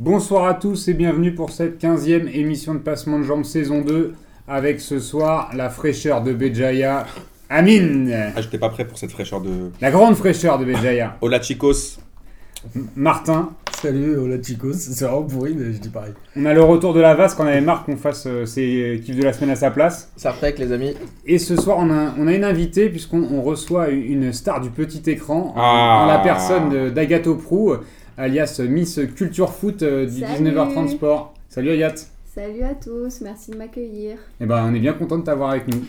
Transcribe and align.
Bonsoir 0.00 0.46
à 0.46 0.54
tous 0.54 0.88
et 0.88 0.94
bienvenue 0.94 1.34
pour 1.34 1.50
cette 1.50 1.78
15e 1.78 2.26
émission 2.34 2.72
de 2.72 2.78
Passement 2.78 3.18
de 3.18 3.24
Jambes 3.24 3.44
saison 3.44 3.82
2 3.82 4.14
avec 4.48 4.80
ce 4.80 4.98
soir 4.98 5.50
la 5.54 5.68
fraîcheur 5.68 6.22
de 6.22 6.32
Béjaïa, 6.32 7.04
Amine. 7.50 8.10
Ah, 8.34 8.40
j'étais 8.40 8.56
pas 8.56 8.70
prêt 8.70 8.86
pour 8.86 8.96
cette 8.96 9.10
fraîcheur 9.10 9.42
de. 9.42 9.50
La 9.82 9.90
grande 9.90 10.14
fraîcheur 10.16 10.58
de 10.58 10.64
Béjaïa. 10.64 11.16
Hola 11.20 11.42
chicos. 11.42 11.98
Martin. 12.96 13.50
Salut, 13.82 14.16
hola 14.16 14.36
chicos. 14.42 14.72
C'est 14.74 15.04
vraiment 15.04 15.22
pourri, 15.24 15.54
mais 15.56 15.72
je 15.74 15.78
dis 15.78 15.88
pareil. 15.90 16.12
On 16.36 16.44
a 16.46 16.54
le 16.54 16.62
retour 16.62 16.94
de 16.94 17.00
la 17.00 17.14
vase 17.14 17.34
qu'on 17.34 17.46
avait 17.46 17.60
marre 17.60 17.84
qu'on 17.84 17.96
fasse 17.96 18.24
euh, 18.26 18.44
ses 18.46 19.00
kiffs 19.04 19.16
de 19.16 19.22
la 19.22 19.32
semaine 19.34 19.50
à 19.50 19.56
sa 19.56 19.70
place. 19.70 20.10
Ça 20.16 20.34
avec 20.40 20.58
les 20.58 20.72
amis. 20.72 20.94
Et 21.26 21.38
ce 21.38 21.56
soir, 21.56 21.76
on 21.80 21.90
a, 21.90 22.14
on 22.18 22.26
a 22.26 22.34
une 22.34 22.44
invitée 22.44 22.88
puisqu'on 22.88 23.22
on 23.32 23.42
reçoit 23.42 23.88
une 23.90 24.32
star 24.32 24.60
du 24.60 24.70
petit 24.70 25.02
écran 25.10 25.52
en- 25.56 25.60
Ah. 25.60 26.02
en 26.04 26.06
la 26.06 26.18
personne 26.18 26.68
de- 26.70 26.90
d'Agathe 26.90 27.30
Prou, 27.38 27.74
alias 28.16 28.60
Miss 28.68 29.00
Culture 29.16 29.52
Foot 29.52 29.82
euh, 29.82 30.06
du 30.06 30.20
Salut. 30.20 30.50
19h30 30.50 30.88
Sport. 30.88 31.34
Salut 31.48 31.70
Agathe. 31.70 32.06
Salut 32.34 32.62
à 32.62 32.74
tous, 32.74 33.20
merci 33.22 33.50
de 33.50 33.56
m'accueillir. 33.56 34.16
Eh 34.40 34.46
ben, 34.46 34.64
on 34.70 34.74
est 34.74 34.78
bien 34.80 34.92
content 34.92 35.18
de 35.18 35.24
t'avoir 35.24 35.50
avec 35.50 35.66
nous. 35.68 35.82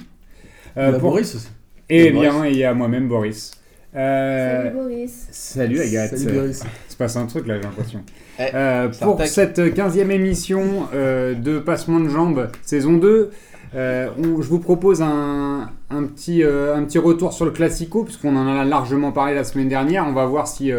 Euh, 0.77 0.91
pour- 0.93 1.11
Boris 1.11 1.35
aussi. 1.35 1.49
Et 1.89 2.05
Et 2.07 2.11
bien, 2.11 2.33
Boris. 2.33 2.51
il 2.53 2.57
y 2.59 2.63
a 2.63 2.73
moi-même 2.73 3.07
Boris. 3.07 3.51
Euh, 3.95 4.63
Salut 4.63 4.75
Boris. 4.75 5.27
salut 5.31 5.79
Agathe. 5.81 6.17
Salut 6.17 6.33
Boris. 6.39 6.63
Il 6.87 6.91
se 6.91 6.97
passe 6.97 7.15
un 7.17 7.25
truc 7.27 7.45
là, 7.45 7.57
j'ai 7.57 7.63
l'impression. 7.63 7.99
Eh, 8.39 8.43
Euh, 8.55 8.91
ça 8.91 9.05
pour 9.05 9.21
cette 9.23 9.59
15e 9.75 10.09
émission 10.11 10.87
euh, 10.93 11.35
de 11.35 11.59
Passement 11.59 11.99
de 11.99 12.07
Jambes, 12.09 12.47
saison 12.63 12.93
2, 12.93 13.31
euh, 13.75 14.09
on- 14.17 14.41
je 14.41 14.47
vous 14.47 14.59
propose 14.59 15.01
un, 15.01 15.69
un 15.89 16.03
petit, 16.05 16.41
euh, 16.43 16.73
un 16.75 16.83
petit 16.85 16.97
retour 16.99 17.33
sur 17.33 17.45
le 17.45 17.51
Classico, 17.51 18.03
puisqu'on 18.05 18.35
en 18.37 18.47
a 18.47 18.63
largement 18.63 19.11
parlé 19.11 19.35
la 19.35 19.43
semaine 19.43 19.67
dernière. 19.69 20.05
On 20.07 20.13
va 20.13 20.25
voir 20.25 20.47
si 20.47 20.71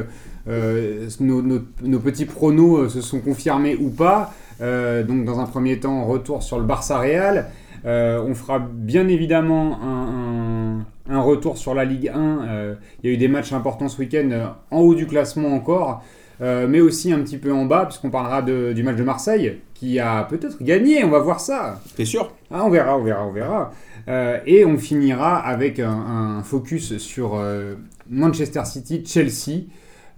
nos, 0.46 1.42
nos- 1.42 1.60
nos 1.82 1.98
petits 2.00 2.24
pronos 2.26 2.80
euh, 2.80 2.88
se 2.88 3.00
sont 3.00 3.20
confirmés 3.20 3.76
ou 3.76 3.90
pas. 3.90 4.32
Euh, 4.60 5.02
donc, 5.02 5.24
dans 5.24 5.40
un 5.40 5.46
premier 5.46 5.78
temps, 5.80 6.04
retour 6.04 6.42
sur 6.42 6.58
le 6.58 6.64
Barça 6.64 6.98
Real. 6.98 7.46
Euh, 7.84 8.22
on 8.24 8.34
fera 8.34 8.60
bien 8.60 9.08
évidemment 9.08 9.78
un, 9.82 10.78
un- 11.10 11.14
un 11.14 11.20
retour 11.20 11.58
sur 11.58 11.74
la 11.74 11.84
Ligue 11.84 12.08
1. 12.14 12.18
Euh, 12.48 12.74
il 13.02 13.10
y 13.10 13.12
a 13.12 13.14
eu 13.14 13.18
des 13.18 13.28
matchs 13.28 13.52
importants 13.52 13.88
ce 13.88 13.98
week-end, 13.98 14.28
euh, 14.30 14.46
en 14.70 14.78
haut 14.80 14.94
du 14.94 15.06
classement 15.06 15.48
encore. 15.54 16.02
Euh, 16.40 16.66
mais 16.68 16.80
aussi 16.80 17.12
un 17.12 17.20
petit 17.20 17.38
peu 17.38 17.52
en 17.52 17.66
bas, 17.66 17.84
puisqu'on 17.86 18.10
parlera 18.10 18.42
de- 18.42 18.72
du 18.72 18.82
match 18.82 18.96
de 18.96 19.04
Marseille, 19.04 19.58
qui 19.74 20.00
a 20.00 20.24
peut-être 20.24 20.60
gagné, 20.62 21.04
on 21.04 21.08
va 21.10 21.20
voir 21.20 21.38
ça. 21.40 21.80
T'es 21.96 22.04
sûr? 22.04 22.32
Ah, 22.50 22.62
on 22.64 22.70
verra, 22.70 22.96
on 22.98 23.02
verra, 23.02 23.26
on 23.26 23.32
verra. 23.32 23.70
Euh, 24.08 24.38
et 24.46 24.64
on 24.64 24.76
finira 24.78 25.38
avec 25.38 25.78
un, 25.78 25.90
un 26.38 26.42
focus 26.42 26.96
sur 26.98 27.36
euh, 27.36 27.74
Manchester 28.10 28.62
City, 28.64 29.04
Chelsea. 29.06 29.66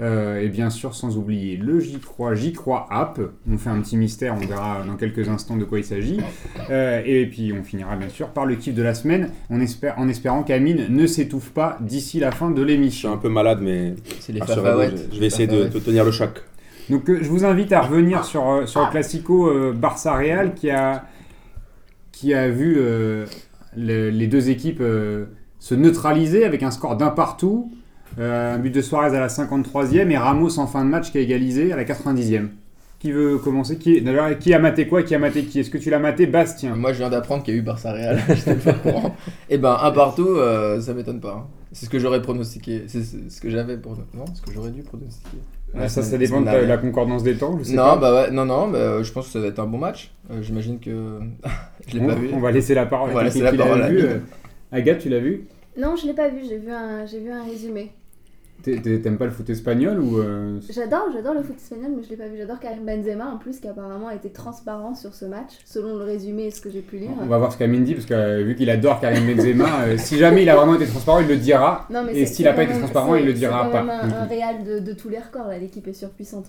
Euh, 0.00 0.41
et 0.41 0.48
bien 0.48 0.70
sûr, 0.70 0.95
sans 0.95 1.17
oublier 1.17 1.56
le 1.56 1.78
J'y 1.78 1.98
crois, 2.00 2.34
J'y 2.34 2.53
crois 2.53 2.87
app. 2.91 3.20
On 3.48 3.56
fait 3.59 3.70
un 3.70 3.81
petit 3.81 3.97
mystère, 3.97 4.34
on 4.34 4.45
verra 4.45 4.83
dans 4.87 4.97
quelques 4.97 5.28
instants 5.28 5.56
de 5.56 5.64
quoi 5.64 5.78
il 5.78 5.84
s'agit. 5.84 6.19
Euh, 6.70 7.00
et 7.05 7.27
puis 7.27 7.53
on 7.59 7.62
finira 7.62 7.95
bien 7.95 8.09
sûr 8.09 8.28
par 8.31 8.45
le 8.45 8.56
kiff 8.56 8.75
de 8.75 8.83
la 8.83 8.95
semaine, 8.95 9.31
on 9.50 9.61
espère, 9.61 9.97
en 9.98 10.09
espérant 10.09 10.42
qu'Amine 10.42 10.87
ne 10.91 11.06
s'étouffe 11.06 11.50
pas 11.50 11.78
d'ici 11.81 12.19
la 12.19 12.33
fin 12.33 12.50
de 12.50 12.56
Je 12.56 12.62
suis 12.67 12.77
l'émission. 12.77 13.12
un 13.12 13.19
peu 13.19 13.28
malade, 13.28 13.61
mais 13.62 13.95
les 14.28 14.41
je, 14.41 15.15
je 15.15 15.20
vais 15.20 15.27
essayer 15.27 15.47
de, 15.47 15.69
de 15.69 15.78
tenir 15.78 16.05
le 16.05 16.11
choc. 16.11 16.42
Donc 16.91 17.09
euh, 17.09 17.19
je 17.22 17.28
vous 17.28 17.45
invite 17.45 17.72
à 17.72 17.81
revenir 17.83 18.25
sur, 18.25 18.69
sur 18.69 18.81
le 18.84 18.91
Classico 18.91 19.48
euh, 19.48 19.72
Barça-Real 19.72 20.55
qui 20.55 20.70
a, 20.70 21.05
qui 22.12 22.34
a 22.34 22.48
vu 22.48 22.77
euh, 22.78 23.27
le- 23.77 24.11
les 24.11 24.27
deux 24.27 24.50
équipes 24.50 24.81
euh, 24.81 25.27
se 25.61 25.75
neutraliser 25.75 26.45
avec 26.45 26.62
un 26.62 26.70
score 26.70 26.97
d'un 26.97 27.11
partout, 27.11 27.72
un 28.18 28.58
but 28.58 28.70
de 28.70 28.80
Suarez 28.80 29.16
à 29.16 29.20
la 29.20 29.28
53e 29.28 30.10
et 30.10 30.16
Ramos 30.16 30.58
en 30.58 30.66
fin 30.66 30.84
de 30.84 30.90
match 30.90 31.10
qui 31.10 31.18
a 31.18 31.20
égalisé 31.20 31.72
à 31.72 31.76
la 31.76 31.84
90e. 31.84 32.48
Qui 33.00 33.12
veut 33.12 33.36
commencer? 33.36 33.76
Qui, 33.76 34.00
D'ailleurs, 34.00 34.38
qui 34.38 34.54
a 34.54 34.58
maté 34.58 34.86
quoi? 34.88 35.02
Qui 35.02 35.14
a 35.14 35.18
maté 35.18 35.42
qui? 35.44 35.60
Est-ce 35.60 35.68
que 35.68 35.76
tu 35.76 35.90
l'as 35.90 35.98
maté 35.98 36.26
Bastien? 36.26 36.74
Moi, 36.74 36.92
je 36.94 36.98
viens 36.98 37.10
d'apprendre 37.10 37.42
qu'il 37.42 37.52
y 37.52 37.56
a 37.56 37.60
eu 37.60 37.62
Barça 37.62 37.92
Real. 37.92 38.18
J'étais 38.28 38.54
pas 38.54 38.72
courant. 38.72 39.14
Et 39.50 39.58
ben, 39.58 39.76
un 39.82 39.91
partout, 39.91 40.26
euh, 40.28 40.80
ça 40.80 40.94
m'étonne 40.94 41.20
pas. 41.20 41.44
hein. 41.44 41.47
C'est 41.72 41.84
ce 41.84 41.91
que 41.91 41.98
j'aurais 41.98 42.22
pronostiqué. 42.22 42.84
C'est 42.86 43.03
ce 43.03 43.41
que 43.42 43.50
j'avais 43.50 43.76
pour. 43.76 43.92
Non, 44.14 44.24
ce 44.32 44.41
que 44.41 44.50
j'aurais 44.53 44.70
dû 44.70 44.82
pronostiquer. 44.82 45.36
Ah, 45.76 45.88
Ça, 45.88 46.03
ça 46.03 46.16
dépend 46.16 46.41
de 46.41 46.47
la 46.47 46.78
concordance 46.78 47.24
des 47.24 47.34
temps, 47.34 47.58
je 47.58 47.64
sais 47.64 47.74
Non, 47.74 47.82
pas. 47.82 47.97
bah 47.97 48.14
ouais, 48.14 48.30
non, 48.30 48.44
non, 48.47 48.69
bah, 48.69 48.78
euh, 48.78 49.03
je 49.03 49.12
pense 49.12 49.26
que 49.26 49.32
ça 49.32 49.41
va 49.41 49.48
être 49.48 49.58
un 49.58 49.66
bon 49.66 49.78
match. 49.78 50.14
Euh, 50.30 50.41
J'imagine 50.41 50.78
que. 50.78 51.19
je 51.88 51.94
l'ai 51.98 52.00
on, 52.00 52.06
pas 52.06 52.14
vu. 52.14 52.30
on 52.32 52.38
va 52.41 52.53
laisser 52.53 52.74
la 52.74 52.86
parole 52.86 53.10
On 53.10 53.14
va 53.14 53.20
à 53.20 53.24
la 53.24 53.53
parole 53.53 53.82
vu. 53.91 53.98
Euh, 54.03 54.19
Agathe, 54.72 55.00
tu 55.00 55.08
l'as 55.10 55.19
vu? 55.19 55.47
Non, 55.76 55.94
je 55.97 56.06
l'ai 56.06 56.14
pas 56.14 56.28
vu, 56.28 56.38
j'ai 56.48 56.56
vu 56.58 56.70
un, 56.70 57.04
j'ai 57.04 57.19
vu 57.19 57.30
un 57.30 57.44
résumé. 57.44 57.91
T'aimes 58.64 59.19
pas 59.19 59.26
le 59.26 59.30
foot 59.30 59.48
espagnol 59.50 60.00
ou 60.00 60.19
euh, 60.19 60.58
J'adore, 60.70 61.08
j'adore 61.12 61.34
le 61.34 61.42
foot 61.42 61.56
espagnol, 61.56 61.92
mais 61.97 62.02
je 62.02 62.08
l'ai 62.10 62.16
pas 62.16 62.26
vu. 62.28 62.38
J'adore 62.38 62.58
Karim 62.60 62.84
Benzema 62.84 63.26
en 63.26 63.36
plus, 63.36 63.60
qui 63.60 63.69
apparemment 63.69 64.08
a 64.08 64.14
été 64.14 64.30
transparent 64.30 64.94
sur 64.94 65.12
ce 65.14 65.26
match, 65.26 65.50
selon 65.66 65.97
le 65.98 66.04
résumé 66.04 66.44
et 66.47 66.50
ce 66.50 66.60
que 66.60 66.70
j'ai 66.70 66.80
pu 66.80 66.97
lire. 66.97 67.10
On 67.20 67.26
va 67.26 67.38
voir 67.38 67.53
ce 67.53 67.58
qu'Amine 67.58 67.84
dit, 67.84 67.94
parce 67.94 68.06
que 68.06 68.14
euh, 68.14 68.42
vu 68.42 68.54
qu'il 68.56 68.70
adore 68.70 69.00
Karim 69.00 69.26
Benzema, 69.26 69.82
euh, 69.84 69.97
si 69.98 70.16
jamais 70.19 70.42
il 70.42 70.48
a 70.50 70.56
vraiment 70.56 70.74
été 70.76 70.86
transparent, 70.86 71.20
il 71.20 71.28
le 71.28 71.36
dira. 71.36 71.86
Non, 71.91 72.03
mais 72.06 72.12
Et 72.19 72.26
c'est- 72.26 72.34
s'il 72.34 72.48
a 72.48 72.50
c'est 72.53 72.56
pas 72.56 72.62
été 72.64 72.78
transparent, 72.78 73.12
c'est- 73.14 73.20
il 73.20 73.26
le 73.26 73.32
dira 73.34 73.64
C'est 73.66 73.72
pas. 73.72 73.78
quand 73.80 73.84
même 73.86 74.12
un, 74.12 74.22
un 74.22 74.24
réal 74.26 74.64
de, 74.64 74.78
de 74.78 74.92
tous 74.94 75.08
les 75.10 75.19
records, 75.19 75.48
là, 75.48 75.58
l'équipe 75.58 75.86
est 75.86 75.92
surpuissante. 75.92 76.47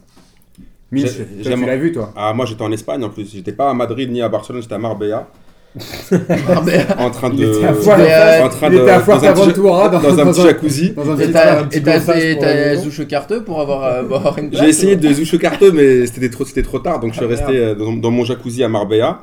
Mitch, 0.91 1.11
tu 1.43 1.49
l'as 1.49 1.75
vu, 1.77 1.91
toi 1.91 2.13
Ah, 2.15 2.31
moi 2.33 2.45
j'étais 2.45 2.61
en 2.61 2.71
Espagne 2.71 3.03
en 3.03 3.09
plus. 3.09 3.31
J'étais 3.33 3.51
pas 3.51 3.69
à 3.69 3.73
Madrid 3.73 4.09
ni 4.11 4.21
à 4.21 4.29
Barcelone, 4.29 4.61
j'étais 4.61 4.75
à 4.75 4.77
Marbella. 4.77 5.27
en 6.97 7.09
train 7.09 7.29
de. 7.29 7.35
Il 7.35 7.43
était 7.43 7.65
à 7.65 8.45
en 8.45 8.49
train 8.49 8.69
de. 8.69 8.75
était 8.75 8.89
à 8.89 8.99
dans 8.99 9.13
un 9.13 9.17
petit- 9.17 9.21
Fuerteventura, 9.21 9.89
dans, 9.89 9.99
dans 9.99 10.19
un 10.19 10.25
dans 10.25 10.31
petit 10.31 10.41
jacuzzi. 10.41 10.91
dans 10.91 11.09
un 11.11 11.15
Et 11.15 11.23
petit 11.23 11.31
t'as 11.33 11.61
et 11.71 12.77
fait 12.77 13.05
Carteux 13.07 13.43
pour 13.43 13.59
avoir, 13.59 13.83
euh, 13.83 14.31
une 14.37 14.49
place 14.49 14.61
J'ai 14.63 14.69
essayé 14.69 14.95
de 14.95 15.11
zoucher 15.13 15.37
carteux, 15.37 15.71
mais 15.71 16.05
c'était 16.07 16.29
trop, 16.29 16.45
c'était 16.45 16.63
trop 16.63 16.79
tard, 16.79 16.99
donc 16.99 17.11
je 17.11 17.17
suis 17.17 17.25
Ah, 17.25 17.29
resté 17.29 17.51
merde. 17.51 17.81
euh, 17.81 17.85
dans, 17.85 17.93
dans 17.93 18.11
mon 18.11 18.23
jacuzzi 18.23 18.63
à 18.63 18.69
Marbella. 18.69 19.21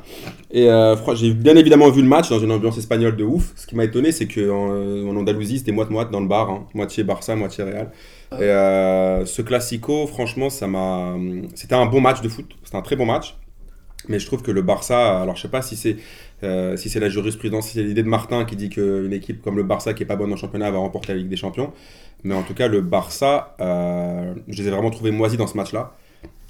Et 0.50 0.68
euh, 0.68 0.94
j'ai 1.14 1.32
bien 1.32 1.56
évidemment 1.56 1.88
vu 1.88 2.02
le 2.02 2.08
match 2.08 2.28
dans 2.28 2.38
une 2.38 2.52
ambiance 2.52 2.76
espagnole 2.76 3.16
de 3.16 3.24
ouf. 3.24 3.52
Ce 3.56 3.66
qui 3.66 3.74
m'a 3.74 3.84
étonné, 3.84 4.12
c'est 4.12 4.26
qu'en 4.26 4.70
en 5.08 5.16
Andalousie, 5.16 5.58
c'était 5.58 5.72
moite-moite 5.72 6.10
dans 6.10 6.20
le 6.20 6.28
bar, 6.28 6.50
hein. 6.50 6.64
moitié 6.74 7.04
Barça, 7.04 7.34
moitié 7.34 7.64
Real. 7.64 7.90
Ah. 8.30 8.36
Et 8.38 8.42
euh, 8.44 9.24
ce 9.24 9.40
classico, 9.40 10.06
franchement, 10.06 10.50
ça 10.50 10.66
m'a. 10.66 11.14
C'était 11.54 11.74
un 11.74 11.86
bon 11.86 12.00
match 12.02 12.20
de 12.20 12.28
foot. 12.28 12.46
C'était 12.64 12.76
un 12.76 12.82
très 12.82 12.96
bon 12.96 13.06
match. 13.06 13.36
Mais 14.08 14.18
je 14.18 14.26
trouve 14.26 14.42
que 14.42 14.50
le 14.50 14.62
Barça, 14.62 15.20
alors 15.20 15.36
je 15.36 15.42
sais 15.42 15.48
pas 15.48 15.62
si 15.62 15.76
c'est 15.76 15.96
euh, 16.42 16.76
si 16.76 16.88
c'est 16.88 16.98
la 16.98 17.08
jurisprudence, 17.08 17.68
si 17.68 17.74
c'est 17.74 17.84
l'idée 17.84 18.02
de 18.02 18.08
Martin 18.08 18.44
qui 18.44 18.56
dit 18.56 18.68
qu'une 18.68 19.12
équipe 19.12 19.42
comme 19.42 19.56
le 19.56 19.62
Barça 19.62 19.94
qui 19.94 20.02
est 20.02 20.06
pas 20.06 20.16
bonne 20.16 20.32
en 20.32 20.36
championnat 20.36 20.70
va 20.70 20.78
remporter 20.78 21.12
la 21.12 21.18
Ligue 21.18 21.28
des 21.28 21.36
Champions. 21.36 21.72
Mais 22.24 22.34
en 22.34 22.42
tout 22.42 22.54
cas, 22.54 22.68
le 22.68 22.80
Barça, 22.80 23.56
euh, 23.60 24.34
je 24.48 24.62
les 24.62 24.68
ai 24.68 24.70
vraiment 24.70 24.90
trouvés 24.90 25.10
moisis 25.10 25.38
dans 25.38 25.46
ce 25.46 25.56
match-là. 25.56 25.92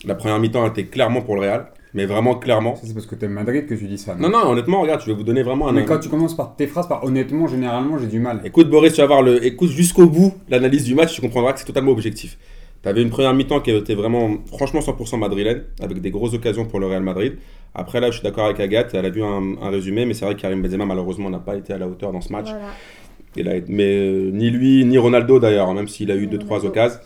La 0.05 0.15
première 0.15 0.39
mi-temps 0.39 0.67
était 0.67 0.85
clairement 0.85 1.23
pour 1.23 1.37
le 1.37 1.43
Real, 1.43 1.67
mais 1.95 2.07
vraiment 2.07 2.35
clairement. 2.35 2.75
C'est 2.83 2.93
parce 2.93 3.07
que 3.07 3.15
t'aimes 3.15 3.33
Madrid 3.33 3.67
que 3.67 3.75
tu 3.75 3.87
dis 3.87 3.99
ça. 3.99 4.15
Non, 4.15 4.29
non, 4.29 4.51
honnêtement, 4.51 4.81
regarde, 4.81 5.01
je 5.01 5.07
vais 5.07 5.15
vous 5.15 5.23
donner 5.23 5.43
vraiment 5.43 5.69
un. 5.69 5.73
Mais 5.73 5.85
quand 5.85 5.99
tu 5.99 6.09
commences 6.09 6.37
par 6.37 6.57
tes 6.57 6.67
phrases 6.67 6.89
par 6.89 7.05
honnêtement, 7.05 7.47
généralement, 7.47 7.99
j'ai 7.99 8.07
du 8.07 8.19
mal. 8.19 8.41
Écoute 8.45 8.69
Boris, 8.69 8.95
tu 8.95 9.01
vas 9.01 9.07
voir 9.07 9.23
le, 9.23 9.45
écoute 9.45 9.71
jusqu'au 9.71 10.07
bout 10.07 10.35
l'analyse 10.49 10.85
du 10.85 10.95
match, 10.95 11.15
tu 11.15 11.21
comprendras 11.21 11.53
que 11.53 11.61
c'est 11.61 11.67
totalement 11.67 11.93
objectif. 11.93 12.39
Tu 12.83 12.89
avais 12.89 13.03
une 13.03 13.11
première 13.11 13.33
mi-temps 13.35 13.61
qui 13.61 13.71
était 13.71 13.95
vraiment, 13.95 14.39
franchement 14.47 14.81
100% 14.81 15.19
madrilène, 15.19 15.63
avec 15.81 16.01
des 16.01 16.11
grosses 16.11 16.35
occasions 16.35 16.65
pour 16.65 16.81
le 16.81 16.87
Real 16.87 17.03
Madrid. 17.03 17.37
Après 17.75 18.01
là, 18.01 18.11
je 18.11 18.19
suis 18.19 18.25
d'accord 18.25 18.47
avec 18.47 18.59
Agathe, 18.61 18.93
elle 18.95 19.07
a 19.07 19.11
vu 19.11 19.23
un, 19.23 19.57
un 19.63 19.71
résumé, 19.71 20.05
mais 20.05 20.15
c'est 20.15 20.25
vrai 20.25 20.35
que 20.35 20.41
Karim 20.41 20.63
Benzema 20.63 20.85
malheureusement 20.85 21.31
n'a 21.31 21.39
pas 21.39 21.57
été 21.57 21.73
à 21.73 21.79
la 21.79 21.87
hauteur 21.87 22.13
dans 22.13 22.21
ce 22.21 22.33
match. 22.33 22.49
Voilà. 22.49 23.61
Mais 23.69 23.97
euh, 23.97 24.31
ni 24.31 24.51
lui, 24.51 24.85
ni 24.85 24.99
Ronaldo 24.99 25.39
d'ailleurs, 25.39 25.73
même 25.73 25.89
s'il 25.89 26.11
a 26.11 26.17
eu 26.17 26.27
Ni 26.27 26.37
2-3 26.37 26.45
Ronaldo. 26.45 26.69
occasions. 26.69 26.99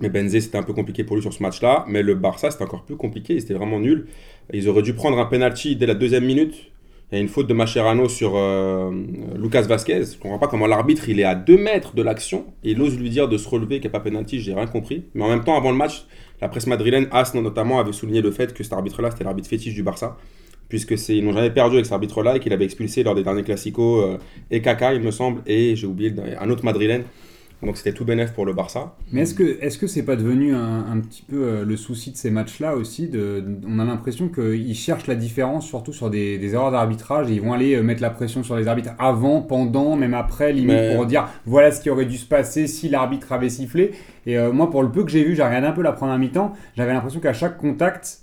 Mais 0.00 0.08
Benzé, 0.08 0.40
c'était 0.40 0.58
un 0.58 0.62
peu 0.62 0.72
compliqué 0.72 1.04
pour 1.04 1.16
lui 1.16 1.22
sur 1.22 1.32
ce 1.32 1.42
match-là. 1.42 1.84
Mais 1.88 2.02
le 2.02 2.14
Barça, 2.14 2.50
c'était 2.50 2.64
encore 2.64 2.84
plus 2.84 2.96
compliqué. 2.96 3.40
C'était 3.40 3.54
vraiment 3.54 3.80
nul. 3.80 4.06
Ils 4.52 4.68
auraient 4.68 4.82
dû 4.82 4.94
prendre 4.94 5.18
un 5.18 5.24
penalty 5.24 5.76
dès 5.76 5.86
la 5.86 5.94
deuxième 5.94 6.24
minute. 6.24 6.54
Il 7.10 7.14
y 7.14 7.18
a 7.18 7.22
une 7.22 7.28
faute 7.28 7.46
de 7.46 7.54
Mascherano 7.54 8.06
sur 8.08 8.32
euh, 8.36 8.90
Lucas 9.36 9.62
Vasquez. 9.62 10.02
Je 10.12 10.18
comprends 10.18 10.38
pas 10.38 10.46
comment 10.46 10.66
l'arbitre, 10.66 11.08
il 11.08 11.18
est 11.20 11.24
à 11.24 11.34
2 11.34 11.56
mètres 11.56 11.94
de 11.94 12.02
l'action. 12.02 12.44
Et 12.62 12.72
il 12.72 12.82
ose 12.82 12.98
lui 12.98 13.08
dire 13.08 13.28
de 13.28 13.38
se 13.38 13.48
relever 13.48 13.80
qu'il 13.80 13.90
n'y 13.90 13.96
a 13.96 13.98
pas 13.98 14.04
penalty. 14.04 14.40
J'ai 14.40 14.52
rien 14.52 14.66
compris. 14.66 15.04
Mais 15.14 15.24
en 15.24 15.28
même 15.28 15.42
temps, 15.42 15.56
avant 15.56 15.70
le 15.70 15.76
match, 15.76 16.04
la 16.42 16.48
presse 16.48 16.66
madrilène, 16.66 17.08
AS 17.10 17.32
notamment, 17.34 17.80
avait 17.80 17.92
souligné 17.92 18.20
le 18.20 18.30
fait 18.30 18.52
que 18.52 18.62
cet 18.62 18.74
arbitre-là, 18.74 19.10
c'était 19.10 19.24
l'arbitre 19.24 19.48
fétiche 19.48 19.72
du 19.72 19.82
Barça. 19.82 20.18
Puisque 20.68 20.94
ils 21.08 21.24
n'ont 21.24 21.32
jamais 21.32 21.50
perdu 21.50 21.76
avec 21.76 21.86
cet 21.86 21.94
arbitre-là 21.94 22.36
et 22.36 22.40
qu'il 22.40 22.52
avait 22.52 22.66
expulsé 22.66 23.02
lors 23.02 23.14
des 23.14 23.22
derniers 23.22 23.42
classicos 23.42 24.04
euh, 24.04 24.18
et 24.50 24.60
Kaka, 24.60 24.92
il 24.92 25.00
me 25.00 25.10
semble, 25.10 25.40
et 25.46 25.76
j'ai 25.76 25.86
oublié 25.86 26.12
un 26.38 26.50
autre 26.50 26.62
madrilène. 26.62 27.04
Donc 27.62 27.76
c'était 27.76 27.92
tout 27.92 28.04
bénef 28.04 28.32
pour 28.32 28.46
le 28.46 28.52
Barça. 28.52 28.94
Mais 29.10 29.22
est-ce 29.22 29.34
que 29.34 29.58
est-ce 29.60 29.78
que 29.78 29.88
c'est 29.88 30.04
pas 30.04 30.14
devenu 30.14 30.54
un, 30.54 30.86
un 30.92 31.00
petit 31.00 31.22
peu 31.22 31.42
euh, 31.42 31.64
le 31.64 31.76
souci 31.76 32.12
de 32.12 32.16
ces 32.16 32.30
matchs-là 32.30 32.76
aussi 32.76 33.08
de, 33.08 33.44
On 33.66 33.80
a 33.80 33.84
l'impression 33.84 34.28
qu'ils 34.28 34.76
cherchent 34.76 35.08
la 35.08 35.16
différence, 35.16 35.66
surtout 35.66 35.92
sur 35.92 36.08
des, 36.08 36.38
des 36.38 36.54
erreurs 36.54 36.70
d'arbitrage, 36.70 37.30
et 37.30 37.34
ils 37.34 37.40
vont 37.42 37.52
aller 37.52 37.74
euh, 37.74 37.82
mettre 37.82 38.00
la 38.00 38.10
pression 38.10 38.44
sur 38.44 38.56
les 38.56 38.68
arbitres 38.68 38.90
avant, 39.00 39.42
pendant, 39.42 39.96
même 39.96 40.14
après, 40.14 40.52
limite 40.52 40.68
Mais- 40.70 40.94
pour 40.94 41.06
dire 41.06 41.28
voilà 41.46 41.72
ce 41.72 41.80
qui 41.80 41.90
aurait 41.90 42.06
dû 42.06 42.16
se 42.16 42.26
passer 42.26 42.68
si 42.68 42.88
l'arbitre 42.88 43.32
avait 43.32 43.48
sifflé. 43.50 43.90
Et 44.26 44.38
euh, 44.38 44.52
moi, 44.52 44.70
pour 44.70 44.82
le 44.84 44.90
peu 44.92 45.02
que 45.04 45.10
j'ai 45.10 45.24
vu, 45.24 45.34
j'ai 45.34 45.42
regardé 45.42 45.66
un 45.66 45.72
peu 45.72 45.82
la 45.82 45.92
première 45.92 46.18
mi-temps, 46.18 46.52
j'avais 46.76 46.92
l'impression 46.92 47.18
qu'à 47.18 47.32
chaque 47.32 47.58
contact, 47.58 48.18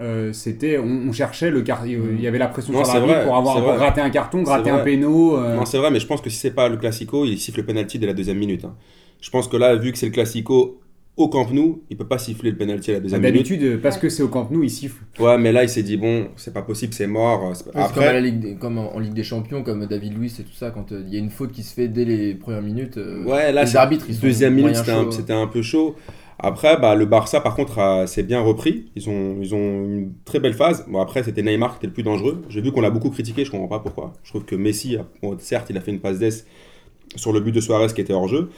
euh, 0.00 0.32
c'était 0.32 0.78
on, 0.78 1.08
on 1.08 1.12
cherchait 1.12 1.50
le 1.50 1.62
car 1.62 1.86
il 1.86 2.20
y 2.20 2.26
avait 2.26 2.38
la 2.38 2.48
pression 2.48 2.72
Non, 2.72 2.84
sur 2.84 2.94
l'arbitre 2.94 3.14
vrai, 3.18 3.24
pour 3.24 3.36
avoir 3.36 3.54
pour 3.56 3.64
vrai. 3.68 3.76
gratter 3.76 4.00
un 4.00 4.10
carton, 4.10 4.42
gratter 4.42 4.70
un 4.70 4.78
péno. 4.80 5.36
euh, 5.38 5.56
Non, 5.56 5.64
c'est 5.64 5.78
vrai, 5.78 5.90
mais 5.90 6.00
je 6.00 6.06
pense 6.06 6.20
que 6.20 6.30
si 6.30 6.36
c'est 6.36 6.50
pas 6.54 6.68
le 6.68 6.76
Classico, 6.76 7.24
il 7.24 7.38
siffle 7.38 7.60
le 7.60 7.66
penalty 7.66 7.98
dès 7.98 8.06
la 8.06 8.14
deuxième 8.14 8.38
minute. 8.38 8.64
hein. 8.64 8.74
Je 9.20 9.30
pense 9.30 9.46
que 9.48 9.56
là, 9.56 9.76
vu 9.76 9.92
que 9.92 9.98
c'est 9.98 10.06
le 10.06 10.12
Classico, 10.12 10.80
au 11.16 11.28
Camp 11.28 11.46
Nou, 11.52 11.82
il 11.90 11.96
peut 11.98 12.08
pas 12.08 12.16
siffler 12.18 12.50
le 12.50 12.56
penalty 12.56 12.90
à 12.90 12.94
la 12.94 13.00
deuxième 13.00 13.20
minute. 13.20 13.34
D'habitude, 13.34 13.62
euh, 13.62 13.78
parce 13.80 13.98
que 13.98 14.08
c'est 14.08 14.22
au 14.22 14.28
Camp 14.28 14.48
Nou, 14.50 14.62
il 14.64 14.70
siffle. 14.70 15.02
Ouais, 15.20 15.36
mais 15.36 15.52
là, 15.52 15.62
il 15.62 15.68
s'est 15.68 15.82
dit, 15.82 15.98
bon, 15.98 16.28
c'est 16.36 16.54
pas 16.54 16.62
possible, 16.62 16.94
c'est 16.94 17.06
mort. 17.06 17.52
comme, 17.62 17.74
à 17.74 17.78
la 17.78 17.84
Après, 17.84 18.20
Ligue 18.22 18.40
des- 18.40 18.54
comme 18.56 18.78
en, 18.78 18.96
en 18.96 18.98
Ligue 18.98 19.12
des 19.12 19.22
Champions, 19.22 19.62
comme 19.62 19.86
David 19.86 20.18
Luiz 20.18 20.40
et 20.40 20.42
tout 20.42 20.54
ça, 20.54 20.70
quand 20.70 20.90
euh, 20.90 21.02
il 21.06 21.12
y 21.12 21.16
a 21.16 21.20
une 21.20 21.28
faute 21.30 21.52
qui 21.52 21.62
se 21.62 21.74
fait 21.74 21.86
dès 21.88 22.06
les 22.06 22.34
premières 22.34 22.62
minutes, 22.62 22.96
euh, 22.96 23.22
ouais, 23.24 23.52
là, 23.52 23.62
les 23.64 23.70
c'est- 23.70 23.76
arbitres, 23.76 24.06
ils 24.08 24.14
sont 24.14 24.22
deuxième 24.22 24.54
minute, 24.54 24.74
un, 24.88 25.10
c'était 25.10 25.34
un 25.34 25.46
peu 25.46 25.60
chaud. 25.62 25.94
Après, 26.38 26.76
bah, 26.80 26.94
le 26.94 27.04
Barça, 27.04 27.40
par 27.40 27.54
contre, 27.54 28.04
s'est 28.06 28.22
bien 28.22 28.40
repris. 28.40 28.86
Ils 28.96 29.08
ont, 29.08 29.36
ils 29.40 29.54
ont 29.54 29.84
une 29.84 30.12
très 30.24 30.40
belle 30.40 30.54
phase. 30.54 30.84
Bon, 30.88 31.00
après, 31.00 31.22
c'était 31.22 31.42
Neymar 31.42 31.72
qui 31.72 31.76
était 31.78 31.86
le 31.86 31.92
plus 31.92 32.02
dangereux. 32.02 32.42
J'ai 32.48 32.60
vu 32.60 32.72
qu'on 32.72 32.80
l'a 32.80 32.90
beaucoup 32.90 33.10
critiqué, 33.10 33.44
je 33.44 33.50
comprends 33.50 33.68
pas 33.68 33.78
pourquoi. 33.78 34.12
Je 34.24 34.30
trouve 34.30 34.44
que 34.44 34.56
Messi, 34.56 34.96
bon, 35.22 35.36
certes, 35.38 35.68
il 35.70 35.76
a 35.76 35.80
fait 35.80 35.92
une 35.92 36.00
passe 36.00 36.18
d'ess 36.18 36.46
sur 37.14 37.32
le 37.32 37.40
but 37.40 37.52
de 37.52 37.60
Suarez 37.60 37.92
qui 37.94 38.00
était 38.00 38.12
hors 38.12 38.28
jeu. 38.28 38.50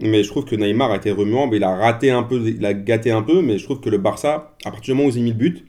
Mais 0.00 0.22
je 0.22 0.28
trouve 0.28 0.44
que 0.44 0.56
Neymar 0.56 0.90
a 0.90 0.96
été 0.96 1.10
remuant. 1.10 1.46
Mais 1.46 1.56
il 1.56 1.64
a 1.64 1.74
raté 1.74 2.10
un 2.10 2.22
peu, 2.22 2.40
il 2.46 2.64
a 2.64 2.74
gâté 2.74 3.10
un 3.10 3.22
peu. 3.22 3.42
Mais 3.42 3.58
je 3.58 3.64
trouve 3.64 3.80
que 3.80 3.90
le 3.90 3.98
Barça, 3.98 4.54
à 4.64 4.70
partir 4.70 4.94
du 4.94 4.98
moment 4.98 5.08
où 5.08 5.12
ils 5.12 5.18
ont 5.18 5.24
mis 5.24 5.30
le 5.30 5.36
but, 5.36 5.64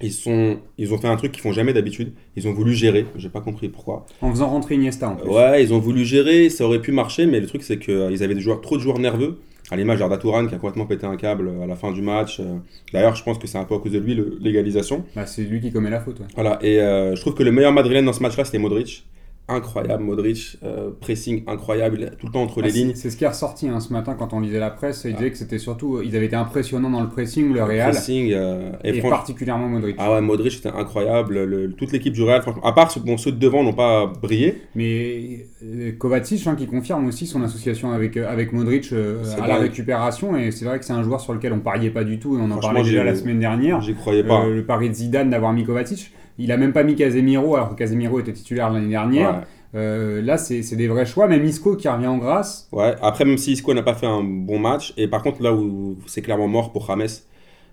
ils, 0.00 0.12
sont, 0.12 0.58
ils 0.78 0.94
ont 0.94 0.98
fait 0.98 1.08
un 1.08 1.16
truc 1.16 1.32
qu'ils 1.32 1.42
font 1.42 1.52
jamais 1.52 1.72
d'habitude. 1.72 2.12
Ils 2.36 2.46
ont 2.46 2.52
voulu 2.52 2.72
gérer. 2.72 3.06
J'ai 3.16 3.28
pas 3.28 3.40
compris 3.40 3.68
pourquoi. 3.68 4.06
En 4.20 4.30
faisant 4.30 4.48
rentrer 4.48 4.76
Iniesta 4.76 5.08
en 5.08 5.16
plus. 5.16 5.28
Ouais, 5.28 5.62
ils 5.62 5.74
ont 5.74 5.80
voulu 5.80 6.04
gérer, 6.04 6.50
ça 6.50 6.64
aurait 6.64 6.80
pu 6.80 6.92
marcher, 6.92 7.26
mais 7.26 7.40
le 7.40 7.46
truc 7.46 7.62
c'est 7.62 7.78
qu'ils 7.78 8.22
avaient 8.22 8.34
des 8.34 8.40
joueurs, 8.40 8.60
trop 8.60 8.76
de 8.76 8.82
joueurs 8.82 9.00
nerveux. 9.00 9.40
À 9.70 9.76
l'image 9.76 9.98
d'Arda 9.98 10.16
qui 10.16 10.28
a 10.54 10.58
complètement 10.58 10.86
pété 10.86 11.06
un 11.06 11.16
câble 11.16 11.50
à 11.62 11.66
la 11.66 11.76
fin 11.76 11.92
du 11.92 12.00
match. 12.00 12.40
Euh, 12.40 12.56
D'ailleurs, 12.92 13.14
je 13.14 13.22
pense 13.22 13.38
que 13.38 13.46
c'est 13.46 13.58
un 13.58 13.64
peu 13.64 13.74
à 13.74 13.78
cause 13.78 13.92
de 13.92 13.98
lui 13.98 14.18
l'égalisation. 14.40 15.04
Bah, 15.14 15.26
c'est 15.26 15.42
lui 15.42 15.60
qui 15.60 15.70
commet 15.70 15.90
la 15.90 16.00
faute. 16.00 16.20
ouais. 16.20 16.26
Voilà, 16.34 16.58
et 16.62 16.80
euh, 16.80 17.14
je 17.14 17.20
trouve 17.20 17.34
que 17.34 17.42
le 17.42 17.52
meilleur 17.52 17.72
Madrilène 17.72 18.06
dans 18.06 18.12
ce 18.12 18.22
match-là 18.22 18.44
c'était 18.44 18.58
Modric. 18.58 19.04
Incroyable, 19.50 20.02
Modric, 20.04 20.58
euh, 20.62 20.90
pressing 21.00 21.42
incroyable, 21.46 22.10
tout 22.20 22.26
le 22.26 22.32
temps 22.32 22.42
entre 22.42 22.60
Ah, 22.62 22.66
les 22.66 22.70
c'est- 22.70 22.78
lignes. 22.78 22.92
C'est 22.94 23.08
ce 23.08 23.16
qui 23.16 23.24
est 23.24 23.28
ressorti 23.28 23.66
hein, 23.68 23.80
ce 23.80 23.92
matin 23.94 24.14
quand 24.18 24.34
on 24.34 24.40
lisait 24.40 24.58
la 24.58 24.68
presse. 24.68 25.04
Il 25.08 25.14
disait 25.14 25.30
que 25.30 25.38
c'était 25.38 25.58
surtout. 25.58 26.00
Ils 26.04 26.14
avaient 26.16 26.26
été 26.26 26.36
impressionnants 26.36 26.90
dans 26.90 27.00
le 27.00 27.08
pressing, 27.08 27.52
le 27.54 27.62
Real. 27.64 27.90
Pressing, 27.92 28.32
euh, 28.34 28.72
et, 28.84 28.98
Et, 28.98 29.00
particulièrement 29.00 29.68
Modric. 29.68 29.96
Ah 29.98 30.12
ouais, 30.12 30.20
Modric 30.20 30.52
c'était 30.52 30.68
incroyable. 30.68 31.44
Le- 31.44 31.72
toute 31.72 31.92
l'équipe 31.92 32.12
du 32.12 32.22
Real, 32.22 32.42
franchement, 32.42 32.62
à 32.64 32.72
part 32.72 32.90
ceux, 32.90 33.00
bon, 33.00 33.16
ceux 33.16 33.32
de 33.32 33.38
devant 33.38 33.62
n'ont 33.64 33.72
pas 33.72 34.06
brillé. 34.20 34.62
Mais 34.74 35.46
euh, 35.64 35.92
Kovacic 35.98 36.46
hein, 36.46 36.54
qui 36.54 36.66
confirme 36.66 37.06
aussi 37.06 37.26
son 37.26 37.42
association 37.42 37.92
avec, 37.92 38.16
euh, 38.18 38.30
avec 38.30 38.52
Modric 38.52 38.92
euh, 38.92 39.22
à 39.40 39.46
la 39.46 39.56
récupération. 39.56 40.36
Et 40.36 40.50
c'est 40.50 40.66
vrai 40.66 40.78
que 40.78 40.84
c'est 40.84 40.92
un 40.92 41.02
joueur 41.02 41.20
sur 41.22 41.32
lequel 41.32 41.52
on 41.54 41.60
pariait 41.60 41.90
pas 41.90 42.04
du 42.04 42.18
tout. 42.18 42.36
Et 42.36 42.40
on 42.40 42.50
en 42.50 42.58
parlait 42.60 42.82
déjà 42.82 43.02
la 43.02 43.14
semaine 43.14 43.40
dernière. 43.40 43.80
J'y 43.80 43.94
croyais 43.94 44.24
pas. 44.24 44.46
Le 44.46 44.62
pari 44.64 44.90
de 44.90 44.94
Zidane 44.94 45.30
d'avoir 45.30 45.52
mis 45.54 45.64
Kovacic. 45.64 46.12
Il 46.38 46.52
a 46.52 46.56
même 46.56 46.72
pas 46.72 46.84
mis 46.84 46.94
Casemiro 46.94 47.56
alors 47.56 47.70
que 47.70 47.74
Casemiro 47.74 48.20
était 48.20 48.32
titulaire 48.32 48.70
l'année 48.70 48.88
dernière. 48.88 49.38
Ouais. 49.38 49.44
Euh, 49.74 50.22
là, 50.22 50.38
c'est 50.38 50.76
des 50.76 50.88
vrais 50.88 51.04
choix. 51.04 51.28
Même 51.28 51.44
Isco 51.44 51.76
qui 51.76 51.88
revient 51.88 52.06
en 52.06 52.18
grâce. 52.18 52.68
Ouais, 52.72 52.94
après, 53.02 53.24
même 53.24 53.38
si 53.38 53.52
Isco 53.52 53.74
n'a 53.74 53.82
pas 53.82 53.94
fait 53.94 54.06
un 54.06 54.22
bon 54.22 54.58
match, 54.58 54.94
et 54.96 55.08
par 55.08 55.22
contre, 55.22 55.42
là 55.42 55.52
où 55.52 55.98
c'est 56.06 56.22
clairement 56.22 56.48
mort 56.48 56.72
pour 56.72 56.86
James, 56.86 57.06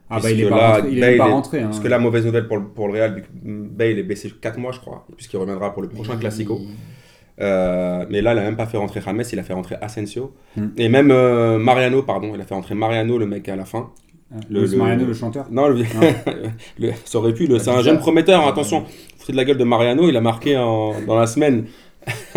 Ah 0.09 0.19
bah 0.21 0.29
il 0.31 0.41
est 0.41 0.49
pas 0.49 0.73
rentré. 0.75 0.89
Il 0.91 1.03
est 1.03 1.15
est- 1.15 1.21
hein. 1.21 1.41
Parce 1.63 1.79
que 1.79 1.87
là, 1.87 1.99
mauvaise 1.99 2.25
nouvelle 2.25 2.47
pour 2.47 2.57
le, 2.57 2.63
pour 2.65 2.87
le 2.87 2.93
Real, 2.93 3.23
Bale 3.43 3.99
est 3.99 4.03
baissé 4.03 4.29
4 4.29 4.59
mois, 4.59 4.71
je 4.71 4.79
crois, 4.79 5.05
puisqu'il 5.15 5.37
reviendra 5.37 5.73
pour 5.73 5.81
le 5.81 5.89
prochain 5.89 6.17
Classico. 6.17 6.59
Euh, 7.41 8.05
mais 8.09 8.21
là, 8.21 8.33
il 8.33 8.39
a 8.39 8.43
même 8.43 8.55
pas 8.55 8.65
fait 8.65 8.77
rentrer 8.77 9.01
James, 9.01 9.23
il 9.31 9.39
a 9.39 9.43
fait 9.43 9.53
rentrer 9.53 9.75
Asensio. 9.81 10.33
Hmm. 10.55 10.67
Et 10.77 10.89
même 10.89 11.11
euh, 11.11 11.57
Mariano, 11.59 12.01
pardon, 12.01 12.31
il 12.33 12.41
a 12.41 12.45
fait 12.45 12.53
rentrer 12.53 12.75
Mariano, 12.75 13.17
le 13.17 13.25
mec 13.25 13.47
à 13.49 13.55
la 13.55 13.65
fin. 13.65 13.91
Le, 14.49 14.65
le- 14.65 14.77
Mariano, 14.77 15.05
le 15.05 15.13
chanteur. 15.13 15.45
Non, 15.51 15.67
le- 15.67 15.83
le- 16.79 16.91
ça 17.05 17.17
aurait 17.19 17.33
pu, 17.33 17.47
le- 17.47 17.59
c'est 17.59 17.69
un 17.69 17.81
jeune 17.81 17.99
prometteur, 17.99 18.43
hein, 18.45 18.49
attention. 18.49 18.83
Foutez 19.17 19.31
de 19.33 19.37
la 19.37 19.45
gueule 19.45 19.57
de 19.57 19.63
Mariano, 19.63 20.07
il 20.09 20.17
a 20.17 20.21
marqué 20.21 20.57
en- 20.57 20.93
dans 21.05 21.15
la 21.17 21.27
semaine 21.27 21.65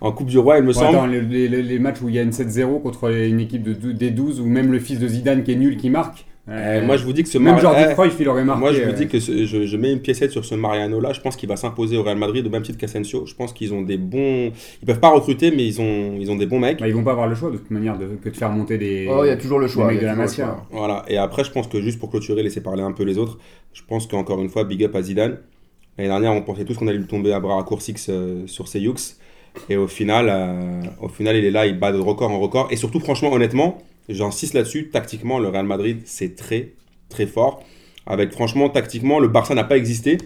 en 0.00 0.12
Coupe 0.12 0.28
du 0.28 0.38
Roi, 0.38 0.58
il 0.58 0.64
me 0.64 0.72
semble. 0.72 0.96
attends, 0.96 1.06
les, 1.06 1.20
les- 1.20 1.62
les 1.62 1.78
matchs 1.78 2.00
où 2.02 2.08
il 2.08 2.14
y 2.14 2.18
a 2.18 2.22
une 2.22 2.30
7-0 2.30 2.80
contre 2.82 3.10
une 3.10 3.40
équipe 3.40 3.62
de, 3.62 3.92
des 3.92 4.10
12 4.10 4.40
ou 4.40 4.46
même 4.46 4.72
le 4.72 4.78
fils 4.78 4.98
de 4.98 5.08
Zidane 5.08 5.42
qui 5.42 5.52
est 5.52 5.56
nul 5.56 5.76
qui 5.76 5.90
marque. 5.90 6.26
Euh, 6.50 6.84
moi, 6.84 6.96
je 6.96 7.04
vous 7.04 7.12
dis 7.12 7.22
que 7.22 7.28
ce 7.28 7.38
même 7.38 7.52
Mar- 7.54 7.60
Jordi 7.60 7.82
eh, 7.90 7.92
Cruyff, 7.94 8.16
il 8.18 8.28
aurait 8.28 8.44
marqué. 8.44 8.60
Moi, 8.60 8.72
je 8.72 8.82
vous 8.82 8.90
euh, 8.90 8.92
dis 8.92 9.06
que 9.08 9.20
ce- 9.20 9.46
je, 9.46 9.66
je 9.66 9.76
mets 9.76 9.92
une 9.92 10.00
piécette 10.00 10.30
sur 10.32 10.44
ce 10.44 10.54
Mariano-là. 10.54 11.12
Je 11.12 11.20
pense 11.20 11.36
qu'il 11.36 11.48
va 11.48 11.56
s'imposer 11.56 11.96
au 11.96 12.02
Real 12.02 12.18
Madrid 12.18 12.46
au 12.46 12.50
même 12.50 12.62
titre 12.62 12.78
qu'Asensio. 12.78 13.24
Je 13.26 13.34
pense 13.34 13.52
qu'ils 13.52 13.72
ont 13.72 13.82
des 13.82 13.96
bons. 13.96 14.50
Ils 14.82 14.86
peuvent 14.86 15.00
pas 15.00 15.10
recruter, 15.10 15.50
mais 15.50 15.64
ils 15.64 15.80
ont, 15.80 16.16
ils 16.18 16.30
ont 16.30 16.36
des 16.36 16.46
bons 16.46 16.58
mecs. 16.58 16.80
bah, 16.80 16.88
ils 16.88 16.94
vont 16.94 17.04
pas 17.04 17.12
avoir 17.12 17.28
le 17.28 17.34
choix 17.34 17.50
de 17.50 17.56
toute 17.58 17.70
manière 17.70 17.96
de, 17.98 18.06
que 18.22 18.28
de 18.28 18.36
faire 18.36 18.50
monter 18.50 18.78
des. 18.78 19.06
Oh, 19.10 19.24
il 19.24 19.28
y 19.28 19.30
a 19.30 19.36
toujours 19.36 19.58
le 19.60 19.68
choix. 19.68 19.86
mecs 19.86 20.00
de 20.00 20.06
la 20.06 20.14
Masia. 20.14 20.44
choix. 20.46 20.66
Voilà. 20.70 21.04
Et 21.08 21.16
après, 21.16 21.44
je 21.44 21.50
pense 21.52 21.68
que 21.68 21.80
juste 21.80 21.98
pour 21.98 22.10
clôturer, 22.10 22.42
laisser 22.42 22.62
parler 22.62 22.82
un 22.82 22.92
peu 22.92 23.04
les 23.04 23.16
autres, 23.18 23.38
je 23.72 23.82
pense 23.86 24.06
qu'encore 24.06 24.40
une 24.40 24.48
fois, 24.48 24.64
big 24.64 24.82
up 24.84 24.94
à 24.96 25.02
Zidane. 25.02 25.38
L'année 25.98 26.08
dernière, 26.10 26.32
on 26.32 26.42
pensait 26.42 26.64
tous 26.64 26.76
qu'on 26.78 26.86
allait 26.88 26.98
lui 26.98 27.06
tomber 27.06 27.32
à 27.32 27.40
bras 27.40 27.56
raccourcis 27.56 27.94
euh, 28.08 28.46
sur 28.46 28.68
ses 28.68 28.80
Yux. 28.80 28.94
Et 29.68 29.76
au 29.76 29.86
final, 29.88 30.28
euh, 30.30 30.80
au 31.02 31.08
final, 31.08 31.36
il 31.36 31.44
est 31.44 31.50
là, 31.50 31.66
il 31.66 31.78
bat 31.78 31.92
de 31.92 31.98
record 31.98 32.30
en 32.30 32.38
record. 32.38 32.68
Et 32.70 32.76
surtout, 32.76 33.00
franchement, 33.00 33.32
honnêtement, 33.32 33.78
j'insiste 34.10 34.54
là-dessus, 34.54 34.88
tactiquement, 34.90 35.38
le 35.38 35.48
Real 35.48 35.66
Madrid, 35.66 36.02
c'est 36.04 36.34
très, 36.36 36.74
très 37.08 37.26
fort. 37.26 37.62
Avec, 38.06 38.32
franchement, 38.32 38.68
tactiquement, 38.68 39.18
le 39.20 39.28
Barça 39.28 39.54
n'a 39.54 39.64
pas 39.64 39.76
existé. 39.76 40.18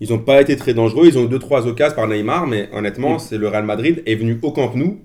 Ils 0.00 0.10
n'ont 0.10 0.18
pas 0.18 0.40
été 0.40 0.56
très 0.56 0.72
dangereux. 0.74 1.06
Ils 1.08 1.18
ont 1.18 1.24
eu 1.24 1.28
2-3 1.28 1.66
occasions 1.66 1.96
par 1.96 2.08
Neymar, 2.08 2.46
mais 2.46 2.68
honnêtement, 2.72 3.18
c'est 3.18 3.36
le 3.38 3.48
Real 3.48 3.64
Madrid 3.64 4.02
est 4.06 4.14
venu 4.14 4.38
au 4.42 4.52
Camp 4.52 4.74
Nou 4.74 5.00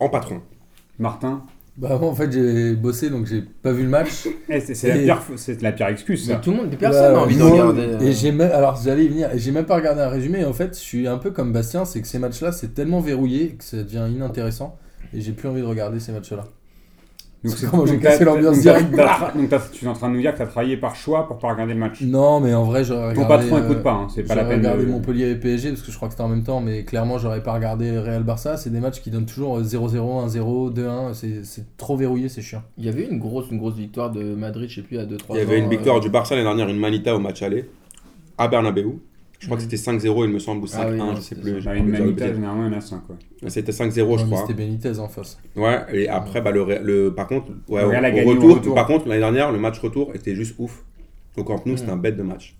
en 0.00 0.08
patron. 0.08 0.40
Martin, 0.98 1.44
Bah, 1.76 1.96
moi, 2.00 2.08
en 2.10 2.14
fait, 2.14 2.32
j'ai 2.32 2.74
bossé 2.74 3.08
donc 3.08 3.26
j'ai 3.26 3.40
pas 3.42 3.72
vu 3.72 3.82
le 3.84 3.88
match. 3.88 4.26
eh, 4.48 4.58
c'est 4.60 4.88
la, 4.88 4.96
Et- 4.96 5.04
pire, 5.04 5.22
c'est 5.36 5.62
la 5.62 5.70
pire 5.72 5.86
excuse. 5.88 6.28
Mais 6.28 6.40
tout 6.40 6.50
le 6.50 6.56
monde, 6.56 6.76
personne 6.76 7.02
n'a 7.02 7.12
Bah, 7.12 7.20
envie 7.22 7.36
de 7.36 7.42
regarder. 7.42 7.82
euh, 7.82 8.00
Et 8.00 8.12
j'ai 8.12 8.32
même, 8.32 8.50
alors 8.50 8.80
j'allais 8.82 9.04
y 9.04 9.08
venir, 9.08 9.32
et 9.32 9.38
j'ai 9.38 9.52
même 9.52 9.64
pas 9.66 9.76
regardé 9.76 10.00
un 10.00 10.08
résumé. 10.08 10.40
Et 10.40 10.44
en 10.44 10.52
fait, 10.52 10.74
je 10.74 10.80
suis 10.80 11.06
un 11.06 11.18
peu 11.18 11.30
comme 11.30 11.52
Bastien, 11.52 11.84
c'est 11.84 12.00
que 12.00 12.08
ces 12.08 12.18
matchs-là, 12.18 12.50
c'est 12.52 12.74
tellement 12.74 13.00
verrouillé 13.00 13.50
que 13.50 13.62
ça 13.64 13.76
devient 13.82 14.08
inintéressant. 14.12 14.76
Et 15.14 15.20
j'ai 15.20 15.32
plus 15.32 15.48
envie 15.48 15.60
de 15.60 15.66
regarder 15.66 16.00
ces 16.00 16.10
matchs-là. 16.12 16.46
Donc 17.44 17.54
C'est 17.56 17.70
comment 17.70 17.86
j'ai 17.86 17.98
cassé 18.00 18.24
l'ambiance 18.24 18.56
donc 18.56 18.64
t'as- 18.64 18.80
direct. 18.82 18.96
t'as- 18.96 19.32
Donc 19.32 19.70
tu 19.72 19.84
es 19.84 19.88
en 19.88 19.92
train 19.92 20.08
de 20.08 20.14
nous 20.14 20.20
dire 20.20 20.32
que 20.32 20.38
tu 20.38 20.42
as 20.42 20.46
travaillé 20.46 20.76
par 20.76 20.96
choix 20.96 21.28
pour 21.28 21.38
pas 21.38 21.52
regarder 21.52 21.72
le 21.72 21.78
match. 21.78 22.00
Non, 22.02 22.40
mais 22.40 22.52
en 22.52 22.64
vrai, 22.64 22.82
j'aurais 22.82 23.14
Ton 23.14 23.22
regardé. 23.24 23.48
patron 23.48 23.56
euh, 23.62 23.64
écoute 23.70 23.82
pas, 23.84 23.92
hein, 23.92 24.06
c'est 24.12 24.24
pas 24.24 24.34
la 24.34 24.42
j'aurais 24.42 24.54
peine. 24.56 24.64
regardé 24.66 24.84
de- 24.86 24.90
Montpellier 24.90 25.30
et 25.30 25.34
PSG 25.36 25.68
parce 25.70 25.82
que 25.82 25.92
je 25.92 25.96
crois 25.96 26.08
que 26.08 26.14
c'était 26.14 26.24
en 26.24 26.28
même 26.28 26.42
temps, 26.42 26.60
mais 26.60 26.82
clairement, 26.82 27.16
j'aurais 27.18 27.42
pas 27.42 27.52
regardé 27.54 27.96
Real 27.96 28.24
Barça. 28.24 28.56
C'est 28.56 28.70
des 28.70 28.80
matchs 28.80 29.00
qui 29.00 29.10
donnent 29.10 29.26
toujours 29.26 29.60
0-0, 29.62 30.20
1-0, 30.26 30.70
2-1. 30.70 31.14
C'est 31.14 31.44
c'est 31.44 31.64
trop 31.76 31.96
verrouillé, 31.96 32.28
c'est 32.28 32.42
chiant. 32.42 32.62
Il 32.76 32.84
y 32.84 32.88
avait 32.88 33.06
une 33.06 33.20
grosse, 33.20 33.46
une 33.52 33.58
grosse 33.58 33.76
victoire 33.76 34.10
de 34.10 34.34
Madrid, 34.34 34.68
je 34.68 34.76
sais 34.76 34.82
plus, 34.82 34.98
à 34.98 35.04
2-3 35.04 35.36
Il 35.36 35.38
y 35.38 35.42
avait 35.42 35.58
une 35.58 35.68
victoire 35.70 36.00
du 36.00 36.10
Barça 36.10 36.34
l'année 36.34 36.44
dernière, 36.46 36.68
une 36.68 36.80
manita 36.80 37.14
au 37.14 37.20
match 37.20 37.40
aller, 37.42 37.70
à 38.36 38.48
Bernabeu. 38.48 38.98
Je 39.38 39.46
crois 39.46 39.56
que 39.56 39.62
c'était 39.62 39.76
5-0, 39.76 40.24
il 40.24 40.32
me 40.32 40.38
semble, 40.40 40.64
ou 40.64 40.66
5-1, 40.66 40.78
Ah 40.80 40.88
oui, 41.10 41.16
je 41.16 41.20
sais 41.20 41.34
plus. 41.36 41.62
Bah, 41.62 41.72
bêtises. 41.74 42.34
généralement, 42.34 42.66
il 42.66 42.72
y 42.72 42.74
en 42.74 42.78
a 42.78 42.80
5. 42.80 43.02
Quoi. 43.06 43.16
C'était 43.46 43.70
5-0, 43.72 43.92
je 43.94 44.02
Ouais, 44.24 44.30
crois. 44.30 44.40
C'était 44.40 44.54
Benitez 44.54 44.98
en 44.98 45.08
face. 45.08 45.38
Ouais, 45.54 45.78
et 45.92 46.08
après, 46.08 46.40
bah, 46.40 46.50
le, 46.50 46.62
Ré- 46.62 46.80
le, 46.82 47.14
par 47.14 47.28
contre, 47.28 47.52
ouais, 47.68 47.82
Le 47.82 47.86
au, 47.88 47.90
gagné 47.92 48.24
retour, 48.24 48.54
retour. 48.56 48.74
par 48.74 48.86
contre, 48.88 49.06
l'année 49.06 49.20
dernière, 49.20 49.52
le 49.52 49.58
match 49.58 49.78
retour 49.78 50.10
était 50.14 50.34
juste 50.34 50.56
ouf. 50.58 50.84
Au 51.36 51.44
Camp 51.44 51.64
Nou, 51.66 51.76
c'était 51.76 51.90
Mm. 51.92 51.94
un 51.94 51.98
bête 51.98 52.16
de 52.16 52.22
match. 52.24 52.56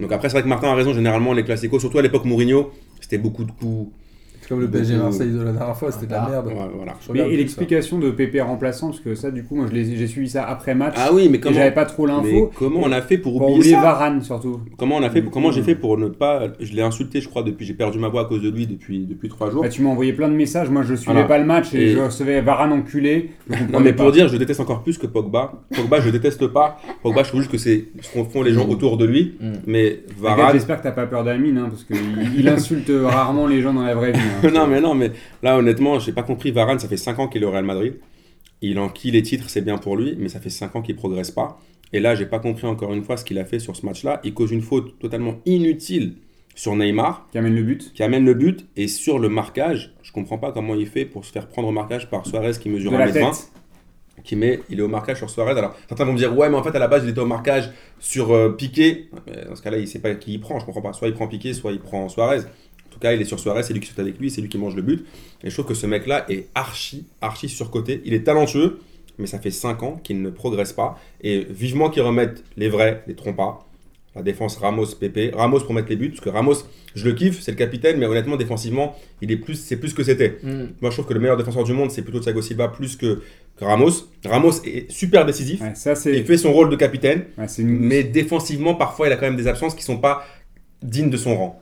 Donc 0.00 0.10
après, 0.10 0.28
c'est 0.28 0.32
vrai 0.34 0.42
que 0.42 0.48
Martin 0.48 0.68
a 0.70 0.74
raison, 0.74 0.92
généralement, 0.92 1.32
les 1.34 1.44
classicos, 1.44 1.80
surtout 1.80 1.98
à 1.98 2.02
l'époque 2.02 2.24
Mourinho, 2.24 2.72
c'était 3.00 3.18
beaucoup 3.18 3.44
de 3.44 3.52
coups. 3.52 3.92
C'est 4.42 4.48
comme 4.48 4.60
le 4.60 4.68
PSG 4.68 4.94
Beaucoup- 4.94 5.04
Marseille 5.04 5.30
de 5.30 5.40
la 5.40 5.52
dernière 5.52 5.76
fois, 5.76 5.92
c'était 5.92 6.06
de 6.06 6.10
la 6.12 6.24
Ah, 6.24 6.30
merde. 6.30 6.52
Voilà. 7.06 7.28
Et 7.28 7.36
l'explication 7.36 7.98
de 8.00 8.10
Pépé 8.10 8.40
remplaçant, 8.40 8.88
parce 8.88 8.98
que 8.98 9.14
ça, 9.14 9.30
du 9.30 9.44
coup, 9.44 9.54
moi, 9.54 9.66
j'ai 9.72 10.06
suivi 10.08 10.28
ça 10.28 10.44
après 10.44 10.74
match. 10.74 10.94
Ah 10.96 11.10
oui, 11.12 11.28
mais 11.30 11.38
comment, 11.38 11.54
j'avais 11.54 11.70
pas 11.70 11.84
trop 11.86 12.06
l'info. 12.06 12.50
comment 12.58 12.80
on 12.82 12.90
a 12.90 13.00
fait 13.00 13.18
pour 13.18 13.32
Pour 13.38 13.42
oublier, 13.50 13.58
oublier 13.60 13.74
ça 13.76 13.80
Varane, 13.82 14.20
surtout. 14.20 14.60
Comment 14.76 14.96
on 14.96 15.02
a 15.04 15.10
fait 15.10 15.22
Comment 15.30 15.52
j'ai 15.52 15.60
euh, 15.60 15.64
fait 15.64 15.74
pour 15.76 15.96
ne 15.96 16.08
pas 16.08 16.48
Je 16.58 16.72
l'ai 16.72 16.82
insulté, 16.82 17.20
je 17.20 17.28
crois, 17.28 17.44
depuis. 17.44 17.64
J'ai 17.64 17.74
perdu 17.74 17.98
ma 18.00 18.08
voix 18.08 18.22
à 18.22 18.24
cause 18.24 18.42
de 18.42 18.50
lui 18.50 18.66
depuis 18.66 19.06
depuis 19.06 19.28
trois 19.28 19.48
jours. 19.48 19.62
Bah, 19.62 19.68
tu 19.68 19.80
m'as 19.82 19.90
envoyé 19.90 20.12
plein 20.12 20.28
de 20.28 20.34
messages. 20.34 20.68
Moi, 20.70 20.82
je 20.82 20.94
suivais 20.96 21.12
Voilà. 21.12 21.28
pas 21.28 21.38
le 21.38 21.44
match 21.44 21.72
et, 21.74 21.82
Et- 21.82 21.88
je 21.90 21.98
recevais 22.00 22.40
Varane 22.40 22.72
enculé. 22.72 23.30
Non 23.72 23.78
mais 23.78 23.92
pas. 23.92 24.02
pour 24.02 24.12
dire, 24.12 24.26
je 24.26 24.36
déteste 24.36 24.58
encore 24.58 24.82
plus 24.82 24.98
que 24.98 25.06
Pogba. 25.06 25.52
Pogba, 25.74 26.00
je 26.00 26.10
déteste 26.10 26.48
pas. 26.48 26.78
Pogba, 27.04 27.22
je 27.22 27.28
trouve 27.28 27.40
juste 27.42 27.52
que 27.52 27.58
c'est 27.58 27.84
ce 28.00 28.12
qu'on 28.12 28.24
font 28.24 28.42
les 28.42 28.52
gens 28.52 28.66
autour 28.68 28.96
de 28.96 29.04
lui. 29.04 29.34
Mm. 29.40 29.52
Mais 29.68 30.00
Varane. 30.18 30.52
J'espère 30.52 30.78
que 30.78 30.82
t'as 30.82 30.90
pas 30.90 31.06
peur 31.06 31.22
d'Amine, 31.22 31.58
hein, 31.58 31.68
parce 31.70 31.84
qu'il 31.84 31.96
il 32.36 32.48
insulte 32.48 32.90
rarement 33.04 33.46
les 33.46 33.60
gens 33.62 33.72
dans 33.72 33.82
la 33.84 33.94
vraie 33.94 34.12
vie. 34.12 34.18
non 34.52 34.66
mais 34.66 34.80
non 34.80 34.94
mais 34.94 35.12
là 35.42 35.56
honnêtement, 35.58 35.98
j'ai 35.98 36.12
pas 36.12 36.22
compris. 36.22 36.50
Varane, 36.50 36.78
ça 36.78 36.88
fait 36.88 36.96
5 36.96 37.18
ans 37.18 37.28
qu'il 37.28 37.42
est 37.42 37.46
au 37.46 37.50
Real 37.50 37.64
Madrid. 37.64 37.94
Il 38.60 38.78
enquille 38.78 39.10
les 39.10 39.22
titres, 39.22 39.50
c'est 39.50 39.62
bien 39.62 39.78
pour 39.78 39.96
lui, 39.96 40.14
mais 40.18 40.28
ça 40.28 40.40
fait 40.40 40.50
5 40.50 40.76
ans 40.76 40.82
qu'il 40.82 40.94
progresse 40.96 41.30
pas. 41.30 41.58
Et 41.92 42.00
là, 42.00 42.14
j'ai 42.14 42.26
pas 42.26 42.38
compris 42.38 42.66
encore 42.66 42.92
une 42.94 43.02
fois 43.04 43.16
ce 43.16 43.24
qu'il 43.24 43.38
a 43.38 43.44
fait 43.44 43.58
sur 43.58 43.76
ce 43.76 43.84
match-là. 43.84 44.20
Il 44.24 44.32
cause 44.34 44.50
une 44.50 44.62
faute 44.62 44.98
totalement 44.98 45.34
inutile 45.44 46.14
sur 46.54 46.74
Neymar. 46.76 47.28
Qui 47.32 47.38
amène 47.38 47.54
le 47.54 47.62
but. 47.62 47.92
qui 47.92 48.02
amène 48.02 48.24
le 48.24 48.34
but 48.34 48.66
et 48.76 48.88
sur 48.88 49.18
le 49.18 49.28
marquage, 49.28 49.94
je 50.02 50.12
comprends 50.12 50.38
pas 50.38 50.52
comment 50.52 50.74
il 50.74 50.86
fait 50.86 51.04
pour 51.04 51.24
se 51.24 51.32
faire 51.32 51.48
prendre 51.48 51.68
au 51.68 51.72
marquage 51.72 52.08
par 52.08 52.26
Suarez 52.26 52.52
qui 52.60 52.68
mesure 52.68 52.92
De 52.92 52.96
la 52.96 53.08
1m20 53.08 53.12
tête. 53.12 53.52
qui 54.24 54.36
met 54.36 54.60
il 54.70 54.78
est 54.78 54.82
au 54.82 54.88
marquage 54.88 55.18
sur 55.18 55.28
Suarez. 55.30 55.58
Alors 55.58 55.74
certains 55.88 56.04
vont 56.04 56.12
me 56.12 56.18
dire 56.18 56.36
ouais 56.36 56.48
mais 56.50 56.56
en 56.56 56.62
fait 56.62 56.74
à 56.76 56.78
la 56.78 56.88
base 56.88 57.04
il 57.04 57.10
était 57.10 57.20
au 57.20 57.26
marquage 57.26 57.70
sur 57.98 58.32
euh, 58.32 58.50
Piqué. 58.50 59.08
Mais 59.26 59.44
Dans 59.46 59.56
ce 59.56 59.62
cas-là, 59.62 59.78
il 59.78 59.88
sait 59.88 60.00
pas 60.00 60.14
qui 60.14 60.34
il 60.34 60.40
prend, 60.40 60.58
je 60.58 60.64
comprends 60.66 60.82
pas. 60.82 60.92
Soit 60.92 61.08
il 61.08 61.14
prend 61.14 61.26
Piqué, 61.26 61.52
soit 61.54 61.72
il 61.72 61.80
prend 61.80 62.08
Suarez. 62.08 62.40
Cas, 63.02 63.12
il 63.12 63.20
est 63.20 63.24
sur 63.24 63.38
Suarez, 63.40 63.62
c'est 63.64 63.74
lui 63.74 63.80
qui 63.80 63.88
saute 63.88 63.98
avec 63.98 64.18
lui, 64.18 64.30
c'est 64.30 64.40
lui 64.40 64.48
qui 64.48 64.58
mange 64.58 64.76
le 64.76 64.82
but. 64.82 65.04
Et 65.44 65.50
je 65.50 65.54
trouve 65.54 65.66
que 65.66 65.74
ce 65.74 65.86
mec-là 65.86 66.24
est 66.30 66.46
archi, 66.54 67.06
archi 67.20 67.48
surcoté. 67.48 68.00
Il 68.04 68.14
est 68.14 68.22
talentueux, 68.24 68.78
mais 69.18 69.26
ça 69.26 69.38
fait 69.38 69.50
5 69.50 69.82
ans 69.82 70.00
qu'il 70.02 70.22
ne 70.22 70.30
progresse 70.30 70.72
pas. 70.72 70.98
Et 71.20 71.46
vivement 71.50 71.90
qu'ils 71.90 72.02
remettent 72.02 72.44
les 72.56 72.68
vrais, 72.68 73.02
les 73.08 73.14
trompas, 73.14 73.66
La 74.14 74.22
défense 74.22 74.58
Ramos-Pépé. 74.58 75.30
Ramos 75.34 75.60
pour 75.60 75.72
mettre 75.72 75.88
les 75.88 75.96
buts, 75.96 76.10
parce 76.10 76.20
que 76.20 76.28
Ramos, 76.28 76.56
je 76.94 77.08
le 77.08 77.14
kiffe, 77.14 77.40
c'est 77.40 77.50
le 77.50 77.56
capitaine, 77.56 77.96
mais 77.98 78.04
honnêtement, 78.04 78.36
défensivement, 78.36 78.94
il 79.22 79.32
est 79.32 79.38
plus, 79.38 79.54
c'est 79.54 79.78
plus 79.78 79.94
que 79.94 80.04
c'était. 80.04 80.38
Mm. 80.42 80.64
Moi, 80.82 80.90
je 80.90 80.96
trouve 80.96 81.06
que 81.06 81.14
le 81.14 81.20
meilleur 81.20 81.38
défenseur 81.38 81.64
du 81.64 81.72
monde, 81.72 81.90
c'est 81.90 82.02
plutôt 82.02 82.20
Thiago 82.20 82.42
Silva 82.42 82.68
plus 82.68 82.96
que, 82.96 83.22
que 83.56 83.64
Ramos. 83.64 83.90
Ramos 84.26 84.52
est 84.66 84.90
super 84.92 85.24
décisif. 85.24 85.62
Ouais, 85.62 85.74
ça, 85.74 85.94
Il 86.04 86.24
fait 86.26 86.36
son 86.36 86.52
rôle 86.52 86.68
de 86.68 86.76
capitaine, 86.76 87.24
ouais, 87.38 87.48
c'est 87.48 87.62
une- 87.62 87.70
mais 87.80 88.04
défensivement, 88.04 88.74
parfois, 88.74 89.06
il 89.08 89.12
a 89.12 89.16
quand 89.16 89.24
même 89.26 89.36
des 89.36 89.46
absences 89.46 89.74
qui 89.74 89.82
sont 89.82 89.96
pas 89.98 90.26
dignes 90.82 91.08
de 91.10 91.16
son 91.16 91.34
rang. 91.34 91.61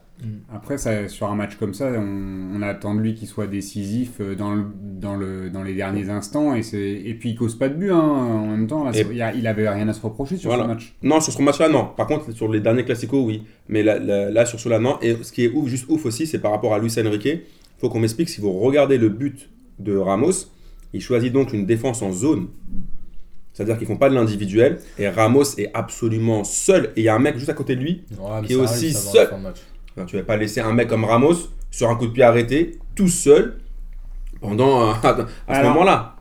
Après, 0.53 0.79
ça, 0.79 1.09
sur 1.09 1.27
un 1.31 1.35
match 1.35 1.57
comme 1.57 1.75
ça, 1.75 1.91
on, 1.97 2.57
on 2.57 2.63
attend 2.63 2.95
de 2.95 3.01
lui 3.01 3.15
qu'il 3.15 3.29
soit 3.29 3.47
décisif 3.47 4.13
euh, 4.21 4.35
dans, 4.35 4.55
le, 4.55 4.65
dans, 5.01 5.17
le, 5.17 5.51
dans 5.51 5.63
les 5.63 5.75
derniers 5.75 6.09
instants. 6.11 6.55
Et, 6.55 7.15
puis, 7.19 7.31
il 7.31 7.35
cause 7.37 7.55
pas 7.59 7.69
de 7.69 7.75
but 7.75 7.91
hein, 7.91 7.99
en 7.99 8.47
même 8.47 8.67
temps. 8.67 8.85
Là, 8.85 8.93
Et- 8.95 9.07
il, 9.13 9.23
a- 9.23 9.35
il 9.35 9.47
avait 9.47 9.69
rien 9.69 9.89
à 9.89 9.93
se 9.93 10.01
reprocher 10.03 10.37
sur 10.37 10.51
Voilà. 10.51 10.65
ce 10.65 10.69
match. 10.69 10.95
Non, 11.03 11.21
sur 11.21 11.33
ce 11.33 11.43
match-là, 11.43 11.69
non. 11.69 11.89
Par 11.97 12.07
contre, 12.07 12.33
sur 12.33 12.51
les 12.53 12.61
derniers 12.61 12.85
classicos, 12.85 13.25
oui. 13.25 13.43
Mais 13.69 13.83
là, 13.83 13.99
là, 13.99 14.31
là, 14.31 14.47
sur 14.47 14.59
ceux-là, 14.61 14.79
non. 14.79 14.99
Et 15.03 15.17
ce 15.23 15.33
qui 15.33 15.45
est 15.45 15.51
ouf, 15.53 15.69
juste 15.69 15.87
ouf 15.89 16.05
aussi, 16.07 16.27
c'est 16.27 16.39
par 16.39 16.51
rapport 16.53 16.75
à 16.75 16.79
Luis 16.79 16.93
Enrique. 16.99 17.25
Il 17.27 17.41
faut 17.79 17.89
qu'on 17.89 18.01
m'explique, 18.01 18.29
si 18.29 18.41
vous 18.41 18.53
regardez 18.53 18.99
le 18.99 19.09
but 19.09 19.49
de 19.79 19.97
Ramos, 19.97 20.33
il 20.93 21.01
choisit 21.01 21.33
donc 21.33 21.53
une 21.53 21.65
défense 21.67 22.03
en 22.03 22.13
zone. 22.13 22.49
C'est-à-dire 23.53 23.79
qu'ils 23.79 23.87
font 23.87 23.97
pas 23.97 24.09
de 24.09 24.15
l'individuel. 24.15 24.79
Et 24.99 25.09
Ramos 25.09 25.45
est 25.59 25.71
absolument 25.75 26.45
seul. 26.45 26.93
Et 26.97 27.01
il 27.01 27.05
y 27.05 27.09
a 27.09 27.15
un 27.15 27.19
mec 27.19 27.37
juste 27.37 27.49
à 27.51 27.53
côté 27.55 27.77
de 27.77 27.81
lui. 27.81 28.03
Ouais, 28.19 28.47
Qui 28.47 28.53
est 28.53 28.57
aussi 28.57 28.87
arrive, 28.87 28.97
seul. 28.97 29.29
Enfin, 29.97 30.07
tu 30.07 30.17
vas 30.17 30.23
pas 30.23 30.37
laisser 30.37 30.61
un 30.61 30.73
mec 30.73 30.89
comme 30.89 31.05
Ramos 31.05 31.35
sur 31.71 31.89
un 31.91 31.95
coup 31.97 32.07
de 32.07 32.13
pied 32.13 32.23
arrêté, 32.23 32.79
tout 32.95 33.09
seul, 33.09 33.59
pendant 34.41 34.89
euh, 34.89 34.93
à 35.49 35.61
ce 35.63 35.67
moment-là. 35.69 36.17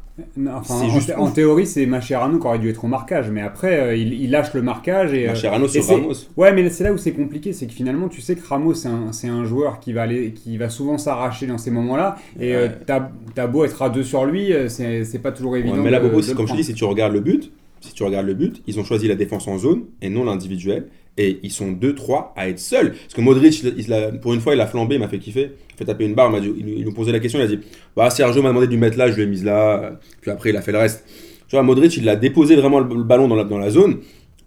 Enfin, 0.50 0.62
C'est 0.80 0.86
en, 0.86 0.90
juste 0.90 1.14
en 1.16 1.28
ouf. 1.28 1.34
théorie, 1.34 1.66
c'est 1.66 1.86
Mascherano 1.86 2.40
qui 2.40 2.46
aurait 2.46 2.60
dû 2.60 2.70
être 2.70 2.84
au 2.84 2.88
marquage. 2.90 3.30
Mais 3.32 3.40
après, 3.40 3.80
euh, 3.80 3.96
il, 3.96 4.12
il 4.14 4.32
lâche 4.32 4.54
le 4.54 4.62
marquage. 4.62 5.14
Et, 5.14 5.26
euh, 5.26 5.30
Mascherano 5.30 5.66
et 5.66 5.70
sur 5.70 5.82
c'est- 5.84 5.94
Ramos. 5.94 6.14
Ouais, 6.36 6.52
mais 6.52 6.70
c'est 6.70 6.84
là 6.84 6.92
où 6.92 6.98
c'est 6.98 7.14
compliqué, 7.14 7.54
c'est 7.54 7.68
que 7.68 7.72
finalement, 7.72 8.10
tu 8.10 8.20
sais 8.20 8.36
que 8.36 8.46
Ramos, 8.46 8.74
c'est 8.74 9.28
un, 9.30 9.46
joueur 9.46 9.80
qui 9.80 9.94
va, 9.94 10.02
aller, 10.02 10.34
qui 10.34 10.58
va 10.58 10.68
souvent 10.70 10.98
s'arracher 10.98 11.48
dans 11.48 11.58
ces 11.58 11.72
moments-là. 11.72 12.18
Et 12.38 12.54
euh, 12.54 12.64
Ouais. 12.68 12.78
t'as 12.86 13.10
t'as 13.34 13.48
beau 13.48 13.64
être 13.64 13.82
à 13.82 13.90
deux 13.90 14.04
sur 14.04 14.26
lui, 14.26 14.52
euh, 14.52 14.68
c'est 14.68 15.22
pas 15.22 15.32
toujours 15.32 15.54
Ouais, 15.54 15.60
évident. 15.60 15.78
mais 15.78 15.90
là, 15.90 16.02
Bobo, 16.02 16.10
de 16.10 16.14
comme 16.16 16.24
je 16.26 16.32
te 16.32 16.36
prendre. 16.44 16.56
dis, 16.58 16.64
si 16.66 16.74
tu 16.74 16.84
regardes 16.84 17.14
le 17.14 17.22
but, 17.22 17.54
si 17.80 17.94
tu 17.94 18.04
regardes 18.04 18.26
le 18.28 18.34
but, 18.34 18.62
ils 18.68 18.78
ont 18.78 18.84
choisi 18.84 19.08
la 19.08 19.16
défense 19.16 19.48
en 19.48 19.58
zone 19.58 19.84
et 20.02 20.10
non 20.10 20.26
l'individuel. 20.26 20.88
Et 21.22 21.40
ils 21.44 21.52
sont 21.52 21.72
2-3 21.72 22.34
à 22.38 22.48
être 22.48 22.60
seuls. 22.60 22.92
Parce 22.94 23.14
que 23.14 23.20
Modric, 23.22 23.62
il- 23.62 23.74
il 23.78 23.92
a- 23.94 24.12
pour 24.14 24.34
une 24.34 24.40
fois, 24.40 24.56
il 24.56 24.62
a 24.62 24.68
flambé, 24.68 24.96
il 24.96 25.00
m'a 25.02 25.10
fait 25.10 25.20
kiffer. 25.20 25.52
Il 25.70 25.74
a 25.74 25.78
fait 25.78 25.86
taper 25.86 26.06
une 26.06 26.14
barre, 26.16 26.30
il 26.30 26.32
m'a 26.32 26.40
dit- 26.40 26.54
il, 26.78 26.86
nous 26.86 26.94
posait 26.94 27.12
la 27.12 27.20
question, 27.20 27.40
il 27.40 27.44
a 27.44 27.48
dit 27.48 27.60
Bah, 27.96 28.10
Sergio 28.10 28.42
m'a 28.42 28.50
demandé 28.50 28.68
de 28.68 28.72
lui 28.72 28.80
mettre 28.80 28.98
là, 28.98 29.12
je 29.12 29.18
l'ai 29.18 29.26
mise 29.28 29.44
là. 29.44 30.00
Puis 30.22 30.32
après, 30.32 30.52
il 30.52 30.56
a 30.58 30.62
fait 30.62 30.72
le 30.72 30.78
reste. 30.78 31.04
Tu 31.50 31.56
vois, 31.56 31.64
Modric, 31.64 31.98
il 31.98 32.08
a 32.08 32.16
déposé 32.16 32.56
vraiment 32.56 32.80
le, 32.80 32.96
le 32.96 33.04
ballon 33.04 33.28
dans 33.28 33.36
la, 33.36 33.44
dans 33.44 33.58
la 33.58 33.70
zone. 33.70 33.98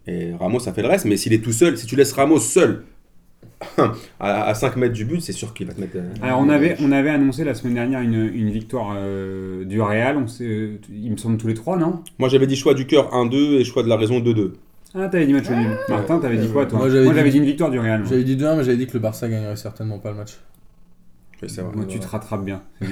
Et 0.07 0.33
Ramos 0.41 0.67
a 0.69 0.73
fait 0.73 0.83
le 0.83 0.89
reste. 0.89 1.05
Mais 1.05 1.17
s'il 1.19 1.33
est 1.35 1.45
tout 1.45 1.53
seul, 1.53 1.77
si 1.77 1.87
tu 1.87 1.95
laisses 1.95 2.13
Ramos 2.13 2.39
seul 2.41 2.85
à, 4.19 4.45
à 4.47 4.55
5 4.55 4.77
mètres 4.77 4.95
du 4.95 5.05
but, 5.05 5.21
c'est 5.21 5.33
sûr 5.33 5.53
qu'il 5.55 5.67
va 5.67 5.75
te 5.75 5.81
mettre. 5.81 5.97
euh, 5.97 6.13
Alors, 6.23 6.41
on 6.41 6.49
avait, 6.49 6.77
on 6.81 6.91
avait 6.91 7.11
annoncé 7.11 7.45
la 7.45 7.55
semaine 7.55 7.75
dernière 7.75 8.01
une, 8.01 8.31
une 8.35 8.51
victoire 8.51 8.95
euh, 8.97 9.65
du 9.65 9.81
Real. 9.81 10.17
On 10.17 10.27
il 10.41 11.11
me 11.13 11.17
semble 11.17 11.37
tous 11.37 11.47
les 11.49 11.55
trois, 11.55 11.77
non? 11.77 12.01
Moi, 12.19 12.29
j'avais 12.29 12.47
dit 12.47 12.57
choix 12.57 12.75
du 12.75 12.87
cœur 12.87 13.13
1-2 13.13 13.61
et 13.61 13.65
choix 13.65 13.83
de 13.83 13.89
la 13.89 13.97
raison 13.97 14.21
2-2. 14.21 14.53
Ah, 14.95 15.09
t'avais 15.09 15.27
dit 15.27 15.33
match 15.33 15.49
nul. 15.49 15.69
Martin, 15.89 16.19
t'avais 16.19 16.37
dit 16.37 16.49
quoi, 16.49 16.67
toi 16.67 16.79
Moi, 16.79 16.91
j'avais 16.91 17.25
dit- 17.25 17.31
dit 17.31 17.39
une 17.39 17.45
victoire 17.45 17.71
du 17.71 17.79
Real. 17.79 18.05
J'avais 18.07 18.25
dit 18.25 18.37
2-1, 18.37 18.57
mais 18.57 18.65
j'avais 18.65 18.77
dit 18.77 18.87
que 18.87 18.93
le 18.95 19.01
Barça 19.01 19.29
gagnerait 19.29 19.57
certainement 19.57 19.99
pas 19.99 20.11
le 20.11 20.17
match. 20.19 20.39
Ouais, 21.43 21.49
vrai. 21.49 21.75
Moi, 21.75 21.85
tu 21.87 21.99
te 21.99 22.07
rattrapes 22.07 22.45
bien. 22.45 22.63
Ouais. 22.81 22.89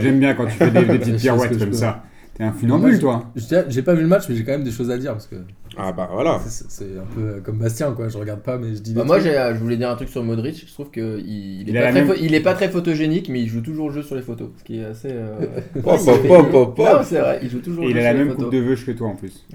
J'aime 0.00 0.18
bien 0.18 0.34
quand 0.34 0.46
tu 0.46 0.52
fais 0.52 0.70
des, 0.70 0.84
petites 0.84 1.16
pirouettes 1.16 1.50
que 1.50 1.58
comme 1.58 1.72
ça. 1.74 2.04
T'es 2.34 2.44
un 2.44 2.52
funambule, 2.52 2.98
toi. 2.98 3.30
J'ai 3.68 3.82
pas 3.82 3.92
vu 3.94 4.02
le 4.02 4.08
match, 4.08 4.24
mais 4.28 4.34
j'ai 4.34 4.44
quand 4.44 4.52
même 4.52 4.64
des 4.64 4.70
choses 4.70 4.90
à 4.90 4.96
dire 4.96 5.12
parce 5.12 5.26
que 5.26 5.36
Ah 5.76 5.92
bah 5.92 6.08
voilà. 6.10 6.40
c'est- 6.46 6.84
un 6.98 7.04
peu 7.14 7.40
comme 7.44 7.58
Bastien, 7.58 7.92
quoi. 7.92 8.08
Je 8.08 8.16
regarde 8.16 8.40
pas, 8.40 8.56
mais 8.56 8.74
je 8.74 8.80
dis. 8.80 8.94
Bah 8.94 9.04
moi, 9.04 9.18
euh, 9.18 9.54
je 9.54 9.58
voulais 9.58 9.76
dire 9.76 9.90
un 9.90 9.96
truc 9.96 10.08
sur 10.08 10.22
Modric. 10.24 10.64
Je 10.66 10.72
trouve 10.72 10.90
qu'il 10.90 11.02
il 11.26 11.68
Il 11.68 11.76
est, 11.76 11.80
pas 11.80 11.90
très 11.90 11.92
même- 11.92 12.08
pho- 12.08 12.18
il 12.18 12.34
est 12.34 12.40
pas 12.40 12.54
très 12.54 12.70
photogénique, 12.70 13.28
mais 13.28 13.40
il 13.42 13.48
joue 13.48 13.60
toujours 13.60 13.88
le 13.90 13.94
jeu 13.96 14.02
sur 14.02 14.16
les 14.16 14.22
photos. 14.22 14.48
Ce 14.56 14.64
qui 14.64 14.78
est 14.80 14.84
assez. 14.86 15.10
euh. 15.10 15.38
Non, 15.84 15.98
c'est 15.98 17.18
vrai, 17.18 17.40
il 17.42 17.50
joue 17.50 17.60
toujours 17.60 17.84
Et 17.84 17.88
le 17.88 17.92
il 17.92 17.96
jeu 17.96 18.06
a 18.08 18.12
la 18.12 18.18
même 18.24 18.34
coupe 18.34 18.50
de 18.50 18.58
vœux 18.58 18.76
que 18.76 18.92
toi, 18.92 19.08
en 19.08 19.16
plus. 19.16 19.46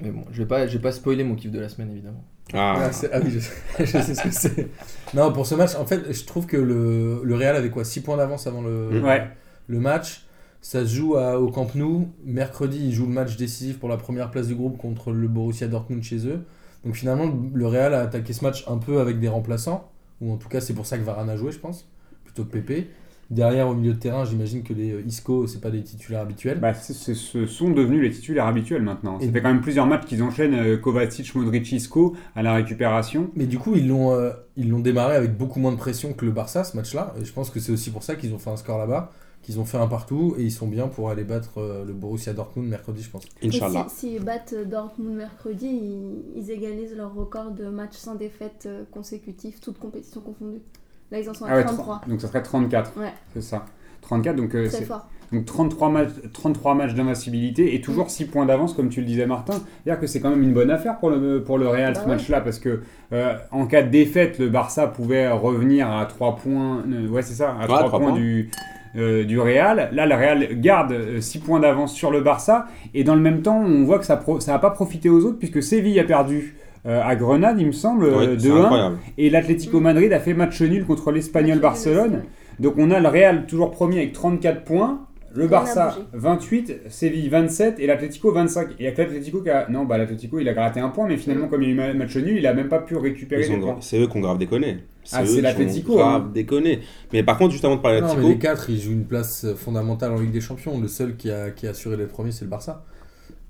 Mais 0.00 0.10
bon, 0.10 0.24
je 0.30 0.38
vais 0.38 0.46
pas, 0.46 0.66
je 0.66 0.74
vais 0.76 0.82
pas 0.82 0.92
spoiler 0.92 1.24
mon 1.24 1.34
kiff 1.34 1.50
de 1.50 1.58
la 1.60 1.68
semaine, 1.68 1.90
évidemment. 1.90 2.22
Ah, 2.52 2.76
Ah, 2.78 2.90
ah 3.12 3.18
oui, 3.24 3.30
je, 3.30 3.38
je 3.84 3.84
sais 3.86 4.14
ce 4.14 4.22
que 4.22 4.30
c'est. 4.30 4.68
Non, 5.14 5.32
pour 5.32 5.46
ce 5.46 5.54
match, 5.54 5.74
en 5.76 5.86
fait, 5.86 6.12
je 6.12 6.24
trouve 6.24 6.46
que 6.46 6.56
le, 6.56 7.20
le 7.24 7.34
Real 7.34 7.56
avait 7.56 7.70
quoi 7.70 7.84
6 7.84 8.02
points 8.02 8.16
d'avance 8.16 8.46
avant 8.46 8.62
le, 8.62 9.00
Ouais. 9.02 9.26
le 9.66 9.80
match. 9.80 10.26
Ça 10.60 10.80
se 10.84 10.94
joue 10.94 11.16
à- 11.16 11.40
au 11.40 11.48
Camp 11.50 11.74
Nou. 11.74 12.08
Mercredi, 12.24 12.78
ils 12.88 12.92
jouent 12.92 13.06
le 13.06 13.12
match 13.12 13.36
décisif 13.36 13.78
pour 13.78 13.88
la 13.88 13.96
première 13.96 14.30
place 14.30 14.48
du 14.48 14.54
groupe 14.54 14.78
contre 14.78 15.12
le 15.12 15.28
Borussia 15.28 15.68
Dortmund 15.68 16.02
chez 16.02 16.26
eux. 16.26 16.40
Donc 16.84 16.94
finalement, 16.94 17.32
le 17.54 17.66
Real 17.66 17.94
a 17.94 18.00
attaqué 18.00 18.32
ce 18.32 18.44
match 18.44 18.64
un 18.68 18.78
peu 18.78 19.00
avec 19.00 19.18
des 19.20 19.28
remplaçants. 19.28 19.90
Ou 20.20 20.32
en 20.32 20.36
tout 20.36 20.48
cas, 20.48 20.60
c'est 20.60 20.72
pour 20.74 20.86
ça 20.86 20.98
que 20.98 21.02
Varane 21.04 21.30
a 21.30 21.36
joué, 21.36 21.52
je 21.52 21.58
pense. 21.58 21.88
Plutôt 22.24 22.44
que 22.44 22.50
Pépé. 22.50 22.90
Derrière, 23.28 23.68
au 23.68 23.74
milieu 23.74 23.92
de 23.92 23.98
terrain, 23.98 24.24
j'imagine 24.24 24.62
que 24.62 24.72
les 24.72 24.92
euh, 24.92 25.02
Isco, 25.04 25.46
c'est 25.48 25.60
pas 25.60 25.70
des 25.70 25.82
titulaires 25.82 26.20
habituels. 26.20 26.60
Bah, 26.60 26.72
ce 26.74 27.14
sont 27.46 27.70
devenus 27.70 28.00
les 28.02 28.10
titulaires 28.10 28.46
habituels 28.46 28.82
maintenant. 28.82 29.18
Ça 29.18 29.26
Et- 29.26 29.30
fait 29.30 29.42
quand 29.42 29.48
même 29.52 29.60
plusieurs 29.62 29.86
matchs 29.86 30.06
qu'ils 30.06 30.22
enchaînent 30.22 30.54
euh, 30.54 30.76
Kovacic, 30.76 31.34
Modric, 31.34 31.72
Isco 31.72 32.14
à 32.36 32.42
la 32.42 32.54
récupération. 32.54 33.30
Mais 33.34 33.46
du 33.46 33.58
coup, 33.58 33.74
ils 33.74 33.88
l'ont 33.88 34.12
euh, 34.12 34.30
ils 34.56 34.68
l'ont 34.68 34.78
démarré 34.80 35.16
avec 35.16 35.36
beaucoup 35.36 35.58
moins 35.58 35.72
de 35.72 35.76
pression 35.76 36.12
que 36.12 36.24
le 36.24 36.30
Barça 36.30 36.62
ce 36.62 36.76
match-là. 36.76 37.14
Et 37.20 37.24
je 37.24 37.32
pense 37.32 37.50
que 37.50 37.58
c'est 37.58 37.72
aussi 37.72 37.90
pour 37.90 38.02
ça 38.04 38.14
qu'ils 38.14 38.32
ont 38.32 38.38
fait 38.38 38.50
un 38.50 38.56
score 38.56 38.78
là-bas, 38.78 39.10
qu'ils 39.42 39.58
ont 39.58 39.64
fait 39.64 39.78
un 39.78 39.88
partout 39.88 40.36
et 40.38 40.44
ils 40.44 40.52
sont 40.52 40.68
bien 40.68 40.86
pour 40.86 41.10
aller 41.10 41.24
battre 41.24 41.58
euh, 41.58 41.84
le 41.84 41.92
Borussia 41.94 42.32
Dortmund 42.32 42.68
mercredi, 42.68 43.02
je 43.02 43.10
pense. 43.10 43.24
Et 43.42 43.48
Inch'Allah. 43.48 43.86
si- 43.88 43.96
S'ils 44.10 44.22
battent 44.24 44.54
Dortmund 44.70 45.16
mercredi, 45.16 45.66
ils, 45.66 46.22
ils 46.36 46.50
égalisent 46.52 46.94
leur 46.96 47.12
record 47.12 47.50
de 47.50 47.66
matchs 47.68 47.96
sans 47.96 48.14
défaite 48.14 48.68
consécutifs, 48.92 49.60
toutes 49.60 49.78
compétitions 49.78 50.20
confondues. 50.20 50.62
Là, 51.10 51.20
ils 51.20 51.28
en 51.30 51.34
sont 51.34 51.44
à 51.44 51.48
Ah 51.50 51.56
ouais, 51.56 51.64
33. 51.64 52.02
tr- 52.04 52.08
donc 52.10 52.20
ça 52.20 52.28
serait 52.28 52.42
34. 52.42 52.92
Ouais. 52.98 53.12
C'est 53.34 53.42
ça. 53.42 53.64
34, 54.02 54.36
donc, 54.36 54.54
euh, 54.54 54.68
c'est- 54.68 54.84
fort. 54.84 55.06
donc 55.32 55.44
33, 55.44 55.88
matchs, 55.88 56.08
33 56.32 56.74
matchs 56.74 56.94
d'invincibilité 56.94 57.74
et 57.74 57.80
toujours 57.80 58.10
6 58.10 58.24
points 58.26 58.46
d'avance, 58.46 58.72
comme 58.74 58.88
tu 58.88 59.00
le 59.00 59.06
disais, 59.06 59.26
Martin. 59.26 59.54
C'est-à-dire 59.84 60.00
que 60.00 60.06
c'est 60.06 60.20
quand 60.20 60.30
même 60.30 60.42
une 60.42 60.52
bonne 60.52 60.70
affaire 60.70 60.98
pour 60.98 61.10
le, 61.10 61.42
pour 61.42 61.58
le 61.58 61.68
Real 61.68 61.92
Bah 61.92 62.00
ce 62.00 62.04
ouais. 62.06 62.12
match-là, 62.14 62.40
parce 62.40 62.58
que 62.58 62.82
euh, 63.12 63.34
en 63.52 63.66
cas 63.66 63.82
de 63.82 63.88
défaite, 63.88 64.38
le 64.38 64.48
Barça 64.48 64.86
pouvait 64.86 65.28
revenir 65.28 65.90
à 65.90 66.06
3 66.06 66.36
points. 66.36 66.82
euh, 66.88 67.08
ouais, 67.08 67.22
c'est 67.22 67.34
ça, 67.34 67.56
à 67.60 67.64
3, 67.66 67.78
trois 67.84 67.98
points, 67.98 68.10
points. 68.10 68.18
du. 68.18 68.50
euh, 68.96 69.24
du 69.24 69.38
Real. 69.38 69.90
Là, 69.92 70.06
le 70.06 70.14
Real 70.14 70.60
garde 70.60 71.20
6 71.20 71.38
points 71.40 71.60
d'avance 71.60 71.92
sur 71.92 72.10
le 72.10 72.20
Barça. 72.20 72.66
Et 72.94 73.04
dans 73.04 73.14
le 73.14 73.20
même 73.20 73.42
temps, 73.42 73.58
on 73.60 73.84
voit 73.84 73.98
que 73.98 74.06
ça 74.06 74.18
n'a 74.46 74.58
pas 74.58 74.70
profité 74.70 75.10
aux 75.10 75.24
autres, 75.24 75.38
puisque 75.38 75.62
Séville 75.62 76.00
a 76.00 76.04
perdu 76.04 76.56
euh, 76.86 77.02
à 77.02 77.16
Grenade, 77.16 77.58
il 77.60 77.66
me 77.66 77.72
semble, 77.72 78.04
euh, 78.04 78.38
c'est 78.38 78.48
2-1. 78.48 78.62
incroyable. 78.62 78.98
Et 79.18 79.30
l'Atlético 79.30 79.80
Madrid 79.80 80.12
a 80.12 80.20
fait 80.20 80.34
match 80.34 80.60
nul 80.62 80.84
contre 80.84 81.10
l'Espagnol 81.12 81.58
Barcelone. 81.58 82.22
Donc 82.60 82.74
on 82.78 82.90
a 82.90 83.00
le 83.00 83.08
Real 83.08 83.46
toujours 83.46 83.70
premier 83.70 83.98
avec 83.98 84.12
34 84.12 84.62
points. 84.64 85.00
Le 85.34 85.48
Barça 85.48 85.86
n'a 85.86 85.90
bougé. 85.90 86.06
28, 86.14 86.80
Séville 86.88 87.28
27 87.28 87.78
et 87.78 87.86
l'Atlético 87.86 88.32
25. 88.32 88.68
Et 88.78 88.86
avec 88.86 88.96
l'Atlético 88.96 89.42
qui 89.42 89.50
a... 89.50 89.68
Non, 89.68 89.84
bah 89.84 89.98
l'Atlético 89.98 90.38
il 90.38 90.48
a 90.48 90.54
gratté 90.54 90.80
un 90.80 90.88
point, 90.88 91.06
mais 91.06 91.18
finalement 91.18 91.48
comme 91.48 91.62
il 91.62 91.68
y 91.68 91.70
a 91.72 91.74
eu 91.74 91.76
ma- 91.76 91.92
match 91.92 92.16
nul, 92.16 92.38
il 92.38 92.46
a 92.46 92.54
même 92.54 92.68
pas 92.68 92.78
pu 92.78 92.96
récupérer 92.96 93.46
les 93.46 93.56
points. 93.58 93.76
C'est 93.80 93.98
eux 94.00 94.06
qui 94.06 94.16
ont 94.16 94.20
grave 94.20 94.38
déconné. 94.38 94.78
Ah, 95.12 95.22
eux 95.22 95.26
c'est 95.26 95.34
qui 95.34 95.40
l'Atlético, 95.42 95.92
ont 95.92 95.96
grave 95.96 96.22
hein. 96.22 96.30
déconné. 96.32 96.80
Mais 97.12 97.22
par 97.22 97.36
contre, 97.36 97.52
juste 97.52 97.64
avant 97.66 97.76
de 97.76 97.82
parler 97.82 98.00
Non, 98.00 98.06
mais 98.06 98.14
d'Atlético, 98.14 98.32
les 98.32 98.38
quatre, 98.38 98.70
ils 98.70 98.80
jouent 98.80 98.92
une 98.92 99.04
place 99.04 99.44
euh, 99.44 99.54
fondamentale 99.54 100.12
en 100.12 100.18
Ligue 100.18 100.32
des 100.32 100.40
Champions. 100.40 100.80
Le 100.80 100.88
seul 100.88 101.16
qui 101.16 101.30
a, 101.30 101.50
qui 101.50 101.66
a 101.66 101.70
assuré 101.70 101.98
d'être 101.98 102.12
premier, 102.12 102.32
c'est 102.32 102.44
le 102.46 102.50
Barça. 102.50 102.82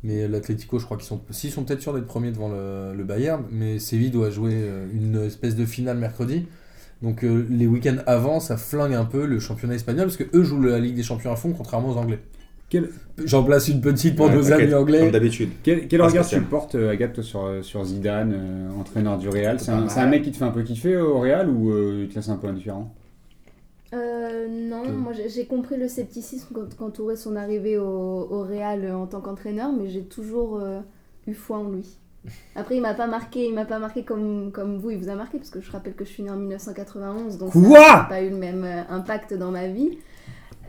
Mais 0.06 0.28
l'Atlético, 0.28 0.78
je 0.78 0.84
crois 0.84 0.96
qu'ils 0.96 1.06
sont, 1.06 1.20
s'ils 1.30 1.50
sont 1.50 1.64
peut-être 1.64 1.80
sûrs 1.82 1.92
d'être 1.94 2.06
premiers 2.06 2.30
devant 2.30 2.48
le, 2.48 2.94
le 2.96 3.04
Bayern, 3.04 3.42
mais 3.50 3.78
Séville 3.78 4.10
doit 4.10 4.30
jouer 4.30 4.52
euh, 4.54 4.86
une 4.94 5.25
espèce 5.26 5.56
de 5.56 5.64
finale 5.66 5.98
mercredi. 5.98 6.46
Donc 7.02 7.25
euh, 7.25 7.44
les 7.50 7.66
week-ends 7.66 7.96
avant, 8.06 8.38
ça 8.40 8.56
flingue 8.56 8.94
un 8.94 9.04
peu 9.04 9.26
le 9.26 9.38
championnat 9.40 9.75
espagnol 9.75 10.04
parce 10.06 10.16
que 10.16 10.25
eux 10.34 10.44
jouent 10.44 10.62
la 10.62 10.78
Ligue 10.78 10.94
des 10.96 11.02
Champions 11.02 11.32
à 11.32 11.36
fond, 11.36 11.52
contrairement 11.52 11.90
aux 11.90 11.96
Anglais. 11.98 12.20
Quel, 12.68 12.90
J'en 13.25 13.44
place 13.44 13.68
une 13.68 13.80
petite 13.80 14.16
pour 14.16 14.26
Ouais, 14.26 14.34
nos 14.34 14.52
amis 14.52 14.70
comme 14.70 14.80
anglais. 14.80 15.10
d'habitude. 15.10 15.50
quel, 15.62 15.82
regard 16.02 16.25
spécial. 16.25 16.42
tu 16.42 16.46
portes, 16.48 16.75
euh, 16.75 16.90
Agathe, 16.90 17.12
toi, 17.12 17.22
sur, 17.22 17.48
sur 17.62 17.84
Zidane, 17.84 18.32
euh, 18.34 18.70
entraîneur 18.80 19.18
du 19.18 19.28
Real? 19.28 19.56
Un, 19.68 19.88
c'est 19.88 20.00
un 20.00 20.06
mec 20.08 20.22
qui 20.25 20.32
te 20.32 20.36
fait 20.36 20.44
un 20.44 20.50
peu 20.50 20.62
kiffer 20.62 20.96
au 20.96 21.20
Real 21.20 21.48
ou 21.48 21.70
euh, 21.70 22.02
il 22.02 22.08
te 22.08 22.16
laisse 22.16 22.28
un 22.28 22.36
peu 22.36 22.48
indifférent? 22.48 22.92
Euh, 23.95 24.49
non, 24.49 24.88
moi 24.90 25.12
j'ai- 25.12 25.47
compris 25.47 25.76
le 25.76 25.87
scepticisme 25.88 26.49
quand- 26.55 26.75
qu'entourait 26.76 27.16
son 27.16 27.37
arrivée 27.37 27.78
au, 27.78 27.85
au 27.87 28.43
Real 28.43 28.90
en 28.93 29.07
tant 29.07 29.21
qu'entraîneur, 29.21 29.73
mais 29.73 29.88
j'ai 29.88 30.02
toujours 30.02 30.57
euh, 30.61 30.81
eu 31.26 31.35
foi 31.35 31.59
en 31.59 31.71
lui. 31.71 31.99
Après, 32.57 32.75
il 32.76 32.81
m'a 32.83 32.95
pas 32.95 33.07
marqué, 33.07 33.47
il 33.47 33.55
m'a 33.55 33.64
pas 33.64 33.78
marqué 33.78 34.02
comme, 34.02 34.50
comme 34.52 34.78
vous, 34.78 34.90
il 34.90 34.99
vous 34.99 35.09
a 35.09 35.14
marqué, 35.14 35.38
parce 35.38 35.50
que 35.50 35.61
je 35.61 35.71
rappelle 35.71 35.95
que 35.95 36.05
je 36.05 36.11
suis 36.11 36.25
née 36.25 36.31
en 36.31 36.37
1991, 36.37 37.38
donc 37.38 37.52
ça 37.52 37.59
n'a 37.61 38.05
pas 38.09 38.23
eu 38.23 38.31
le 38.31 38.37
même 38.37 38.64
euh, 38.64 38.83
impact 38.90 39.35
dans 39.35 39.52
ma 39.52 39.69
vie. 39.69 39.99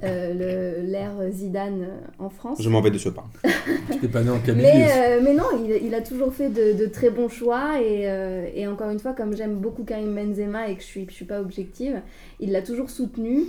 Euh, 0.03 0.83
L'ère 0.83 1.13
Zidane 1.31 1.81
euh, 1.81 2.23
en 2.23 2.29
France. 2.29 2.61
Je 2.61 2.69
m'en 2.69 2.81
vais 2.81 2.91
de 2.91 2.97
ce 2.97 3.09
pas. 3.09 3.25
Je 3.91 3.97
t'ai 3.97 4.07
pas 4.07 4.21
né 4.21 4.29
en 4.29 4.39
Camille. 4.39 4.63
Mais, 4.63 4.87
euh, 4.91 5.21
mais 5.23 5.33
non, 5.33 5.45
il, 5.65 5.87
il 5.87 5.93
a 5.95 6.01
toujours 6.01 6.33
fait 6.33 6.49
de, 6.49 6.73
de 6.77 6.85
très 6.85 7.09
bons 7.09 7.29
choix 7.29 7.81
et, 7.81 8.09
euh, 8.09 8.45
et 8.53 8.67
encore 8.67 8.89
une 8.91 8.99
fois, 8.99 9.13
comme 9.13 9.35
j'aime 9.35 9.55
beaucoup 9.55 9.83
Karim 9.83 10.13
Benzema 10.13 10.69
et 10.69 10.75
que 10.75 10.81
je 10.81 10.85
suis, 10.87 11.05
je 11.09 11.13
suis 11.13 11.25
pas 11.25 11.41
objective, 11.41 12.01
il 12.39 12.51
l'a 12.51 12.61
toujours 12.61 12.89
soutenu 12.89 13.41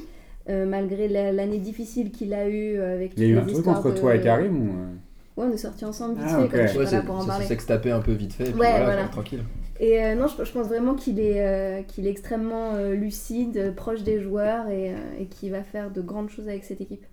euh, 0.49 0.65
malgré 0.65 1.09
la- 1.09 1.33
l'année 1.33 1.59
difficile 1.59 2.11
qu'il 2.11 2.33
a 2.33 2.49
eue 2.49 2.81
avec 2.81 3.13
Il 3.19 3.23
y 3.25 3.27
a 3.27 3.29
eu 3.29 3.39
un 3.39 3.45
truc 3.45 3.67
entre 3.67 3.91
de- 3.93 3.99
toi 3.99 4.15
et 4.17 4.21
Karim 4.21 4.57
ou, 4.57 4.73
Ouais, 5.41 5.47
on 5.49 5.53
est 5.53 5.57
sortis 5.59 5.85
ensemble 5.85 6.15
vite 6.15 6.25
Ah, 6.27 6.39
fait, 6.39 6.45
ok. 6.47 6.51
comme 6.51 6.61
je 6.63 6.67
suis 6.67 6.79
Ouais, 6.79 6.85
pas 6.87 6.91
là 6.91 6.99
c'est 7.01 7.07
pour 7.07 7.15
en 7.15 7.21
c'est 7.21 7.27
parler. 7.29 7.45
se 7.47 7.53
un 7.93 8.01
peu 8.01 8.13
vite 8.13 8.33
fait. 8.33 8.45
et 8.49 8.51
puis 8.53 8.61
Ouais, 8.61 8.71
voilà, 8.71 8.85
voilà. 8.87 9.05
tranquille. 9.09 9.45
Et 9.81 10.03
euh, 10.03 10.15
non, 10.17 10.27
je, 10.27 10.45
je 10.45 10.51
pense 10.53 10.67
vraiment 10.67 10.95
qu'il 10.95 11.21
est, 11.21 11.41
euh, 11.47 11.83
qu'il 11.83 12.07
est 12.07 12.11
extrêmement 12.11 12.75
euh, 12.75 12.95
lucide, 12.95 13.75
proche 13.77 14.03
des 14.03 14.21
joueurs 14.21 14.69
et, 14.69 14.91
euh, 14.91 14.97
et 15.21 15.27
qu'il 15.27 15.51
va 15.53 15.63
faire 15.63 15.91
de 15.93 16.01
grandes 16.01 16.31
choses 16.31 16.49
avec 16.49 16.65
cette 16.65 16.81
équipe. 16.81 17.05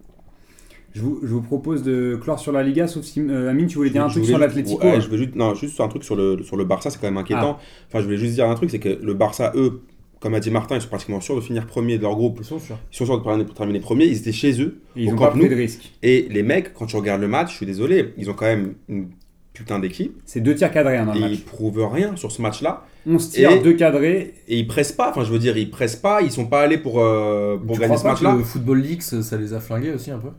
Je 0.94 1.02
vous, 1.02 1.20
je 1.24 1.28
vous 1.28 1.42
propose 1.42 1.84
de 1.84 2.16
clore 2.22 2.40
sur 2.40 2.52
la 2.54 2.64
Liga, 2.64 2.88
sauf 2.88 3.04
si 3.04 3.20
euh, 3.22 3.50
Amine, 3.50 3.68
tu 3.68 3.76
voulais 3.78 3.90
dire 3.90 4.04
un 4.06 4.08
Je 4.08 4.14
truc 4.14 4.26
sur 4.26 4.38
l'Atlético. 4.40 4.82
ouais, 4.82 5.02
je 5.02 5.10
veux 5.10 5.18
juste, 5.18 5.36
non, 5.36 5.54
juste 5.54 5.80
un 5.82 5.88
truc 5.90 6.04
sur 6.06 6.16
le, 6.16 6.42
sur 6.42 6.56
le 6.56 6.64
Barça, 6.64 6.90
c'est 6.90 7.00
quand 7.00 7.08
même 7.08 7.18
inquiétant. 7.18 7.58
Ah. 7.60 7.64
Enfin, 7.88 8.00
je 8.00 8.06
voulais 8.06 8.18
juste 8.18 8.34
dire 8.34 8.50
un 8.50 8.56
truc, 8.56 8.70
c'est 8.72 8.80
que 8.80 8.90
le 9.02 9.14
Barça, 9.14 9.52
eux, 9.56 9.82
comme 10.22 10.34
a 10.34 10.40
dit 10.40 10.50
Martin, 10.50 10.76
ils 10.78 10.82
sont 10.82 10.88
pratiquement 10.88 11.20
sûrs 11.20 11.36
de 11.36 11.42
finir 11.42 11.68
premier 11.68 11.98
de 11.98 12.04
leur 12.04 12.16
groupe. 12.16 12.38
Ils 12.40 12.46
sont 12.46 12.60
sûrs. 12.60 12.80
Ils 12.92 12.96
sont 12.96 13.06
sûrs 13.06 13.20
de 13.20 13.24
terminer- 13.24 13.46
terminer 13.54 13.80
premier. 13.82 14.06
Ils 14.06 14.18
étaient 14.20 14.32
chez 14.32 14.60
eux. 14.62 14.80
Ils 14.96 15.10
au 15.12 15.16
Camp 15.18 15.26
pas 15.26 15.32
pris 15.32 15.50
de 15.50 15.54
risque. 15.56 15.92
Et 16.02 16.28
les 16.32 16.42
mecs, 16.44 16.74
quand 16.74 16.86
tu 16.88 16.96
regardes 16.96 17.22
le 17.22 17.28
match, 17.28 17.52
je 17.52 17.58
suis 17.58 17.66
désolé, 17.66 18.14
ils 18.18 18.30
ont 18.30 18.34
quand 18.34 18.46
même 18.46 18.76
une 18.88 19.10
putain 19.56 19.80
d'équipe. 19.80 20.16
C'est 20.26 20.42
deux 20.42 20.54
tirs 20.54 20.72
cadrés 20.72 20.98
hein, 20.98 21.06
dans 21.06 21.14
le 21.14 21.18
Et 21.18 21.22
match. 21.22 21.32
ils 21.34 21.42
prouvent 21.44 21.88
rien 21.92 22.16
sur 22.16 22.32
ce 22.32 22.42
match-là. 22.44 22.86
11 23.08 23.30
tirs, 23.32 23.52
Et- 23.52 23.60
deux 23.60 23.74
cadrés. 23.74 24.36
Et 24.48 24.58
ils 24.60 24.68
pressent 24.68 24.92
pas. 24.92 25.10
Enfin, 25.10 25.24
je 25.24 25.32
veux 25.32 25.40
dire, 25.40 25.58
ils 25.58 25.70
pressent 25.72 25.96
pas. 25.96 26.22
Ils 26.22 26.32
sont 26.32 26.46
pas 26.46 26.62
allés 26.62 26.78
pour, 26.78 27.00
euh, 27.02 27.58
pour 27.58 27.76
Tu 27.76 27.82
gagner 27.82 27.96
crois 27.96 27.98
ce 28.02 28.08
match-là. 28.24 28.36
le 28.38 28.44
Football 28.44 28.80
League, 28.82 29.02
ça 29.02 29.24
ça 29.24 29.38
les 29.38 29.54
a 29.54 29.60
flingués 29.60 29.94
aussi 29.94 30.12
un 30.12 30.20
peu? 30.20 30.30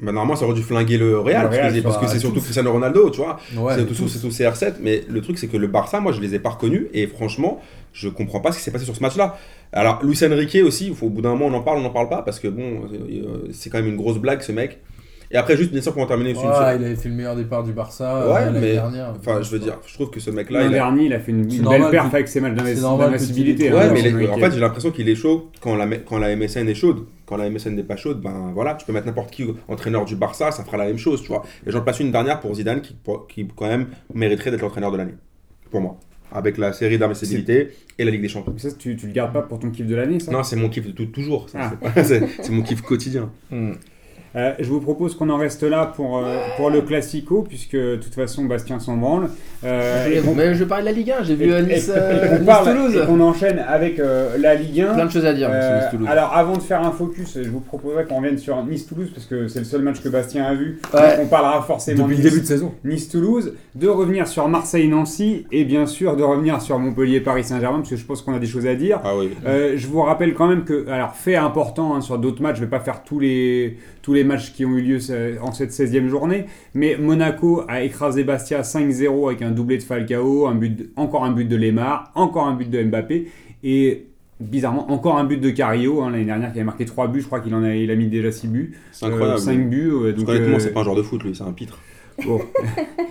Bah, 0.00 0.10
normalement, 0.10 0.34
ça 0.34 0.44
aurait 0.46 0.54
dû 0.54 0.62
flinguer 0.62 0.98
le 0.98 1.18
Real. 1.20 1.42
Le 1.44 1.48
parce 1.48 1.56
que- 1.58 1.62
Real, 1.74 1.82
parce 1.82 1.98
que 1.98 2.06
c'est 2.08 2.18
surtout. 2.18 2.40
Cristiano 2.40 2.72
Ronaldo, 2.72 3.10
tu 3.10 3.18
vois. 3.18 3.38
Ouais, 3.56 3.74
c'est 3.76 3.86
tout, 3.86 3.94
tous. 3.94 4.08
c'est 4.08 4.18
tout 4.18 4.30
CR7, 4.30 4.74
mais 4.80 5.04
le 5.08 5.20
truc 5.20 5.38
c'est 5.38 5.46
que 5.46 5.56
le 5.56 5.68
Barça, 5.68 6.00
moi 6.00 6.10
je 6.12 6.20
les 6.20 6.34
ai 6.34 6.38
pas 6.40 6.50
reconnus 6.50 6.86
et 6.92 7.06
franchement, 7.06 7.60
je 7.92 8.08
comprends 8.08 8.40
pas 8.40 8.50
ce 8.52 8.58
qui 8.58 8.64
s'est 8.64 8.72
passé 8.72 8.84
sur 8.84 8.96
ce 8.96 9.00
match-là. 9.02 9.38
Alors, 9.72 10.00
Luis 10.02 10.18
Enrique 10.24 10.58
aussi, 10.64 10.88
il 10.88 10.94
faut, 10.94 11.06
au 11.06 11.10
bout 11.10 11.22
d'un 11.22 11.30
moment 11.36 11.46
on 11.46 11.54
en 11.54 11.62
parle, 11.62 11.78
on 11.78 11.82
n'en 11.82 11.90
parle 11.90 12.08
pas 12.08 12.22
parce 12.22 12.40
que 12.40 12.48
bon, 12.48 12.82
euh, 12.92 13.48
c'est 13.52 13.70
quand 13.70 13.78
même 13.78 13.86
une 13.88 13.96
grosse 13.96 14.18
blague 14.18 14.42
ce 14.42 14.50
mec. 14.52 14.80
Et 15.34 15.36
après, 15.38 15.56
juste 15.56 15.72
bien 15.72 15.80
sûr 15.80 15.94
pour 15.94 16.02
en 16.02 16.06
terminer, 16.06 16.34
sur 16.34 16.42
une 16.44 16.50
Ouais, 16.50 16.54
seule- 16.56 16.80
il 16.80 16.84
avait 16.84 16.94
fait 16.96 17.08
le 17.08 17.14
meilleur 17.14 17.34
départ 17.34 17.64
du 17.64 17.72
Barça 17.72 18.28
Ouais, 18.28 18.34
euh, 18.36 18.44
l'année 18.46 18.60
mais- 18.60 18.72
dernière. 18.74 19.14
enfin, 19.18 19.40
je 19.40 19.50
veux 19.50 19.58
dire, 19.58 19.78
je 19.86 19.94
trouve 19.94 20.10
que 20.10 20.20
ce 20.20 20.30
mec-là, 20.30 20.60
L'an 20.60 20.66
il 20.66 20.68
a- 20.68 20.72
dernier, 20.74 21.04
il 21.06 21.12
a 21.14 21.20
fait 21.20 21.32
une, 21.32 21.50
une 21.50 21.62
normal 21.62 21.80
belle 21.82 21.90
perf 21.90 22.10
que- 22.10 22.16
avec 22.16 22.28
ses 22.28 22.40
matchs 22.40 22.54
d'invincibilité. 22.54 23.70
hein, 23.70 23.74
Ouais, 23.76 23.88
dans 23.88 23.94
mais 23.94 24.02
les- 24.02 24.28
en 24.28 24.36
fait, 24.36 24.50
j'ai 24.52 24.60
l'impression 24.60 24.90
qu'il 24.90 25.08
est 25.08 25.14
chaud 25.14 25.50
quand 25.60 25.74
la, 25.74 25.86
quand 25.98 26.18
la 26.18 26.30
MSN 26.36 26.68
est 26.68 26.74
chaude. 26.74 27.06
Quand 27.24 27.36
la 27.38 27.46
MSN 27.48 27.74
n'est 27.74 27.82
pas 27.82 27.96
chaude, 27.96 28.20
ben 28.20 28.52
voilà, 28.54 28.74
tu 28.74 28.84
peux 28.84 28.92
mettre 28.92 29.06
n'importe 29.06 29.30
qui 29.30 29.46
entraîneur 29.68 30.04
du 30.04 30.16
Barça, 30.16 30.50
ça 30.50 30.64
fera 30.64 30.76
la 30.76 30.84
même 30.84 30.98
chose, 30.98 31.22
tu 31.22 31.28
vois. 31.28 31.42
Et 31.66 31.70
j'en 31.70 31.80
passe 31.80 32.00
une 32.00 32.12
dernière 32.12 32.38
pour 32.40 32.54
Zidane 32.54 32.82
qui, 32.82 32.92
pour- 32.92 33.26
qui 33.26 33.48
quand 33.56 33.68
même 33.68 33.86
mériterait 34.12 34.50
d'être 34.50 34.60
l'entraîneur 34.60 34.92
de 34.92 34.98
l'année, 34.98 35.14
pour 35.70 35.80
moi. 35.80 35.96
Avec 36.30 36.56
la 36.58 36.72
série 36.74 36.98
d'invincibilité 36.98 37.70
et 37.98 38.04
la 38.04 38.10
Ligue 38.10 38.22
des 38.22 38.28
Champions. 38.28 38.52
Mais 38.54 38.58
ça, 38.60 38.68
tu, 38.76 38.96
tu 38.96 39.06
le 39.06 39.12
gardes 39.12 39.32
pas 39.34 39.42
pour 39.42 39.58
ton 39.58 39.70
kiff 39.70 39.86
de 39.86 39.94
l'année, 39.94 40.18
ça? 40.20 40.30
Non, 40.32 40.42
c'est 40.42 40.56
mon 40.56 40.68
kiff 40.70 40.86
de 40.86 40.92
tout- 40.92 41.06
toujours. 41.06 41.46
Ah. 41.54 41.72
c'est 42.04 42.50
mon 42.50 42.62
kiff 42.62 42.80
quotidien. 42.82 43.30
Hmm. 43.50 43.72
Euh, 44.34 44.52
je 44.58 44.68
vous 44.68 44.80
propose 44.80 45.14
qu'on 45.14 45.28
en 45.28 45.36
reste 45.36 45.62
là 45.62 45.92
pour, 45.94 46.18
euh, 46.18 46.36
pour 46.56 46.70
le 46.70 46.80
Classico, 46.80 47.42
puisque 47.46 47.76
de 47.76 47.96
toute 47.96 48.14
façon, 48.14 48.44
Bastien 48.46 48.80
s'en 48.80 48.96
branle. 48.96 49.28
Euh, 49.64 50.08
et 50.08 50.20
qu'on- 50.20 50.34
Mais 50.34 50.54
je 50.54 50.64
parle 50.64 50.80
de 50.82 50.86
la 50.86 50.92
Ligue 50.92 51.10
1, 51.10 51.22
j'ai 51.22 51.34
vu 51.34 51.52
euh, 51.52 51.60
et- 51.60 51.74
Nice, 51.74 51.88
et 51.88 51.92
euh, 51.96 52.38
qu'on 52.38 52.44
parle- 52.44 52.68
Nice-Toulouse. 52.68 52.96
et 53.02 53.06
qu'on 53.06 53.20
enchaîne 53.20 53.58
avec 53.58 53.98
euh, 54.00 54.36
la 54.38 54.54
Ligue 54.54 54.80
1. 54.80 54.94
Plein 54.94 55.04
de 55.06 55.10
choses 55.10 55.26
à 55.26 55.34
dire, 55.34 55.48
Euh, 55.52 55.60
sur 55.68 55.82
Nice-Toulouse. 55.84 56.08
alors 56.10 56.32
avant 56.34 56.56
de 56.56 56.62
faire 56.62 56.82
un 56.82 56.90
focus, 56.92 57.38
je 57.42 57.48
vous 57.50 57.60
proposerais 57.60 58.04
qu'on 58.04 58.16
revienne 58.16 58.38
sur 58.38 58.62
Nice-Toulouse 58.64 59.10
parce 59.14 59.26
que 59.26 59.48
c'est 59.48 59.58
le 59.60 59.64
seul 59.66 59.82
match 59.82 60.00
que 60.00 60.08
Bastien 60.08 60.44
a 60.44 60.54
vu. 60.54 60.80
Ouais. 60.94 61.00
Donc 61.00 61.24
on 61.24 61.26
parlera 61.26 61.60
forcément 61.62 62.04
Depuis 62.04 62.16
de 62.16 62.22
le 62.22 62.24
Nice- 62.24 62.32
début 62.32 62.42
de 62.42 62.48
saison. 62.48 62.72
Nice-Toulouse, 62.84 63.52
de 63.74 63.88
revenir 63.88 64.26
sur 64.26 64.48
Marseille-Nancy 64.48 65.46
et 65.52 65.64
bien 65.64 65.86
sûr 65.86 66.16
de 66.16 66.22
revenir 66.22 66.60
sur 66.62 66.78
Montpellier-Paris 66.78 67.44
Saint-Germain 67.44 67.78
parce 67.78 67.90
que 67.90 67.96
je 67.96 68.04
pense 68.04 68.22
qu'on 68.22 68.34
a 68.34 68.38
des 68.38 68.46
choses 68.46 68.66
à 68.66 68.74
dire. 68.74 69.00
Ah 69.04 69.12
oui. 69.16 69.30
Euh, 69.46 69.74
je 69.76 69.86
vous 69.86 70.00
rappelle 70.02 70.34
quand 70.34 70.48
même 70.48 70.64
que, 70.64 70.88
alors 70.88 71.14
fait 71.14 71.36
important 71.36 71.94
hein, 71.94 72.00
sur 72.00 72.18
d'autres 72.18 72.42
matchs, 72.42 72.56
je 72.56 72.62
vais 72.62 72.70
pas 72.70 72.80
faire 72.80 73.02
tous 73.04 73.20
les, 73.20 73.76
tous 74.02 74.12
les 74.14 74.24
matchs 74.24 74.52
qui 74.52 74.64
ont 74.66 74.76
eu 74.76 74.82
lieu 74.82 74.98
euh, 75.10 75.36
en 75.40 75.52
cette 75.52 75.70
16e 75.70 76.08
journée, 76.08 76.46
mais 76.74 76.96
Monaco 76.98 77.62
a 77.68 77.82
écrasé 77.82 78.24
Bastia 78.24 78.62
5-0 78.62 79.28
avec 79.28 79.42
un 79.42 79.50
doublé 79.52 79.78
de 79.78 79.82
Falcao, 79.82 80.46
un 80.46 80.54
but 80.56 80.70
de- 80.76 80.90
encore 80.96 81.24
un 81.24 81.30
but 81.32 81.46
de 81.48 81.56
Lemar, 81.56 82.10
encore 82.14 82.46
un 82.46 82.54
but 82.54 82.68
de 82.68 82.82
Mbappé 82.82 83.28
et 83.64 84.06
bizarrement 84.40 84.90
encore 84.90 85.18
un 85.18 85.24
but 85.24 85.40
de 85.40 85.50
Carillo 85.50 86.02
hein, 86.02 86.10
l'année 86.10 86.24
dernière 86.24 86.52
qui 86.52 86.58
avait 86.58 86.64
marqué 86.66 86.84
3 86.84 87.06
buts, 87.06 87.20
je 87.20 87.26
crois 87.26 87.38
qu'il 87.40 87.54
en 87.54 87.62
a, 87.62 87.76
il 87.76 87.90
a 87.92 87.94
mis 87.94 88.08
déjà 88.08 88.32
6 88.32 88.48
buts, 88.48 88.76
C'est 88.90 89.06
incroyable. 89.06 89.38
5 89.38 89.70
buts. 89.70 89.92
ouais, 89.92 90.12
donc, 90.12 90.26
qu'honnêtement, 90.26 90.56
euh, 90.56 90.58
c'est 90.58 90.72
pas 90.72 90.80
un 90.80 90.84
genre 90.84 90.96
de 90.96 91.02
foot, 91.02 91.22
lui, 91.22 91.34
c'est 91.34 91.44
un 91.44 91.52
pitre. 91.52 91.78
Bon. 92.24 92.40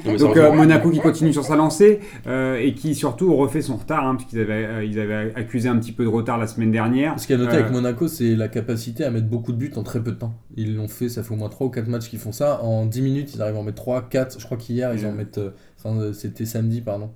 Donc 0.18 0.38
euh, 0.38 0.52
Monaco 0.52 0.90
qui 0.90 1.00
continue 1.00 1.32
sur 1.34 1.44
sa 1.44 1.56
lancée 1.56 2.00
euh, 2.28 2.56
et 2.58 2.74
qui 2.74 2.96
surtout 2.96 3.36
refait 3.36 3.62
son 3.62 3.76
retard, 3.78 4.06
hein, 4.08 4.16
puisqu'ils 4.16 4.40
avaient, 4.42 4.66
euh, 4.66 4.84
ils 4.84 5.00
avaient 5.00 5.32
accusé 5.36 5.70
un 5.70 5.78
petit 5.78 5.92
peu 5.92 6.04
de 6.04 6.10
retard 6.10 6.38
la 6.38 6.48
semaine 6.48 6.72
dernière. 6.72 7.20
Ce 7.20 7.28
qu'il 7.28 7.38
y 7.38 7.40
a 7.40 7.44
noté 7.44 7.58
Euh, 7.58 7.60
avec 7.62 7.72
Monaco, 7.72 8.08
c'est 8.08 8.36
la 8.36 8.48
capacité 8.48 9.04
à 9.04 9.12
mettre 9.12 9.28
beaucoup 9.28 9.52
de 9.52 9.58
buts 9.58 9.72
en 9.76 9.84
très 9.84 10.02
peu 10.02 10.12
de 10.12 10.18
temps. 10.18 10.34
Ils 10.58 10.76
l'ont 10.76 10.88
fait, 10.88 11.10
ça 11.10 11.24
fait 11.24 11.34
au 11.34 11.38
moins 11.38 11.50
3 11.50 11.68
ou 11.68 11.70
4 11.70 11.88
matchs 11.88 12.10
qu'ils 12.10 12.20
font 12.20 12.32
ça. 12.32 12.62
En 12.64 12.86
10 12.86 13.02
minutes, 13.02 13.34
ils 13.36 13.42
arrivent 13.42 13.56
à 13.56 13.60
en 13.60 13.64
mettre 13.64 13.82
3, 13.82 14.08
4. 14.10 14.40
Je 14.40 14.46
crois 14.46 14.58
qu'hier, 14.58 14.94
ils 14.94 15.06
en 15.06 15.12
mettent. 15.12 15.38
euh, 15.38 15.52
Enfin, 15.84 16.00
euh, 16.00 16.14
c'était 16.14 16.46
samedi, 16.46 16.82
pardon. 16.82 17.10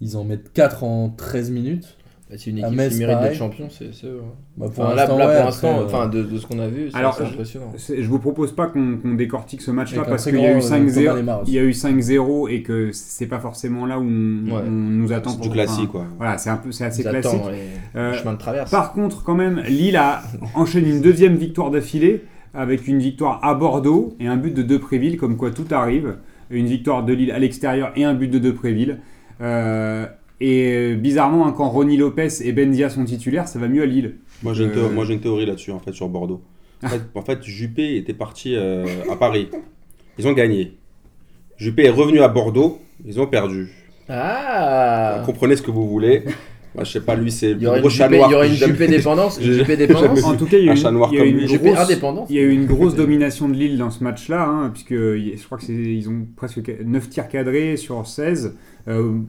Ils 0.00 0.16
en 0.16 0.24
mettent 0.24 0.52
4 0.52 0.84
en 0.84 1.10
13 1.10 1.50
minutes. 1.50 1.96
Bah, 2.30 2.36
C'est 2.38 2.50
une 2.50 2.58
équipe 2.58 2.74
Metz, 2.76 2.92
qui 2.92 2.98
mérite 2.98 3.20
d'être 3.20 3.34
champion, 3.36 3.68
c'est 3.70 3.86
eux. 4.06 4.20
Bah, 4.58 4.66
pour 4.74 4.84
Enfin, 4.84 4.94
là, 4.94 5.02
l'instant, 5.02 5.16
là, 5.18 5.26
ouais, 5.28 5.36
pour 5.36 5.44
l'instant, 5.46 5.80
euh, 5.80 5.84
enfin, 5.86 6.08
de, 6.08 6.22
de 6.22 6.36
ce 6.38 6.46
qu'on 6.46 6.58
a 6.58 6.66
vu, 6.68 6.90
c'est 6.90 6.98
je- 6.98 7.22
impressionnant. 7.24 7.72
C'est- 7.78 8.02
Je 8.02 8.08
vous 8.08 8.18
propose 8.18 8.52
pas 8.54 8.66
qu'on 8.66 8.98
qu'on 8.98 9.14
décortique 9.14 9.62
ce 9.62 9.70
match-là 9.70 10.02
parce 10.04 10.24
qu'il 10.24 10.34
y 10.34 10.44
a 10.44 10.50
eu 10.50 10.58
grand, 10.58 10.66
euh, 10.66 10.68
5-0 10.68 11.04
Thomas 11.06 11.16
Lemar 11.20 11.40
aussi. 11.42 11.50
il 11.50 11.54
y 11.54 11.58
a 11.58 11.62
eu 11.64 11.72
5-0 11.72 12.48
et 12.48 12.62
que 12.62 12.90
c'est 12.92 13.28
pas 13.28 13.38
forcément 13.38 13.86
là 13.86 13.98
où 13.98 14.02
on, 14.02 14.04
Ouais. 14.50 14.62
on 14.66 14.70
nous 14.70 15.12
attend. 15.12 15.30
C'est 15.30 15.40
du 15.40 15.48
classique, 15.48 15.88
enfin, 15.88 16.00
quoi. 16.00 16.06
Voilà, 16.18 16.36
c'est 16.36 16.50
un 16.50 16.56
peu, 16.58 16.70
c'est 16.70 16.84
assez 16.84 17.02
classique. 17.02 17.40
Euh, 17.96 18.12
chemins 18.12 18.34
de 18.34 18.38
traverse. 18.38 18.70
Par 18.70 18.92
contre, 18.92 19.24
quand 19.24 19.34
même, 19.34 19.62
Lille 19.66 19.96
a 19.96 20.22
enchaîné 20.54 20.90
une 20.90 21.00
deuxième 21.00 21.36
victoire 21.36 21.70
d'affilée 21.70 22.24
avec 22.52 22.86
une 22.88 22.98
victoire 22.98 23.40
à 23.42 23.54
Bordeaux 23.54 24.16
et 24.20 24.26
un 24.26 24.36
but 24.36 24.52
de 24.52 24.62
Depréville, 24.62 25.16
comme 25.16 25.38
quoi 25.38 25.50
tout 25.50 25.66
arrive. 25.70 26.16
Une 26.50 26.66
victoire 26.66 27.04
de 27.04 27.12
Lille 27.14 27.30
à 27.32 27.38
l'extérieur 27.38 27.92
et 27.96 28.04
un 28.04 28.12
but 28.14 28.28
de 28.28 28.38
Depréville. 28.38 28.98
Euh, 29.40 30.06
et 30.40 30.94
bizarrement, 30.94 31.46
hein, 31.46 31.52
quand 31.56 31.68
Ronny 31.68 31.96
Lopez 31.96 32.28
et 32.42 32.52
Benzia 32.52 32.90
sont 32.90 33.04
titulaires, 33.04 33.48
ça 33.48 33.58
va 33.58 33.68
mieux 33.68 33.82
à 33.82 33.86
Lille. 33.86 34.16
Moi 34.42 34.54
j'ai 34.54 34.64
une, 34.64 34.70
Euh, 34.70 34.88
moi, 34.88 35.04
j'ai 35.04 35.14
une 35.14 35.20
théorie 35.20 35.46
là-dessus 35.46 35.72
en 35.72 35.80
fait 35.80 35.92
sur 35.92 36.08
Bordeaux. 36.08 36.40
En 36.82 36.88
fait, 36.88 37.02
en 37.14 37.22
fait, 37.22 37.42
Juppé 37.42 37.96
était 37.96 38.14
parti 38.14 38.54
euh, 38.54 38.86
à 39.10 39.16
Paris. 39.16 39.48
Ils 40.16 40.28
ont 40.28 40.32
gagné. 40.32 40.74
Juppé 41.56 41.86
est 41.86 41.90
revenu 41.90 42.20
à 42.20 42.28
Bordeaux. 42.28 42.80
Ils 43.04 43.20
ont 43.20 43.26
perdu. 43.26 43.68
Ah 44.08 45.22
Comprenez 45.26 45.56
ce 45.56 45.62
que 45.62 45.72
vous 45.72 45.88
voulez. 45.88 46.22
Moi, 46.74 46.84
je 46.84 46.92
sais 46.92 47.00
pas, 47.00 47.16
lui 47.16 47.32
c'est 47.32 47.52
Il 47.52 47.62
y 47.62 47.64
le 47.64 47.80
gros 47.80 47.90
chat 47.90 48.08
noir. 48.08 48.28
il 48.28 48.32
y 48.32 48.36
aurait 48.36 48.48
une 48.48 48.54
Juppé 48.54 48.86
dépendance. 48.86 49.40
Juppé 49.42 49.76
dépendance. 49.76 50.22
En 50.22 50.36
tout 50.36 50.46
cas, 50.46 50.58
il 50.58 50.66
y 50.66 50.70
a 50.70 50.74
une, 50.74 51.46
grosse, 51.46 51.78
indépendance. 51.78 52.28
il 52.30 52.36
y 52.36 52.38
a 52.38 52.42
eu 52.42 52.50
une 52.52 52.66
grosse 52.66 52.94
domination 52.94 53.48
de 53.48 53.54
Lille 53.54 53.78
dans 53.78 53.90
ce 53.90 54.04
match-là, 54.04 54.46
hein, 54.46 54.70
puisque 54.72 54.94
je 54.94 55.44
crois 55.44 55.58
que 55.58 55.64
c'est, 55.64 55.72
ils 55.72 56.08
ont 56.08 56.26
presque 56.36 56.60
9 56.84 57.08
tirs 57.08 57.28
cadrés 57.28 57.76
sur 57.76 58.06
16, 58.06 58.46
euh, 58.46 58.50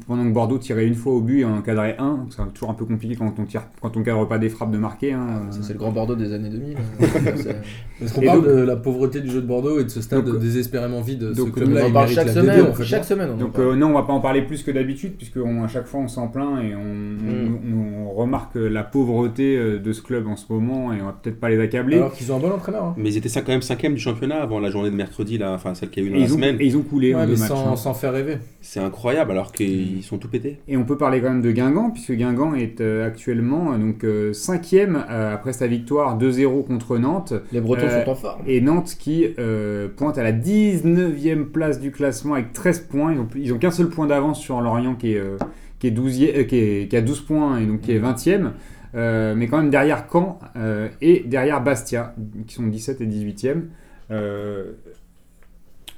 pendant 0.07 0.23
que 0.25 0.29
Bordeaux 0.33 0.57
tirait 0.57 0.85
une 0.87 0.95
fois 0.95 1.13
au 1.13 1.21
but 1.21 1.39
et 1.41 1.45
en 1.45 1.61
cadrait 1.61 1.95
un. 1.99 2.25
C'est 2.29 2.53
toujours 2.53 2.69
un 2.69 2.73
peu 2.73 2.85
compliqué 2.85 3.15
quand 3.15 3.33
on 3.37 3.45
tire, 3.45 3.63
quand 3.81 3.95
on 3.97 4.03
cadre 4.03 4.25
pas 4.27 4.37
des 4.37 4.49
frappes 4.49 4.71
de 4.71 4.77
marquer. 4.77 5.13
hein. 5.13 5.43
Ça, 5.51 5.59
c'est 5.61 5.73
le 5.73 5.79
grand 5.79 5.91
Bordeaux 5.91 6.15
des 6.15 6.33
années 6.33 6.49
2000. 6.49 6.77
C'est- 7.35 7.57
Est-ce 8.01 8.13
qu'on 8.13 8.21
parle 8.21 8.39
donc- 8.43 8.47
de 8.47 8.61
la 8.61 8.75
pauvreté 8.77 9.19
du 9.21 9.29
jeu 9.29 9.41
de 9.41 9.47
Bordeaux 9.47 9.79
et 9.79 9.83
de 9.83 9.89
ce 9.89 10.01
stade 10.01 10.23
Donc- 10.25 10.39
désespérément 10.39 11.01
vide 11.01 11.31
Ce 11.33 11.37
donc, 11.37 11.53
club-là, 11.53 11.81
on 11.81 11.83
en 11.85 11.87
il 11.87 11.93
parle 11.93 12.05
mérite 12.05 12.15
chaque 12.17 12.27
la 12.27 12.33
semaine. 12.33 12.59
D2, 12.65 12.69
en 12.69 12.73
fait, 12.73 12.83
chaque 12.85 12.99
non 13.01 13.07
semaine, 13.07 13.29
on 13.31 13.33
en 13.33 13.37
Donc 13.37 13.59
euh, 13.59 13.75
non, 13.75 13.87
on 13.87 13.93
va 13.93 14.03
pas 14.03 14.13
en 14.13 14.21
parler 14.21 14.41
plus 14.43 14.63
que 14.63 14.71
d'habitude, 14.71 15.13
puisque 15.17 15.37
on- 15.37 15.63
à 15.63 15.67
chaque 15.67 15.85
fois 15.87 15.99
on 16.01 16.07
s'en 16.07 16.27
plaint 16.27 16.63
et 16.63 16.75
on, 16.75 16.83
Mm. 16.83 17.59
on- 17.73 18.07
on 18.07 18.11
remarque 18.13 18.55
la 18.55 18.83
pauvreté 18.83 19.57
euh, 19.57 19.79
de 19.79 19.91
ce 19.93 20.01
club 20.01 20.27
en 20.27 20.35
ce 20.35 20.45
moment 20.51 20.93
et 20.93 21.01
on 21.01 21.05
va 21.05 21.13
peut-être 21.21 21.39
pas 21.39 21.49
les 21.49 21.59
accabler. 21.59 21.97
Alors 21.97 22.13
qu'ils 22.13 22.31
ont 22.31 22.37
un 22.37 22.39
bon 22.39 22.51
entraîneur. 22.51 22.83
hein. 22.85 22.93
Mais 22.97 23.09
ils 23.09 23.17
étaient 23.17 23.29
cinq- 23.29 23.43
quand 23.45 23.51
même 23.51 23.61
cinquième 23.61 23.93
du 23.95 23.99
championnat 23.99 24.41
avant 24.41 24.59
la 24.59 24.69
journée 24.69 24.89
de 24.91 24.95
mercredi, 24.95 25.37
là, 25.37 25.51
enfin 25.53 25.73
celle 25.75 25.89
qu'il 25.89 26.03
y 26.03 26.05
a 26.05 26.09
eu 26.09 26.13
dans 26.13 26.19
la 26.19 26.25
ils 26.25 26.31
ont, 26.31 26.35
semaine. 26.35 26.55
et 26.59 26.65
ils 26.65 26.77
ont 26.77 26.81
coulé 26.81 27.13
en 27.13 27.19
Ouais, 27.19 27.25
deux 27.27 27.33
mais 27.33 27.39
matchs. 27.39 27.49
sans, 27.49 27.71
hein. 27.73 27.75
sans 27.75 27.93
faire 27.93 28.13
rêver. 28.13 28.37
C'est 28.61 28.79
incroyable 28.79 29.31
alors 29.31 29.48
qu'ils 29.51 30.03
sont 30.03 30.17
tout 30.17 30.27
pétés. 30.27 30.59
Et 30.67 30.77
on 30.77 30.83
peut 30.83 30.97
parler 30.97 31.21
quand 31.21 31.29
même 31.29 31.41
de 31.41 31.51
Guingamp, 31.51 31.91
puisque 31.91 32.13
Guingamp 32.13 32.55
est 32.55 32.81
euh, 32.81 33.05
actuellement 33.05 33.73
euh, 33.73 33.77
donc 33.77 34.03
euh, 34.03 34.33
cinquième 34.33 35.03
euh, 35.09 35.33
après 35.33 35.53
sa 35.53 35.67
victoire 35.67 36.17
2-0 36.17 36.65
contre 36.65 36.97
Nantes. 36.97 37.33
Les 37.51 37.61
Bretons 37.61 37.85
Euh, 37.85 38.03
sont 38.03 38.11
en 38.11 38.15
forme. 38.15 38.41
Et 38.47 38.61
Nantes 38.61 38.95
qui 38.99 39.25
euh, 39.39 39.87
pointe 39.95 40.17
à 40.17 40.23
la 40.23 40.31
19e 40.33 41.45
place 41.45 41.79
du 41.79 41.91
classement 41.91 42.33
avec 42.35 42.53
13 42.53 42.79
points. 42.89 43.13
Ils 43.13 43.19
ont, 43.19 43.27
ils 43.35 43.53
ont 43.53 43.57
qu'un 43.57 43.71
seul 43.71 43.89
point 43.89 44.07
d'avance 44.07 44.39
sur 44.39 44.61
Lorient 44.61 44.95
qui 44.95 45.13
est, 45.13 45.17
euh, 45.17 45.37
qui, 45.79 45.87
est 45.87 45.91
12e, 45.91 46.39
euh, 46.39 46.43
qui, 46.43 46.57
est, 46.57 46.89
qui 46.89 46.97
a 46.97 47.01
12 47.01 47.21
points 47.21 47.59
et 47.59 47.65
donc 47.65 47.81
qui 47.81 47.91
est 47.91 47.99
20e. 47.99 48.51
Euh, 48.95 49.35
mais 49.35 49.47
quand 49.47 49.57
même 49.57 49.69
derrière 49.69 50.05
Caen 50.11 50.39
euh, 50.55 50.87
et 50.99 51.23
derrière 51.25 51.61
Bastia, 51.61 52.15
qui 52.47 52.55
sont 52.55 52.65
17 52.65 53.01
et 53.01 53.05
18e. 53.05 53.61
Euh, 54.11 54.71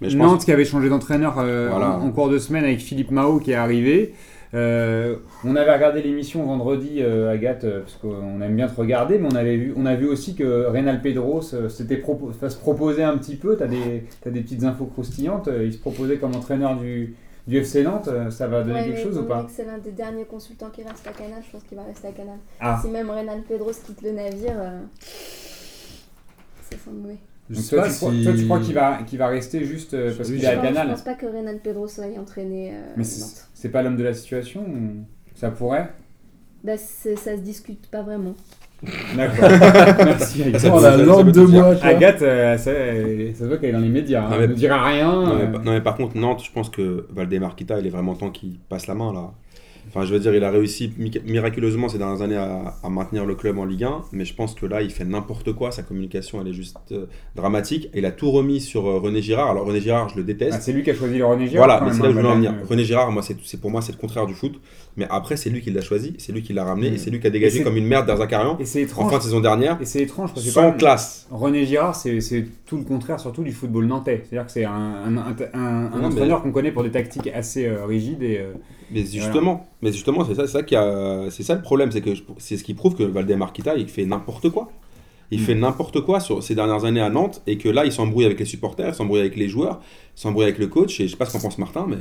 Mais 0.01 0.09
je 0.09 0.17
Nantes 0.17 0.33
pense 0.35 0.45
qui 0.45 0.51
avait 0.51 0.65
changé 0.65 0.89
d'entraîneur 0.89 1.35
euh, 1.39 1.67
Voilà. 1.69 1.91
en, 1.91 2.07
en 2.07 2.11
cours 2.11 2.29
de 2.29 2.37
semaine 2.39 2.63
avec 2.63 2.79
Philippe 2.79 3.11
Mao 3.11 3.39
qui 3.39 3.51
est 3.51 3.55
arrivé. 3.55 4.13
Euh, 4.53 5.15
on 5.45 5.55
avait 5.55 5.71
regardé 5.73 6.01
l'émission 6.01 6.43
vendredi, 6.43 6.97
euh, 6.99 7.31
Agathe, 7.31 7.65
parce 7.79 7.93
qu'on 8.01 8.41
aime 8.41 8.55
bien 8.57 8.67
te 8.67 8.75
regarder, 8.75 9.17
mais 9.17 9.29
on, 9.31 9.35
avait 9.35 9.55
vu, 9.55 9.73
on 9.77 9.85
a 9.85 9.95
vu 9.95 10.07
aussi 10.09 10.35
que 10.35 10.65
Reynal 10.65 11.01
Pedros 11.01 11.53
euh, 11.53 11.69
s'était 11.69 11.95
propo- 11.95 12.33
se 12.33 12.57
proposait 12.57 13.03
un 13.03 13.17
petit 13.17 13.37
peu. 13.37 13.55
Tu 13.55 13.63
as 13.63 13.67
des, 13.67 14.03
t'as 14.21 14.29
des 14.29 14.41
petites 14.41 14.65
infos 14.65 14.85
croustillantes. 14.85 15.47
Il 15.63 15.71
se 15.71 15.77
proposait 15.77 16.17
comme 16.17 16.35
entraîneur 16.35 16.75
du, 16.75 17.15
du 17.47 17.57
FC 17.59 17.83
Nantes. 17.83 18.09
Ça 18.29 18.47
va 18.47 18.63
donner 18.63 18.79
Ouais, 18.81 18.85
quelque 18.87 19.03
chose 19.03 19.17
ou 19.19 19.23
pas 19.23 19.45
c'est 19.49 19.63
l'un 19.65 19.77
des 19.77 19.91
derniers 19.91 20.25
consultants 20.25 20.69
qui 20.73 20.83
reste 20.83 21.07
à 21.07 21.11
Canal, 21.11 21.41
je 21.45 21.51
pense 21.51 21.63
qu'il 21.63 21.77
va 21.77 21.83
rester 21.83 22.07
à 22.09 22.11
Canal. 22.11 22.37
Ah, 22.59 22.77
Si 22.83 22.89
même 22.89 23.09
Renan 23.09 23.39
Pedros 23.47 23.71
quitte 23.85 24.01
le 24.01 24.11
navire, 24.11 24.51
euh, 24.57 24.79
c'est 26.69 26.77
sans 26.83 26.91
mauvais. 26.91 27.15
Je 27.51 27.55
donc 27.55 27.63
sais 27.63 27.75
toi, 27.75 27.83
pas 27.85 27.89
tu 27.89 27.95
crois, 27.97 28.11
si- 28.13 28.23
toi, 28.23 28.33
tu 28.33 28.45
crois 28.45 28.59
qu'il 28.59 28.73
va, 28.73 28.99
qu'il 29.05 29.19
va 29.19 29.27
rester 29.27 29.63
juste 29.65 29.93
euh, 29.93 30.11
parce 30.15 30.29
qu'il 30.29 30.39
je 30.39 30.45
est 30.45 30.47
à 30.47 30.55
je, 30.55 30.59
pense, 30.59 30.83
je 30.83 30.89
pense 30.89 31.01
pas 31.03 31.13
que 31.13 31.25
Renan 31.27 31.57
Pedros 31.63 31.99
aille 32.01 32.17
entraîner 32.17 32.71
euh, 32.71 32.79
Mais 32.95 33.03
Nantes. 33.03 33.05
c'est 33.05 33.43
c'est 33.53 33.69
pas 33.69 33.83
l'homme 33.83 33.97
de 33.97 34.03
la 34.03 34.13
situation 34.13 34.61
ou- 34.61 35.05
Ça 35.35 35.51
pourrait? 35.51 35.91
Bah, 36.63 36.77
c'est- 36.77 37.15
ça 37.15 37.35
se 37.35 37.41
discute 37.41 37.87
pas 37.91 38.01
vraiment. 38.03 38.33
D'accord. 39.15 39.47
Merci 40.05 40.41
Agathe. 40.43 40.59
Ça 40.61 40.69
Oh 40.73 40.77
veut- 40.77 40.83
la 40.83 40.91
ça 40.91 40.97
veut 40.97 41.05
langue 41.05 41.31
tout 41.33 41.41
de 41.41 41.45
dire. 41.51 41.61
moi, 41.63 41.75
quoi. 41.75 41.85
Agathe, 41.87 42.21
euh, 42.23 42.57
ça, 42.57 42.69
euh, 42.71 43.31
ça 43.33 43.39
se 43.39 43.45
voit 43.45 43.57
qu'elle 43.57 43.69
est 43.69 43.73
dans 43.73 43.79
les 43.79 43.89
médias. 43.89 44.23
hein. 44.25 44.29
Non, 44.31 44.37
mais- 44.37 44.43
Elle 44.45 44.49
ne 44.51 44.55
dira 44.55 44.83
rien. 44.87 45.11
Non 45.11 45.35
mais, 45.35 45.43
euh, 45.43 45.59
non, 45.63 45.71
mais 45.73 45.81
par 45.81 45.95
contre, 45.97 46.17
Nantes, 46.17 46.43
je 46.43 46.51
pense 46.51 46.69
que 46.71 47.05
Valdemar 47.11 47.55
Kita, 47.55 47.79
il 47.79 47.85
est 47.85 47.91
vraiment 47.91 48.15
temps 48.15 48.31
qu'il 48.31 48.57
passe 48.69 48.87
la 48.87 48.95
main 48.95 49.13
là. 49.13 49.31
Enfin, 49.93 50.05
je 50.05 50.13
veux 50.13 50.19
dire, 50.21 50.33
il 50.33 50.43
a 50.43 50.49
réussi 50.51 50.93
mi- 50.97 51.11
miraculeusement 51.25 51.89
ces 51.89 51.97
dernières 51.97 52.21
années 52.21 52.37
à, 52.37 52.75
à 52.81 52.89
maintenir 52.89 53.25
le 53.25 53.35
club 53.35 53.59
en 53.59 53.65
Ligue 53.65 53.83
1, 53.83 54.03
mais 54.13 54.23
je 54.23 54.33
pense 54.33 54.55
que 54.55 54.65
là, 54.65 54.81
il 54.81 54.89
fait 54.89 55.03
n'importe 55.03 55.51
quoi. 55.51 55.71
Sa 55.71 55.83
communication, 55.83 56.39
elle 56.41 56.47
est 56.47 56.53
juste 56.53 56.77
euh, 56.93 57.07
dramatique. 57.35 57.89
Il 57.93 58.05
a 58.05 58.11
tout 58.11 58.31
remis 58.31 58.61
sur 58.61 58.87
euh, 58.87 58.99
René 58.99 59.21
Girard. 59.21 59.49
Alors, 59.51 59.65
René 59.65 59.81
Girard, 59.81 60.07
je 60.07 60.15
le 60.15 60.23
déteste. 60.23 60.53
ah, 60.57 60.61
c'est 60.61 60.71
lui 60.71 60.83
qui 60.83 60.91
a 60.91 60.95
choisi 60.95 61.17
le 61.17 61.25
René 61.25 61.45
Girard. 61.47 61.67
Voilà, 61.67 61.83
mais 61.85 61.91
c'est 61.93 62.03
là 62.03 62.09
où 62.09 62.13
je 62.13 62.17
hein, 62.17 62.21
voulais 62.21 62.33
en 62.33 62.35
venir. 62.37 62.51
euh, 62.51 62.65
René 62.69 62.83
Girard, 62.85 63.11
moi, 63.11 63.21
c'est 63.21 63.59
pour 63.59 63.69
moi, 63.69 63.81
c'est 63.81 63.91
le 63.91 63.97
contraire 63.97 64.25
du 64.25 64.33
foot. 64.33 64.61
Mais 64.97 65.07
après, 65.09 65.37
c'est 65.37 65.49
lui 65.49 65.61
qui 65.61 65.71
l'a 65.71 65.79
choisi, 65.81 66.15
c'est 66.17 66.33
lui 66.33 66.41
qui 66.43 66.51
l'a 66.51 66.65
ramené, 66.65 66.89
Mm. 66.89 66.93
et 66.93 66.97
c'est 66.97 67.09
lui 67.09 67.19
qui 67.21 67.27
a 67.27 67.29
dégagé 67.29 67.63
comme 67.63 67.77
une 67.77 67.85
merde 67.87 68.07
d'Arzakarian 68.07 68.57
en 68.59 69.09
fin 69.09 69.17
de 69.17 69.23
saison 69.23 69.39
dernière, 69.39 69.77
Et 69.81 69.85
c'est 69.85 70.01
étrange 70.01 70.33
parce 70.33 70.45
que 70.45 70.51
sans 70.51 70.71
pas- 70.71 70.77
classe. 70.77 71.27
René 71.31 71.65
Girard, 71.65 71.95
c'est 71.95 72.19
tout 72.65 72.75
le 72.77 72.83
contraire, 72.83 73.19
surtout 73.19 73.43
du 73.43 73.51
football 73.53 73.85
nantais. 73.85 74.23
C'est-à-dire 74.29 74.45
que 74.45 74.51
c'est 74.51 74.65
un, 74.65 74.71
un, 74.71 75.17
un- 75.17 75.35
un- 75.53 75.59
un 75.59 75.91
Ouais, 75.93 75.99
mais- 75.99 76.05
entraîneur 76.07 76.41
qu'on 76.43 76.51
connaît 76.51 76.71
pour 76.73 76.83
des 76.83 76.91
tactiques 76.91 77.27
assez 77.33 77.65
euh, 77.67 77.85
rigides 77.85 78.21
et. 78.23 78.37
euh, 78.39 78.51
Mais 78.91 79.05
justement, 79.05 79.67
mais 79.81 79.93
justement, 79.93 80.25
c'est 80.25 80.35
ça, 80.35 80.45
ça 80.47 80.63
qui 80.63 80.75
a, 80.75 81.27
c'est 81.29 81.43
ça 81.43 81.55
le 81.55 81.61
problème, 81.61 81.89
c'est 81.93 82.01
que 82.01 82.13
je- 82.13 82.23
c'est 82.37 82.57
ce 82.57 82.63
qui 82.65 82.73
prouve 82.73 82.95
que 82.95 83.03
Valdemar 83.03 83.53
Kita, 83.53 83.75
il 83.77 83.87
fait 83.87 84.05
n'importe 84.05 84.49
quoi. 84.49 84.69
Il 85.33 85.39
Mm. 85.39 85.43
fait 85.43 85.55
n'importe 85.55 86.01
quoi 86.01 86.19
sur 86.19 86.43
ces 86.43 86.55
dernières 86.55 86.83
années 86.83 86.99
à 86.99 87.09
Nantes 87.09 87.41
et 87.47 87.57
que 87.57 87.69
là, 87.69 87.85
il 87.85 87.93
s'embrouille 87.93 88.25
avec 88.25 88.37
les 88.37 88.45
supporters, 88.45 88.89
il 88.89 88.93
s'embrouille 88.93 89.21
avec 89.21 89.37
les 89.37 89.47
joueurs, 89.47 89.79
il 90.17 90.19
s'embrouille 90.19 90.43
avec 90.43 90.57
le 90.57 90.67
coach. 90.67 90.99
Et 90.99 91.05
je 91.07 91.11
sais 91.11 91.15
pas 91.17 91.23
ce 91.25 91.31
qu'en 91.31 91.39
pense 91.39 91.57
Martin, 91.57 91.85
mais 91.87 91.95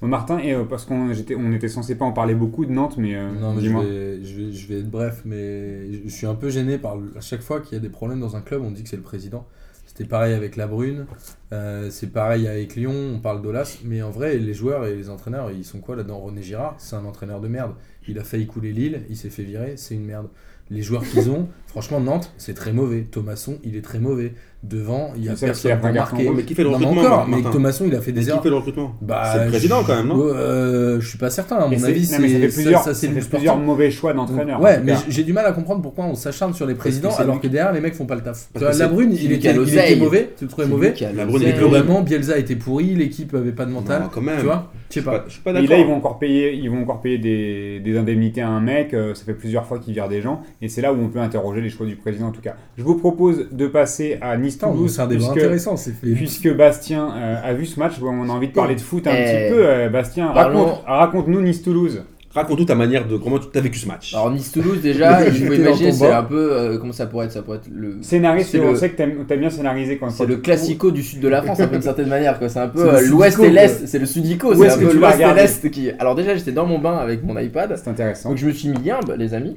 Bon, 0.00 0.06
Martin, 0.06 0.38
et, 0.38 0.52
euh, 0.54 0.64
parce 0.64 0.84
qu'on 0.84 1.12
j'étais- 1.12 1.34
on 1.34 1.52
était 1.52 1.68
censé 1.68 1.96
pas 1.96 2.04
en 2.04 2.12
parler 2.12 2.34
beaucoup 2.34 2.64
de 2.64 2.70
Nantes, 2.72 2.96
mais. 2.98 3.16
euh, 3.16 3.32
Non, 3.32 3.54
mais 3.54 3.62
je 3.62 3.68
vais, 3.76 4.24
je, 4.24 4.34
vais, 4.36 4.52
je 4.52 4.68
vais 4.68 4.78
être 4.80 4.90
bref, 4.90 5.22
mais 5.24 5.92
je 5.92 5.98
je 6.04 6.08
suis 6.08 6.26
un 6.26 6.34
peu 6.36 6.50
gêné 6.50 6.78
par 6.78 6.96
le- 6.96 7.12
à 7.16 7.20
chaque 7.20 7.40
fois 7.42 7.60
qu'il 7.60 7.72
y 7.74 7.76
a 7.76 7.80
des 7.80 7.88
problèmes 7.88 8.20
dans 8.20 8.36
un 8.36 8.40
club, 8.40 8.62
on 8.62 8.70
dit 8.70 8.82
que 8.84 8.88
c'est 8.88 8.96
le 8.96 9.02
président. 9.02 9.46
C'était 9.86 10.04
pareil 10.04 10.34
avec 10.34 10.54
La 10.54 10.66
Brune, 10.68 11.06
euh, 11.52 11.88
c'est 11.90 12.08
pareil 12.12 12.46
avec 12.46 12.76
Lyon, 12.76 12.92
on 13.16 13.18
parle 13.18 13.42
d'Olas, 13.42 13.78
mais 13.84 14.00
en 14.02 14.10
vrai, 14.10 14.36
les 14.38 14.54
joueurs 14.54 14.86
et 14.86 14.94
les 14.94 15.10
entraîneurs, 15.10 15.50
ils 15.50 15.64
sont 15.64 15.80
quoi 15.80 15.96
là-dedans? 15.96 16.20
René 16.20 16.42
Girard, 16.42 16.76
c'est 16.78 16.94
un 16.94 17.04
entraîneur 17.04 17.40
de 17.40 17.48
merde. 17.48 17.72
Il 18.06 18.18
a 18.18 18.24
failli 18.24 18.46
couler 18.46 18.72
Lille, 18.72 19.02
il 19.10 19.16
s'est 19.16 19.30
fait 19.30 19.42
virer, 19.42 19.76
c'est 19.76 19.94
une 19.94 20.04
merde. 20.04 20.28
Les 20.70 20.82
joueurs 20.82 21.02
qu'ils 21.02 21.30
ont, 21.30 21.48
franchement, 21.66 22.00
Nantes, 22.00 22.32
c'est 22.36 22.54
très 22.54 22.72
mauvais. 22.72 23.06
Thomasson, 23.10 23.58
il 23.64 23.74
est 23.76 23.82
très 23.82 23.98
mauvais. 23.98 24.34
Devant, 24.64 25.12
il 25.16 25.22
y 25.24 25.28
a 25.28 25.36
ça 25.36 25.46
qui 25.50 25.68
personne 25.68 25.78
pour 25.78 25.92
marquer. 25.92 26.30
mais 26.34 26.42
qui 26.42 26.52
fait 26.56 26.64
le 26.64 26.70
Non, 26.70 26.78
mais 26.80 26.86
recrutement, 26.86 27.06
encore, 27.14 27.28
mais 27.28 27.42
Thomasson, 27.42 27.84
il 27.86 27.94
a 27.94 28.00
fait 28.00 28.10
Mais 28.10 28.18
des 28.18 28.24
qui 28.24 28.28
erreurs. 28.30 28.42
fait 28.42 28.48
le 28.48 28.56
recrutement 28.56 28.92
Bah, 29.00 29.22
C'est 29.32 29.44
le 29.44 29.50
président 29.50 29.82
je- 29.82 29.86
quand 29.86 29.96
même, 29.96 30.08
non 30.08 30.16
euh, 30.20 31.00
Je 31.00 31.08
suis 31.08 31.16
pas 31.16 31.30
certain. 31.30 31.58
À 31.58 31.68
mon 31.68 31.84
avis, 31.84 32.04
c'est 32.06 32.18
mais 32.18 32.28
ça 32.28 32.40
ça- 32.48 32.54
plusieurs, 32.54 32.82
ça, 32.82 32.92
c'est 32.92 33.06
ça 33.06 33.12
le 33.12 33.20
fait 33.20 33.28
plusieurs 33.30 33.56
mauvais 33.56 33.90
choix 33.92 34.12
d'entraîneur. 34.14 34.60
Ouais, 34.60 34.80
mais 34.82 34.94
j'ai 35.08 35.22
du 35.22 35.32
mal 35.32 35.46
à 35.46 35.52
comprendre 35.52 35.80
pourquoi 35.80 36.06
on 36.06 36.16
s'acharne 36.16 36.54
sur 36.54 36.66
les 36.66 36.74
présidents 36.74 37.14
alors 37.18 37.40
que 37.40 37.46
derrière 37.46 37.72
les 37.72 37.80
mecs 37.80 37.94
font 37.94 38.04
pas 38.06 38.16
le 38.16 38.22
taf. 38.22 38.48
La 38.60 38.88
Brune, 38.88 39.10
il 39.12 39.18
qui 39.18 39.26
était, 39.32 39.50
était 39.50 39.96
mauvais, 39.96 40.30
tu 40.36 40.44
le 40.44 40.50
trouvais 40.50 40.66
mauvais. 40.66 40.92
qui 40.92 41.04
La. 41.04 41.24
Brune, 41.24 41.28
il 41.42 41.48
horrible. 41.50 41.58
globalement, 41.60 42.00
Bielsa 42.02 42.36
était 42.36 42.56
pourri, 42.56 42.96
l'équipe 42.96 43.32
avait 43.34 43.52
pas 43.52 43.64
de 43.64 43.70
mental. 43.70 44.08
Quand 44.12 44.20
même. 44.20 44.38
Tu 44.40 44.44
vois 44.44 44.72
Je 44.90 44.94
sais 44.94 45.02
pas. 45.02 45.20
pas, 45.20 45.24
je 45.28 45.34
suis 45.34 45.42
pas 45.42 45.50
Et 45.50 45.54
d'accord. 45.54 45.70
là, 45.70 45.78
ils 45.78 45.86
vont 45.86 45.94
encore 45.96 46.18
payer, 46.18 46.52
ils 46.54 46.68
vont 46.68 46.82
encore 46.82 47.00
payer 47.00 47.18
des, 47.18 47.78
des 47.78 47.96
indemnités 47.96 48.40
à 48.42 48.48
un 48.48 48.60
mec. 48.60 48.92
euh, 48.92 49.14
ça 49.14 49.24
fait 49.24 49.34
plusieurs 49.34 49.66
fois 49.66 49.78
qu'ils 49.78 49.94
virent 49.94 50.08
des 50.08 50.20
gens. 50.20 50.42
Et 50.60 50.68
c'est 50.68 50.80
là 50.82 50.92
où 50.92 50.96
on 51.00 51.08
peut 51.08 51.20
interroger 51.20 51.60
les 51.60 51.70
choix 51.70 51.86
du 51.86 51.94
président, 51.94 52.26
en 52.28 52.32
tout 52.32 52.40
cas. 52.40 52.56
Je 52.76 52.82
vous 52.82 52.96
propose 52.96 53.46
de 53.52 53.66
passer 53.68 54.18
à 54.20 54.36
Nice-Toulouse. 54.36 54.92
c'est 54.94 55.02
un 55.02 55.06
débat 55.06 55.18
puisque- 55.20 55.36
intéressant. 55.36 55.76
C'est 55.76 55.92
fait. 55.92 56.12
Puisque 56.12 56.52
Bastien 56.56 57.12
euh, 57.16 57.36
a 57.44 57.54
vu 57.54 57.64
ce 57.64 57.78
match, 57.78 57.92
on 58.02 58.28
a 58.28 58.32
envie 58.32 58.48
de 58.48 58.52
parler 58.52 58.74
de 58.74 58.80
foot 58.80 59.06
un 59.06 59.12
Eh. 59.12 59.22
petit 59.24 59.54
peu. 59.54 59.64
euh, 59.66 59.88
Bastien, 59.88 60.32
raconte- 60.32 60.82
raconte-nous 60.84 61.40
Nice-Toulouse. 61.42 62.02
Raconte-nous 62.30 62.66
ta 62.66 62.74
manière 62.74 63.08
de 63.08 63.16
comment 63.16 63.38
tu 63.38 63.56
as 63.56 63.60
vécu 63.62 63.78
ce 63.78 63.88
match. 63.88 64.12
Alors 64.12 64.30
Nice-Toulouse 64.30 64.80
déjà, 64.82 65.24
il 65.26 65.32
faut 65.46 65.52
imaginer 65.54 65.92
c'est 65.92 66.10
un 66.10 66.22
peu 66.22 66.52
euh, 66.52 66.76
comment 66.78 66.92
ça 66.92 67.06
pourrait 67.06 67.24
être 67.26 67.32
ça 67.32 67.40
pourrait 67.40 67.56
être 67.56 67.70
le 67.74 67.96
Scénariste, 68.02 68.50
C'est 68.50 68.60
on 68.60 68.72
le- 68.72 68.76
sait 68.76 68.90
que 68.90 68.96
t'aimes 68.96 69.24
aimes 69.30 69.40
bien 69.40 69.48
scénariser 69.48 69.96
quand 69.96 70.10
c'est 70.10 70.26
le 70.26 70.36
classico 70.36 70.90
du 70.90 71.02
sud 71.02 71.20
de 71.20 71.28
la 71.28 71.40
France 71.42 71.58
un 71.60 71.66
peu 71.66 71.72
d'une 71.76 71.82
certaine 71.82 72.08
manière 72.08 72.38
quoi. 72.38 72.50
C'est 72.50 72.58
un 72.60 72.68
peu 72.68 72.86
euh, 72.86 73.00
l'ouest 73.00 73.36
Sudico, 73.36 73.44
et 73.44 73.50
l'est, 73.50 73.86
c'est 73.86 73.98
le 73.98 74.04
sudico, 74.06 74.54
c'est 74.54 74.68
un 74.68 74.76
que 74.76 74.84
peu 74.84 74.92
l'ouest 74.94 75.20
et 75.20 75.34
l'est 75.34 75.70
qui. 75.70 75.90
Alors 75.98 76.14
déjà 76.14 76.34
j'étais 76.36 76.52
dans 76.52 76.66
mon 76.66 76.78
bain 76.78 76.98
avec 76.98 77.24
mon 77.24 77.38
iPad. 77.38 77.74
C'est 77.82 77.88
intéressant. 77.88 78.28
Donc 78.28 78.38
je 78.38 78.46
me 78.46 78.52
suis 78.52 78.68
mis 78.68 78.78
bien, 78.78 79.00
les 79.16 79.32
amis. 79.32 79.56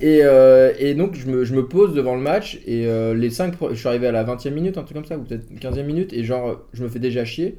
Et, 0.00 0.20
euh, 0.22 0.72
et 0.78 0.94
donc 0.94 1.14
je 1.14 1.26
me, 1.26 1.44
je 1.44 1.54
me 1.54 1.66
pose 1.66 1.92
devant 1.92 2.14
le 2.14 2.22
match 2.22 2.60
et 2.66 2.86
euh, 2.86 3.14
les 3.14 3.30
5 3.30 3.54
je 3.70 3.74
suis 3.74 3.88
arrivé 3.88 4.06
à 4.06 4.12
la 4.12 4.22
20e 4.24 4.50
minute, 4.50 4.78
un 4.78 4.82
truc 4.82 4.96
comme 4.96 5.04
ça, 5.06 5.16
ou 5.18 5.22
peut-être 5.22 5.46
15e 5.60 5.84
minute, 5.84 6.12
et 6.12 6.22
genre 6.22 6.60
je 6.72 6.84
me 6.84 6.88
fais 6.88 7.00
déjà 7.00 7.24
chier. 7.24 7.56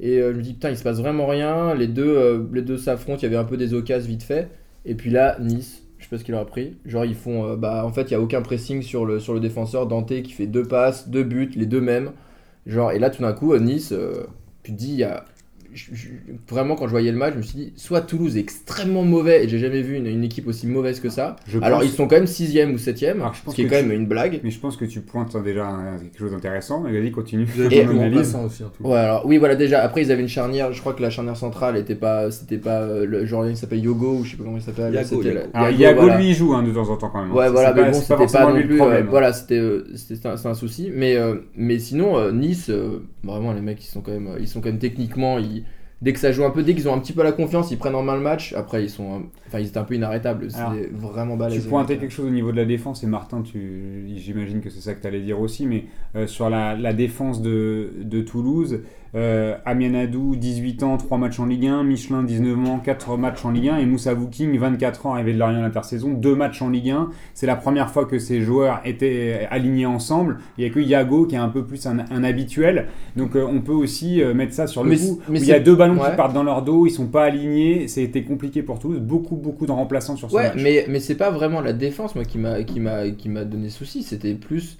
Et 0.00 0.18
euh, 0.18 0.32
je 0.32 0.38
me 0.38 0.42
dis 0.42 0.52
putain 0.54 0.70
il 0.70 0.76
se 0.76 0.82
passe 0.82 0.98
vraiment 0.98 1.26
rien, 1.26 1.74
les 1.74 1.86
deux, 1.88 2.06
euh, 2.06 2.44
les 2.52 2.62
deux 2.62 2.76
s'affrontent, 2.76 3.18
il 3.20 3.24
y 3.24 3.26
avait 3.26 3.36
un 3.36 3.44
peu 3.44 3.56
des 3.56 3.74
occasions 3.74 4.08
vite 4.08 4.22
fait. 4.22 4.50
Et 4.84 4.94
puis 4.94 5.10
là, 5.10 5.36
Nice, 5.40 5.82
je 5.98 6.04
sais 6.04 6.10
pas 6.10 6.18
ce 6.18 6.24
qu'il 6.24 6.32
leur 6.32 6.42
a 6.42 6.46
pris. 6.46 6.76
Genre 6.84 7.04
ils 7.04 7.14
font, 7.14 7.44
euh, 7.46 7.56
bah 7.56 7.84
en 7.84 7.92
fait 7.92 8.02
il 8.02 8.12
y 8.12 8.14
a 8.14 8.20
aucun 8.20 8.42
pressing 8.42 8.82
sur 8.82 9.04
le, 9.06 9.18
sur 9.20 9.34
le 9.34 9.40
défenseur, 9.40 9.86
Dante 9.86 10.22
qui 10.22 10.32
fait 10.32 10.46
deux 10.46 10.64
passes, 10.64 11.08
deux 11.08 11.24
buts, 11.24 11.50
les 11.56 11.66
deux 11.66 11.80
mêmes. 11.80 12.12
Genre 12.66 12.92
et 12.92 12.98
là 12.98 13.10
tout 13.10 13.22
d'un 13.22 13.32
coup 13.32 13.52
euh, 13.54 13.60
Nice, 13.60 13.94
tu 14.62 14.72
te 14.72 14.76
dis 14.76 14.90
il 14.92 14.98
y 14.98 15.04
a 15.04 15.24
je- 15.76 15.94
je- 15.94 16.08
vraiment 16.48 16.74
quand 16.74 16.86
je 16.86 16.90
voyais 16.90 17.12
le 17.12 17.18
match, 17.18 17.34
je 17.34 17.38
me 17.38 17.42
suis 17.42 17.58
dit 17.58 17.72
soit 17.76 18.00
Toulouse 18.00 18.36
est 18.36 18.40
extrêmement 18.40 19.04
mauvais 19.04 19.44
et 19.44 19.48
j'ai 19.48 19.58
jamais 19.58 19.82
vu 19.82 19.96
une, 19.96 20.06
une 20.06 20.24
équipe 20.24 20.48
aussi 20.48 20.66
mauvaise 20.66 20.98
que 21.00 21.08
ça. 21.10 21.36
Je 21.46 21.58
Alors 21.62 21.80
pense- 21.80 21.88
ils 21.88 21.92
sont 21.92 22.08
quand 22.08 22.16
même 22.16 22.26
6ème 22.26 22.72
ou 22.74 22.78
7ème, 22.78 23.20
Alors, 23.20 23.34
je 23.34 23.42
pense 23.42 23.52
ce 23.54 23.56
qui 23.56 23.62
est 23.62 23.66
quand 23.68 23.76
tu- 23.80 23.86
même 23.86 24.00
une 24.00 24.06
blague. 24.06 24.40
Mais 24.42 24.50
je 24.50 24.58
pense 24.58 24.76
que 24.76 24.84
tu 24.84 25.00
pointes 25.00 25.36
déjà 25.44 25.66
à 25.68 25.98
quelque 26.00 26.18
chose 26.18 26.32
d'intéressant. 26.32 26.80
Mais 26.80 26.98
vas-y, 26.98 27.10
continue. 27.12 27.46
Et- 27.70 27.82
pas 27.84 27.92
remplaçant 27.92 28.44
aussi, 28.46 28.64
en 28.64 28.68
tout. 28.70 28.82
Ouais, 28.84 28.96
alors 28.98 29.24
oui, 29.26 29.36
voilà 29.38 29.54
déjà. 29.54 29.82
Après 29.82 30.02
ils 30.02 30.10
avaient 30.10 30.22
une 30.22 30.28
charnière. 30.28 30.72
Je 30.72 30.80
crois 30.80 30.94
que 30.94 31.02
la 31.02 31.10
charnière 31.10 31.36
centrale 31.36 31.76
était 31.76 31.94
pas, 31.94 32.30
c'était 32.30 32.58
pas 32.58 32.80
euh, 32.80 33.04
le 33.06 33.26
genre 33.26 33.46
il 33.46 33.56
s'appelle 33.56 33.80
Yogo 33.80 34.18
ou 34.20 34.24
je 34.24 34.30
sais 34.32 34.36
pas 34.36 34.44
comment 34.44 34.56
il 34.56 34.62
s'appelle. 34.62 34.94
Yago, 34.94 35.22
Yago. 35.22 35.38
la- 35.52 35.58
Alors, 35.60 35.70
Yago, 35.70 35.82
Yago, 35.82 36.00
voilà. 36.00 36.16
lui, 36.18 36.28
il 36.30 36.34
joue 36.34 36.54
hein, 36.54 36.62
de 36.62 36.72
temps 36.72 36.88
en 36.88 36.96
temps 36.96 37.10
quand 37.10 37.22
même. 37.22 37.32
Ouais, 37.32 37.46
C'est 37.46 37.52
voilà, 37.52 37.72
pas- 37.72 37.82
mais 37.82 37.90
bon, 37.90 38.00
c'était 38.00 38.14
pas, 38.14 38.18
forcément 38.28 38.50
non 38.54 38.62
plus. 38.62 38.76
problème. 38.76 39.06
euh, 39.06 39.10
voilà, 39.10 39.32
c'était, 39.32 39.58
euh, 39.58 39.84
un, 40.24 40.36
c'est 40.36 40.48
un 40.48 40.54
souci. 40.54 40.90
Mais, 40.94 41.16
euh, 41.16 41.36
mais 41.56 41.78
sinon, 41.78 42.16
euh, 42.18 42.32
Nice, 42.32 42.70
euh, 43.28 43.32
vraiment, 43.32 43.52
les 43.52 43.60
mecs, 43.60 43.82
ils 43.84 43.88
sont 43.88 44.02
quand 44.02 44.12
même, 44.12 44.36
ils 44.40 44.48
sont 44.48 44.60
quand 44.60 44.68
même 44.68 44.78
techniquement, 44.78 45.38
ils, 45.38 45.64
dès 46.02 46.12
que 46.12 46.18
ça 46.18 46.32
joue 46.32 46.44
un 46.44 46.50
peu, 46.50 46.62
dès 46.62 46.74
qu'ils 46.74 46.88
ont 46.88 46.94
un 46.94 46.98
petit 46.98 47.12
peu 47.12 47.22
la 47.22 47.32
confiance, 47.32 47.70
ils 47.70 47.78
prennent 47.78 47.94
en 47.94 48.02
main 48.02 48.14
le 48.16 48.20
match. 48.22 48.52
Après, 48.54 48.82
ils 48.84 48.90
sont, 48.90 49.22
enfin, 49.48 49.58
ils 49.60 49.66
étaient 49.68 49.78
un 49.78 49.84
peu 49.84 49.94
inarrêtables. 49.94 50.50
C'était 50.50 50.90
vraiment 50.92 51.34
Tu 51.34 51.38
balèze. 51.38 51.66
pointais 51.66 51.96
quelque 51.96 52.12
chose 52.12 52.26
au 52.26 52.30
niveau 52.30 52.52
de 52.52 52.56
la 52.56 52.64
défense, 52.66 53.02
et 53.02 53.06
Martin, 53.06 53.42
tu, 53.42 54.04
j'imagine 54.16 54.60
que 54.60 54.70
c'est 54.70 54.80
ça 54.80 54.94
que 54.94 55.00
tu 55.00 55.06
allais 55.06 55.20
dire 55.22 55.40
aussi, 55.40 55.66
mais 55.66 55.84
euh, 56.14 56.26
sur 56.26 56.50
la, 56.50 56.74
la 56.76 56.92
défense 56.92 57.40
de, 57.42 57.90
de 58.02 58.20
Toulouse, 58.20 58.80
euh, 59.14 59.56
Amianadou, 59.64 60.36
18 60.36 60.82
ans, 60.82 60.96
3 60.98 61.16
matchs 61.16 61.40
en 61.40 61.46
Ligue 61.46 61.66
1, 61.68 61.84
Michelin, 61.84 62.22
19 62.22 62.68
ans, 62.68 62.78
4 62.80 63.16
matchs 63.16 63.44
en 63.46 63.50
Ligue 63.50 63.68
1, 63.70 63.78
et 63.78 63.86
Moussa 63.86 64.12
Vouking, 64.12 64.58
24 64.58 65.06
ans, 65.06 65.14
arrivé 65.14 65.32
de 65.32 65.38
Lorient 65.38 65.58
à 65.58 65.62
l'intersaison, 65.62 66.12
2 66.12 66.34
matchs 66.34 66.60
en 66.60 66.68
Ligue 66.68 66.90
1. 66.90 67.08
C'est 67.32 67.46
la 67.46 67.56
première 67.56 67.88
fois 67.90 68.04
que 68.04 68.18
ces 68.18 68.42
joueurs 68.42 68.80
étaient 68.84 69.46
alignés 69.50 69.86
ensemble. 69.86 70.38
Il 70.58 70.64
n'y 70.64 70.70
a 70.70 70.72
que 70.74 70.80
Yago 70.80 71.24
qui 71.26 71.34
est 71.34 71.38
un 71.38 71.48
peu 71.48 71.64
plus 71.64 71.86
un, 71.86 71.98
un 72.10 72.24
habituel, 72.24 72.88
donc 73.16 73.36
euh, 73.36 73.46
on 73.48 73.60
peut 73.62 73.72
aussi 73.72 74.22
euh, 74.22 74.34
mettre 74.34 74.52
ça 74.52 74.66
sur 74.66 74.84
le 74.84 74.90
Mais 74.90 74.96
coup. 74.96 75.20
c'est- 75.24 75.32
mais 75.32 75.40
il 75.40 75.46
y 75.46 75.52
a 75.52 75.56
c'est- 75.56 75.60
deux 75.62 75.76
ballons 75.88 76.02
ouais. 76.02 76.10
qui 76.10 76.16
partent 76.16 76.32
dans 76.34 76.42
leur 76.44 76.62
dos, 76.62 76.86
ils 76.86 76.90
sont 76.90 77.06
pas 77.08 77.24
alignés, 77.24 77.88
c'était 77.88 78.22
compliqué 78.24 78.62
pour 78.62 78.78
Toulouse, 78.78 79.00
beaucoup, 79.00 79.36
beaucoup 79.36 79.66
de 79.66 79.72
remplaçants 79.72 80.16
sur 80.16 80.30
ce 80.30 80.36
Ouais, 80.36 80.54
match. 80.54 80.62
mais, 80.62 80.86
mais 80.88 81.00
c'est 81.00 81.16
pas 81.16 81.30
vraiment 81.30 81.60
la 81.60 81.72
défense 81.72 82.14
moi 82.14 82.24
qui 82.24 82.38
m'a 82.38 82.62
qui 82.64 82.80
m'a 82.80 83.10
qui 83.10 83.28
m'a 83.28 83.44
donné 83.44 83.70
souci, 83.70 84.02
c'était 84.02 84.34
plus 84.34 84.78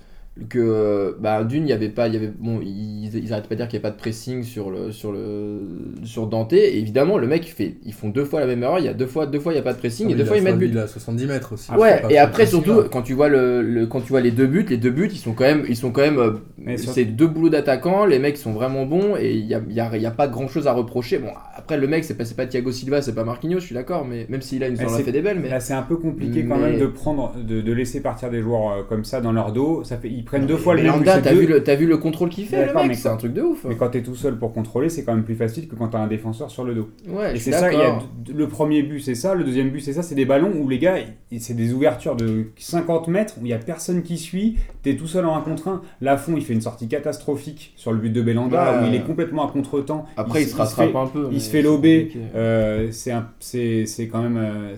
que 0.50 1.16
bah 1.18 1.44
d'une 1.44 1.64
il 1.66 1.70
y 1.70 1.72
avait 1.72 1.88
pas 1.88 2.08
il 2.08 2.14
y 2.14 2.16
avait 2.16 2.30
bon 2.38 2.60
ils, 2.62 3.10
ils 3.16 3.32
arrêtent 3.32 3.48
pas 3.48 3.54
de 3.54 3.60
dire 3.60 3.68
qu'il 3.68 3.78
y 3.80 3.82
avait 3.82 3.90
pas 3.90 3.96
de 3.96 4.00
pressing 4.00 4.42
sur 4.42 4.70
le 4.70 4.92
sur 4.92 5.10
le 5.12 5.60
sur 6.04 6.26
Dante 6.26 6.52
et 6.52 6.78
évidemment 6.78 7.16
le 7.16 7.26
mec 7.26 7.46
il 7.46 7.52
fait 7.52 7.76
ils 7.84 7.94
font 7.94 8.10
deux 8.10 8.24
fois 8.24 8.40
la 8.40 8.46
même 8.46 8.62
erreur, 8.62 8.78
il 8.78 8.84
y 8.84 8.88
a 8.88 8.94
deux 8.94 9.06
fois 9.06 9.26
deux 9.26 9.40
fois 9.40 9.52
il 9.54 9.56
y 9.56 9.58
a 9.58 9.62
pas 9.62 9.72
de 9.72 9.78
pressing 9.78 10.10
et 10.10 10.14
deux 10.14 10.20
il 10.22 10.26
fois 10.26 10.36
ils 10.36 10.42
mettent 10.42 10.58
but. 10.58 10.68
Il 10.70 10.78
a 10.78 10.86
70 10.86 11.26
mètres 11.26 11.52
aussi. 11.54 11.72
Ouais, 11.72 12.02
et 12.10 12.18
après 12.18 12.44
surtout 12.46 12.72
hein. 12.72 12.86
quand 12.92 13.02
tu 13.02 13.14
vois 13.14 13.28
le, 13.28 13.62
le- 13.62 13.86
quand 13.86 14.00
tu 14.02 14.08
vois 14.08 14.20
les 14.20 14.30
deux 14.30 14.46
buts, 14.46 14.66
les 14.68 14.76
deux 14.76 14.90
buts 14.90 15.08
ils 15.10 15.16
sont 15.18 15.32
quand 15.32 15.44
même 15.44 15.64
ils 15.68 15.76
sont 15.76 15.90
quand 15.90 16.02
même 16.02 16.18
euh, 16.18 16.32
c'est 16.76 17.04
deux 17.06 17.26
boulots 17.26 17.48
d'attaquants, 17.48 18.04
les 18.04 18.18
mecs 18.18 18.36
sont 18.36 18.52
vraiment 18.52 18.84
bons 18.84 19.16
et 19.16 19.32
il 19.32 19.46
y 19.46 19.54
a, 19.54 19.62
il 19.68 19.74
y 19.74 19.80
a, 19.80 19.96
y 19.96 20.06
a 20.06 20.10
pas 20.10 20.28
grand 20.28 20.48
chose 20.48 20.66
à 20.66 20.72
reprocher. 20.72 21.18
Bon 21.18 21.30
après 21.56 21.78
le 21.78 21.86
mec 21.86 22.04
c'est 22.04 22.14
pas 22.14 22.24
c'est 22.26 22.36
pas 22.36 22.46
Thiago 22.46 22.72
Silva, 22.72 23.00
c'est 23.00 23.14
pas 23.14 23.24
Marquinhos, 23.24 23.60
je 23.60 23.66
suis 23.66 23.74
d'accord, 23.74 24.04
mais 24.04 24.26
même 24.28 24.42
s'il 24.42 24.62
a 24.62 24.68
une 24.68 24.78
en 24.80 24.84
a 24.84 24.88
c'est- 24.88 25.02
fait 25.04 25.12
des 25.12 25.22
belles, 25.22 25.38
mais 25.40 25.48
Là, 25.48 25.60
c'est 25.60 25.72
un 25.74 25.82
peu 25.82 25.96
compliqué 25.96 26.44
quand 26.44 26.58
même 26.58 26.78
de 26.78 26.86
prendre, 26.86 27.34
de, 27.36 27.60
de 27.60 27.72
laisser 27.72 28.00
partir 28.02 28.30
des 28.30 28.42
joueurs 28.42 28.70
euh, 28.70 28.82
comme 28.88 29.04
ça 29.04 29.20
dans 29.20 29.32
leur 29.32 29.52
dos. 29.52 29.84
Ça 29.84 29.96
fait, 29.96 30.10
prennent 30.26 30.46
deux 30.46 30.56
fois 30.56 30.74
le 30.74 30.82
même 30.82 31.02
t'as 31.04 31.32
vu, 31.32 31.46
le, 31.46 31.62
t'as 31.62 31.74
vu 31.74 31.86
le 31.86 31.96
contrôle 31.96 32.28
qu'il 32.28 32.46
fait, 32.46 32.66
le 32.66 32.74
mec, 32.74 32.94
c'est 32.94 33.08
un 33.08 33.16
truc 33.16 33.32
de 33.32 33.42
ouf. 33.42 33.64
Mais 33.66 33.76
quand 33.76 33.88
t'es 33.88 34.02
tout 34.02 34.14
seul 34.14 34.38
pour 34.38 34.52
contrôler, 34.52 34.88
c'est 34.90 35.04
quand 35.04 35.14
même 35.14 35.24
plus 35.24 35.34
facile 35.34 35.68
que 35.68 35.74
quand 35.74 35.88
t'as 35.88 35.98
un 36.00 36.06
défenseur 36.06 36.50
sur 36.50 36.64
le 36.64 36.74
dos. 36.74 36.90
Ouais, 37.08 37.36
Et 37.36 37.38
c'est 37.38 37.52
ça, 37.52 37.72
y 37.72 37.76
a 37.76 37.98
le 38.34 38.48
premier 38.48 38.82
but, 38.82 39.00
c'est 39.00 39.14
ça. 39.14 39.34
Le 39.34 39.44
deuxième 39.44 39.70
but, 39.70 39.80
c'est 39.80 39.92
ça. 39.94 40.02
C'est 40.02 40.14
des 40.14 40.24
ballons 40.26 40.52
où 40.60 40.68
les 40.68 40.78
gars, 40.78 40.96
c'est 41.38 41.54
des 41.54 41.72
ouvertures 41.72 42.16
de 42.16 42.46
50 42.58 43.08
mètres 43.08 43.34
où 43.40 43.44
il 43.46 43.50
y 43.50 43.54
a 43.54 43.58
personne 43.58 44.02
qui 44.02 44.18
suit. 44.18 44.56
T'es 44.82 44.96
tout 44.96 45.06
seul 45.06 45.24
en 45.24 45.36
un 45.36 45.40
contre 45.40 45.68
un. 45.68 45.82
Lafont, 46.00 46.36
il 46.36 46.44
fait 46.44 46.52
une 46.54 46.60
sortie 46.60 46.88
catastrophique 46.88 47.72
sur 47.76 47.92
le 47.92 47.98
but 47.98 48.10
de 48.10 48.22
Belanda 48.22 48.56
Ouais. 48.80 48.84
où 48.84 48.88
il 48.88 48.94
est 48.94 49.04
complètement 49.04 49.46
à 49.48 49.50
contre-temps. 49.52 50.06
Après, 50.16 50.42
il, 50.42 50.48
se 50.48 50.56
rattrape 50.56 50.94
un 50.96 51.06
peu. 51.06 51.28
Il 51.30 51.40
se 51.40 51.50
fait 51.50 51.62
lober, 51.62 52.10
euh, 52.34 52.88
c'est 52.90 53.12
un- 53.12 53.28
c'est 53.38 53.86
c'est 53.86 54.08
quand 54.08 54.22
même. 54.22 54.36
euh, 54.38 54.76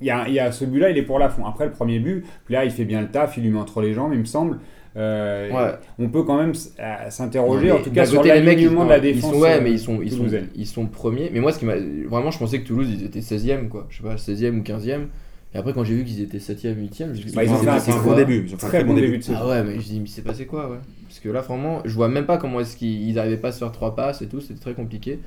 Il 0.00 0.06
y, 0.06 0.10
a, 0.10 0.28
il 0.28 0.34
y 0.34 0.38
a 0.40 0.52
ce 0.52 0.64
but-là, 0.64 0.90
il 0.90 0.98
est 0.98 1.02
pour 1.02 1.18
la 1.18 1.28
fond. 1.28 1.44
Après 1.46 1.64
le 1.64 1.72
premier 1.72 1.98
but, 1.98 2.24
là, 2.48 2.64
il 2.64 2.70
fait 2.70 2.84
bien 2.84 3.00
le 3.00 3.08
taf, 3.08 3.36
il 3.36 3.42
lui 3.42 3.50
met 3.50 3.58
entre 3.58 3.80
les 3.80 3.92
jambes, 3.92 4.12
il 4.12 4.20
me 4.20 4.24
semble. 4.24 4.58
Euh, 4.96 5.50
Ouais. 5.50 5.72
on 5.98 6.08
peut 6.08 6.22
quand 6.22 6.36
même 6.38 6.52
s'interroger, 7.10 7.72
en 7.72 7.80
tout 7.82 7.90
cas 7.90 8.06
sur 8.06 8.18
côté, 8.18 8.32
les 8.34 8.40
mecs, 8.40 8.58
l'alignement 8.58 8.84
de 8.84 8.90
la 8.90 8.98
ils 8.98 9.14
défense. 9.14 9.32
sont, 9.34 9.40
ouais, 9.40 9.58
euh, 9.58 9.60
mais 9.62 9.72
ils 9.72 9.78
sont, 9.78 10.00
ils 10.02 10.12
sont, 10.12 10.26
ils 10.54 10.66
sont 10.66 10.86
premiers. 10.86 11.30
Mais 11.32 11.40
moi, 11.40 11.52
ce 11.52 11.58
qui 11.58 11.64
m'a, 11.66 11.74
vraiment, 12.08 12.30
je 12.30 12.38
pensais 12.38 12.60
que 12.60 12.66
Toulouse, 12.66 12.88
ils 12.90 13.04
étaient 13.04 13.20
16e, 13.20 13.68
quoi. 13.68 13.86
Je 13.90 13.96
sais 13.98 14.02
pas, 14.02 14.16
16e 14.16 14.58
ou 14.58 14.62
15e. 14.62 15.06
Et 15.54 15.56
après, 15.58 15.72
quand 15.72 15.84
j'ai 15.84 15.94
vu 15.94 16.04
qu'ils 16.04 16.20
étaient 16.20 16.38
7e, 16.38 16.74
8e, 16.76 17.06
je 17.06 17.10
me 17.10 17.14
suis 17.14 17.24
dit, 17.26 17.34
Bah, 17.36 17.44
ils 17.44 17.50
ont 17.50 17.56
fait 17.56 17.68
un- 17.68 17.78
c'est 17.78 17.92
un 17.92 17.98
quoi 17.98 18.12
bon 18.12 18.16
début. 18.18 18.44
Ils 18.48 18.54
ont 18.54 18.58
fait 18.58 18.66
un 18.66 18.68
Très 18.68 18.84
bon 18.84 18.94
début 18.94 19.18
de 19.18 19.24
Ah 19.36 19.46
ouais, 19.48 19.62
mais 19.62 19.74
je 19.80 19.84
dis, 19.84 20.00
mais 20.00 20.06
c'est 20.06 20.22
passé 20.22 20.46
quoi, 20.46 20.68
ouais. 20.68 20.78
Parce 21.08 21.20
que 21.20 21.28
là, 21.28 21.40
vraiment, 21.42 21.80
je 21.84 21.94
vois 21.94 22.08
même 22.08 22.26
pas 22.26 22.38
comment 22.38 22.58
est-ce 22.60 22.76
qu'ils 22.76 23.14
n'arrivaient 23.14 23.36
pas 23.36 23.48
à 23.48 23.52
se 23.52 23.58
faire 23.60 23.70
trois 23.72 23.94
passes 23.94 24.20
et 24.22 24.26
tout, 24.26 24.40
c'était 24.40 24.58
très 24.60 24.74
compliqué. 24.74 25.20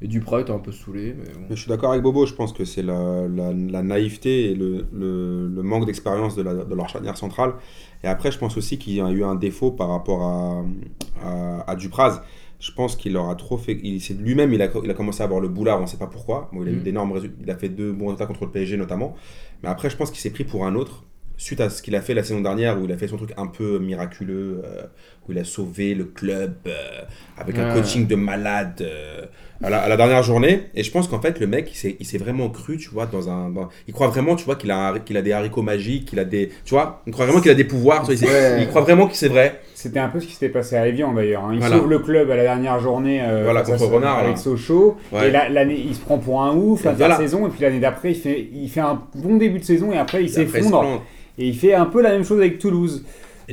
Et 0.00 0.06
Duprat 0.06 0.42
était 0.42 0.52
un 0.52 0.58
peu 0.60 0.70
saoulé, 0.70 1.12
mais 1.18 1.24
bon. 1.34 1.40
Mais 1.50 1.56
je 1.56 1.60
suis 1.62 1.68
d'accord 1.68 1.90
avec 1.90 2.02
Bobo, 2.04 2.24
je 2.24 2.32
pense 2.32 2.52
que 2.52 2.64
c'est 2.64 2.82
la, 2.84 3.26
la- 3.28 3.52
la 3.52 3.82
naïveté 3.82 4.52
et 4.52 4.54
le, 4.54 4.86
le- 4.92 5.48
le 5.52 5.62
manque 5.62 5.86
d'expérience 5.86 6.36
de, 6.36 6.42
la- 6.42 6.54
de 6.54 6.74
leur 6.74 6.88
charnière 6.88 7.16
centrale. 7.16 7.54
Et 8.04 8.06
après, 8.06 8.30
je 8.30 8.38
pense 8.38 8.56
aussi 8.56 8.78
qu'il 8.78 8.94
y 8.94 9.00
a 9.00 9.10
eu 9.10 9.24
un 9.24 9.34
défaut 9.34 9.70
par 9.72 9.88
rapport 9.88 10.22
à, 10.22 10.64
à, 11.22 11.70
à 11.70 11.76
Dupraz. 11.76 12.22
Je 12.60 12.72
pense 12.72 12.96
qu'il 12.96 13.12
leur 13.12 13.28
a 13.28 13.34
trop 13.36 13.56
fait. 13.56 13.78
il- 13.82 14.00
c'est 14.00 14.14
Lui-même, 14.14 14.52
il 14.52 14.60
a, 14.62 14.68
il 14.82 14.90
a 14.90 14.94
commencé 14.94 15.20
à 15.22 15.24
avoir 15.24 15.40
le 15.40 15.48
boulard, 15.48 15.78
on 15.78 15.82
ne 15.82 15.86
sait 15.86 15.96
pas 15.96 16.06
pourquoi. 16.08 16.48
Bon, 16.52 16.62
il 16.62 16.68
a 16.68 16.72
eu 16.72 16.76
Mhm. 16.76 16.82
d'énormes 16.82 17.12
résultats. 17.12 17.36
Il 17.42 17.50
a 17.50 17.56
fait 17.56 17.68
deux 17.68 17.92
bons 17.92 18.06
résultats 18.06 18.26
contre 18.26 18.44
le 18.44 18.50
PSG 18.50 18.76
notamment. 18.76 19.14
Mais 19.62 19.68
après, 19.68 19.90
je 19.90 19.96
pense 19.96 20.10
qu'il 20.10 20.20
s'est 20.20 20.30
pris 20.30 20.44
pour 20.44 20.64
un 20.66 20.74
autre. 20.74 21.04
Suite 21.40 21.60
à 21.60 21.70
ce 21.70 21.82
qu'il 21.82 21.94
a 21.94 22.02
fait 22.02 22.14
la 22.14 22.24
saison 22.24 22.40
dernière, 22.40 22.78
où 22.80 22.84
il 22.84 22.92
a 22.92 22.98
fait 22.98 23.06
son 23.08 23.16
truc 23.16 23.30
un 23.36 23.46
peu 23.46 23.78
miraculeux, 23.78 24.60
euh, 24.64 24.82
où 25.26 25.32
il 25.32 25.38
a 25.38 25.44
sauvé 25.44 25.94
le 25.94 26.04
club 26.04 26.54
euh, 26.66 26.72
avec 27.38 27.56
un 27.58 27.72
coaching 27.74 28.06
de 28.08 28.16
malade 28.16 28.80
euh, 28.82 29.24
à, 29.62 29.70
la, 29.70 29.78
à 29.82 29.88
la 29.88 29.96
dernière 29.96 30.24
journée. 30.24 30.64
Et 30.74 30.82
je 30.82 30.90
pense 30.90 31.06
qu'en 31.06 31.20
fait, 31.20 31.38
le 31.38 31.46
mec, 31.46 31.70
il 32.00 32.04
s'est, 32.06 32.18
vraiment 32.18 32.50
cru, 32.50 32.76
tu 32.76 32.90
vois, 32.90 33.06
dans 33.06 33.30
un. 33.30 33.50
dans- 33.50 33.68
il 33.86 33.94
croit 33.94 34.08
vraiment, 34.08 34.34
tu 34.34 34.44
vois, 34.44 34.56
qu'il 34.56 34.72
a, 34.72 34.98
qu'il 34.98 35.16
a 35.16 35.22
des 35.22 35.30
haricots 35.32 35.62
magiques, 35.62 36.06
qu'il 36.08 36.18
a 36.18 36.24
des. 36.24 36.48
Tu 36.64 36.70
vois, 36.74 37.02
il 37.06 37.12
croit 37.12 37.24
vraiment 37.26 37.40
qu'il 37.40 37.52
a 37.52 37.54
des 37.54 37.64
pouvoirs. 37.64 38.00
tu 38.00 38.06
vois, 38.06 38.14
il, 38.14 38.18
s'est- 38.18 38.26
Ouais. 38.26 38.62
il 38.62 38.68
croit 38.68 38.82
vraiment 38.82 39.06
que 39.06 39.14
c'est 39.14 39.28
vrai. 39.28 39.60
C'était 39.80 40.00
un 40.00 40.08
peu 40.08 40.18
ce 40.18 40.26
qui 40.26 40.32
s'était 40.32 40.48
passé 40.48 40.74
à 40.74 40.88
Evian 40.88 41.12
d'ailleurs. 41.12 41.44
hein. 41.44 41.50
Il 41.52 41.60
Voilà. 41.60 41.76
sauve 41.76 41.88
le 41.88 42.00
club 42.00 42.28
à 42.32 42.36
la 42.36 42.42
dernière 42.42 42.80
journée 42.80 43.20
euh, 43.22 43.42
Voilà, 43.44 43.62
contre 43.62 43.84
Renard, 43.86 44.18
avec 44.18 44.32
là. 44.32 44.36
Sochaux. 44.36 44.96
Ouais. 45.12 45.28
Et 45.28 45.30
là, 45.30 45.48
l'année, 45.48 45.80
il 45.86 45.94
se 45.94 46.00
prend 46.00 46.18
pour 46.18 46.42
un 46.42 46.52
ouf, 46.52 46.84
Et 46.84 46.88
voilà. 46.96 47.16
saison 47.16 47.46
et 47.46 47.50
puis 47.50 47.60
l'année 47.62 47.78
d'après, 47.78 48.10
il 48.10 48.16
fait, 48.16 48.48
il 48.52 48.68
fait 48.68 48.80
un 48.80 49.00
bon 49.14 49.36
début 49.36 49.60
de 49.60 49.64
saison 49.64 49.92
et 49.92 49.96
après 49.98 50.24
il 50.24 50.30
s'effondre. 50.30 51.00
Et 51.38 51.46
il 51.46 51.54
fait 51.54 51.74
un 51.74 51.84
peu 51.86 52.02
la 52.02 52.10
même 52.10 52.24
chose 52.24 52.40
avec 52.40 52.58
Toulouse. 52.58 53.04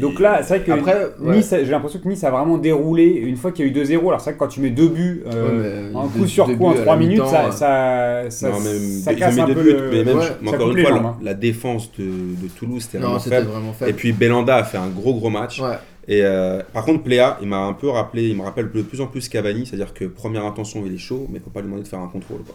Donc 0.01 0.19
là, 0.19 0.39
c'est 0.43 0.57
vrai 0.57 0.65
que 0.65 0.71
Après, 0.73 0.97
ouais. 1.21 1.38
Nice, 1.38 1.53
j'ai 1.57 1.71
l'impression 1.71 1.99
que 1.99 2.07
Nice 2.09 2.21
a 2.25 2.29
vraiment 2.31 2.57
déroulé 2.57 3.05
une 3.05 3.38
fois 3.38 3.51
qu'il 3.53 3.65
y 3.65 3.69
a 3.69 3.71
eu 3.71 3.73
2-0. 3.83 3.99
Alors 4.07 4.19
c'est 4.19 4.31
vrai 4.31 4.33
que 4.33 4.39
quand 4.39 4.47
tu 4.49 4.59
mets 4.59 4.69
deux 4.71 4.89
buts, 4.89 5.23
euh, 5.33 5.89
Ouais, 5.93 5.97
un 5.97 6.07
deux- 6.07 6.19
coup 6.21 6.27
sur 6.27 6.45
coup 6.47 6.65
en 6.65 6.71
buts 6.71 6.79
à 6.79 6.81
3 6.81 6.93
la 6.95 6.99
minutes, 6.99 7.19
mi-temps, 7.21 7.29
ça, 7.29 7.51
ça, 7.51 8.23
ça, 8.29 8.49
Non, 8.49 8.55
mais 8.61 8.77
ça 8.77 9.13
ils 9.13 9.15
ont 9.15 9.19
casse 9.19 9.38
un 9.38 9.45
deux 9.45 9.53
peu 9.53 9.61
buts, 9.63 9.71
le... 9.71 9.89
mais 9.91 10.03
même, 10.03 10.17
Ouais, 10.17 10.23
mais 10.41 10.49
ça 10.49 10.55
encore 10.57 10.71
une 10.75 10.81
fois, 10.85 10.89
la, 10.91 10.97
hein. 10.97 11.15
la 11.21 11.33
défense 11.33 11.89
de, 11.97 12.03
de 12.03 12.47
Toulouse, 12.59 12.81
c'était 12.81 12.97
vraiment 12.97 13.19
c'était 13.19 13.38
faible. 13.38 13.47
vraiment 13.51 13.73
Et 13.88 13.93
puis 13.93 14.11
Belanda 14.11 14.55
a 14.57 14.63
fait 14.65 14.77
un 14.77 14.88
gros 14.89 15.13
gros 15.13 15.29
match. 15.29 15.61
Et 16.07 16.21
euh, 16.23 16.61
par 16.73 16.85
contre, 16.85 17.03
Pléa, 17.03 17.37
il 17.41 17.47
m'a 17.47 17.57
un 17.57 17.73
peu 17.73 17.89
rappelé, 17.89 18.27
il 18.29 18.37
me 18.37 18.43
rappelle 18.43 18.71
de 18.71 18.81
plus 18.83 19.01
en 19.01 19.07
plus 19.07 19.27
Cavani, 19.27 19.65
c'est-à-dire 19.65 19.93
que 19.93 20.05
première 20.05 20.45
intention, 20.45 20.83
il 20.85 20.93
est 20.93 20.97
chaud, 20.99 21.25
mais 21.31 21.39
il 21.39 21.41
faut 21.41 21.49
pas 21.49 21.61
lui 21.61 21.65
demander 21.67 21.83
de 21.83 21.87
faire 21.87 21.99
un 21.99 22.07
contrôle. 22.07 22.41
quoi. 22.43 22.53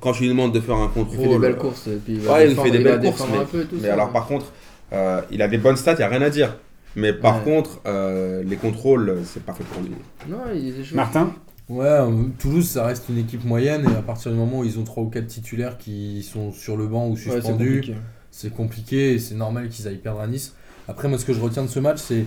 Quand 0.00 0.12
tu 0.12 0.22
lui 0.22 0.28
demandes 0.28 0.52
de 0.54 0.60
faire 0.60 0.76
un 0.76 0.86
Il 0.86 0.90
contrôle. 0.92 1.24
fait 1.24 1.28
des 1.28 1.38
belles 1.38 1.56
courses. 1.56 1.86
Et 1.88 1.96
puis 1.96 2.14
il 2.14 2.20
va 2.20 2.34
Ouais, 2.34 2.44
il 2.44 2.48
défendre- 2.50 2.70
fait 2.70 2.78
des 2.78 2.84
belles 2.84 3.00
courses, 3.00 3.24
mais, 3.32 3.38
un 3.38 3.44
peu 3.44 3.62
et 3.62 3.64
tout 3.66 3.76
mais 3.80 3.88
ça. 3.88 3.94
alors 3.94 4.12
par 4.12 4.26
contre, 4.28 4.46
euh, 4.92 5.20
il 5.32 5.42
a 5.42 5.48
des 5.48 5.58
bonnes 5.58 5.76
stats, 5.76 5.94
il 5.94 5.98
n'y 5.98 6.02
a 6.04 6.08
rien 6.08 6.22
à 6.22 6.30
dire. 6.30 6.56
Mais 6.94 7.12
par 7.12 7.38
Ouais. 7.38 7.52
contre, 7.52 7.80
euh, 7.86 8.42
les 8.44 8.56
contrôles, 8.56 9.18
c'est 9.24 9.42
pas 9.42 9.52
fait 9.54 9.64
pour 9.64 9.82
lui. 9.82 9.90
Non, 10.28 10.38
il 10.54 10.68
était 10.68 10.84
chaud. 10.84 10.94
Martin 10.96 11.32
Ouais, 11.68 11.98
Toulouse, 12.38 12.66
ça 12.66 12.86
reste 12.86 13.10
une 13.10 13.18
équipe 13.18 13.44
moyenne 13.44 13.84
et 13.92 13.94
à 13.94 14.00
partir 14.00 14.32
du 14.32 14.38
moment 14.38 14.60
où 14.60 14.64
ils 14.64 14.78
ont 14.78 14.84
3 14.84 15.02
ou 15.02 15.08
4 15.10 15.26
titulaires 15.26 15.76
qui 15.76 16.22
sont 16.22 16.50
sur 16.50 16.76
le 16.78 16.86
banc 16.86 17.08
ou 17.08 17.10
Ouais, 17.12 17.16
c'est 17.22 17.30
suspendus, 17.32 17.74
compliqué. 17.80 17.94
c'est 18.30 18.54
compliqué 18.54 19.12
et 19.12 19.18
c'est 19.18 19.34
normal 19.34 19.68
qu'ils 19.68 19.86
aillent 19.86 19.96
perdre 19.98 20.20
à 20.20 20.26
Nice. 20.26 20.54
Après, 20.88 21.08
moi, 21.08 21.18
ce 21.18 21.26
que 21.26 21.34
je 21.34 21.40
retiens 21.40 21.62
de 21.62 21.68
ce 21.68 21.78
match, 21.78 21.98
c'est 21.98 22.24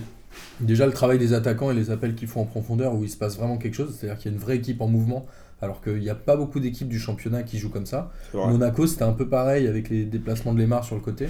déjà 0.60 0.86
le 0.86 0.92
travail 0.92 1.18
des 1.18 1.32
attaquants 1.32 1.70
et 1.70 1.74
les 1.74 1.90
appels 1.90 2.14
qu'ils 2.14 2.28
font 2.28 2.42
en 2.42 2.46
profondeur 2.46 2.94
où 2.94 3.04
il 3.04 3.10
se 3.10 3.16
passe 3.16 3.36
vraiment 3.36 3.58
quelque 3.58 3.74
chose. 3.74 3.96
C'est-à-dire 3.98 4.18
qu'il 4.18 4.30
y 4.30 4.34
a 4.34 4.36
une 4.36 4.42
vraie 4.42 4.56
équipe 4.56 4.80
en 4.80 4.88
mouvement, 4.88 5.26
alors 5.60 5.80
qu'il 5.80 5.98
n'y 5.98 6.10
a 6.10 6.14
pas 6.14 6.36
beaucoup 6.36 6.60
d'équipes 6.60 6.88
du 6.88 6.98
championnat 6.98 7.42
qui 7.42 7.58
jouent 7.58 7.70
comme 7.70 7.86
ça. 7.86 8.10
Monaco, 8.34 8.86
c'était 8.86 9.04
un 9.04 9.12
peu 9.12 9.28
pareil 9.28 9.66
avec 9.66 9.88
les 9.88 10.04
déplacements 10.04 10.54
de 10.54 10.58
Lemar 10.58 10.84
sur 10.84 10.94
le 10.94 11.02
côté. 11.02 11.28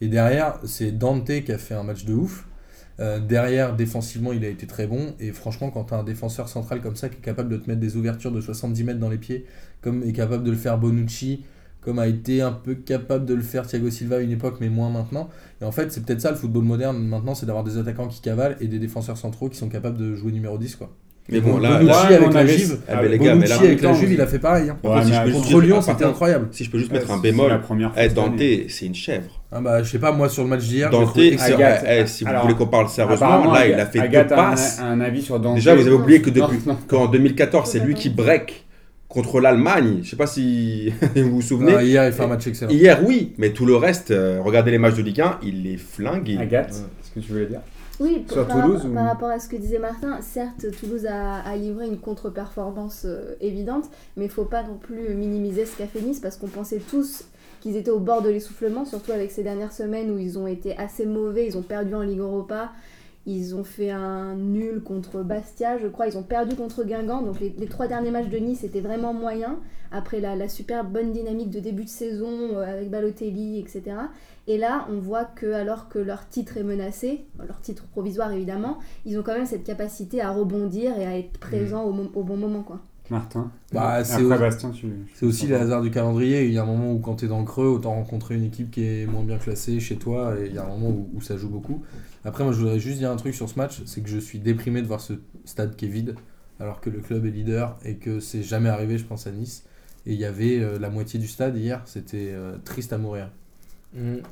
Et 0.00 0.08
derrière, 0.08 0.58
c'est 0.64 0.92
Dante 0.92 1.42
qui 1.44 1.52
a 1.52 1.58
fait 1.58 1.74
un 1.74 1.82
match 1.82 2.04
de 2.04 2.14
ouf. 2.14 2.46
Euh, 3.00 3.20
derrière, 3.20 3.76
défensivement, 3.76 4.32
il 4.32 4.44
a 4.44 4.48
été 4.48 4.66
très 4.66 4.86
bon. 4.86 5.14
Et 5.20 5.32
franchement, 5.32 5.70
quand 5.70 5.84
tu 5.84 5.94
as 5.94 5.98
un 5.98 6.04
défenseur 6.04 6.48
central 6.48 6.80
comme 6.80 6.96
ça 6.96 7.08
qui 7.08 7.16
est 7.16 7.20
capable 7.20 7.48
de 7.48 7.56
te 7.56 7.68
mettre 7.68 7.80
des 7.80 7.96
ouvertures 7.96 8.32
de 8.32 8.40
70 8.40 8.84
mètres 8.84 8.98
dans 8.98 9.10
les 9.10 9.18
pieds, 9.18 9.46
comme 9.80 10.02
est 10.02 10.12
capable 10.12 10.44
de 10.44 10.50
le 10.50 10.56
faire 10.56 10.78
Bonucci, 10.78 11.44
comme 11.80 11.98
a 11.98 12.06
été 12.06 12.42
un 12.42 12.52
peu 12.52 12.74
capable 12.74 13.24
de 13.24 13.34
le 13.34 13.42
faire 13.42 13.66
Thiago 13.66 13.88
Silva 13.90 14.16
à 14.16 14.20
une 14.20 14.32
époque, 14.32 14.56
mais 14.60 14.68
moins 14.68 14.90
maintenant. 14.90 15.28
Et 15.62 15.64
en 15.64 15.72
fait, 15.72 15.90
c'est 15.92 16.04
peut-être 16.04 16.20
ça 16.20 16.30
le 16.30 16.36
football 16.36 16.64
moderne 16.64 16.98
maintenant, 16.98 17.34
c'est 17.34 17.46
d'avoir 17.46 17.64
des 17.64 17.78
attaquants 17.78 18.08
qui 18.08 18.20
cavalent 18.20 18.56
et 18.60 18.66
des 18.66 18.78
défenseurs 18.78 19.16
centraux 19.16 19.48
qui 19.48 19.56
sont 19.58 19.68
capables 19.68 19.96
de 19.96 20.14
jouer 20.14 20.32
numéro 20.32 20.58
10. 20.58 20.76
Quoi. 20.76 20.90
Mais 21.30 21.40
bon, 21.40 21.58
là, 21.58 21.78
Bonucci 21.78 22.14
avec 22.14 22.32
la 22.32 22.40
avait- 22.40 22.56
Juve, 22.58 22.78
Ah, 22.88 23.00
mais 23.02 23.08
les 23.10 23.18
gars, 23.18 23.24
mais 23.34 23.42
Bonucci 23.42 23.48
là, 23.50 23.58
avec 23.58 23.82
la 23.82 23.92
Juve, 23.92 24.12
il 24.12 24.20
a 24.20 24.26
fait 24.26 24.38
pareil. 24.38 24.70
hein. 24.70 24.78
Contre, 24.82 25.04
si 25.04 25.12
je 25.12 25.18
peux 25.20 25.24
juste 25.26 25.36
Contre 25.36 25.48
dire- 25.48 25.60
Lyon, 25.60 25.82
c'était 25.82 26.04
incroyable. 26.06 26.48
Si 26.52 26.64
je 26.64 26.70
peux 26.70 26.78
juste 26.78 26.90
Ouais, 26.90 26.98
mettre 26.98 27.10
un 27.10 27.18
bémol, 27.18 27.60
première 27.60 27.92
fois 27.92 28.02
eh, 28.02 28.08
Dante, 28.08 28.40
c'est 28.68 28.86
une 28.86 28.94
chèvre. 28.94 29.42
Ah 29.52 29.60
bah, 29.60 29.82
je 29.82 29.90
sais 29.90 29.98
pas, 29.98 30.10
moi 30.12 30.28
sur 30.30 30.42
le 30.42 30.48
match 30.48 30.64
d'hier, 30.64 30.88
Dante, 30.90 31.16
eh, 31.18 31.36
si 32.06 32.24
vous 32.24 32.30
Alors, 32.30 32.42
voulez 32.42 32.54
qu'on 32.54 32.66
parle 32.66 32.88
sérieusement, 32.88 33.52
là, 33.52 33.66
il 33.66 33.74
a 33.74 33.86
fait 33.86 34.00
Agathe 34.00 34.28
deux 34.30 34.34
a 34.34 34.46
un- 34.46 34.50
passes. 34.50 34.80
un, 34.80 35.00
avis 35.00 35.22
sur 35.22 35.38
Dante. 35.38 35.56
Déjà, 35.56 35.74
vous 35.74 35.86
avez 35.86 35.96
oublié 35.96 36.22
que 36.22 36.30
depuis 36.30 36.58
qu'en 36.88 37.06
2014, 37.06 37.70
c'est 37.70 37.80
lui 37.80 37.94
qui 37.94 38.08
break 38.10 38.64
contre 39.08 39.40
l'Allemagne. 39.40 40.00
Je 40.02 40.10
sais 40.10 40.16
pas 40.16 40.26
si 40.26 40.92
vous 41.16 41.30
vous 41.36 41.42
souvenez. 41.42 41.74
Ah, 41.76 41.82
hier, 41.82 42.06
il 42.06 42.12
fait 42.12 42.22
un 42.22 42.26
match 42.28 42.46
excellent. 42.46 42.70
Hier, 42.70 43.00
oui, 43.06 43.32
mais 43.38 43.50
tout 43.50 43.66
le 43.66 43.76
reste, 43.76 44.10
euh, 44.10 44.40
regardez 44.42 44.70
les 44.70 44.78
matchs 44.78 44.96
de 44.96 45.02
Ligue 45.02 45.20
1, 45.20 45.38
il 45.42 45.62
les 45.64 45.76
flingue. 45.76 46.36
Agathe, 46.40 46.72
Ouais. 46.72 46.86
ce 47.02 47.10
que 47.12 47.20
tu 47.20 47.32
voulais 47.32 47.46
dire 47.46 47.60
Oui, 48.00 48.24
Sur 48.30 48.46
par, 48.46 48.62
Toulouse 48.64 48.84
ou- 48.86 48.94
par 48.94 49.06
rapport 49.06 49.28
à 49.30 49.40
ce 49.40 49.48
que 49.48 49.56
disait 49.56 49.78
Martin, 49.78 50.18
certes, 50.20 50.66
Toulouse 50.78 51.06
a, 51.06 51.36
a 51.40 51.56
livré 51.56 51.86
une 51.86 51.98
contre-performance 51.98 53.02
euh, 53.06 53.34
évidente, 53.40 53.86
mais 54.16 54.26
il 54.26 54.30
faut 54.30 54.44
pas 54.44 54.62
non 54.62 54.76
plus 54.80 55.14
minimiser 55.14 55.64
ce 55.64 55.76
qu'a 55.76 55.86
fait 55.86 56.00
Nice 56.00 56.20
parce 56.20 56.36
qu'on 56.36 56.46
pensait 56.48 56.80
tous 56.90 57.24
qu'ils 57.60 57.76
étaient 57.76 57.90
au 57.90 57.98
bord 57.98 58.22
de 58.22 58.28
l'essoufflement, 58.28 58.84
surtout 58.84 59.10
avec 59.10 59.32
ces 59.32 59.42
dernières 59.42 59.72
semaines 59.72 60.10
où 60.12 60.18
ils 60.18 60.38
ont 60.38 60.46
été 60.46 60.76
assez 60.76 61.06
mauvais, 61.06 61.46
ils 61.46 61.56
ont 61.56 61.62
perdu 61.62 61.92
en 61.96 62.02
Ligue 62.02 62.20
Europa, 62.20 62.70
ils 63.30 63.54
ont 63.54 63.62
fait 63.62 63.90
un 63.90 64.34
nul 64.34 64.82
contre 64.82 65.22
Bastia, 65.22 65.76
je 65.78 65.86
crois, 65.86 66.06
ils 66.08 66.16
ont 66.16 66.22
perdu 66.22 66.56
contre 66.56 66.82
Guingamp, 66.82 67.22
donc 67.22 67.38
les, 67.40 67.50
les 67.58 67.66
trois 67.66 67.86
derniers 67.86 68.10
matchs 68.10 68.28
de 68.28 68.38
Nice 68.38 68.64
étaient 68.64 68.80
vraiment 68.80 69.12
moyens, 69.12 69.56
après 69.92 70.18
la, 70.20 70.34
la 70.34 70.48
super 70.48 70.82
bonne 70.84 71.12
dynamique 71.12 71.50
de 71.50 71.60
début 71.60 71.84
de 71.84 71.88
saison 71.90 72.28
euh, 72.56 72.62
avec 72.62 72.90
Balotelli, 72.90 73.58
etc. 73.60 73.82
Et 74.46 74.56
là, 74.56 74.86
on 74.90 74.98
voit 74.98 75.24
que 75.26 75.52
alors 75.52 75.88
que 75.90 75.98
leur 75.98 76.26
titre 76.28 76.56
est 76.56 76.62
menacé, 76.62 77.26
leur 77.46 77.60
titre 77.60 77.86
provisoire 77.88 78.32
évidemment, 78.32 78.78
ils 79.04 79.18
ont 79.18 79.22
quand 79.22 79.34
même 79.34 79.46
cette 79.46 79.64
capacité 79.64 80.22
à 80.22 80.30
rebondir 80.30 80.98
et 80.98 81.06
à 81.06 81.18
être 81.18 81.38
présents 81.38 81.84
au, 81.84 81.92
mo- 81.92 82.10
au 82.14 82.22
bon 82.22 82.36
moment. 82.38 82.62
Quoi. 82.62 82.80
Martin 83.10 83.50
Bah, 83.72 84.04
c'est 84.04 84.22
au- 84.22 84.28
tu. 84.72 85.26
Aussi 85.26 85.46
les 85.46 85.54
hasards 85.54 85.82
du 85.82 85.90
calendrier. 85.90 86.46
Il 86.46 86.52
y 86.52 86.58
a 86.58 86.62
un 86.62 86.66
moment 86.66 86.92
où 86.92 86.98
quand 86.98 87.16
tu 87.16 87.24
es 87.24 87.28
dans 87.28 87.38
le 87.40 87.44
creux, 87.44 87.66
autant 87.66 87.94
rencontrer 87.94 88.34
une 88.36 88.44
équipe 88.44 88.70
qui 88.70 88.84
est 88.84 89.06
moins 89.06 89.22
bien 89.24 89.38
classée 89.38 89.80
chez 89.80 89.96
toi. 89.96 90.34
Et 90.40 90.46
il 90.46 90.54
y 90.54 90.58
a 90.58 90.64
un 90.64 90.68
moment 90.68 90.88
où, 90.90 91.08
où 91.14 91.20
ça 91.20 91.36
joue 91.36 91.48
beaucoup. 91.48 91.82
Après, 92.24 92.44
moi, 92.44 92.52
je 92.52 92.58
voudrais 92.58 92.78
juste 92.80 92.98
dire 92.98 93.10
un 93.10 93.16
truc 93.16 93.34
sur 93.34 93.48
ce 93.48 93.58
match. 93.58 93.82
C'est 93.86 94.02
que 94.02 94.08
je 94.08 94.18
suis 94.18 94.38
déprimé 94.38 94.82
de 94.82 94.86
voir 94.86 95.00
ce 95.00 95.14
stade 95.44 95.76
qui 95.76 95.86
est 95.86 95.88
vide. 95.88 96.14
Alors 96.60 96.80
que 96.80 96.90
le 96.90 96.98
club 97.00 97.24
est 97.26 97.30
leader 97.30 97.78
et 97.84 97.96
que 97.96 98.20
c'est 98.20 98.42
jamais 98.42 98.68
arrivé, 98.68 98.98
je 98.98 99.04
pense, 99.04 99.26
à 99.26 99.30
Nice. 99.30 99.64
Et 100.06 100.12
il 100.14 100.18
y 100.18 100.24
avait 100.24 100.58
euh, 100.60 100.78
la 100.78 100.90
moitié 100.90 101.20
du 101.20 101.28
stade 101.28 101.56
hier. 101.56 101.82
C'était 101.84 102.30
euh, 102.32 102.56
triste 102.64 102.92
à 102.92 102.98
mourir. 102.98 103.30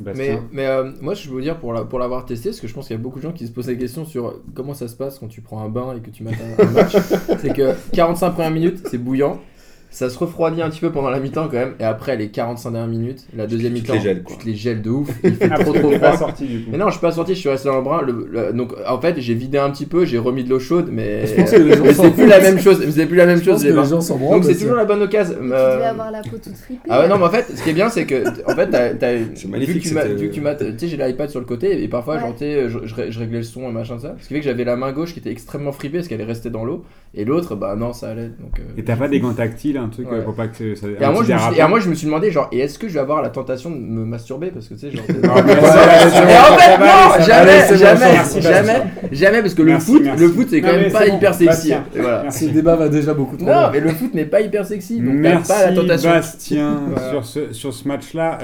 Bastien. 0.00 0.24
Mais, 0.24 0.40
mais 0.52 0.66
euh, 0.66 0.92
moi, 1.00 1.14
je 1.14 1.28
veux 1.28 1.34
vous 1.34 1.40
dire, 1.40 1.58
pour 1.58 1.72
la- 1.72 1.84
pour 1.84 1.98
l'avoir 1.98 2.24
testé, 2.26 2.50
parce 2.50 2.60
que 2.60 2.68
je 2.68 2.74
pense 2.74 2.86
qu'il 2.88 2.96
y 2.96 2.98
a 2.98 3.02
beaucoup 3.02 3.18
de 3.18 3.24
gens 3.24 3.32
qui 3.32 3.46
se 3.46 3.52
posent 3.52 3.68
la 3.68 3.74
question 3.74 4.04
sur 4.04 4.40
comment 4.54 4.74
ça 4.74 4.86
se 4.86 4.96
passe 4.96 5.18
quand 5.18 5.28
tu 5.28 5.40
prends 5.40 5.62
un 5.62 5.68
bain 5.68 5.94
et 5.96 6.00
que 6.00 6.10
tu 6.10 6.22
mates 6.22 6.34
un, 6.58 6.62
un 6.62 6.70
match. 6.70 6.94
c'est 7.40 7.54
que 7.54 7.74
45 7.92 8.32
premières 8.32 8.50
minutes, 8.50 8.86
c'est 8.90 8.98
bouillant. 8.98 9.40
Ça 9.88 10.10
se 10.10 10.18
refroidit 10.18 10.60
un 10.60 10.68
petit 10.68 10.80
peu 10.80 10.90
pendant 10.90 11.08
la 11.08 11.20
mi-temps 11.20 11.44
quand 11.46 11.56
même. 11.56 11.74
Et 11.80 11.84
après, 11.84 12.16
les 12.16 12.28
45 12.28 12.70
dernières 12.72 12.88
minutes, 12.90 13.24
la 13.34 13.46
deuxième 13.46 13.72
mi-temps, 13.72 13.94
tu 13.98 14.36
te 14.36 14.44
les 14.44 14.54
gèles 14.54 14.82
de 14.82 14.90
ouf. 14.90 15.08
Il 15.24 15.34
fait 15.36 15.48
Ah, 15.50 15.58
trop 15.58 15.72
trop 15.72 15.90
froid. 15.92 16.16
sorti 16.16 16.44
du 16.46 16.60
coup. 16.64 16.70
Mais 16.72 16.76
non, 16.78 16.86
je 16.88 16.92
suis 16.92 17.00
pas 17.00 17.12
sorti, 17.12 17.34
je 17.34 17.40
suis 17.40 17.48
resté 17.48 17.68
dans 17.68 17.76
le 17.76 17.82
bras. 17.82 18.02
Le- 18.02 18.28
le- 18.30 18.52
donc 18.52 18.74
en 18.86 19.00
fait, 19.00 19.14
j'ai 19.20 19.32
vidé 19.34 19.56
un 19.58 19.70
petit 19.70 19.86
peu, 19.86 20.04
j'ai 20.04 20.18
remis 20.18 20.44
de 20.44 20.50
l'eau 20.50 20.58
chaude, 20.58 20.88
mais, 20.92 21.24
c'est 21.26 22.10
plus 22.12 22.26
la 22.26 22.40
même 22.40 22.58
chose. 22.60 22.84
C'est 22.90 23.06
plus 23.06 23.16
la 23.16 23.26
même 23.26 23.38
Je 23.38 23.44
chose. 23.44 23.64
les 23.64 23.72
gens. 23.72 23.88
Donc 24.30 24.44
c'est 24.44 24.54
toujours 24.58 24.76
la 24.76 24.84
bonne 24.84 25.02
occasion. 25.02 25.34
Tu 25.40 25.52
Euh, 25.52 25.74
devais 25.76 25.84
avoir 25.86 26.10
la 26.10 26.20
peau 26.20 26.36
toute 26.42 26.54
fripée. 26.56 26.80
Ah 26.90 27.00
ouais, 27.00 27.08
non, 27.08 27.16
mais 27.18 27.24
en 27.24 27.30
fait, 27.30 27.46
ce 27.56 27.62
qui 27.62 27.70
est 27.70 27.74
bien, 27.74 27.88
c'est 27.88 28.04
que, 28.04 28.22
en 28.50 28.54
fait, 28.54 28.68
t'as, 28.68 29.12
magnifique, 29.48 29.82
que 29.84 29.88
tu 29.88 29.94
m'as, 29.94 30.02
cette, 30.02 30.18
vu 30.20 30.28
que 30.28 30.34
tu 30.34 30.40
m'as- 30.40 30.54
tu 30.56 30.64
sais, 30.78 30.88
j'ai 30.88 30.96
l'iPad 30.96 31.30
sur 31.30 31.40
le 31.40 31.46
côté, 31.46 31.82
et 31.82 31.88
parfois, 31.88 32.18
genre, 32.18 32.34
je, 32.38 32.68
je, 32.84 32.94
ré- 32.94 33.10
je 33.10 33.18
réglais 33.18 33.38
le 33.38 33.44
son 33.44 33.68
et 33.68 33.72
machin, 33.72 33.98
ça. 33.98 34.16
Ce 34.20 34.28
qui 34.28 34.34
fait 34.34 34.40
que 34.40 34.46
j'avais 34.46 34.64
la 34.64 34.76
main 34.76 34.92
gauche 34.92 35.12
qui 35.14 35.20
était 35.20 35.30
extrêmement 35.30 35.72
fripée 35.72 35.98
parce 35.98 36.08
qu'elle 36.08 36.20
est 36.20 36.24
restée 36.24 36.50
dans 36.50 36.64
l'eau, 36.64 36.84
et 37.14 37.24
l'autre, 37.24 37.54
bah 37.56 37.76
non, 37.76 37.92
ça 37.92 38.10
allait. 38.10 38.28
Donc, 38.40 38.58
euh, 38.58 38.62
Et 38.76 38.84
t'as 38.84 38.96
pas 38.96 39.08
des 39.08 39.20
gants 39.20 39.32
un 39.76 39.88
truc 39.88 40.10
Ouais. 40.10 40.18
euh, 40.18 40.22
pour 40.22 40.34
pas 40.34 40.48
que 40.48 40.74
ça. 40.74 40.86
Et 41.00 41.02
à, 41.04 41.10
moi, 41.10 41.22
je 41.24 41.32
me 41.32 41.38
suis, 41.38 41.56
et 41.56 41.60
à 41.60 41.68
moi, 41.68 41.80
je 41.80 41.88
me 41.88 41.94
suis 41.94 42.06
demandé, 42.06 42.30
genre, 42.30 42.48
et 42.52 42.58
est-ce 42.60 42.78
que 42.78 42.88
je 42.88 42.94
vais 42.94 43.00
avoir 43.00 43.22
la 43.22 43.28
tentation 43.30 43.70
de 43.70 43.76
me 43.76 44.04
masturber 44.04 44.50
Parce 44.50 44.68
que 44.68 44.74
tu 44.74 44.80
sais, 44.80 44.90
genre. 44.90 45.04
Ah, 45.08 45.42
mais 45.44 45.52
Et 45.52 45.56
en 45.56 46.56
fait, 46.58 46.78
non, 46.78 47.24
jamais, 47.26 47.76
jamais, 47.76 48.40
jamais, 48.40 48.82
jamais, 49.12 49.40
parce 49.42 49.54
que 49.54 49.62
le 49.62 49.78
foot, 49.78 50.02
merci. 50.04 50.22
le 50.22 50.28
foot, 50.30 50.46
c'est 50.50 50.60
quand 50.60 50.72
Non, 50.72 50.78
même 50.80 50.92
pas 50.92 51.06
hyper 51.06 51.34
sexy. 51.34 51.72
Voilà. 51.94 52.30
Ce 52.30 52.44
débat 52.46 52.76
va 52.76 52.88
déjà 52.88 53.14
beaucoup 53.14 53.36
trop 53.36 53.46
Non, 53.46 53.52
loin. 53.52 53.70
mais 53.72 53.80
le 53.80 53.90
foot 53.90 54.14
n'est 54.14 54.24
pas 54.26 54.40
hyper 54.40 54.64
sexy, 54.66 55.00
donc 55.00 55.22
pas 55.46 55.66
la 55.66 55.72
tentation. 55.72 56.10
Bastien 56.10 56.80
sur 57.10 57.24
ce, 57.24 57.52
sur 57.52 57.72
ce 57.72 57.86
match-là. 57.88 58.38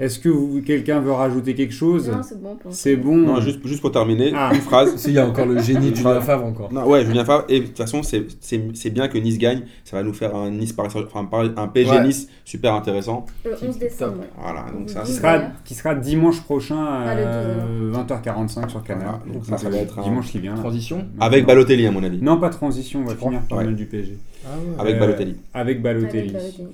Euh, 0.00 0.04
Est-ce 0.04 0.18
que 0.18 0.28
vous- 0.28 0.62
quelqu'un 0.62 1.00
veut 1.00 1.12
rajouter 1.12 1.54
quelque 1.54 1.72
chose 1.74 2.08
Non, 2.10 2.22
c'est 2.22 2.40
bon. 2.40 2.56
pour 2.56 2.72
C'est 2.74 2.96
bon. 2.96 3.16
Non, 3.16 3.40
juste, 3.40 3.60
juste 3.66 3.80
pour 3.80 3.92
terminer, 3.92 4.32
Ah. 4.34 4.50
une 4.54 4.60
phrase. 4.60 4.96
S'il 4.96 5.12
y 5.14 5.18
a 5.18 5.26
encore 5.26 5.46
le 5.46 5.60
génie 5.60 5.90
de 5.90 5.96
Julien. 5.96 6.20
Favre 6.20 6.44
encore. 6.44 6.72
Non, 6.72 6.86
ouais, 6.86 7.04
Julien 7.04 7.24
Favre. 7.24 7.44
Et 7.48 7.60
de 7.60 7.66
toute 7.66 7.76
façon, 7.78 8.02
c'est- 8.02 8.26
c'est 8.40 8.60
c'est 8.74 8.90
bien 8.90 9.08
que 9.08 9.18
Nice 9.18 9.38
gagne. 9.38 9.62
Ça 9.84 9.96
va 9.96 10.02
nous 10.02 10.12
faire 10.12 10.34
un 10.36 10.50
Nice 10.50 10.72
Paris, 10.72 10.88
enfin, 10.94 11.28
un 11.56 11.68
PSG 11.68 11.92
Ouais. 11.92 12.04
Nice 12.04 12.28
super 12.44 12.74
intéressant. 12.74 13.26
Le 13.44 13.52
11 13.68 13.78
décembre. 13.78 14.24
Voilà, 14.40 14.66
donc 14.76 14.90
ça, 14.90 15.00
qui 15.00 15.12
sera, 15.12 15.38
qui 15.64 15.74
sera 15.74 15.94
dimanche 15.94 16.40
prochain 16.42 16.76
à 16.84 17.04
Ah, 17.10 17.14
le 17.14 17.90
20h45 17.92 18.68
sur 18.70 18.82
Canal. 18.82 19.06
Voilà, 19.06 19.34
donc 19.34 19.44
ça, 19.46 19.56
ça 19.58 19.68
va 19.70 19.76
être 19.78 19.98
un- 19.98 20.02
dimanche 20.02 20.30
qui 20.30 20.38
vient. 20.38 20.54
là. 20.54 20.60
Transition. 20.60 21.06
avec 21.20 21.46
Balotelli 21.46 21.86
à 21.86 21.90
mon 21.90 22.02
avis. 22.04 22.18
Non, 22.20 22.38
pas 22.38 22.50
transition, 22.50 23.00
on 23.00 23.08
va 23.08 23.14
finir 23.14 23.40
par 23.48 23.58
Ouais. 23.58 23.64
le 23.64 23.72
du 23.72 23.86
PSG. 23.86 24.18
Ah 24.44 24.48
ouais. 24.56 24.74
Avec 24.80 24.96
Euh, 24.96 25.00
Balotelli. 25.00 25.36
Avec 25.54 25.82
Balotelli. 25.82 26.18
Avec 26.20 26.32
Balotelli. 26.32 26.66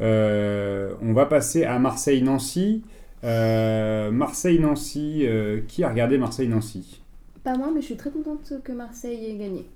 Euh, 0.00 0.92
on 1.02 1.12
va 1.12 1.26
passer 1.26 1.64
à 1.64 1.78
Marseille-Nancy. 1.78 2.82
Euh, 3.24 4.10
Marseille-Nancy, 4.10 5.22
euh, 5.26 5.60
qui 5.66 5.82
a 5.84 5.88
regardé 5.88 6.18
Marseille-Nancy? 6.18 7.02
Pas 7.44 7.56
moi, 7.56 7.70
mais 7.74 7.80
je 7.80 7.86
suis 7.86 7.96
très 7.96 8.10
contente 8.10 8.52
que 8.62 8.72
Marseille 8.72 9.30
ait 9.32 9.36
gagné. 9.36 9.66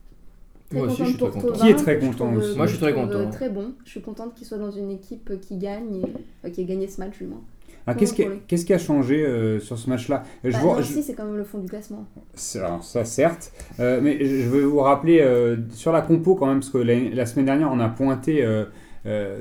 Très 0.70 0.78
Moi 0.78 0.86
aussi, 0.88 0.96
je 0.96 1.02
contente 1.02 1.08
suis 1.10 1.18
très 1.18 1.30
pour 1.40 1.42
content. 1.52 1.64
Qui 1.64 1.70
est 1.70 1.74
très 1.76 1.98
content 1.98 2.32
aussi? 2.34 2.56
Moi, 2.56 2.66
je 2.66 2.70
suis 2.72 2.80
très 2.80 2.94
content. 2.94 3.30
Très 3.30 3.50
bon. 3.50 3.72
Je 3.84 3.90
suis 3.90 4.00
contente 4.00 4.34
qu'il 4.34 4.46
soit 4.46 4.58
dans 4.58 4.70
une 4.70 4.90
équipe 4.90 5.32
qui 5.40 5.56
gagne, 5.56 6.02
euh, 6.44 6.50
qui 6.50 6.60
a 6.62 6.64
gagné 6.64 6.86
ce 6.88 7.00
match 7.00 7.18
du 7.18 7.24
moins. 7.26 7.40
Ah, 7.84 7.94
Qu'est-ce 7.94 8.64
qui, 8.64 8.72
a 8.72 8.78
changé 8.78 9.26
euh, 9.26 9.58
sur 9.58 9.76
ce 9.76 9.90
match-là? 9.90 10.22
Je 10.44 10.52
Bah, 10.52 10.58
vois- 10.60 10.76
Nancy, 10.76 10.94
je- 10.94 11.00
c'est 11.00 11.14
quand 11.14 11.24
même 11.24 11.36
le 11.36 11.42
fond 11.42 11.58
du 11.58 11.66
classement. 11.68 12.06
ça, 12.34 12.78
certes. 13.04 13.52
Euh, 13.80 14.00
mais 14.00 14.24
je 14.24 14.42
je 14.42 14.48
veux 14.48 14.62
vous 14.62 14.78
rappeler 14.78 15.18
euh, 15.20 15.56
sur 15.72 15.90
la 15.90 16.00
compo 16.00 16.36
quand 16.36 16.46
même, 16.46 16.60
parce 16.60 16.70
que 16.70 16.78
la, 16.78 16.94
la 17.12 17.26
semaine 17.26 17.46
dernière, 17.46 17.72
on 17.72 17.80
a 17.80 17.88
pointé 17.88 18.44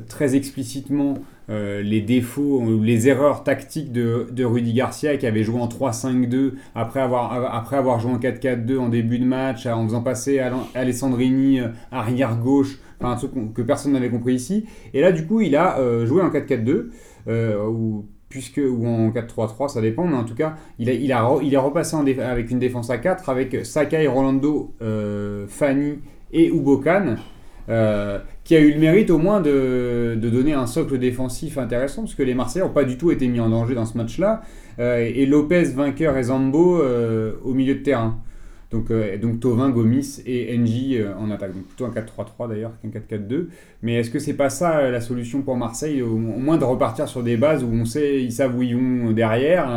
très 0.07 0.35
explicitement 0.35 1.15
euh, 1.51 1.81
les 1.81 2.01
défauts 2.01 2.61
ou 2.61 2.81
les 2.81 3.09
erreurs 3.09 3.43
tactiques 3.43 3.91
de, 3.91 4.43
Rudy 4.43 4.73
Garcia 4.73 5.17
qui 5.17 5.27
avait 5.27 5.43
joué 5.43 5.59
en 5.59 5.67
3-5-2 5.67 6.53
après 6.75 7.01
avoir, 7.01 7.99
joué 7.99 8.11
en 8.11 8.19
4-4-2 8.19 8.77
en 8.77 8.89
début 8.89 9.19
de 9.19 9.25
match, 9.25 9.65
en 9.65 9.85
faisant 9.85 10.01
passer 10.01 10.39
Alessandrini 10.75 11.59
euh, 11.59 11.67
arrière 11.91 12.37
gauche, 12.37 12.79
enfin 12.99 13.11
un 13.11 13.15
truc 13.17 13.31
que 13.53 13.61
personne 13.61 13.91
n'avait 13.91 14.09
compris 14.09 14.35
ici. 14.35 14.65
Et 14.93 15.01
là, 15.01 15.11
du 15.11 15.25
coup, 15.25 15.41
il 15.41 15.55
a 15.57 15.77
euh, 15.79 16.05
joué 16.05 16.21
en 16.21 16.29
4-4-2 16.29 16.85
euh, 17.27 17.65
ou 17.67 18.05
en 18.85 19.09
4-3-3, 19.09 19.67
ça 19.67 19.81
dépend, 19.81 20.05
mais 20.05 20.15
en 20.15 20.23
tout 20.23 20.35
cas, 20.35 20.55
il, 20.79 20.89
a, 20.89 20.93
il, 20.93 21.11
a, 21.11 21.35
il 21.43 21.53
est 21.53 21.57
repassé 21.57 21.97
avec 21.97 22.49
une 22.49 22.59
défense 22.59 22.89
à 22.89 22.97
4 22.97 23.27
avec 23.27 23.65
Sakai, 23.65 24.07
Rolando, 24.07 24.73
euh, 24.81 25.47
Fanny 25.49 25.99
et 26.31 26.47
Ubokan. 26.47 27.17
euh, 27.69 28.19
qui 28.43 28.55
a 28.55 28.59
eu 28.59 28.73
le 28.73 28.79
mérite 28.79 29.09
au 29.11 29.17
moins 29.19 29.39
de, 29.41 30.15
de 30.19 30.29
donner 30.29 30.53
un 30.53 30.65
socle 30.65 30.97
défensif 30.97 31.57
intéressant, 31.57 32.01
parce 32.03 32.15
que 32.15 32.23
les 32.23 32.33
Marseillais 32.33 32.65
n'ont 32.65 32.71
pas 32.73 32.83
du 32.83 32.97
tout 32.97 33.11
été 33.11 33.27
mis 33.27 33.39
en 33.39 33.49
danger 33.49 33.75
dans 33.75 33.85
ce 33.85 33.97
match-là, 33.97 34.41
euh, 34.79 34.97
et 35.13 35.25
Lopez 35.25 35.65
vainqueur 35.65 36.17
et 36.17 36.23
Zambo 36.23 36.81
euh, 36.81 37.33
au 37.43 37.53
milieu 37.53 37.75
de 37.75 37.79
terrain. 37.83 38.17
Donc, 38.71 38.89
euh, 38.89 39.17
donc 39.17 39.41
Tovin, 39.41 39.69
Gomis 39.69 40.21
et 40.25 40.57
NJ 40.57 40.93
euh, 40.95 41.13
en 41.19 41.29
attaque. 41.29 41.53
Donc 41.53 41.65
plutôt 41.65 41.85
un 41.85 41.89
4-3-3 41.91 42.47
d'ailleurs 42.49 42.71
qu'un 42.81 42.87
4-4-2. 43.17 43.47
Mais 43.83 43.95
est-ce 43.95 44.09
que 44.09 44.17
c'est 44.17 44.33
pas 44.33 44.49
ça 44.49 44.89
la 44.89 45.01
solution 45.01 45.41
pour 45.41 45.57
Marseille, 45.57 46.01
au, 46.01 46.13
au 46.13 46.17
moins 46.17 46.57
de 46.57 46.63
repartir 46.63 47.07
sur 47.09 47.21
des 47.21 47.35
bases 47.37 47.63
où 47.65 47.67
on 47.71 47.83
sait, 47.85 48.23
ils 48.23 48.31
savent 48.31 48.57
où 48.57 48.61
ils 48.63 48.75
vont 48.75 49.11
derrière 49.11 49.69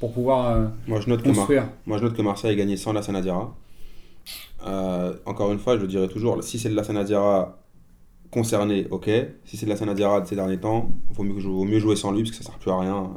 pour 0.00 0.12
pouvoir 0.14 0.70
Moi, 0.88 1.00
je 1.00 1.10
note 1.10 1.20
que, 1.22 1.28
Mar- 1.28 1.36
construire? 1.36 1.64
moi, 1.86 1.98
je 1.98 2.04
note 2.04 2.16
que 2.16 2.22
Marseille 2.22 2.52
a 2.52 2.54
gagné 2.54 2.78
sans 2.78 2.94
la 2.94 3.02
Sanadiara. 3.02 3.54
Euh, 4.66 5.12
encore 5.26 5.52
une 5.52 5.58
fois, 5.58 5.76
je 5.76 5.82
le 5.82 5.86
dirais 5.88 6.08
toujours, 6.08 6.42
si 6.42 6.58
c'est 6.58 6.70
de 6.70 6.74
la 6.76 6.82
Sanadiara 6.84 7.59
concerné, 8.30 8.86
ok. 8.90 9.10
Si 9.44 9.56
c'est 9.56 9.66
de 9.66 9.70
la 9.70 9.76
Sanadiara 9.76 10.20
de 10.20 10.26
ces 10.26 10.36
derniers 10.36 10.58
temps, 10.58 10.90
il 11.10 11.16
vaut 11.16 11.22
mieux, 11.24 11.40
vaut 11.40 11.64
mieux 11.64 11.78
jouer 11.80 11.96
sans 11.96 12.12
lui 12.12 12.22
parce 12.22 12.30
que 12.36 12.42
ça 12.42 12.50
sert 12.50 12.58
plus 12.58 12.70
à 12.70 12.78
rien. 12.78 13.10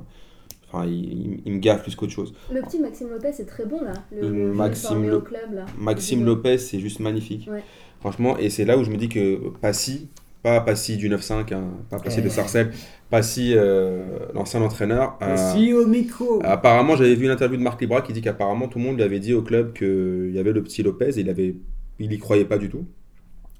Enfin, 0.71 0.86
il, 0.88 0.93
il- 0.93 1.41
il 1.45 1.54
me 1.54 1.60
gaffe 1.60 1.84
plus 1.84 1.95
qu'autre 1.95 2.12
chose. 2.13 2.34
Le 2.52 2.62
petit 2.62 2.80
Maxime 2.80 3.10
Lopez 3.10 3.30
est 3.39 3.45
très 3.45 3.65
bon 3.65 3.82
là. 3.84 3.93
Le, 4.12 4.21
Le 4.30 4.47
le 4.47 4.54
Maxime 4.54 4.89
formé 4.89 5.08
Lo- 5.08 5.17
au 5.17 5.21
club 5.21 5.54
là. 5.54 5.65
Maxime 5.78 6.26
Lopez, 6.26 6.58
c'est 6.58 6.80
juste 6.80 6.99
magnifique. 6.99 7.47
Ouais. 7.52 7.63
Franchement, 7.99 8.38
et 8.38 8.49
c'est 8.49 8.65
là 8.65 8.78
où 8.78 8.84
je 8.84 8.89
me 8.89 8.97
dis 8.97 9.08
que 9.08 9.39
Passy, 9.62 10.10
pas 10.41 10.60
Passy 10.62 10.97
du 10.97 11.10
9-5, 11.10 11.54
hein, 11.54 11.63
pas 11.89 11.99
Passy 11.99 12.21
de 12.21 12.28
Eh. 12.28 12.30
Sarcelles, 12.32 12.71
Passy, 13.12 13.54
euh, 13.56 14.04
l'ancien 14.34 14.62
entraîneur. 14.63 15.17
Si 15.54 15.71
au 15.73 15.86
micro 15.86 16.41
Apparemment, 16.43 16.95
j'avais 16.95 17.13
vu 17.15 17.26
une 17.26 17.32
interview 17.32 17.58
de 17.58 17.63
Marc 17.63 17.80
Libra 17.80 18.02
qui 18.02 18.12
dit 18.12 18.21
qu'apparemment 18.21 18.67
tout 18.67 18.80
le 18.80 18.84
monde 18.84 18.95
lui 18.97 19.04
avait 19.04 19.19
dit 19.19 19.34
au 19.36 19.43
club 19.43 19.73
qu'il 19.73 20.32
y 20.34 20.39
avait 20.39 20.52
le 20.52 20.63
petit 20.63 20.82
Lopez 20.84 21.17
et 21.17 21.21
il 21.21 21.30
avait, 21.30 21.56
il 21.99 22.12
y 22.12 22.17
croyait 22.19 22.45
pas 22.45 22.58
du 22.58 22.67
tout. 22.69 22.84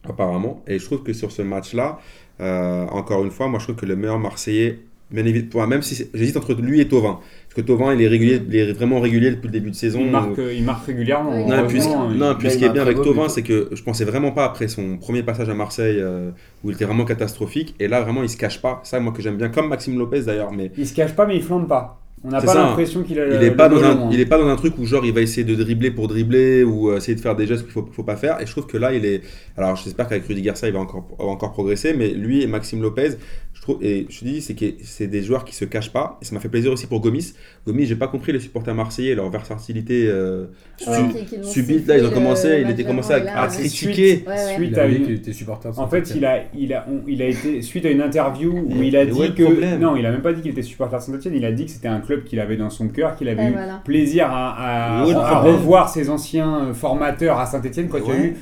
Apparemment. 0.07 0.61
Et 0.67 0.79
je 0.79 0.85
trouve 0.85 1.03
que 1.03 1.13
sur 1.13 1.31
ce 1.31 1.41
match-là, 1.41 1.99
euh, 2.41 2.85
encore 2.87 3.23
une 3.23 3.31
fois, 3.31 3.47
moi 3.47 3.59
je 3.59 3.65
trouve 3.65 3.75
que 3.77 3.85
le 3.85 3.95
meilleur 3.95 4.19
Marseillais, 4.19 4.79
bien 5.11 5.25
évidemment, 5.25 5.67
même 5.67 5.81
si 5.83 5.95
c'est- 5.95 6.09
j'hésite 6.13 6.35
entre 6.37 6.53
lui 6.55 6.81
et 6.81 6.87
Tovin. 6.87 7.19
Parce 7.47 7.53
que 7.55 7.61
Tovin, 7.61 7.93
il 7.93 8.01
est 8.01 8.07
régulier, 8.07 8.41
il 8.49 8.55
est 8.55 8.73
vraiment 8.73 8.99
régulier 8.99 9.29
depuis 9.29 9.45
le 9.47 9.51
début 9.51 9.69
de 9.69 9.75
saison. 9.75 9.99
il 10.01 10.09
marque, 10.11 10.39
euh, 10.39 10.53
il 10.53 10.63
marque 10.63 10.85
régulièrement. 10.87 11.29
Ouais, 11.31 11.45
Non, 11.61 11.67
puis, 11.67 11.77
il- 12.11 12.17
non, 12.17 12.35
puis 12.35 12.49
ce 12.49 12.57
qui 12.57 12.65
est 12.65 12.69
bien 12.69 12.81
avec 12.81 12.97
Tovin, 13.03 13.29
c'est 13.29 13.43
que 13.43 13.69
je 13.71 13.83
pensais 13.83 14.05
vraiment 14.05 14.31
pas 14.31 14.45
après 14.45 14.67
son 14.67 14.97
premier 14.97 15.21
passage 15.23 15.47
à 15.49 15.53
Marseille 15.53 15.97
euh, 15.99 16.31
où 16.63 16.69
il 16.71 16.73
était 16.75 16.85
vraiment 16.85 17.05
catastrophique. 17.05 17.75
Et 17.79 17.87
là, 17.87 18.01
vraiment, 18.01 18.23
il 18.23 18.29
se 18.29 18.37
cache 18.37 18.59
pas. 18.61 18.81
Ça, 18.83 18.99
moi, 18.99 19.13
que 19.13 19.21
j'aime 19.21 19.37
bien, 19.37 19.49
comme 19.49 19.67
Maxime 19.69 19.97
Lopez 19.99 20.23
d'ailleurs. 20.23 20.51
Mais 20.51 20.71
Il 20.77 20.87
se 20.87 20.95
cache 20.95 21.13
pas, 21.15 21.25
mais 21.27 21.35
il 21.35 21.43
flambe 21.43 21.67
pas. 21.67 21.99
On 22.25 22.29
n'a 22.29 22.41
pas 22.41 22.53
l'impression 22.53 23.03
qu'il 23.03 23.19
a 23.19 23.27
il 23.27 23.43
est, 23.43 23.51
pas 23.51 23.67
dans 23.67 23.83
un, 23.83 23.97
hein. 23.97 24.09
il 24.09 24.19
est 24.19 24.25
pas 24.25 24.38
dans 24.38 24.47
un 24.47 24.55
truc 24.55 24.77
où 24.77 24.86
genre 24.86 25.05
il 25.05 25.13
va 25.13 25.19
essayer 25.19 25.43
de 25.43 25.55
dribbler 25.55 25.91
pour 25.91 26.07
dribbler 26.07 26.63
ou 26.63 26.89
euh, 26.89 26.97
essayer 26.97 27.15
de 27.15 27.19
faire 27.19 27.36
des 27.36 27.45
gestes 27.45 27.63
qu'il 27.63 27.73
faut, 27.73 27.86
faut 27.91 28.03
pas 28.03 28.15
faire. 28.15 28.39
Et 28.39 28.45
je 28.45 28.51
trouve 28.51 28.65
que 28.65 28.77
là, 28.77 28.93
il 28.93 29.05
est. 29.05 29.21
Alors, 29.57 29.75
j'espère 29.75 30.07
qu'avec 30.07 30.25
Rudy 30.25 30.41
Garcia, 30.41 30.69
il 30.69 30.73
va 30.73 30.79
encore, 30.79 31.05
va 31.19 31.25
encore 31.25 31.51
progresser. 31.51 31.93
Mais 31.93 32.09
lui 32.09 32.41
et 32.41 32.47
Maxime 32.47 32.81
Lopez, 32.81 33.17
trouve. 33.63 33.84
Et 33.84 34.06
je 34.10 34.19
te 34.19 34.26
dis, 34.26 34.41
c'est 34.41 34.54
que 34.54 34.65
c'est 34.84 35.08
des 35.08 35.23
joueurs 35.23 35.45
qui 35.45 35.56
se 35.56 35.65
cachent 35.65 35.91
pas. 35.91 36.17
Et 36.21 36.26
ça 36.26 36.34
m'a 36.36 36.39
fait 36.41 36.49
plaisir 36.49 36.71
aussi 36.71 36.88
pour 36.88 36.99
Gomis. 36.99 37.34
Gomis, 37.65 37.86
j'ai 37.86 37.95
pas 37.95 38.08
compris 38.08 38.32
les 38.32 38.39
supporters 38.39 38.76
marseillais, 38.76 39.15
leur 39.15 39.30
versatilité 39.30 40.06
euh, 40.08 40.45
Ouais, 40.88 40.97
qui- 41.28 41.38
l'ont 41.38 41.43
subite. 41.43 41.88
Là, 41.88 41.97
ils 41.97 42.06
ont 42.06 42.12
commencé, 42.12 42.47
euh, 42.47 42.60
il 42.62 42.69
était 42.69 42.84
commencé 42.84 43.13
à, 43.13 43.41
à 43.43 43.47
critiquer. 43.47 44.23
Ouais, 44.28 44.34
ouais. 44.34 44.54
Suite 44.56 44.69
Il 44.73 44.80
à 44.80 44.84
a 44.84 44.88
dit 44.88 44.95
une- 44.95 45.04
qu'il 45.06 45.13
était 45.15 45.34
supporter 45.34 45.71
de 45.71 45.80
En 45.80 45.88
fait, 45.88 46.13
il 46.15 46.26
a, 46.26 46.41
il, 46.56 46.73
a, 46.73 46.86
on- 46.89 47.02
il 47.08 47.21
a 47.21 47.28
été, 47.28 47.62
suite 47.62 47.86
à 47.86 47.89
une 47.89 48.02
interview 48.02 48.52
où 48.54 48.84
il 48.84 48.95
a 48.97 49.06
dit 49.06 49.34
que. 49.34 49.43
problème 49.43 49.80
Non, 49.80 49.95
il 49.95 50.06
a 50.06 50.12
même 50.12 50.21
pas 50.21 50.34
dit 50.34 50.41
qu'il 50.41 50.52
était 50.52 50.62
supporter 50.62 50.97
de 50.97 51.02
Saint-Etienne, 51.04 51.34
il 51.36 51.45
a 51.45 51.52
dit 51.52 51.65
que 51.65 51.71
c'était 51.71 51.88
un 51.88 51.99
club 51.99 52.23
qu'il 52.23 52.39
avait 52.39 52.58
dans 52.58 52.69
son 52.69 52.88
cœur, 52.89 53.15
qu'il 53.15 53.30
avait 53.30 53.45
Et 53.45 53.49
eu 53.49 53.52
voilà. 53.54 53.82
plaisir 53.86 54.28
à, 54.30 55.04
revoir 55.43 55.89
ses 55.89 56.10
anciens 56.10 56.67
euh, 56.69 56.73
formateurs 56.73 57.39
à 57.39 57.45
Saint-Etienne 57.45 57.88
quand 57.89 57.97
il 57.99 58.08
y 58.08 58.12
a 58.12 58.19
eu 58.26 58.36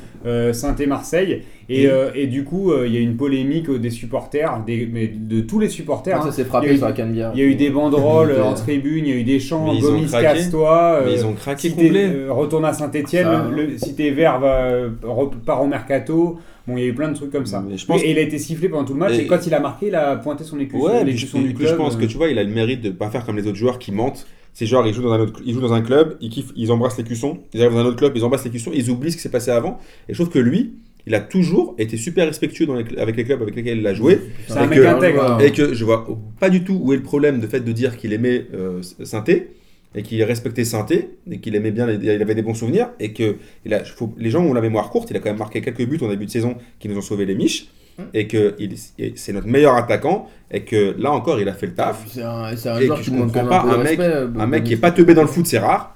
Saint-Et-Marseille. 0.54 1.42
Et, 1.70 1.84
Et- 1.84 1.88
euh, 1.88 2.10
et 2.16 2.28
du 2.28 2.44
coup, 2.44 2.72
euh, 2.72 2.86
il 2.88 2.94
y 2.94 2.98
a 2.98 3.00
eu 3.00 3.04
une 3.04 3.16
polémique 3.16 3.70
euh, 3.70 3.80
des 3.80 3.90
supporters, 3.92 4.62
des, 4.66 4.88
mais 4.92 5.08
de 5.08 5.42
tous 5.42 5.60
les 5.60 5.70
supporters. 5.70 6.18
Ah, 6.18 6.22
hein. 6.24 6.32
ça 6.32 6.32
s'est 6.32 6.42
Il 6.42 6.46
y 6.46 6.48
a 6.48 6.50
frappé 6.50 6.74
eu- 6.74 6.78
sur 6.78 6.88
la. 6.88 7.32
Il 7.34 7.40
y 7.40 7.44
a 7.44 7.46
eu 7.46 7.56
des 7.56 7.70
banderoles 7.70 8.32
Euh, 8.38 8.44
en 8.44 8.54
tribune, 8.54 9.06
il 9.06 9.10
y 9.10 9.14
a 9.14 9.20
eu 9.22 9.24
des 9.24 9.40
chants, 9.40 9.74
Gomis 9.80 10.08
casse-toi. 10.12 11.02
Euh, 11.04 11.14
ils 11.16 11.26
ont 11.26 11.34
craqué 11.34 11.70
si 11.70 11.76
complet. 11.76 12.10
euh, 12.14 12.28
retourne 12.34 12.66
à 12.66 12.74
Saint-Etienne, 12.74 13.28
le, 13.56 13.78
si 13.78 13.96
t'es 13.96 14.10
vert, 14.12 14.40
va, 14.40 14.56
euh, 14.64 14.90
part 15.46 15.64
au 15.64 15.68
mercato. 15.68 16.40
Bon, 16.68 16.78
il 16.78 16.84
y 16.84 16.86
a 16.86 16.90
eu 16.90 16.94
plein 16.94 17.10
de 17.10 17.16
trucs 17.16 17.32
comme 17.32 17.46
ça. 17.46 17.64
Mais 17.68 17.78
je 17.78 17.86
pense 17.86 18.02
et, 18.04 18.08
et 18.08 18.12
il 18.12 18.18
a 18.18 18.22
été 18.22 18.38
sifflé 18.38 18.70
pendant 18.70 18.86
tout 18.86 18.94
le 18.94 19.00
match, 19.00 19.14
et, 19.14 19.22
Et- 19.24 19.28
quand 19.28 19.48
il 19.48 19.54
a 19.54 19.60
marqué, 19.60 19.88
il 19.88 19.96
a 19.96 20.16
pointé 20.18 20.44
son 20.44 20.60
écusson, 20.60 20.86
Ouais, 20.86 21.04
mais 21.04 21.12
je, 21.12 21.16
l'écusson 21.18 21.40
du 21.42 21.54
puis 21.54 21.64
je 21.64 21.70
club. 21.70 21.78
pense 21.78 21.96
que 21.96 22.04
euh. 22.04 22.08
tu 22.08 22.18
vois, 22.18 22.28
il 22.30 22.38
a 22.38 22.44
le 22.44 22.52
mérite 22.52 22.82
de 22.82 22.90
pas 22.92 23.10
faire 23.10 23.26
comme 23.26 23.38
les 23.38 23.48
autres 23.48 23.58
joueurs 23.58 23.80
qui 23.80 23.92
mentent. 23.92 24.28
Ces 24.54 24.66
joueurs, 24.66 24.86
ils 24.86 24.94
jouent 24.94 25.04
dans 25.04 25.14
un 25.14 25.20
autre, 25.20 25.42
ils 25.46 25.54
jouent 25.54 25.62
dans 25.62 25.74
un 25.74 25.82
club, 25.82 26.18
ils 26.22 26.30
kiffent, 26.30 26.52
ils 26.56 26.72
embrassent 26.72 26.98
les 26.98 27.04
cuissons. 27.04 27.40
Ils 27.54 27.62
arrivent 27.62 27.74
dans 27.74 27.80
un 27.80 27.86
autre 27.86 27.98
club, 27.98 28.14
ils 28.16 28.24
embrassent 28.24 28.44
les 28.44 28.50
cuissons, 28.52 28.72
ils 28.74 28.90
oublient 28.90 29.12
ce 29.12 29.16
qui 29.18 29.22
s'est 29.24 29.30
passé 29.32 29.50
avant. 29.52 29.78
Et 30.10 30.14
je 30.14 30.22
trouve 30.22 30.32
que 30.34 30.40
lui, 30.40 30.74
il 31.08 31.16
a 31.16 31.20
toujours 31.22 31.74
été 31.78 31.98
super 31.98 32.28
respectueux 32.28 32.66
dans 32.66 32.76
les 32.76 32.84
cl- 32.84 33.00
avec 33.00 33.16
les 33.16 33.24
clubs 33.24 33.42
avec 33.42 33.56
lesquels 33.56 33.80
il 33.80 33.88
a 33.88 33.94
joué. 33.94 34.20
C'est 34.48 34.54
un 34.58 34.66
et 34.66 34.68
mec 34.68 34.80
que- 34.80 34.86
intègre. 34.86 35.38
Et 35.42 35.52
que 35.52 35.74
je 35.74 35.86
vois 35.86 36.06
pas 36.40 36.50
du 36.50 36.64
tout 36.64 36.78
où 36.82 36.94
est 36.94 36.98
le 36.98 37.02
problème 37.02 37.40
de 37.40 37.48
fait 37.48 37.62
de 37.62 37.72
dire 37.72 37.98
qu'il 37.98 38.14
aimait 38.14 38.46
euh, 38.54 38.82
Sainté 39.04 39.48
et 39.96 40.04
qu'il 40.04 40.22
respectait 40.24 40.64
Sainté 40.66 41.10
et 41.30 41.40
qu'il 41.40 41.56
aimait 41.56 41.72
bien, 41.72 41.90
il 41.90 42.10
avait 42.22 42.36
des 42.36 42.42
bons 42.44 42.54
souvenirs 42.54 42.90
et 43.00 43.14
que 43.14 43.38
il 43.66 43.74
a, 43.74 43.84
faut- 43.84 44.14
les 44.18 44.30
gens 44.30 44.44
ont 44.46 44.54
la 44.54 44.62
mémoire 44.62 44.90
courte. 44.90 45.10
Il 45.12 45.16
a 45.18 45.20
quand 45.20 45.30
même 45.30 45.40
marqué 45.40 45.62
quelques 45.62 45.86
buts 45.88 45.98
en 46.02 46.08
début 46.10 46.26
de 46.28 46.32
saison 46.32 46.56
qui 46.80 46.88
nous 46.88 46.98
ont 46.98 47.02
sauvé 47.02 47.26
les 47.26 47.36
miches 47.36 47.68
et 48.14 48.28
que 48.28 48.56
c'est 49.16 49.34
notre 49.34 49.48
meilleur 49.48 49.76
attaquant 49.76 50.28
et 50.50 50.64
que 50.64 50.96
là 51.00 51.12
encore 51.12 51.40
il 51.40 51.48
a 51.50 51.54
fait 51.54 51.68
le 51.68 51.74
taf. 51.76 52.04
C'est 52.08 52.24
un, 52.24 52.56
c'est 52.56 52.70
un 52.70 52.80
Et 52.80 52.88
que 52.88 52.96
je 53.02 53.12
comprends 53.12 53.42
un 53.42 53.48
pas 53.48 53.62
un 53.62 53.78
mec- 53.78 53.88
respect. 54.00 54.04
euh, 54.06 54.28
Un 54.40 54.48
mec 54.48 54.64
qui 54.64 54.74
est 54.74 54.78
pas 54.78 54.92
teubé 54.92 55.14
dans 55.14 55.22
le 55.22 55.28
foot 55.28 55.46
c'est 55.46 55.60
rare. 55.60 55.96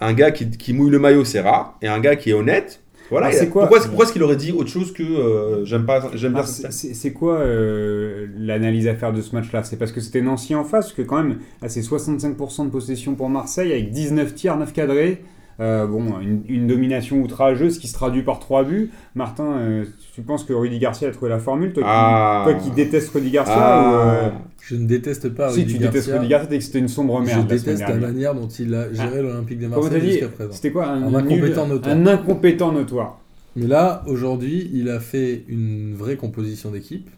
Un 0.00 0.12
gars 0.12 0.30
qui, 0.30 0.50
qui 0.50 0.72
mouille 0.72 0.90
le 0.90 0.98
maillot 0.98 1.24
c'est 1.24 1.40
rare 1.40 1.76
et 1.82 1.88
un 1.88 2.00
gars 2.00 2.16
qui 2.16 2.30
est 2.30 2.34
honnête. 2.34 2.80
Voilà. 3.08 3.28
Ah, 3.28 3.32
c'est 3.32 3.48
quoi 3.48 3.68
pourquoi, 3.68 3.86
pourquoi 3.86 4.04
est-ce 4.04 4.12
qu'il 4.12 4.22
aurait 4.24 4.34
dit 4.34 4.50
autre 4.50 4.68
chose 4.68 4.92
que 4.92 5.04
euh, 5.04 5.64
j'aime 5.64 5.86
pas 5.86 6.10
j'aime 6.14 6.36
c'est- 6.44 6.72
c'est 6.72 6.92
c'est 6.92 7.12
quoi 7.12 7.34
euh, 7.38 8.26
l'analyse 8.36 8.88
à 8.88 8.96
faire 8.96 9.12
de 9.12 9.20
ce 9.22 9.32
match-là? 9.34 9.62
C'est 9.62 9.76
parce 9.76 9.92
que 9.92 10.00
c'était 10.00 10.20
Nancy 10.22 10.56
en 10.56 10.64
face, 10.64 10.92
que 10.92 11.02
quand 11.02 11.22
même, 11.22 11.38
à 11.62 11.68
ses 11.68 11.82
65% 11.82 12.64
de 12.64 12.70
possession 12.70 13.14
pour 13.14 13.28
Marseille, 13.30 13.70
avec 13.70 13.90
19 13.92 14.34
tirs, 14.34 14.56
9 14.56 14.72
cadrés, 14.72 15.22
euh, 15.60 15.86
bon, 15.86 16.20
une, 16.20 16.42
une 16.48 16.66
domination 16.66 17.20
outrageuse 17.22 17.78
qui 17.78 17.88
se 17.88 17.94
traduit 17.94 18.22
par 18.22 18.38
3 18.40 18.64
buts. 18.64 18.90
Martin, 19.14 19.56
euh, 19.58 19.84
tu 20.14 20.20
penses 20.22 20.44
que 20.44 20.52
Rudy 20.52 20.78
Garcia 20.78 21.08
a 21.08 21.10
trouvé 21.12 21.30
la 21.30 21.38
formule 21.38 21.72
Toi 21.72 21.82
qui, 21.82 21.88
Ah. 21.90 22.42
toi 22.44 22.54
qui 22.54 22.70
détestes 22.72 23.10
Rudy 23.14 23.30
Garcia 23.30 23.54
Ah. 23.56 23.90
ou, 23.90 24.08
euh, 24.08 24.30
Je 24.60 24.74
ne 24.76 24.86
déteste 24.86 25.28
pas 25.30 25.50
Si 25.50 25.60
Rudy 25.60 25.72
tu 25.74 25.78
détestes 25.78 25.94
Garcia. 26.08 26.16
Rudy 26.18 26.28
Garcia, 26.28 26.48
t'es 26.48 26.58
que 26.58 26.64
c'était 26.64 26.78
une 26.80 26.88
sombre 26.88 27.20
Je 27.22 27.26
merde 27.26 27.50
la 27.50 27.58
semaine 27.58 27.76
déteste 27.76 27.88
la 28.00 28.06
manière 28.06 28.34
dont 28.34 28.48
il 28.48 28.74
a 28.74 28.92
géré 28.92 29.22
l'Olympique 29.22 29.58
de 29.60 29.66
Marseille 29.68 30.00
jusqu'à 30.10 30.28
présent. 30.28 30.52
C'était 30.52 30.72
quoi 30.72 30.88
un, 30.88 31.02
Un 31.02 31.14
incompétent 31.14 31.64
nul- 31.66 31.74
notoire. 31.74 31.96
Un 31.96 32.06
incompétent 32.06 32.72
notoire. 32.72 33.20
Mais 33.54 33.66
là, 33.66 34.02
aujourd'hui, 34.06 34.70
il 34.74 34.90
a 34.90 35.00
fait 35.00 35.44
une 35.48 35.94
vraie 35.94 36.16
composition 36.16 36.70
d'équipe 36.70 37.08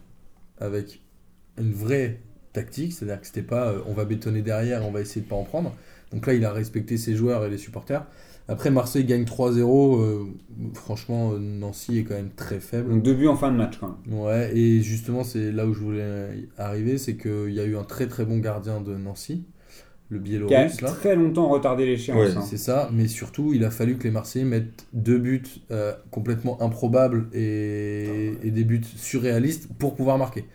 avec 0.61 1.01
une 1.59 1.73
vraie 1.73 2.19
tactique, 2.53 2.93
c'est-à-dire 2.93 3.19
que 3.19 3.27
c'était 3.27 3.41
pas 3.41 3.67
euh, 3.67 3.79
on 3.87 3.93
va 3.93 4.05
bétonner 4.05 4.41
derrière, 4.41 4.85
on 4.87 4.91
va 4.91 5.01
essayer 5.01 5.21
de 5.21 5.27
pas 5.27 5.35
en 5.35 5.43
prendre. 5.43 5.75
Donc 6.13 6.25
là, 6.25 6.33
il 6.33 6.43
a 6.45 6.51
respecté 6.51 6.97
ses 6.97 7.15
joueurs 7.15 7.43
et 7.45 7.49
les 7.49 7.57
supporters. 7.57 8.05
Après, 8.49 8.71
Marseille 8.71 9.05
gagne 9.05 9.23
3-0. 9.25 10.01
euh, 10.01 10.25
franchement, 10.73 11.31
euh, 11.33 11.39
Nancy 11.39 11.99
est 11.99 12.03
quand 12.03 12.15
même 12.15 12.31
très 12.35 12.59
faible. 12.59 12.89
Donc 12.89 13.03
deux 13.03 13.13
buts 13.13 13.27
en 13.27 13.35
fin 13.35 13.51
de 13.51 13.57
match 13.57 13.77
quand 13.79 13.95
même. 14.05 14.19
Ouais, 14.19 14.55
et 14.57 14.81
justement, 14.81 15.23
c'est 15.23 15.51
là 15.51 15.65
où 15.67 15.73
je 15.73 15.79
voulais 15.79 16.49
arriver, 16.57 16.97
c'est 16.97 17.15
qu'il 17.15 17.51
y 17.53 17.59
a 17.59 17.63
eu 17.65 17.77
un 17.77 17.83
très 17.83 18.07
très 18.07 18.25
bon 18.25 18.39
gardien 18.39 18.81
de 18.81 18.95
Nancy, 18.95 19.43
le 20.09 20.17
Qui 20.17 20.55
a 20.55 20.65
Biélorusse 20.65 20.81
là. 20.81 20.89
très 20.89 21.15
longtemps 21.15 21.47
retardé 21.47 21.85
l'échéance. 21.85 22.17
Ouais, 22.17 22.35
hein. 22.35 22.41
C'est 22.41 22.57
ça, 22.57 22.89
mais 22.91 23.07
surtout, 23.07 23.53
il 23.53 23.63
a 23.63 23.69
fallu 23.71 23.97
que 23.97 24.03
les 24.05 24.11
Marseillais 24.11 24.45
mettent 24.45 24.87
deux 24.93 25.19
buts 25.19 25.43
euh, 25.71 25.93
complètement 26.11 26.61
improbables 26.61 27.29
et, 27.33 28.33
et 28.43 28.51
des 28.51 28.63
buts 28.63 28.81
surréalistes 28.83 29.67
pour 29.77 29.95
pouvoir 29.95 30.17
marquer. 30.17 30.45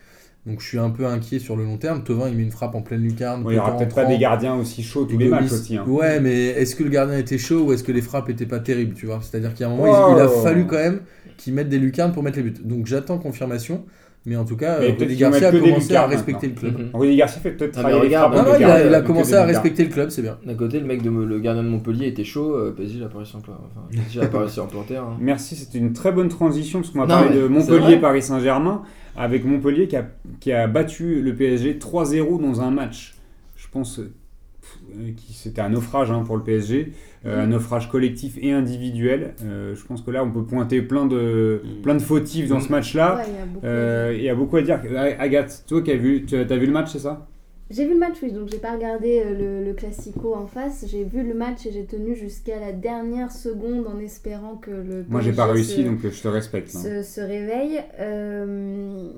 Donc 0.47 0.61
je 0.61 0.66
suis 0.66 0.78
un 0.78 0.90
peu 0.90 1.07
inquiet 1.07 1.38
sur 1.38 1.57
le 1.57 1.64
long 1.64 1.78
terme. 1.78 2.05
Tovin, 2.05 2.28
il 2.28 2.36
met 2.36 2.42
une 2.42 2.51
frappe 2.51 2.74
en 2.74 2.82
pleine 2.82 3.03
lucarne. 3.03 3.42
Ouais, 3.45 3.53
il 3.53 3.57
n'y 3.57 3.61
aura 3.61 3.76
peut-être 3.76 3.95
pas 3.95 4.05
des 4.05 4.18
gardiens 4.18 4.55
aussi 4.57 4.82
chauds 4.82 5.05
tous 5.07 5.16
les 5.16 5.28
matchs 5.28 5.53
aussi. 5.53 5.76
hein. 5.76 5.84
Ouais, 5.86 6.20
mais 6.20 6.49
est-ce 6.49 6.76
que 6.76 6.84
le 6.84 6.90
gardien 6.90 7.16
était 7.18 7.38
chaud 7.38 7.64
ou 7.64 7.72
est-ce 7.72 7.82
que 7.82 7.92
les 7.92 8.03
frappes 8.03 8.28
étaient 8.28 8.45
pas 8.47 8.61
terribles, 8.61 8.95
tu 8.95 9.07
vois? 9.07 9.20
C'est-à-dire 9.22 9.55
qu'il 9.55 9.61
y 9.66 9.68
a 9.68 9.72
un 9.72 9.76
moment, 9.76 10.14
il 10.16 10.20
a 10.20 10.28
fallu 10.28 10.66
quand 10.66 10.76
même 10.76 11.01
qu'ils 11.38 11.55
mettent 11.55 11.68
des 11.70 11.78
lucarnes 11.78 12.12
pour 12.12 12.22
mettre 12.22 12.36
les 12.36 12.42
buts. 12.45 12.55
Donc 12.62 12.86
j'attends 12.86 13.18
confirmation, 13.18 13.84
mais 14.26 14.36
en 14.36 14.44
tout 14.44 14.56
cas, 14.56 14.78
Mais 14.80 14.86
euh, 14.86 14.88
peut-être 14.92 15.08
Rudy 15.08 15.16
Garcia 15.16 15.48
a 15.48 15.52
commencé 15.52 15.94
à 15.94 16.06
respecter 16.06 16.46
le 16.48 16.54
club. 16.54 16.78
Mhm. 16.78 16.90
Rudy 16.94 17.16
Garcia 17.16 17.40
fait 17.40 17.50
peut-être 17.52 17.76
Ah, 17.78 17.80
travailler 17.82 18.08
les 18.08 18.14
frappes 18.14 18.34
Non, 18.34 18.42
non, 18.42 18.48
il 18.58 18.64
a, 18.64 18.98
il 18.98 19.04
commencé 19.04 19.34
à 19.34 19.44
respecter 19.44 19.84
le 19.84 19.90
club, 19.90 20.10
c'est 20.10 20.22
bien. 20.22 20.38
D'un 20.44 20.54
côté, 20.54 20.80
le 20.80 20.86
mec 20.86 21.02
de 21.02 21.10
le 21.10 21.38
gardien 21.40 21.62
de 21.62 21.68
Montpellier 21.68 22.06
était 22.06 22.24
chaud, 22.24 22.54
euh, 22.54 22.72
PSG 22.76 22.98
il 22.98 23.04
a 23.04 23.08
pas 23.08 23.18
réussi 23.18 23.36
à 23.36 23.38
en 23.38 23.40
enfin, 23.40 24.62
en 24.62 24.66
planter. 24.66 24.96
hein. 24.96 25.16
Merci, 25.20 25.56
c'était 25.56 25.78
une 25.78 25.92
très 25.92 26.12
bonne 26.12 26.28
transition 26.28 26.80
parce 26.80 26.90
qu'on 26.90 27.00
va 27.00 27.06
parler 27.06 27.36
de 27.36 27.42
c'est 27.42 27.48
Montpellier 27.48 27.80
vrai. 27.80 28.00
Paris 28.00 28.22
Saint-Germain 28.22 28.82
avec 29.16 29.44
Montpellier 29.44 29.86
qui 29.88 29.96
a, 29.96 30.06
qui 30.40 30.52
a 30.52 30.66
battu 30.66 31.20
le 31.22 31.34
PSG 31.34 31.78
3-0 31.78 32.40
dans 32.40 32.60
un 32.60 32.70
match. 32.70 33.14
Je 33.56 33.66
pense 33.70 33.98
euh, 34.00 34.12
pff, 34.60 34.78
euh, 34.82 34.84
que 34.84 34.84
c'était 35.32 35.61
un 35.61 35.68
naufrage 35.70 36.11
hein, 36.11 36.22
pour 36.26 36.36
le 36.36 36.42
PSG, 36.42 36.92
euh, 37.26 37.42
un 37.42 37.47
naufrage 37.47 37.88
collectif 37.90 38.36
et 38.40 38.53
individuel. 38.53 39.34
Euh, 39.45 39.74
je 39.74 39.84
pense 39.84 40.03
que 40.03 40.11
là 40.11 40.22
on 40.24 40.30
peut 40.30 40.45
pointer 40.45 40.82
plein 40.82 41.07
de, 41.07 41.62
plein 41.82 41.95
de 41.95 42.03
fautifs 42.03 42.49
dans 42.49 42.61
ce 42.61 42.70
match-là. 42.70 43.16
Ouais, 43.16 43.22
il 43.28 43.34
y 43.34 43.38
a 43.42 43.47
beaucoup. 43.47 43.66
Euh, 43.66 44.14
Il 44.16 44.22
y 44.24 44.28
a 44.28 44.34
beaucoup 44.34 44.57
à 44.57 44.62
dire. 44.62 44.80
Euh, 44.84 45.12
Agathe, 45.18 45.64
toi 45.66 45.82
qui 45.82 45.90
as 45.90 45.97
vu, 45.97 46.24
tu 46.26 46.36
as 46.36 46.45
vu 46.45 46.66
le 46.66 46.72
match, 46.72 46.92
c'est 46.92 46.99
ça? 47.01 47.26
J'ai 47.70 47.86
vu 47.86 47.95
le 47.95 47.99
match, 47.99 48.16
oui, 48.22 48.30
donc 48.30 48.51
j'ai 48.53 48.59
pas 48.59 48.72
regardé 48.74 49.22
euh, 49.24 49.61
le, 49.61 49.64
le 49.64 49.72
Classico 49.72 50.34
en 50.34 50.47
face. 50.47 50.84
J'ai 50.86 51.03
vu 51.03 51.26
le 51.26 51.32
match 51.32 51.64
et 51.64 51.72
j'ai 51.72 51.86
tenu 51.86 52.14
jusqu'à 52.14 52.61
la 52.61 52.72
dernière 52.72 53.32
seconde 53.32 53.86
en 53.86 53.99
espérant 54.01 54.57
que 54.57 54.70
le. 54.70 55.05
Moi 55.09 55.22
j'ai 55.22 55.32
pas 55.32 55.47
PSG 55.47 55.53
réussi 55.55 55.82
se- 55.82 55.88
donc 55.88 56.05
euh, 56.05 56.11
je 56.11 56.22
te 56.22 56.28
respecte. 56.28 56.74
hein. 56.76 56.78
se, 56.78 57.03
se 57.03 57.20
réveille. 57.22 57.80
Euh, 57.99 59.09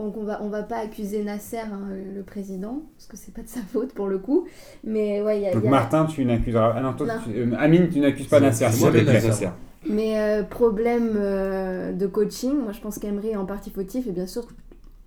donc 0.00 0.16
on 0.16 0.24
va, 0.24 0.40
on 0.42 0.48
va 0.48 0.62
pas 0.62 0.78
accuser 0.78 1.22
Nasser, 1.22 1.58
hein, 1.58 1.88
le 2.14 2.22
président, 2.22 2.82
parce 2.96 3.06
que 3.06 3.16
c'est 3.16 3.34
pas 3.34 3.42
de 3.42 3.48
sa 3.48 3.60
faute 3.60 3.92
pour 3.92 4.08
le 4.08 4.18
coup. 4.18 4.46
Mais 4.84 5.20
ouais, 5.22 5.38
il 5.40 5.42
y 5.42 5.46
a. 5.46 5.52
Donc 5.52 5.62
il 5.62 5.66
y 5.66 5.68
a- 5.68 5.70
Martin, 5.70 6.06
tu 6.06 6.24
n'accuseras. 6.24 6.72
Ah 6.76 6.80
non, 6.80 6.94
toi, 6.94 7.06
Non. 7.06 7.12
tu- 7.24 7.38
euh, 7.38 7.54
Amine, 7.58 7.88
tu 7.88 8.00
n'accuses 8.00 8.26
pas 8.28 8.40
Nasser. 8.40 8.66
moi. 8.80 8.90
Nasser. 8.90 9.48
Mais 9.88 10.18
euh, 10.18 10.42
problème 10.42 11.12
euh, 11.16 11.92
de 11.92 12.06
coaching, 12.06 12.54
moi 12.54 12.72
je 12.72 12.80
pense 12.80 12.98
qu'Emery 12.98 13.30
est 13.30 13.36
en 13.36 13.46
partie 13.46 13.70
fautif 13.70 14.06
et 14.06 14.12
bien 14.12 14.26
sûr 14.26 14.46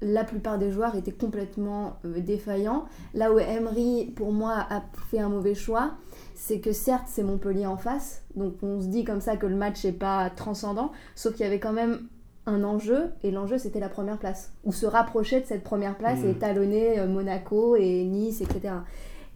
la 0.02 0.26
plupart 0.26 0.58
des 0.58 0.70
joueurs 0.72 0.96
étaient 0.96 1.12
complètement 1.12 1.98
euh, 2.06 2.20
défaillants. 2.20 2.86
Là 3.14 3.32
où 3.32 3.40
Emery 3.40 4.12
pour 4.16 4.32
moi 4.34 4.66
a 4.70 4.82
fait 5.10 5.20
un 5.20 5.30
mauvais 5.30 5.54
choix, 5.56 5.92
c'est 6.36 6.60
que 6.60 6.72
certes 6.74 7.06
c'est 7.08 7.24
Montpellier 7.24 7.68
en 7.68 7.78
face, 7.78 8.24
donc 8.36 8.56
on 8.64 8.82
se 8.82 8.88
dit 8.88 9.04
comme 9.06 9.22
ça 9.22 9.38
que 9.38 9.46
le 9.46 9.56
match 9.56 9.86
n'est 9.86 9.92
pas 9.94 10.30
transcendant, 10.30 10.92
sauf 11.16 11.34
qu'il 11.36 11.46
y 11.46 11.48
avait 11.48 11.60
quand 11.60 11.72
même 11.72 12.00
un 12.46 12.64
enjeu 12.64 13.12
et 13.24 13.32
l'enjeu 13.32 13.58
c'était 13.58 13.80
la 13.80 13.90
première 13.90 14.18
place, 14.18 14.52
ou 14.64 14.74
se 14.74 14.86
rapprocher 14.86 15.40
de 15.42 15.46
cette 15.46 15.64
première 15.64 15.98
place 15.98 16.20
Mm. 16.20 16.30
et 16.30 16.34
talonner 16.36 17.00
euh, 17.00 17.08
Monaco 17.08 17.76
et 17.76 18.04
Nice, 18.04 18.42
etc. 18.42 18.76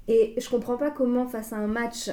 Et 0.07 0.35
je 0.37 0.49
comprends 0.49 0.77
pas 0.77 0.91
comment 0.91 1.27
face 1.27 1.53
à 1.53 1.57
un 1.57 1.67
match 1.67 2.09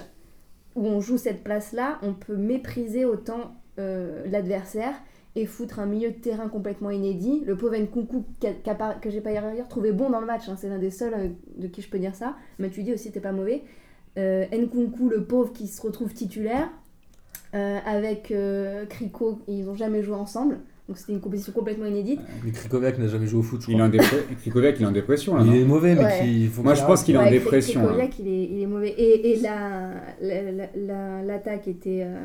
où 0.74 0.86
on 0.86 1.00
joue 1.00 1.18
cette 1.18 1.44
place-là, 1.44 1.98
on 2.02 2.14
peut 2.14 2.36
mépriser 2.36 3.04
autant 3.04 3.54
euh, 3.78 4.24
l'adversaire 4.26 4.94
et 5.36 5.46
foutre 5.46 5.80
un 5.80 5.86
milieu 5.86 6.10
de 6.10 6.16
terrain 6.16 6.48
complètement 6.48 6.90
inédit. 6.90 7.42
Le 7.44 7.56
pauvre 7.56 7.76
Nkunku, 7.76 8.24
que 8.40 9.10
j'ai 9.10 9.20
pas 9.20 9.32
hier 9.32 9.68
trouvé 9.68 9.92
bon 9.92 10.10
dans 10.10 10.20
le 10.20 10.26
match, 10.26 10.48
hein, 10.48 10.56
c'est 10.56 10.68
l'un 10.68 10.78
des 10.78 10.90
seuls 10.90 11.14
euh, 11.14 11.28
de 11.56 11.66
qui 11.66 11.82
je 11.82 11.88
peux 11.88 11.98
dire 11.98 12.14
ça. 12.14 12.36
Mais 12.58 12.70
tu 12.70 12.82
dis 12.82 12.92
aussi, 12.92 13.10
t'es 13.10 13.20
pas 13.20 13.32
mauvais. 13.32 13.62
Euh, 14.16 14.46
Nkunku, 14.52 15.08
le 15.08 15.24
pauvre, 15.24 15.52
qui 15.52 15.66
se 15.66 15.80
retrouve 15.82 16.12
titulaire, 16.12 16.68
avec 17.52 18.34
Kriko, 18.88 19.38
ils 19.46 19.68
ont 19.70 19.76
jamais 19.76 20.02
joué 20.02 20.16
ensemble. 20.16 20.58
Donc 20.88 20.98
c'était 20.98 21.12
une 21.12 21.20
compétition 21.20 21.52
complètement 21.52 21.86
inédite. 21.86 22.20
Mais 22.44 22.50
Krikoviak 22.50 22.98
n'a 22.98 23.08
jamais 23.08 23.26
joué 23.26 23.40
au 23.40 23.42
foot, 23.42 23.62
je 23.62 23.70
Il 23.70 23.78
est 23.78 23.82
en 23.82 23.88
dépression. 23.88 24.18
Krikoviak, 24.40 24.76
il 24.78 24.82
est 24.82 24.86
en 24.86 24.92
dépression 24.92 25.34
là. 25.36 25.44
Il 25.46 25.56
est 25.56 25.64
mauvais, 25.64 25.94
mais 25.94 26.04
Ouais. 26.04 26.20
qui- 26.20 26.42
il 26.44 26.50
faut 26.50 26.62
Moi, 26.62 26.74
je 26.74 26.84
pense 26.84 27.02
qu'il 27.02 27.14
est 27.14 27.18
en 27.18 27.22
Ouais, 27.24 27.30
dépression. 27.30 27.80
hein. 27.80 27.84
Krikoviak, 27.84 28.18
il, 28.18 28.28
est, 28.28 28.44
il 28.44 28.60
est 28.62 28.66
mauvais. 28.66 28.90
Et, 28.90 29.30
et 29.32 29.40
la, 29.40 29.92
la- 30.20 30.52
la- 30.52 30.68
la- 30.76 31.22
l'attaque 31.22 31.68
était, 31.68 32.02
euh, 32.04 32.18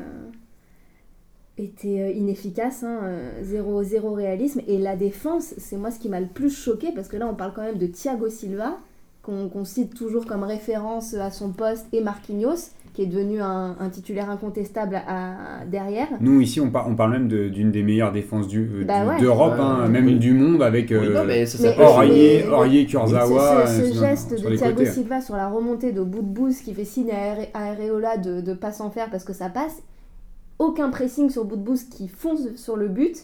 était 1.56 2.00
euh, 2.00 2.10
inefficace, 2.12 2.82
hein, 2.84 3.00
euh, 3.02 3.30
zéro, 3.42 3.82
zéro 3.82 4.12
réalisme. 4.12 4.60
Et 4.66 4.76
la 4.78 4.96
défense, 4.96 5.54
c'est 5.58 5.76
moi 5.76 5.90
ce 5.90 5.98
qui 5.98 6.08
m'a 6.10 6.20
le 6.20 6.26
plus 6.26 6.50
choqué, 6.54 6.88
parce 6.94 7.08
que 7.08 7.16
là, 7.16 7.26
on 7.30 7.34
parle 7.34 7.52
quand 7.54 7.62
même 7.62 7.78
de 7.78 7.86
Thiago 7.86 8.28
Silva, 8.28 8.78
qu'on, 9.22 9.48
qu'on 9.48 9.64
cite 9.64 9.94
toujours 9.94 10.26
comme 10.26 10.42
référence 10.42 11.14
à 11.14 11.30
son 11.30 11.50
poste, 11.52 11.86
et 11.92 12.02
Marquinhos, 12.02 12.70
qui 13.00 13.06
est 13.06 13.08
devenu 13.08 13.40
un, 13.40 13.76
un 13.80 13.88
titulaire 13.88 14.28
incontestable 14.28 15.00
à- 15.08 15.64
derrière. 15.66 16.08
Nous, 16.20 16.42
ici, 16.42 16.60
on, 16.60 16.70
par- 16.70 16.86
on 16.86 16.94
parle 16.96 17.12
même 17.12 17.28
de- 17.28 17.48
d'une 17.48 17.70
des 17.70 17.82
meilleures 17.82 18.12
défenses 18.12 18.46
du, 18.46 18.60
euh, 18.60 18.84
Bah 18.84 19.02
du- 19.04 19.08
ouais. 19.08 19.20
d'Europe, 19.20 19.54
Ouais, 19.54 19.60
hein, 19.60 19.88
même 19.88 20.04
Oui. 20.06 20.18
du 20.18 20.34
monde, 20.34 20.62
avec 20.62 20.92
euh, 20.92 20.98
Aurier, 20.98 21.46
Ce, 22.86 22.90
Kurzawa. 22.90 23.66
ce- 23.66 23.72
ce 23.72 23.80
euh, 23.80 23.92
sur- 23.92 24.00
geste 24.00 24.30
de 24.32 24.54
Thiago 24.56 24.74
côtés. 24.76 24.90
Silva 24.90 25.20
sur 25.22 25.34
la 25.36 25.48
remontée 25.48 25.92
de 25.92 26.02
bout 26.02 26.20
de 26.20 26.26
bouse 26.26 26.58
qui 26.60 26.74
fait 26.74 26.84
signe 26.84 27.10
à, 27.10 27.32
Are- 27.32 27.46
à 27.54 27.70
Areola 27.70 28.18
de 28.18 28.42
ne 28.42 28.54
pas 28.54 28.72
s'en 28.72 28.90
faire 28.90 29.08
parce 29.10 29.24
que 29.24 29.32
ça 29.32 29.48
passe, 29.48 29.82
aucun 30.58 30.90
pressing 30.90 31.30
sur 31.30 31.46
bout 31.46 31.56
de 31.56 31.62
bouse 31.62 31.84
qui 31.84 32.06
fonce 32.08 32.54
sur 32.56 32.76
le 32.76 32.88
but 32.88 33.16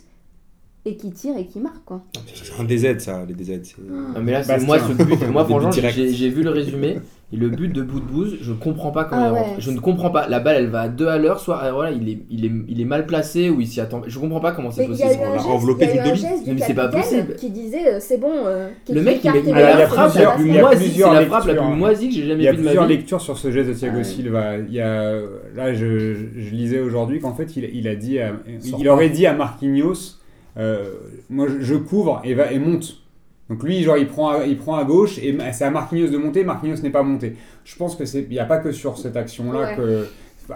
et 0.87 0.97
qui 0.97 1.11
tire 1.11 1.37
et 1.37 1.47
qui 1.47 1.59
marque 1.59 1.85
quoi. 1.85 2.03
C'est 2.33 2.59
un 2.61 2.65
DZ, 2.65 2.99
ça, 3.01 3.25
les 3.27 3.35
DZ. 3.35 3.61
c'est- 3.65 3.77
Non, 3.89 4.23
mais 4.23 4.33
là, 4.33 4.43
c'est 4.43 4.65
moi, 4.65 4.79
ce 4.79 4.93
but, 4.93 5.29
moi, 5.31 5.45
franchement, 5.45 5.71
j'ai 5.73 6.29
vu 6.31 6.43
le 6.43 6.51
résumé. 6.51 6.99
Et 7.33 7.37
le 7.37 7.49
but 7.49 7.67
de 7.73 7.83
bouse, 7.83 8.37
je 8.41 8.53
comprends 8.53 8.93
pas 8.93 9.03
comment 9.03 9.21
Ah 9.25 9.29
il 9.31 9.33
ouais. 9.33 9.41
rentre. 9.41 9.61
Je 9.61 9.73
ne 9.73 9.81
comprends 9.81 10.11
pas. 10.11 10.29
La 10.29 10.39
balle, 10.39 10.59
elle 10.59 10.69
va 10.69 10.83
à 10.83 10.89
deux 10.89 11.09
à 11.09 11.19
l'heure, 11.19 11.41
soit 11.41 11.61
euh, 11.65 11.73
voilà, 11.73 11.91
il 11.91 12.09
est, 12.09 12.19
il, 12.31 12.45
est, 12.45 12.53
il 12.69 12.81
est 12.81 12.85
mal 12.85 13.05
placé 13.05 13.51
ou 13.51 13.61
il 13.61 13.67
s'y 13.67 13.81
attend. 13.81 14.01
Je 14.07 14.17
comprends 14.21 14.39
pas 14.39 14.53
comment 14.53 14.71
c'est 14.71 14.85
il 14.85 14.91
y 14.95 15.03
a 15.03 15.07
possible. 15.09 15.25
on 15.29 15.35
l'a 15.35 15.43
enveloppé 15.43 15.89
il 15.91 15.97
y 15.97 15.99
a 15.99 16.03
un 16.05 16.07
demi. 16.15 16.21
du 16.45 16.53
Mais 16.55 16.61
c'est 16.61 16.75
pas 16.75 16.87
possible. 16.87 17.35
qui 17.35 17.51
disait 17.51 17.95
euh, 17.95 17.99
c'est 17.99 18.19
bon. 18.19 18.31
euh, 18.47 18.69
Le 18.89 19.03
mec, 19.03 19.19
il 19.25 19.31
il 19.35 19.43
il 19.43 19.49
y 19.49 19.53
a 19.55 19.77
la 19.77 19.89
frappe 19.89 20.13
plusieurs- 20.13 20.31
la 20.31 20.37
plus 20.37 20.47
il 20.49 20.55
y 20.55 20.59
a 20.59 20.61
moisie. 20.61 20.79
C'est 20.85 20.89
plusieurs 20.91 21.15
la 21.15 21.27
frappe 21.27 21.47
la 21.47 21.53
lectures, 21.55 21.69
plus 21.71 21.79
moisie 21.81 22.09
que 22.11 22.15
j'ai 22.15 22.21
Il 22.21 22.29
jamais 22.29 22.45
y 22.45 22.47
a 22.49 22.53
vue 22.53 22.59
de 22.59 22.63
ma 22.63 22.69
plusieurs 22.71 22.87
vie. 22.87 22.97
lectures 22.97 23.21
sur 23.21 23.37
ce 23.39 23.51
geste 23.51 23.69
de 23.71 23.75
Thiago 23.75 23.97
Ah. 23.99 24.05
Silva. 24.05 24.59
Il 24.59 24.73
y 24.73 24.81
a, 24.81 25.13
là, 25.57 25.75
je, 25.75 26.15
lisais 26.53 26.79
aujourd'hui 26.79 27.19
qu'en 27.19 27.35
fait, 27.35 27.57
il, 27.57 27.65
il 27.75 27.89
a 27.89 27.97
dit, 27.97 28.19
il 28.79 28.89
aurait 28.89 29.11
dit 29.11 29.27
à 29.27 29.33
Marquinhos, 29.33 30.19
moi, 31.31 31.47
je, 31.49 31.61
je 31.61 31.75
couvre 31.75 32.21
et, 32.25 32.35
va, 32.35 32.53
et 32.53 32.59
monte. 32.59 33.03
Donc 33.49 33.63
lui, 33.63 33.83
genre, 33.83 33.97
il 33.97 34.09
prend, 34.09 34.31
à, 34.31 34.47
il 34.47 34.57
prend 34.57 34.77
à 34.77 34.85
gauche 34.85 35.19
et 35.19 35.37
c'est 35.53 35.65
à 35.65 35.71
Marquinhos 35.71 36.09
de 36.09 36.17
monter. 36.19 36.43
Marquinhos 36.45 36.83
n'est 36.83 36.91
pas 36.91 37.03
monté. 37.03 37.37
Je 37.65 37.77
pense 37.77 37.95
que 37.95 38.05
c'est, 38.05 38.23
il 38.23 38.31
n'y 38.31 38.39
a 38.39 38.45
pas 38.45 38.59
que 38.59 38.73
sur 38.73 38.99
cette 38.99 39.17
action-là 39.17 39.61
Ouais. 39.71 39.77
que. 39.77 40.07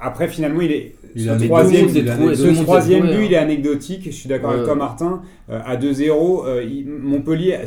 Après, 0.01 0.29
finalement, 0.29 0.61
il 0.61 0.73
est. 0.73 0.95
Il 1.17 1.25
ce 1.25 1.45
troisième, 1.47 1.89
il 1.89 1.95
ce 1.95 3.17
but, 3.17 3.25
il 3.27 3.33
est 3.33 3.37
anecdotique. 3.37 4.05
Je 4.05 4.11
suis 4.11 4.29
d'accord 4.29 4.51
avec 4.51 4.61
Ouais. 4.63 4.67
toi, 4.67 4.77
Martin. 4.77 5.23
Euh, 5.51 5.61
à 5.65 5.77
2-0, 5.77 6.45
euh, 6.47 6.65
Montpellier. 7.03 7.59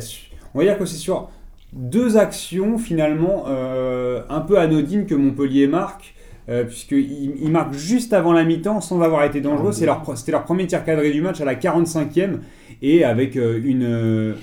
On 0.54 0.58
va 0.58 0.64
dire 0.64 0.78
que 0.78 0.86
c'est 0.86 0.96
sur 0.96 1.28
deux 1.72 2.16
actions 2.16 2.78
finalement 2.78 3.44
euh, 3.48 4.22
un 4.30 4.40
peu 4.40 4.58
anodines 4.58 5.06
que 5.06 5.14
Montpellier 5.14 5.66
marque. 5.66 6.13
Euh, 6.48 6.64
puisqu'ils 6.64 7.36
ils 7.42 7.50
marquent 7.50 7.72
juste 7.74 8.12
avant 8.12 8.32
la 8.34 8.44
mi-temps 8.44 8.80
sans 8.82 9.00
avoir 9.00 9.24
été 9.24 9.40
dangereux. 9.40 9.72
C'est 9.72 9.86
leur, 9.86 10.02
pre- 10.02 10.16
c'était 10.16 10.32
leur 10.32 10.44
premier 10.44 10.66
tir 10.66 10.84
cadré 10.84 11.10
du 11.10 11.22
match 11.22 11.40
à 11.40 11.44
la 11.46 11.54
45e 11.54 12.38
et 12.82 13.02
avec 13.04 13.36
euh, 13.36 13.58
une, 13.64 13.82
euh, 13.84 14.34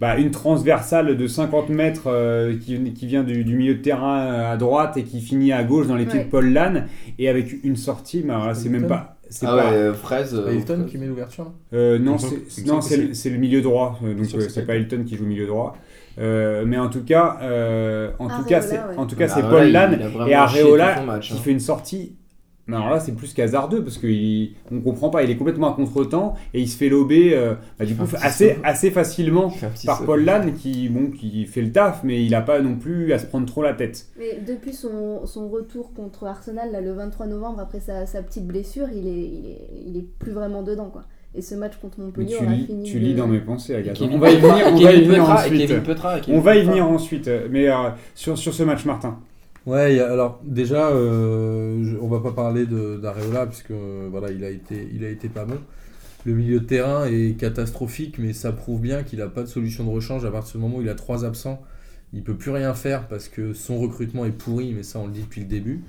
bah, 0.00 0.16
une 0.18 0.30
transversale 0.30 1.16
de 1.16 1.26
50 1.26 1.68
mètres 1.70 2.04
euh, 2.06 2.54
qui, 2.56 2.78
qui 2.92 3.06
vient 3.06 3.24
du, 3.24 3.42
du 3.44 3.56
milieu 3.56 3.74
de 3.74 3.80
terrain 3.82 4.20
à 4.50 4.56
droite 4.56 4.96
et 4.96 5.02
qui 5.02 5.20
finit 5.20 5.52
à 5.52 5.64
gauche 5.64 5.88
dans 5.88 5.96
les 5.96 6.06
pieds 6.06 6.20
Ouais. 6.20 6.24
de 6.26 6.30
Paul 6.30 6.52
Lannes 6.52 6.86
et 7.18 7.28
avec 7.28 7.64
une 7.64 7.76
sortie, 7.76 8.22
là, 8.22 8.52
c'est 8.54 8.68
même 8.68 8.86
pas. 8.86 9.16
C'est 9.28 9.46
Ah 9.48 9.56
pas, 9.56 9.72
ouais, 9.72 9.94
fraise. 9.94 10.30
C'est 10.30 10.36
euh, 10.36 10.54
Hilton 10.54 10.74
fraise. 10.80 10.90
qui 10.90 10.98
met 10.98 11.06
l'ouverture 11.06 11.52
euh, 11.72 11.98
non, 11.98 12.18
c'est, 12.18 12.36
le- 12.98 13.14
c'est 13.14 13.30
le 13.30 13.38
milieu 13.38 13.62
droit, 13.62 13.98
donc 14.00 14.26
c'est 14.26 14.66
pas 14.66 14.76
Hilton 14.76 15.04
qui 15.06 15.16
joue 15.16 15.24
milieu 15.24 15.46
droit. 15.46 15.76
Euh, 16.18 16.64
mais 16.66 16.78
en 16.78 16.88
tout 16.88 17.04
cas, 17.04 17.38
euh, 17.42 18.10
en 18.18 18.28
Areola, 18.28 18.42
tout 18.42 18.48
cas, 18.48 18.62
c'est, 18.62 18.76
ouais. 18.76 18.96
en 18.96 19.06
tout 19.06 19.16
cas, 19.16 19.26
Bah, 19.26 19.32
c'est 19.34 19.42
Paul 19.42 19.70
Lannes 19.70 20.00
et 20.26 20.34
Areola 20.34 21.18
qui 21.20 21.32
hein. 21.32 21.36
fait 21.36 21.50
une 21.50 21.60
sortie. 21.60 22.16
Mais 22.68 22.76
alors 22.76 22.90
là, 22.90 23.00
c'est 23.00 23.12
plus 23.12 23.34
qu'hasardeux 23.34 23.82
parce 23.82 23.98
qu'on 23.98 24.80
comprend 24.82 25.10
pas. 25.10 25.24
Il 25.24 25.30
est 25.30 25.36
complètement 25.36 25.72
à 25.72 25.74
contre-temps 25.74 26.34
et 26.54 26.60
il 26.60 26.68
se 26.68 26.76
fait 26.76 26.88
lober 26.88 27.34
euh, 27.34 27.54
bah, 27.76 27.84
du 27.84 27.96
coup 27.96 28.04
assez, 28.22 28.56
assez 28.62 28.92
facilement 28.92 29.52
par 29.84 29.98
saut. 29.98 30.04
Paul 30.04 30.24
Lannes 30.24 30.54
qui, 30.54 30.88
bon, 30.88 31.10
qui 31.10 31.44
fait 31.46 31.62
le 31.62 31.72
taf, 31.72 32.04
mais 32.04 32.24
il 32.24 32.30
n'a 32.30 32.40
pas 32.40 32.60
non 32.60 32.76
plus 32.76 33.12
à 33.12 33.18
se 33.18 33.26
prendre 33.26 33.46
trop 33.46 33.62
la 33.62 33.74
tête. 33.74 34.06
Mais 34.16 34.38
depuis 34.46 34.72
son, 34.72 35.26
son 35.26 35.48
retour 35.48 35.92
contre 35.92 36.24
Arsenal 36.24 36.70
là, 36.70 36.80
le 36.80 36.92
23 36.92 37.26
novembre 37.26 37.58
après 37.58 37.80
sa, 37.80 38.06
sa 38.06 38.22
petite 38.22 38.46
blessure, 38.46 38.86
il 38.94 39.08
est, 39.08 39.10
il 39.10 39.46
est, 39.46 39.68
il 39.88 39.96
est 39.96 40.06
plus 40.20 40.32
vraiment 40.32 40.62
dedans 40.62 40.88
quoi. 40.88 41.02
Et 41.34 41.40
ce 41.40 41.54
match 41.54 41.72
contre 41.80 41.98
Montpellier 42.00 42.36
tu 42.38 42.44
aura 42.44 42.52
lis, 42.54 42.66
fini. 42.66 42.82
tu 42.90 43.00
de- 43.00 43.04
lis 43.06 43.14
dans 43.14 43.26
mes 43.26 43.40
pensées, 43.40 43.74
Agathe. 43.74 44.00
On 44.02 44.18
va 44.18 44.30
y 44.30 44.36
venir, 44.36 44.66
on 44.72 44.76
va 44.80 44.92
y 44.92 45.02
venir 45.04 45.22
ensuite. 45.30 45.70
On 46.28 46.40
va 46.40 46.54
y 46.56 46.60
Petra. 46.60 46.70
venir 46.70 46.86
ensuite. 46.86 47.30
Mais 47.50 47.68
euh, 47.70 47.74
sur, 48.14 48.36
sur 48.36 48.52
ce 48.52 48.62
match, 48.62 48.84
Martin. 48.84 49.18
Ouais, 49.64 49.98
a- 50.00 50.12
alors 50.12 50.40
déjà, 50.44 50.88
euh, 50.90 51.82
je- 51.84 51.96
on 51.96 52.08
va 52.08 52.20
pas 52.20 52.32
parler 52.32 52.66
d'Areola 52.66 53.46
puisque 53.46 53.70
euh, 53.70 54.08
voilà, 54.10 54.30
il 54.30 54.44
a 54.44 54.50
été, 54.50 54.88
il 54.94 55.04
a 55.04 55.08
été 55.08 55.28
pas 55.28 55.44
bon. 55.44 55.56
Le 56.24 56.34
milieu 56.34 56.60
de 56.60 56.64
terrain 56.64 57.06
est 57.06 57.36
catastrophique, 57.38 58.16
mais 58.18 58.32
ça 58.32 58.52
prouve 58.52 58.80
bien 58.80 59.02
qu'il 59.02 59.18
n'a 59.20 59.26
pas 59.28 59.42
de 59.42 59.48
solution 59.48 59.84
de 59.84 59.90
rechange 59.90 60.24
à 60.24 60.30
partir 60.30 60.56
du 60.56 60.58
moment 60.62 60.76
où 60.78 60.82
il 60.82 60.88
a 60.88 60.94
trois 60.94 61.24
absents. 61.24 61.62
Il 62.12 62.22
peut 62.22 62.34
plus 62.34 62.50
rien 62.50 62.74
faire 62.74 63.08
parce 63.08 63.28
que 63.28 63.54
son 63.54 63.78
recrutement 63.78 64.26
est 64.26 64.30
pourri, 64.36 64.74
mais 64.76 64.82
ça 64.82 64.98
on 64.98 65.06
le 65.06 65.12
dit 65.12 65.22
depuis 65.22 65.40
le 65.40 65.46
début. 65.46 65.80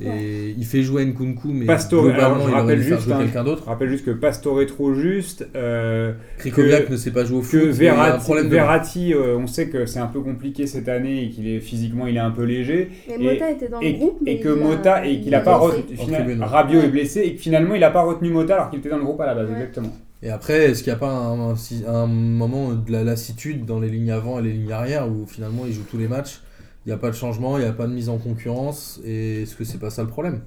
Et 0.00 0.54
il 0.56 0.64
fait 0.64 0.82
jouer 0.82 1.04
Nkunku, 1.04 1.48
mais 1.48 1.66
Pastore, 1.66 2.04
alors, 2.04 2.14
globalement 2.14 2.44
je 2.46 2.50
il 2.50 2.54
rappelle 2.54 2.80
juste, 2.82 3.00
jouer 3.02 3.12
hein, 3.14 3.18
quelqu'un 3.22 3.40
Je 3.40 3.44
d'autre. 3.46 3.64
rappelle 3.66 3.88
juste 3.90 4.04
que 4.04 4.10
Pastore 4.12 4.62
est 4.62 4.66
trop 4.66 4.94
juste. 4.94 5.48
euh, 5.56 6.12
Krikoviak 6.38 6.88
ne 6.88 6.96
sait 6.96 7.10
pas 7.10 7.24
jouer 7.24 7.38
au 7.38 7.42
foot. 7.42 7.60
que 7.60 7.66
mais 7.66 7.74
il 7.74 7.82
y 7.82 7.88
a 7.88 7.94
un 7.94 8.16
Verratti, 8.18 8.48
Verratti, 8.48 9.14
euh, 9.14 9.36
on 9.36 9.46
sait 9.48 9.68
que 9.68 9.86
c'est 9.86 9.98
un 9.98 10.06
peu 10.06 10.20
compliqué 10.20 10.66
cette 10.68 10.88
année 10.88 11.24
et 11.24 11.30
qu'il 11.30 11.48
est 11.48 11.58
physiquement 11.60 12.06
il 12.06 12.16
est 12.16 12.20
un 12.20 12.30
peu 12.30 12.44
léger. 12.44 12.90
Mais 13.08 13.14
Et- 13.14 13.18
Mota 13.18 13.50
était 13.50 13.68
dans 13.68 13.80
et, 13.80 13.92
le 13.92 13.98
groupe. 13.98 14.18
mais 14.24 14.34
et 14.34 14.40
que 14.40 14.48
a- 14.50 14.54
Mota 14.54 15.04
et 15.06 15.18
qu'il 15.18 15.26
il 15.28 15.34
a 15.34 15.40
pas 15.40 15.56
retenu. 15.56 16.38
Rabiot 16.40 16.80
est 16.82 16.88
blessé 16.88 17.20
et 17.22 17.34
que 17.34 17.40
finalement 17.40 17.74
il 17.74 17.82
a 17.82 17.90
pas 17.90 18.02
retenu 18.02 18.30
Mota 18.30 18.54
alors 18.54 18.70
qu'il 18.70 18.78
était 18.78 18.90
dans 18.90 18.98
le 18.98 19.04
groupe 19.04 19.20
à 19.20 19.26
la 19.26 19.34
base 19.34 19.48
Ouais. 19.48 19.54
exactement. 19.56 19.92
Et 20.22 20.30
après, 20.30 20.70
est-ce 20.70 20.82
qu'il 20.82 20.92
n'y 20.92 20.96
a 20.96 20.98
pas 21.00 21.10
un, 21.12 21.50
un- 21.52 21.54
un 21.86 22.06
moment 22.06 22.72
de 22.72 22.90
la 22.92 23.04
lassitude 23.04 23.64
dans 23.66 23.78
les 23.78 23.88
lignes 23.88 24.10
avant 24.10 24.38
et 24.40 24.42
les 24.42 24.52
lignes 24.52 24.72
arrière 24.72 25.08
où 25.08 25.26
finalement 25.26 25.62
il 25.66 25.72
joue 25.72 25.84
tous 25.88 25.98
les 25.98 26.08
matchs 26.08 26.40
n'y 26.88 26.94
a 26.94 26.98
pas 26.98 27.10
de 27.10 27.14
changement, 27.14 27.58
il 27.58 27.62
n'y 27.62 27.68
a 27.68 27.72
pas 27.72 27.86
de 27.86 27.92
mise 27.92 28.08
en 28.08 28.18
concurrence. 28.18 29.00
Et 29.04 29.42
est-ce 29.42 29.56
que 29.56 29.64
c'est 29.64 29.78
pas 29.78 29.90
ça 29.90 30.02
le 30.02 30.08
problème? 30.08 30.40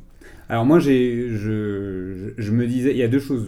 Alors 0.50 0.66
moi, 0.66 0.80
j'ai, 0.80 1.30
je, 1.30 2.34
je, 2.38 2.52
me 2.52 2.68
disais, 2.68 2.92
il 2.92 2.98
y 2.98 3.04
a 3.04 3.08
deux 3.08 3.20
choses. 3.20 3.48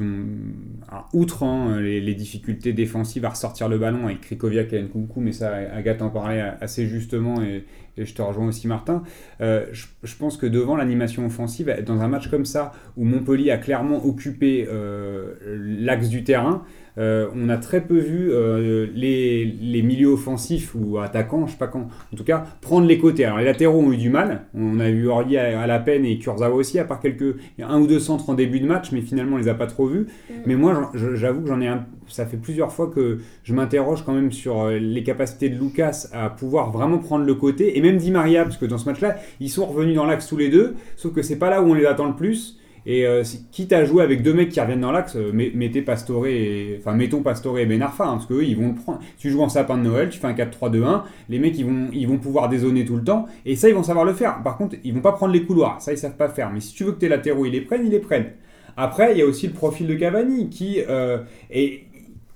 Outre 1.12 1.44
hein, 1.44 1.82
les, 1.82 2.16
difficultés 2.16 2.72
défensives 2.72 3.26
à 3.26 3.30
ressortir 3.30 3.68
le 3.68 3.78
ballon 3.78 4.06
avec 4.06 4.22
Krikoviak 4.22 4.72
et 4.72 4.82
Nkunku, 4.82 5.20
mais 5.20 5.34
ça, 5.34 5.54
Agathe 5.54 6.02
en 6.02 6.10
parlait 6.10 6.41
assez 6.62 6.88
justement 6.88 7.41
et, 7.41 7.66
je 7.98 8.14
te 8.14 8.22
rejoins 8.22 8.48
aussi 8.48 8.68
Martin. 8.68 9.04
Euh, 9.41 9.66
je, 9.72 9.86
je 10.02 10.16
pense 10.16 10.38
que 10.38 10.48
devant 10.48 10.76
l'animation 10.76 11.26
offensive, 11.26 11.76
dans 11.86 12.02
un 12.02 12.08
match 12.08 12.30
comme 12.30 12.46
ça, 12.46 12.72
où 12.98 13.04
Montpellier 13.04 13.52
a 13.52 13.58
clairement 13.58 14.04
occupé 14.06 14.68
euh, 14.68 15.36
l'axe 15.80 16.10
du 16.10 16.24
terrain, 16.24 16.64
euh, 16.98 17.28
on 17.36 17.50
a 17.50 17.58
très 17.58 17.82
peu 17.82 17.98
vu 17.98 18.32
euh, 18.32 18.88
les, 18.94 19.46
les 19.46 19.82
milieux 19.82 20.10
offensifs 20.10 20.76
ou 20.76 21.00
attaquants, 21.00 21.48
je 21.48 21.54
sais 21.54 21.58
pas 21.58 21.68
quand, 21.68 21.88
en 22.14 22.16
tout 22.16 22.24
cas, 22.24 22.46
prendre 22.62 22.88
les 22.88 22.98
côtés. 22.98 23.26
Alors 23.26 23.39
les 23.39 23.46
latéraux 23.46 23.80
ont 23.80 23.91
eu 23.91 23.98
du 23.98 24.10
mal. 24.10 24.46
On 24.54 24.80
a 24.80 24.89
vu 24.89 25.08
Aurier 25.08 25.39
à, 25.39 25.62
à 25.62 25.68
la 25.68 25.80
peine 25.80 26.06
et 26.06 26.18
Kurzawa 26.20 26.56
aussi, 26.56 26.80
à 26.80 26.86
part 26.86 27.00
quelques 27.00 27.36
un 27.62 27.80
ou 27.80 27.88
deux 27.88 28.00
centres 28.00 28.30
en 28.30 28.34
début 28.34 28.60
de 28.60 28.68
match, 28.68 28.91
mais 28.91 29.02
finalement 29.02 29.36
on 29.36 29.39
les 29.39 29.48
a 29.48 29.56
pas 29.56 29.68
trop 29.68 29.88
vus. 29.88 30.08
Mm. 30.30 30.34
Mais 30.46 30.56
moi, 30.56 30.91
j'avoue 30.94 31.41
que 31.41 31.48
j'en 31.48 31.62
ai 31.62 31.68
un. 31.68 31.86
Ça 32.08 32.26
fait 32.26 32.38
plusieurs 32.38 32.72
fois 32.72 32.91
que 32.94 33.20
je 33.44 33.54
m'interroge 33.54 34.04
quand 34.06 34.14
même 34.14 34.32
sur 34.32 34.64
euh, 34.64 34.78
les 34.78 35.04
capacités 35.04 35.50
de 35.50 35.58
Lucas 35.58 36.08
à 36.12 36.30
pouvoir 36.30 36.72
vraiment 36.72 36.98
prendre 36.98 37.26
le 37.26 37.34
côté, 37.34 37.78
et 37.78 37.82
même 37.82 37.98
Di 37.98 38.12
Maria, 38.12 38.44
parce 38.44 38.58
que 38.58 38.66
dans 38.66 38.78
ce 38.78 38.86
match-là, 38.86 39.16
ils 39.39 39.50
sont 39.50 39.66
revenus 39.66 39.96
dans 39.96 40.06
l'axe 40.06 40.28
tous 40.28 40.38
les 40.38 40.50
deux, 40.50 40.76
sauf 40.96 41.14
que 41.14 41.22
c'est 41.22 41.38
pas 41.38 41.50
là 41.50 41.62
où 41.62 41.68
on 41.68 41.74
les 41.74 41.86
attend 41.86 42.08
le 42.08 42.16
plus. 42.16 42.60
Et 42.86 43.08
euh, 43.08 43.24
si- 43.24 43.46
quitte 43.52 43.72
à 43.74 43.86
jouer 43.86 44.04
avec 44.04 44.22
deux 44.24 44.34
mecs 44.34 44.50
qui 44.50 44.60
reviennent 44.60 44.82
dans 44.82 44.92
l'axe, 44.92 45.16
euh, 45.16 45.32
met- 45.32 45.52
mettez 45.56 45.82
Pastore 45.82 46.26
enfin 46.80 46.94
mettons 46.94 47.22
Pastore 47.22 47.60
et 47.60 47.66
Ben 47.66 47.82
Arfa, 47.82 48.04
hein, 48.06 48.14
parce 48.14 48.26
qu'eux 48.26 48.44
ils 48.44 48.58
vont 48.58 48.70
le 48.70 48.76
prendre. 48.76 49.00
Tu 49.18 49.30
joues 49.30 49.42
en 49.42 49.50
sapin 49.50 49.78
de 49.78 49.84
Noël, 49.84 50.10
tu 50.10 50.20
fais 50.20 50.28
un 50.28 50.34
4-3-2-1, 50.34 51.04
les 51.30 51.40
mecs 51.40 51.58
ils 51.58 51.66
vont, 51.66 51.88
ils 51.94 52.08
vont 52.08 52.18
pouvoir 52.18 52.50
dézoner 52.50 52.84
tout 52.86 52.96
le 52.98 53.04
temps, 53.04 53.26
et 53.46 53.56
ça 53.56 53.70
ils 53.70 53.76
vont 53.76 53.84
savoir 53.84 54.04
le 54.06 54.14
faire. 54.14 54.42
Par 54.44 54.58
contre, 54.58 54.76
ils 54.84 54.94
vont 54.94 55.02
pas 55.02 55.14
prendre 55.14 55.32
les 55.34 55.44
couloirs, 55.44 55.82
ça 55.82 55.94
ils 55.94 55.98
savent 55.98 56.18
pas 56.18 56.30
faire. 56.30 56.52
Mais 56.52 56.60
si 56.60 56.74
tu 56.74 56.84
veux 56.84 56.92
que 56.92 57.00
tes 57.00 57.08
latéraux 57.10 57.46
ils 57.46 57.52
les 57.54 57.62
prennent, 57.62 57.86
ils 57.86 57.92
les 57.92 58.00
prennent. 58.00 58.32
Après, 58.76 59.12
il 59.14 59.20
y 59.20 59.22
a 59.22 59.26
aussi 59.26 59.48
le 59.48 59.54
profil 59.54 59.88
de 59.88 59.94
Cavani 59.94 60.50
qui 60.50 60.80
euh, 60.90 61.20
est 61.52 61.84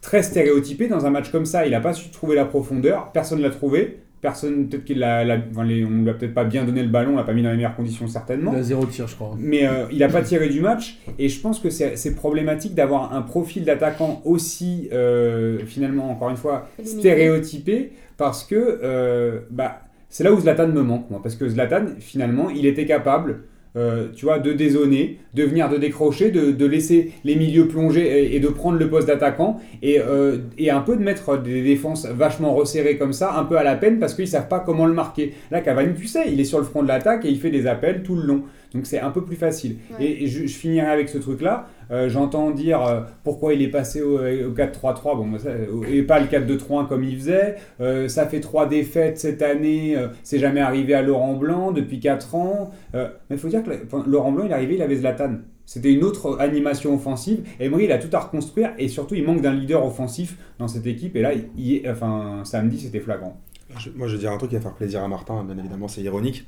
très 0.01 0.23
stéréotypé 0.23 0.87
dans 0.87 1.05
un 1.05 1.09
match 1.09 1.29
comme 1.31 1.45
ça. 1.45 1.65
Il 1.65 1.71
n'a 1.71 1.81
pas 1.81 1.93
su 1.93 2.09
trouver 2.11 2.35
la 2.35 2.45
profondeur, 2.45 3.11
personne 3.11 3.41
l'a 3.41 3.49
trouvé. 3.49 3.97
Personne, 4.19 4.67
peut-être 4.67 4.83
qu'il 4.83 4.97
l'a, 4.99 5.23
l'a- 5.23 5.37
enfin, 5.51 5.63
les- 5.63 5.85
on 5.85 5.89
ne 5.91 6.03
lui 6.03 6.09
a 6.09 6.13
peut-être 6.15 6.33
pas 6.33 6.43
bien 6.43 6.63
donné 6.63 6.81
le 6.81 6.89
ballon, 6.89 7.13
on 7.13 7.17
l'a 7.17 7.23
pas 7.23 7.33
mis 7.33 7.43
dans 7.43 7.51
les 7.51 7.55
meilleures 7.55 7.75
conditions 7.75 8.07
certainement. 8.07 8.51
Il 8.53 8.59
a 8.59 8.63
zéro 8.63 8.85
tir, 8.85 9.07
je 9.07 9.15
crois. 9.15 9.35
Mais 9.37 9.67
euh, 9.67 9.85
il 9.91 9.99
n'a 9.99 10.07
pas 10.09 10.23
tiré 10.23 10.49
du 10.49 10.59
match 10.59 10.97
et 11.19 11.29
je 11.29 11.39
pense 11.39 11.59
que 11.59 11.69
c'est 11.69 11.95
c'est 11.97 12.15
problématique 12.15 12.73
d'avoir 12.73 13.13
un 13.13 13.21
profil 13.21 13.63
d'attaquant 13.63 14.21
aussi, 14.25 14.89
euh, 14.91 15.59
finalement, 15.65 16.09
encore 16.09 16.29
une 16.31 16.37
fois, 16.37 16.67
stéréotypé 16.83 17.91
parce 18.17 18.43
que 18.43 18.55
euh, 18.83 19.39
bah, 19.51 19.81
c'est 20.09 20.23
là 20.23 20.33
où 20.33 20.39
Zlatan 20.39 20.67
me 20.69 20.81
manque, 20.81 21.09
moi. 21.09 21.19
Parce 21.21 21.35
que 21.35 21.47
Zlatan, 21.47 21.85
finalement, 21.99 22.49
il 22.49 22.65
était 22.65 22.85
capable. 22.85 23.41
Euh, 23.77 24.07
tu 24.15 24.25
vois, 24.25 24.39
de 24.39 24.51
dézoner, 24.51 25.19
de 25.33 25.43
venir 25.43 25.69
de 25.69 25.77
décrocher, 25.77 26.31
de, 26.31 26.51
de 26.51 26.65
laisser 26.65 27.11
les 27.23 27.35
milieux 27.35 27.67
plonger 27.67 28.01
et, 28.01 28.35
et 28.35 28.39
de 28.39 28.47
prendre 28.47 28.77
le 28.79 28.89
poste 28.89 29.07
d'attaquant 29.07 29.59
et, 29.81 29.99
euh, 29.99 30.37
et 30.57 30.71
un 30.71 30.81
peu 30.81 30.97
de 30.97 31.03
mettre 31.03 31.37
des 31.41 31.61
défenses 31.61 32.05
vachement 32.07 32.53
resserrées 32.55 32.97
comme 32.97 33.13
ça, 33.13 33.37
un 33.37 33.45
peu 33.45 33.57
à 33.57 33.63
la 33.63 33.75
peine 33.75 33.99
parce 33.99 34.13
qu'ils 34.13 34.27
savent 34.27 34.47
pas 34.47 34.59
comment 34.59 34.85
le 34.85 34.93
marquer. 34.93 35.33
Là, 35.51 35.61
Cavani, 35.61 35.93
tu 35.95 36.07
sais, 36.07 36.23
il 36.31 36.39
est 36.39 36.45
sur 36.45 36.57
le 36.57 36.65
front 36.65 36.81
de 36.83 36.87
l'attaque 36.87 37.23
et 37.25 37.29
il 37.29 37.39
fait 37.39 37.51
des 37.51 37.67
appels 37.67 38.03
tout 38.03 38.15
le 38.15 38.23
long. 38.23 38.43
Donc 38.73 38.85
c'est 38.85 38.99
un 38.99 39.11
peu 39.11 39.23
plus 39.23 39.35
facile. 39.35 39.77
Ouais. 39.97 40.05
Et, 40.05 40.23
et 40.23 40.27
je, 40.27 40.45
je 40.47 40.55
finirai 40.57 40.87
avec 40.87 41.09
ce 41.09 41.17
truc-là. 41.17 41.67
Euh, 41.89 42.09
J'entends 42.09 42.51
dire 42.51 42.83
euh, 42.85 43.01
pourquoi 43.23 43.53
il 43.53 43.61
est 43.61 43.69
passé 43.69 44.01
au, 44.01 44.17
au 44.19 44.51
4-3-3 44.53 45.15
bon, 45.15 45.27
bah, 45.27 45.39
ça, 45.39 45.51
et 45.89 46.03
pas 46.03 46.19
le 46.19 46.25
4-2-3-1 46.27 46.87
comme 46.87 47.03
il 47.03 47.15
faisait. 47.17 47.55
Euh, 47.79 48.07
ça 48.09 48.27
fait 48.27 48.39
trois 48.41 48.67
défaites 48.67 49.17
cette 49.17 49.41
année. 49.41 49.95
euh, 49.95 50.07
c'est 50.23 50.39
jamais 50.39 50.59
arrivé 50.59 50.93
à 50.93 51.01
Laurent 51.01 51.33
Blanc 51.35 51.71
depuis 51.71 51.99
4 51.99 52.35
ans. 52.35 52.71
Euh, 52.93 53.07
mais 53.29 53.37
il 53.37 53.39
faut 53.39 53.47
dire 53.47 53.63
que 53.63 53.71
enfin, 53.85 54.03
Laurent 54.07 54.31
Blanc, 54.33 54.43
il 54.45 54.51
est 54.51 54.55
arrivé, 54.55 54.75
il 54.75 54.81
avait 54.81 54.97
Zlatan. 54.97 55.35
C'était 55.65 55.91
une 55.91 56.03
autre 56.03 56.37
animation 56.39 56.93
offensive. 56.93 57.43
Emery, 57.59 57.85
il 57.85 57.91
a 57.91 57.97
tout 57.97 58.13
à 58.15 58.19
reconstruire 58.19 58.71
et 58.77 58.87
surtout, 58.87 59.15
il 59.15 59.23
manque 59.25 59.41
d'un 59.41 59.53
leader 59.53 59.85
offensif 59.85 60.37
dans 60.59 60.67
cette 60.69 60.87
équipe. 60.87 61.15
Et 61.17 61.21
là, 61.21 61.31
il 61.57 61.73
est, 61.75 61.89
enfin, 61.89 62.41
samedi, 62.45 62.79
c'était 62.79 62.99
flagrant. 63.01 63.37
Je- 63.77 63.89
moi, 63.95 64.07
je 64.07 64.13
vais 64.13 64.19
dire 64.19 64.31
un 64.31 64.37
truc 64.37 64.49
qui 64.51 64.55
va 64.55 64.61
faire 64.61 64.73
plaisir 64.75 65.03
à 65.03 65.07
Martin, 65.09 65.43
bien 65.43 65.57
évidemment, 65.57 65.89
c'est 65.89 66.01
ironique. 66.01 66.47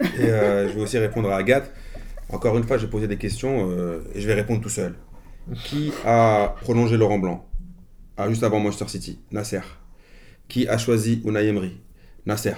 Et 0.00 0.24
euh, 0.24 0.68
je 0.68 0.74
vais 0.74 0.80
aussi 0.82 0.98
répondre 0.98 1.30
à 1.30 1.36
Agathe. 1.36 1.72
Encore 2.30 2.56
une 2.58 2.64
fois, 2.64 2.78
j'ai 2.78 2.86
posé 2.86 3.08
des 3.08 3.16
questions 3.16 3.70
euh, 3.70 4.00
et 4.14 4.20
je 4.20 4.26
vais 4.26 4.34
répondre 4.34 4.60
tout 4.60 4.68
seul. 4.68 4.94
Qui 5.64 5.92
a 6.04 6.54
prolongé 6.60 6.96
Laurent 6.96 7.18
Blanc? 7.18 7.46
Ah, 8.16 8.28
juste 8.28 8.42
avant 8.42 8.60
Manchester 8.60 8.88
City 8.88 9.20
Nasser. 9.30 9.62
Qui 10.48 10.68
a 10.68 10.76
choisi 10.76 11.22
Unai 11.24 11.52
Nasser. 12.26 12.54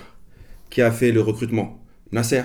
Qui 0.70 0.82
a 0.82 0.91
fait 0.91 1.12
le 1.12 1.20
recrutement? 1.20 1.80
Nasser. 2.12 2.43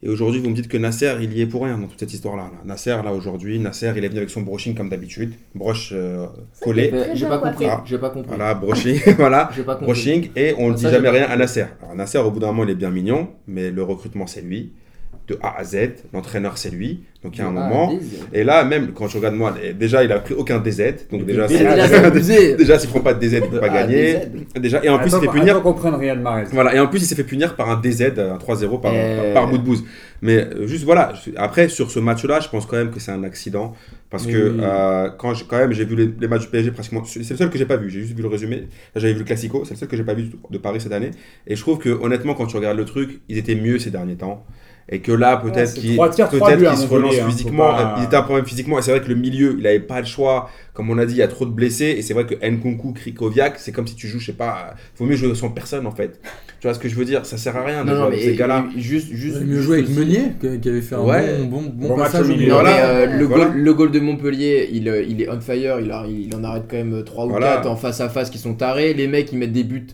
Et 0.00 0.08
aujourd'hui, 0.08 0.40
vous 0.40 0.48
me 0.50 0.54
dites 0.54 0.68
que 0.68 0.76
Nasser, 0.78 1.12
il 1.20 1.32
y 1.36 1.40
est 1.40 1.46
pour 1.46 1.64
rien 1.64 1.76
dans 1.76 1.88
toute 1.88 1.98
cette 1.98 2.12
histoire-là. 2.14 2.44
là. 2.44 2.60
Nasser, 2.64 2.90
là, 2.90 3.12
aujourd'hui, 3.12 3.58
Nasser, 3.58 3.92
il 3.96 4.04
est 4.04 4.08
venu 4.08 4.18
avec 4.18 4.30
son 4.30 4.42
brushing 4.42 4.74
comme 4.76 4.88
d'habitude. 4.88 5.32
Broche 5.56 5.90
euh, 5.92 6.26
collée. 6.60 6.92
J'ai 7.14 7.26
pas 7.26 7.38
compris. 7.38 7.66
J'ai 7.84 7.98
pas 7.98 8.10
compris. 8.10 8.28
Voilà, 8.28 8.54
brushing. 8.54 9.00
voilà. 9.16 9.50
J'ai 9.56 9.64
pas 9.64 9.74
compris. 9.74 9.86
Brushing 9.86 10.30
et 10.36 10.54
on 10.56 10.68
ne 10.68 10.72
Ah, 10.74 10.76
dit 10.76 10.82
jamais 10.88 11.08
rien 11.08 11.26
à. 11.28 11.36
Nasser. 11.36 11.64
Alors 11.82 11.96
Nasser, 11.96 12.18
au 12.18 12.30
bout 12.30 12.38
d'un 12.38 12.46
moment, 12.48 12.62
il 12.62 12.70
est 12.70 12.74
bien 12.76 12.90
mignon, 12.90 13.28
mais 13.48 13.72
le 13.72 13.82
recrutement, 13.82 14.28
c'est 14.28 14.40
lui. 14.42 14.72
De 15.28 15.38
A 15.42 15.58
à 15.58 15.64
Z, 15.64 15.76
l'entraîneur, 16.12 16.56
c'est 16.56 16.70
lui. 16.70 17.00
Donc 17.22 17.36
il 17.36 17.40
y 17.40 17.42
a 17.42 17.48
un 17.48 17.56
Ah, 17.56 17.68
moment. 17.68 17.98
Et 18.32 18.44
là, 18.44 18.64
même 18.64 18.92
quand 18.94 19.08
je 19.08 19.18
regarde 19.18 19.34
moi, 19.34 19.52
déjà, 19.78 20.04
il 20.04 20.12
a 20.12 20.20
pris 20.20 20.34
aucun 20.34 20.58
DZ. 20.58 21.08
Donc 21.10 21.26
déjà, 21.26 21.46
déjà 21.46 22.78
s'il 22.78 22.88
prend 22.88 23.00
pas 23.00 23.12
de 23.12 23.20
DZ, 23.20 23.32
il 23.34 23.40
peut 23.50 23.60
pas 23.60 23.66
Ah, 23.70 23.80
gagner. 23.80 24.18
Déjà, 24.58 24.82
et 24.84 24.88
en 24.88 24.98
plus, 24.98 25.08
il 25.08 25.12
s'est 25.12 25.20
fait 25.20 25.38
punir. 25.38 25.60
Voilà, 26.52 26.74
et 26.74 26.78
en 26.80 26.86
plus, 26.86 27.02
il 27.02 27.06
s'est 27.06 27.16
fait 27.16 27.24
punir 27.24 27.56
par 27.56 27.68
un 27.68 27.80
DZ, 27.80 28.02
un 28.18 28.38
3-0 28.38 28.80
par, 28.80 28.92
par, 29.34 29.48
bout 29.48 29.58
de 29.58 29.64
bouse. 29.64 29.84
Mais 30.22 30.36
euh, 30.36 30.66
juste 30.66 30.84
voilà, 30.84 31.12
après, 31.36 31.68
sur 31.68 31.90
ce 31.90 31.98
match-là, 32.00 32.40
je 32.40 32.48
pense 32.48 32.66
quand 32.66 32.76
même 32.76 32.90
que 32.90 33.00
c'est 33.00 33.12
un 33.12 33.24
accident. 33.24 33.74
Parce 34.10 34.26
que 34.26 34.56
euh, 34.60 35.10
quand, 35.18 35.34
quand 35.46 35.58
même, 35.58 35.72
j'ai 35.72 35.84
vu 35.84 36.14
les, 36.18 36.28
matchs 36.28 36.42
du 36.42 36.48
PSG 36.48 36.70
pratiquement. 36.70 37.04
C'est 37.04 37.28
le 37.28 37.36
seul 37.36 37.50
que 37.50 37.58
j'ai 37.58 37.66
pas 37.66 37.76
vu, 37.76 37.90
j'ai 37.90 38.00
juste 38.00 38.16
vu 38.16 38.22
le 38.22 38.28
résumé. 38.28 38.68
J'avais 38.96 39.12
vu 39.12 39.18
le 39.20 39.24
Classico, 39.24 39.64
c'est 39.64 39.74
le 39.74 39.78
seul 39.78 39.88
que 39.88 39.96
j'ai 39.96 40.04
pas 40.04 40.14
vu 40.14 40.30
de 40.50 40.58
Paris 40.58 40.80
cette 40.80 40.92
année. 40.92 41.10
Et 41.46 41.56
je 41.56 41.60
trouve 41.60 41.78
que 41.78 41.90
honnêtement, 41.90 42.34
quand 42.34 42.46
tu 42.46 42.56
regardes 42.56 42.78
le 42.78 42.84
truc, 42.84 43.20
ils 43.28 43.36
étaient 43.38 43.54
mieux 43.54 43.78
ces 43.78 43.90
derniers 43.90 44.16
temps. 44.16 44.46
Et 44.90 45.00
que 45.00 45.12
là, 45.12 45.36
peut-être 45.36 45.74
trois 45.94 46.08
peut-être 46.10 46.30
qu'ils 46.30 46.78
se 46.78 46.86
relancent 46.86 47.14
hein, 47.18 47.24
faut 47.24 47.30
physiquement. 47.30 47.68
pas- 47.74 47.96
Ils 47.98 48.04
étaient 48.04 48.16
un 48.16 48.22
problème 48.22 48.46
physiquement. 48.46 48.78
Et 48.78 48.82
c'est 48.82 48.90
vrai 48.90 49.02
que 49.02 49.08
le 49.08 49.16
milieu, 49.16 49.56
il 49.58 49.66
avait 49.66 49.80
pas 49.80 50.00
le 50.00 50.06
choix. 50.06 50.48
Comme 50.72 50.88
on 50.88 50.96
a 50.96 51.04
dit, 51.04 51.12
il 51.14 51.18
y 51.18 51.22
a 51.22 51.28
trop 51.28 51.44
de 51.44 51.50
blessés. 51.50 51.94
Et 51.98 52.00
c'est 52.02 52.14
vrai 52.14 52.24
que 52.24 52.34
Nkunku, 52.34 52.94
Krikoviak, 52.94 53.58
c'est 53.58 53.70
comme 53.70 53.86
si 53.86 53.96
tu 53.96 54.06
joues, 54.08 54.18
je 54.18 54.26
sais 54.26 54.32
pas, 54.32 54.74
il 54.94 54.98
vaut 54.98 55.10
mieux 55.10 55.16
jouer 55.16 55.34
sans 55.34 55.50
personne 55.50 55.86
en 55.86 55.90
fait. 55.90 56.18
Tu 56.60 56.66
vois 56.66 56.72
ce 56.74 56.78
que 56.78 56.88
je 56.88 56.94
veux 56.94 57.04
dire? 57.04 57.26
Ça 57.26 57.36
sert 57.36 57.54
à 57.56 57.64
rien 57.64 57.84
de 57.84 57.90
Non, 57.90 58.06
jouer 58.06 58.16
non, 58.16 58.22
ces 58.22 58.34
gars-là. 58.34 58.64
juste, 58.78 59.08
juste. 59.12 59.36
Il 59.42 59.46
mieux 59.46 59.60
jouer 59.60 59.78
avec 59.78 59.90
aussi- 59.90 59.98
Meunier, 59.98 60.22
qui 60.62 60.68
avait 60.68 60.80
fait 60.80 60.94
un 60.94 61.02
Ouais. 61.02 61.36
bon, 61.42 61.60
bon, 61.60 61.62
bon 61.74 61.88
Bon 61.88 61.96
match 61.98 62.12
passage 62.12 62.30
au 62.30 62.32
milieu. 62.32 62.48
Non, 62.50 62.62
mais 62.62 62.70
euh, 62.80 63.06
le, 63.18 63.24
Voilà. 63.26 63.44
goal, 63.44 63.56
le 63.58 63.74
goal 63.74 63.90
de 63.90 64.00
Montpellier, 64.00 64.70
il, 64.72 64.88
euh, 64.88 65.02
il 65.06 65.20
est 65.20 65.28
on 65.28 65.38
fire, 65.40 65.80
il, 65.80 65.90
a- 65.92 66.06
il 66.08 66.34
en 66.34 66.42
arrête 66.44 66.64
quand 66.70 66.76
même 66.78 67.04
3 67.04 67.26
ou 67.26 67.30
Voilà. 67.30 67.56
4 67.56 67.68
en 67.68 67.76
face 67.76 68.00
à 68.00 68.08
face 68.08 68.30
qui 68.30 68.38
sont 68.38 68.54
tarés. 68.54 68.94
Les 68.94 69.06
mecs, 69.06 69.30
ils 69.32 69.38
mettent 69.38 69.52
des 69.52 69.64
buts. 69.64 69.86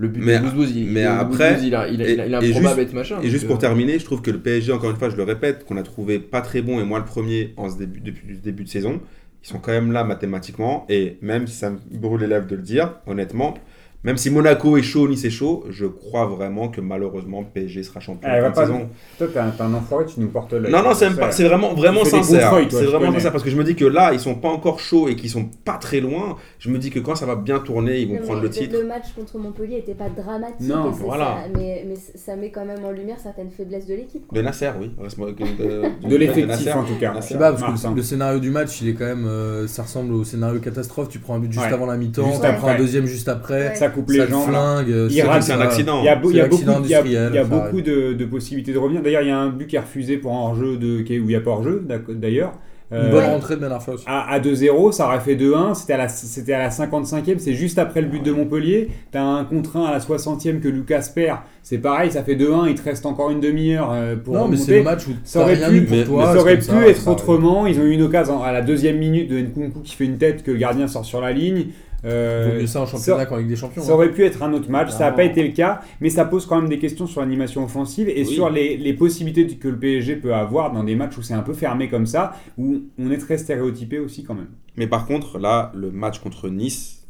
Le 0.00 0.08
but 0.08 0.22
Mais- 0.24 0.38
de 0.38 0.42
Bouzbouz, 0.44 0.72
il, 0.74 0.86
mais 0.90 1.04
après- 1.04 1.50
Bouzbouz, 1.52 1.66
il 1.66 1.74
a, 1.74 1.86
il 1.88 2.00
a, 2.00 2.08
il 2.10 2.20
a, 2.20 2.26
il 2.26 2.34
a 2.34 2.42
et- 2.42 2.48
improbable 2.48 2.66
juste- 2.76 2.78
être 2.88 2.92
machin. 2.94 3.18
Et 3.22 3.28
juste 3.28 3.46
pour 3.46 3.56
euh, 3.56 3.58
terminer, 3.60 3.98
je 3.98 4.04
trouve 4.06 4.22
que 4.22 4.30
le 4.30 4.38
PSG, 4.38 4.72
encore 4.72 4.88
une 4.90 4.96
fois, 4.96 5.10
je 5.10 5.16
le 5.16 5.24
répète, 5.24 5.64
qu'on 5.66 5.76
a 5.76 5.82
trouvé 5.82 6.18
pas 6.18 6.40
très 6.40 6.62
bon, 6.62 6.80
et 6.80 6.84
moi 6.84 6.98
le 6.98 7.04
premier 7.04 7.52
en 7.58 7.68
ce 7.68 7.76
début, 7.76 8.00
depuis 8.00 8.26
le 8.28 8.36
début 8.36 8.64
de 8.64 8.68
saison, 8.70 9.00
ils 9.44 9.46
sont 9.48 9.58
quand 9.58 9.72
même 9.72 9.92
là 9.92 10.02
mathématiquement, 10.04 10.86
et 10.88 11.18
même 11.20 11.46
si 11.46 11.54
ça 11.54 11.68
me 11.70 11.78
brûle 11.98 12.20
les 12.22 12.26
lèvres 12.28 12.46
de 12.46 12.56
le 12.56 12.62
dire, 12.62 12.94
honnêtement, 13.06 13.54
Même 14.02 14.16
si 14.16 14.30
Monaco 14.30 14.78
est 14.78 14.82
chaud, 14.82 15.06
Nice 15.08 15.24
est 15.26 15.30
chaud, 15.30 15.64
je 15.68 15.84
crois 15.84 16.24
vraiment 16.24 16.68
que 16.70 16.80
malheureusement 16.80 17.44
PSG 17.44 17.82
sera 17.82 18.00
champion 18.00 18.30
fin 18.30 18.48
de 18.48 18.54
pas- 18.54 18.62
saison. 18.66 18.88
Toi, 19.18 19.26
t'es 19.30 19.38
un, 19.38 19.52
un 19.60 19.74
enfoiré, 19.74 20.06
tu 20.06 20.20
nous 20.20 20.28
portes 20.28 20.54
l'œil. 20.54 20.72
Non, 20.72 20.82
non, 20.82 20.94
c'est 20.94 21.44
vraiment, 21.44 21.74
vraiment 21.74 22.04
sincère. 22.06 22.50
C'est 22.70 22.84
vraiment 22.86 23.12
sincère 23.12 23.30
parce 23.32 23.44
que 23.44 23.50
je 23.50 23.56
me 23.56 23.64
dis 23.64 23.74
que 23.76 23.84
là, 23.84 24.14
ils 24.14 24.20
sont 24.20 24.34
pas 24.36 24.48
encore 24.48 24.80
chauds 24.80 25.08
et 25.08 25.16
qu'ils 25.16 25.28
sont 25.28 25.50
pas 25.66 25.76
très 25.76 26.00
loin. 26.00 26.36
Je 26.58 26.70
me 26.70 26.78
dis 26.78 26.88
que 26.88 26.98
quand 26.98 27.14
ça 27.14 27.26
va 27.26 27.36
bien 27.36 27.58
tourner, 27.58 28.00
ils 28.00 28.08
vont 28.08 28.14
Non, 28.14 28.20
prendre 28.22 28.36
mais 28.40 28.44
le 28.44 28.50
titre. 28.50 28.74
Le 28.80 28.86
match 28.86 29.12
contre 29.14 29.36
Montpellier 29.36 29.76
n'était 29.76 29.94
pas 29.94 30.08
dramatique. 30.08 30.60
Non, 30.66 30.90
voilà. 30.90 31.42
ça- 31.44 31.58
mais, 31.58 31.84
mais 31.86 31.94
ça 32.14 32.36
met 32.36 32.50
quand 32.50 32.64
même 32.64 32.82
en 32.82 32.92
lumière 32.92 33.18
certaines 33.22 33.50
faiblesses 33.50 33.86
de 33.86 33.94
l'équipe. 33.96 34.24
De 34.32 34.40
Nasser, 34.40 34.70
oui. 34.80 34.92
Reste-moi- 34.98 35.32
De, 35.60 36.08
De 36.08 36.16
l'effectif 36.16 36.74
en 36.74 36.84
tout 36.84 36.94
cas. 36.98 37.12
Nasser. 37.12 37.28
Je 37.28 37.32
sais 37.34 37.38
pas, 37.38 37.52
parce 37.52 37.82
que 37.84 37.94
le 37.94 38.02
scénario 38.02 38.40
du 38.40 38.50
match, 38.50 38.80
il 38.80 38.88
est 38.88 38.94
quand 38.94 39.04
même. 39.04 39.26
euh, 39.26 39.66
ça 39.66 39.82
ressemble 39.82 40.14
au 40.14 40.24
scénario 40.24 40.58
catastrophe. 40.60 41.08
Tu 41.10 41.18
prends 41.18 41.34
un 41.34 41.38
but 41.38 41.52
juste 41.52 41.66
Ouais. 41.66 41.72
avant 41.72 41.84
la 41.84 41.98
mi-temps, 41.98 42.30
tu 42.32 42.38
prends 42.58 42.68
un 42.68 42.78
deuxième 42.78 43.04
juste 43.04 43.28
après. 43.28 43.74
Ça 43.76 43.89
coupe 43.90 44.10
les 44.10 44.18
le 44.18 44.26
jambes. 44.28 44.48
flingue. 44.48 44.86
Il 44.88 45.10
c'est- 45.12 45.22
rate, 45.22 45.42
c'est 45.42 45.52
un 45.52 45.60
accident. 45.60 46.00
Il 46.00 46.06
y 46.06 46.08
a, 46.08 46.16
beau- 46.16 46.30
il 46.30 46.36
y 46.36 46.40
a 46.40 46.44
C'est 46.44 46.48
beaucoup, 46.50 46.62
l'accident 46.64 46.84
il 46.84 46.90
y 46.90 46.94
a- 46.94 46.98
industriel, 47.00 47.30
il 47.32 47.34
y 47.36 47.38
a 47.38 47.42
ça 47.42 47.48
beaucoup 47.48 47.66
arrive. 47.78 47.84
de, 47.84 48.12
de 48.14 48.24
possibilités 48.24 48.72
de 48.72 48.78
revenir. 48.78 49.02
D'ailleurs, 49.02 49.22
il 49.22 49.28
y 49.28 49.32
a 49.32 49.38
un 49.38 49.50
but 49.50 49.66
qui 49.66 49.76
est 49.76 49.80
refusé 49.80 50.16
pour 50.16 50.32
un 50.32 50.38
hors-jeu 50.38 50.78
où 50.80 51.04
il 51.08 51.22
n'y 51.26 51.34
a 51.36 51.40
pas 51.40 51.50
hors-jeu, 51.50 51.84
d'ailleurs. 52.08 52.52
Une 52.92 52.96
Euh, 52.98 53.10
bonne 53.12 53.24
rentrée 53.24 53.54
de 53.54 53.60
Ben 53.60 53.70
à, 54.06 54.32
à 54.32 54.40
2-0, 54.40 54.90
ça 54.90 55.06
aurait 55.06 55.20
fait 55.20 55.36
2-1, 55.36 55.74
c'était 55.74 55.92
à, 55.92 55.96
la, 55.96 56.08
c'était 56.08 56.54
à 56.54 56.58
la 56.58 56.70
55e, 56.70 57.38
c'est 57.38 57.52
juste 57.54 57.78
après 57.78 58.00
le 58.00 58.08
but 58.08 58.20
de 58.20 58.32
Montpellier. 58.32 58.88
T'as 59.12 59.22
un 59.22 59.44
contre 59.44 59.76
1 59.76 59.84
à 59.84 59.92
la 59.92 60.00
60e 60.00 60.58
que 60.58 60.66
Lucas 60.66 61.08
perd, 61.14 61.38
c'est 61.62 61.78
pareil, 61.78 62.10
ça 62.10 62.24
fait 62.24 62.34
2-1, 62.34 62.66
il 62.68 62.74
te 62.74 62.82
reste 62.82 63.06
encore 63.06 63.30
une 63.30 63.38
demi-heure 63.38 63.92
euh, 63.92 64.16
pour 64.16 64.34
Non, 64.34 64.48
mais 64.48 64.56
c'est 64.56 64.72
remonter. 64.72 64.78
le 64.78 64.82
match 64.82 65.06
où 65.06 65.12
Ça 65.22 65.42
aurait 65.42 65.54
rien 65.54 65.68
pu- 65.70 65.82
pour 65.84 65.96
mais- 65.98 66.04
toi. 66.04 66.32
ça 66.32 66.40
aurait 66.40 66.56
pu 66.56 66.62
ça, 66.62 66.88
être 66.88 66.96
ça 67.00 67.10
autrement. 67.12 67.64
Ils 67.68 67.78
ont 67.78 67.84
eu 67.84 67.92
une 67.92 68.02
occasion 68.02 68.42
à 68.42 68.50
la 68.50 68.60
deuxième 68.60 68.98
minute 68.98 69.30
de 69.30 69.38
Nkunku 69.38 69.82
qui 69.84 69.94
fait 69.94 70.06
une 70.06 70.18
tête 70.18 70.42
que 70.42 70.50
le 70.50 70.56
gardien 70.58 70.88
sort 70.88 71.04
sur 71.04 71.20
la 71.20 71.30
ligne. 71.30 71.66
Euh, 72.04 72.66
ça 72.66 72.82
en 72.82 72.86
championnat 72.86 73.26
qu'en 73.26 73.36
Ligue 73.36 73.48
des 73.48 73.56
Champions. 73.56 73.82
ça 73.82 73.90
hein. 73.90 73.94
aurait 73.94 74.10
pu 74.10 74.24
être 74.24 74.42
un 74.42 74.52
autre 74.52 74.70
match, 74.70 74.90
ça 74.90 75.00
n'a 75.00 75.12
pas 75.12 75.24
été 75.24 75.42
le 75.42 75.52
cas, 75.52 75.80
mais 76.00 76.08
ça 76.10 76.24
pose 76.24 76.46
quand 76.46 76.60
même 76.60 76.70
des 76.70 76.78
questions 76.78 77.06
sur 77.06 77.20
l'animation 77.20 77.64
offensive 77.64 78.08
et 78.08 78.20
Oui. 78.20 78.26
sur 78.26 78.48
les, 78.50 78.76
les 78.76 78.94
possibilités 78.94 79.46
que 79.56 79.68
le 79.68 79.78
PSG 79.78 80.16
peut 80.16 80.34
avoir 80.34 80.72
dans 80.72 80.84
des 80.84 80.94
matchs 80.94 81.18
où 81.18 81.22
c'est 81.22 81.34
un 81.34 81.42
peu 81.42 81.52
fermé 81.52 81.88
comme 81.88 82.06
ça, 82.06 82.34
où 82.56 82.80
on 82.98 83.10
est 83.10 83.18
très 83.18 83.38
stéréotypé 83.38 83.98
aussi 83.98 84.24
quand 84.24 84.34
même. 84.34 84.48
Mais 84.76 84.86
par 84.86 85.06
contre, 85.06 85.38
là, 85.38 85.72
le 85.74 85.90
match 85.90 86.20
contre 86.20 86.48
Nice, 86.48 87.06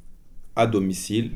à 0.57 0.67
domicile, 0.67 1.31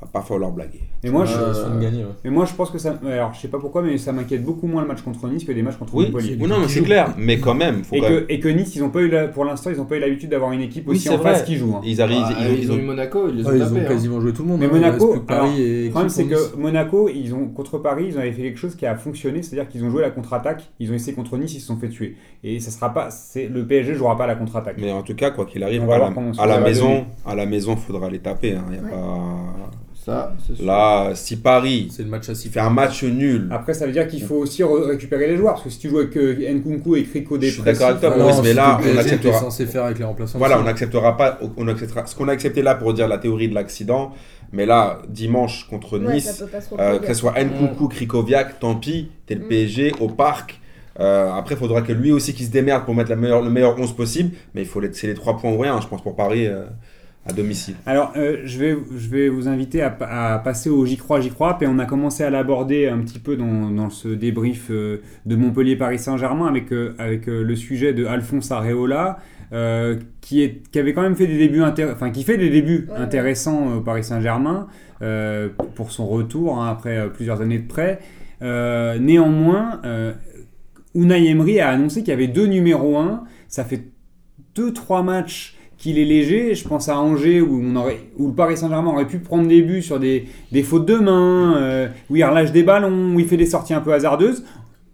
va 0.00 0.08
pas 0.12 0.22
falloir 0.22 0.50
blaguer. 0.50 0.80
Et 1.02 1.10
moi, 1.10 1.22
Ouais, 1.22 1.28
je, 1.28 1.80
gagner, 1.82 2.04
ouais. 2.04 2.10
mais 2.24 2.30
moi 2.30 2.44
je 2.46 2.54
pense 2.54 2.70
que 2.70 2.78
ça. 2.78 2.98
Alors 3.06 3.34
je 3.34 3.40
sais 3.40 3.48
pas 3.48 3.58
pourquoi, 3.58 3.82
mais 3.82 3.98
ça 3.98 4.12
m'inquiète 4.12 4.44
beaucoup 4.44 4.66
moins 4.66 4.82
le 4.82 4.88
match 4.88 5.02
contre 5.02 5.26
Nice 5.28 5.44
que 5.44 5.52
des 5.52 5.62
matchs 5.62 5.76
contre 5.76 5.94
Oui, 5.94 6.06
Montpellier. 6.06 6.36
oui, 6.40 6.48
non, 6.48 6.58
mais 6.60 6.68
c'est 6.68 6.82
clair. 6.82 7.14
Mais 7.18 7.38
quand 7.38 7.54
même, 7.54 7.84
faut 7.84 7.94
Et 7.96 8.00
quand 8.00 8.08
même- 8.10 8.26
que, 8.26 8.32
et 8.32 8.40
que 8.40 8.48
Nice, 8.48 8.74
ils 8.76 8.82
ont 8.82 8.90
pas 8.90 9.00
eu 9.00 9.08
la- 9.08 9.28
pour 9.28 9.44
l'instant, 9.44 9.70
ils 9.70 9.76
n'ont 9.76 9.84
pas 9.84 9.96
eu 9.96 10.00
l'habitude 10.00 10.30
d'avoir 10.30 10.52
une 10.52 10.62
équipe 10.62 10.84
Oui, 10.88 10.96
aussi 10.96 11.08
en 11.10 11.18
face 11.18 11.42
qui 11.42 11.56
joue. 11.56 11.74
hein. 11.76 11.80
Ils 11.84 12.00
arrivent, 12.00 12.22
Ah, 12.24 12.32
ils, 12.40 12.46
ont- 12.50 12.58
ils 12.62 12.72
ont 12.72 12.76
eu 12.78 12.82
Monaco, 12.82 13.28
ils 13.28 13.36
les 13.36 13.46
ont 13.46 13.50
ont 13.50 13.76
hein. 13.76 13.84
quasiment 13.86 14.20
joué 14.20 14.32
tout 14.32 14.42
le 14.42 14.48
monde. 14.48 14.60
Mais 14.60 14.66
hein, 14.66 14.70
Monaco, 14.72 15.14
Le 15.14 15.20
problème, 15.90 16.08
c'est 16.08 16.24
Nice. 16.24 16.32
que 16.52 16.56
Monaco, 16.56 17.08
ils 17.08 17.34
ont, 17.34 17.46
contre 17.48 17.78
Paris, 17.78 18.06
ils 18.08 18.18
avaient 18.18 18.32
fait 18.32 18.42
quelque 18.42 18.58
chose 18.58 18.74
qui 18.74 18.86
a 18.86 18.94
fonctionné, 18.96 19.42
c'est-à-dire 19.42 19.68
qu'ils 19.68 19.84
ont 19.84 19.90
joué 19.90 20.02
la 20.02 20.10
contre-attaque, 20.10 20.70
ils 20.78 20.90
ont 20.90 20.94
essayé 20.94 21.14
contre 21.14 21.36
Nice, 21.36 21.54
ils 21.54 21.60
se 21.60 21.66
sont 21.66 21.76
fait 21.76 21.88
tuer. 21.88 22.16
Et 22.42 22.58
ça 22.60 22.70
sera 22.70 22.92
pas, 22.92 23.10
c'est, 23.10 23.48
le 23.48 23.66
PSG 23.66 23.94
jouera 23.94 24.16
pas 24.16 24.26
la 24.26 24.34
contre-attaque. 24.34 24.76
Mais 24.78 24.92
en 24.92 25.02
tout 25.02 25.14
cas, 25.14 25.30
quoi 25.30 25.44
qu'il 25.46 25.62
arrive, 25.62 25.82
On 25.82 25.86
va 25.86 25.96
à 25.96 26.46
la, 26.46 26.60
maison, 26.60 27.04
à 27.26 27.34
la 27.34 27.46
maison, 27.46 27.76
faudra 27.76 28.08
les 28.08 28.18
taper. 28.20 28.52
hein. 28.54 28.64
A 28.70 28.88
pas... 28.88 29.28
Ça, 30.04 30.32
c'est 30.46 30.56
sûr. 30.56 30.64
Là, 30.64 31.10
si 31.14 31.36
Paris 31.36 31.88
C'est 31.94 32.02
le 32.02 32.08
match 32.08 32.28
à 32.30 32.34
6 32.34 32.48
fait 32.48 32.60
un 32.60 32.70
match 32.70 33.04
nul, 33.04 33.48
Après, 33.50 33.74
ça 33.74 33.84
veut 33.86 33.92
dire 33.92 34.08
qu'il 34.08 34.22
faut 34.22 34.36
aussi 34.36 34.62
re- 34.62 34.86
récupérer 34.86 35.26
les 35.26 35.36
joueurs, 35.36 35.52
parce 35.54 35.64
que 35.64 35.70
si 35.70 35.78
tu 35.78 35.90
joues 35.90 35.98
avec 35.98 36.16
euh, 36.16 36.54
Nkunku 36.54 36.96
et 36.96 37.04
Kriko 37.04 37.38
Je 37.40 37.46
suis 37.48 37.62
d'accord 37.62 37.88
avec 37.88 38.00
toi, 38.00 38.16
Maurice, 38.16 38.36
mais 38.42 38.48
c'est 38.48 38.54
là, 38.54 38.80
on 38.82 38.98
acceptera. 38.98 39.38
censé 39.38 39.66
faire 39.66 39.84
avec 39.84 39.98
les 39.98 40.04
remplaçants. 40.04 40.38
Voilà, 40.38 40.56
on 40.56 40.60
aussi. 40.60 40.66
n'acceptera 40.68 41.16
pas, 41.18 41.38
on 41.56 41.68
acceptera 41.68 42.06
ce 42.06 42.14
qu'on 42.16 42.28
a 42.28 42.32
accepté 42.32 42.62
là 42.62 42.74
pour 42.76 42.94
dire 42.94 43.08
la 43.08 43.18
théorie 43.18 43.48
de 43.50 43.54
l'accident. 43.54 44.12
Mais 44.52 44.64
là, 44.66 45.00
dimanche 45.08 45.68
contre 45.68 45.98
Ouais, 45.98 46.14
Nice, 46.14 46.42
euh, 46.78 46.98
que 46.98 47.06
ce 47.08 47.14
soit 47.14 47.34
Nkunku, 47.38 47.88
Krikoviak, 47.88 48.58
tant 48.58 48.76
pis, 48.76 49.10
t'es 49.26 49.34
le 49.34 49.44
Mm. 49.44 49.48
PSG 49.48 49.92
au 50.00 50.08
parc. 50.08 50.60
Euh, 50.98 51.30
après, 51.32 51.54
il 51.54 51.58
faudra 51.58 51.82
que 51.82 51.92
lui 51.92 52.10
aussi 52.10 52.34
qu'il 52.34 52.46
se 52.46 52.50
démerde 52.50 52.84
pour 52.84 52.94
mettre 52.94 53.10
la 53.10 53.16
meilleure, 53.16 53.42
le 53.42 53.50
meilleur 53.50 53.78
11 53.78 53.94
possible. 53.94 54.34
Mais 54.54 54.62
il 54.62 54.66
faut 54.66 54.80
c'est 54.92 55.06
les 55.06 55.14
3 55.14 55.36
points 55.36 55.52
ou 55.52 55.58
rien, 55.58 55.80
je 55.80 55.86
pense, 55.86 56.02
pour 56.02 56.16
Paris 56.16 56.46
euh, 56.46 56.64
à 57.26 57.32
domicile. 57.32 57.74
Alors, 57.86 58.12
euh, 58.16 58.38
je, 58.44 58.58
vais, 58.58 58.76
je 58.96 59.08
vais 59.08 59.28
vous 59.28 59.46
inviter 59.46 59.82
à, 59.82 59.90
pa- 59.90 60.06
à 60.34 60.38
passer 60.38 60.70
au 60.70 60.86
J'y 60.86 60.96
crois, 60.96 61.20
J'y 61.20 61.30
crois. 61.30 61.58
Et 61.60 61.66
on 61.66 61.78
a 61.78 61.84
commencé 61.84 62.24
à 62.24 62.30
l'aborder 62.30 62.88
un 62.88 62.98
petit 62.98 63.18
peu 63.18 63.36
dans, 63.36 63.70
dans 63.70 63.90
ce 63.90 64.08
débrief 64.08 64.68
euh, 64.70 65.02
de 65.26 65.36
Montpellier-Paris 65.36 65.98
Saint-Germain 65.98 66.46
avec, 66.46 66.72
euh, 66.72 66.94
avec 66.98 67.28
euh, 67.28 67.42
le 67.42 67.56
sujet 67.56 67.92
de 67.92 68.06
Alphonse 68.06 68.50
Areola, 68.50 69.18
euh, 69.52 69.96
qui, 70.22 70.42
est, 70.42 70.62
qui 70.70 70.78
avait 70.78 70.92
quand 70.94 71.02
même 71.02 71.16
fait 71.16 71.26
des 71.26 71.36
débuts 71.36 71.62
enfin, 71.62 72.10
qui 72.10 72.22
fait 72.24 72.38
des 72.38 72.48
débuts 72.50 72.86
Ouais, 72.90 72.96
intéressants 72.98 73.76
au 73.76 73.80
Paris 73.80 74.04
Saint-Germain 74.04 74.68
euh, 75.02 75.48
pour 75.74 75.90
son 75.92 76.06
retour 76.06 76.58
hein, 76.58 76.68
après 76.70 77.08
plusieurs 77.12 77.40
années 77.42 77.58
de 77.58 77.66
prêt. 77.68 77.98
Euh, 78.42 78.98
néanmoins, 78.98 79.80
euh, 79.84 80.12
Unai 80.94 81.26
Emery 81.28 81.60
a 81.60 81.68
annoncé 81.68 82.00
qu'il 82.00 82.08
y 82.08 82.12
avait 82.12 82.28
deux 82.28 82.46
numéros 82.46 82.96
1. 82.96 83.24
Ça 83.48 83.64
fait 83.64 83.82
2-3 84.56 85.04
matchs 85.04 85.56
qu'il 85.80 85.98
est 85.98 86.04
léger. 86.04 86.54
Je 86.54 86.68
pense 86.68 86.88
à 86.88 86.98
Angers 86.98 87.40
où, 87.40 87.60
on 87.60 87.74
aurait, 87.74 87.98
où 88.16 88.28
le 88.28 88.34
Paris 88.34 88.56
Saint-Germain 88.56 88.92
aurait 88.92 89.06
pu 89.06 89.18
prendre 89.18 89.48
des 89.48 89.62
buts 89.62 89.82
sur 89.82 89.98
des, 89.98 90.26
des 90.52 90.62
fautes 90.62 90.86
de 90.86 90.96
main, 90.96 91.56
euh, 91.56 91.88
où 92.10 92.16
il 92.16 92.24
relâche 92.24 92.52
des 92.52 92.62
ballons, 92.62 93.14
où 93.14 93.18
il 93.18 93.26
fait 93.26 93.38
des 93.38 93.46
sorties 93.46 93.74
un 93.74 93.80
peu 93.80 93.92
hasardeuses. 93.92 94.44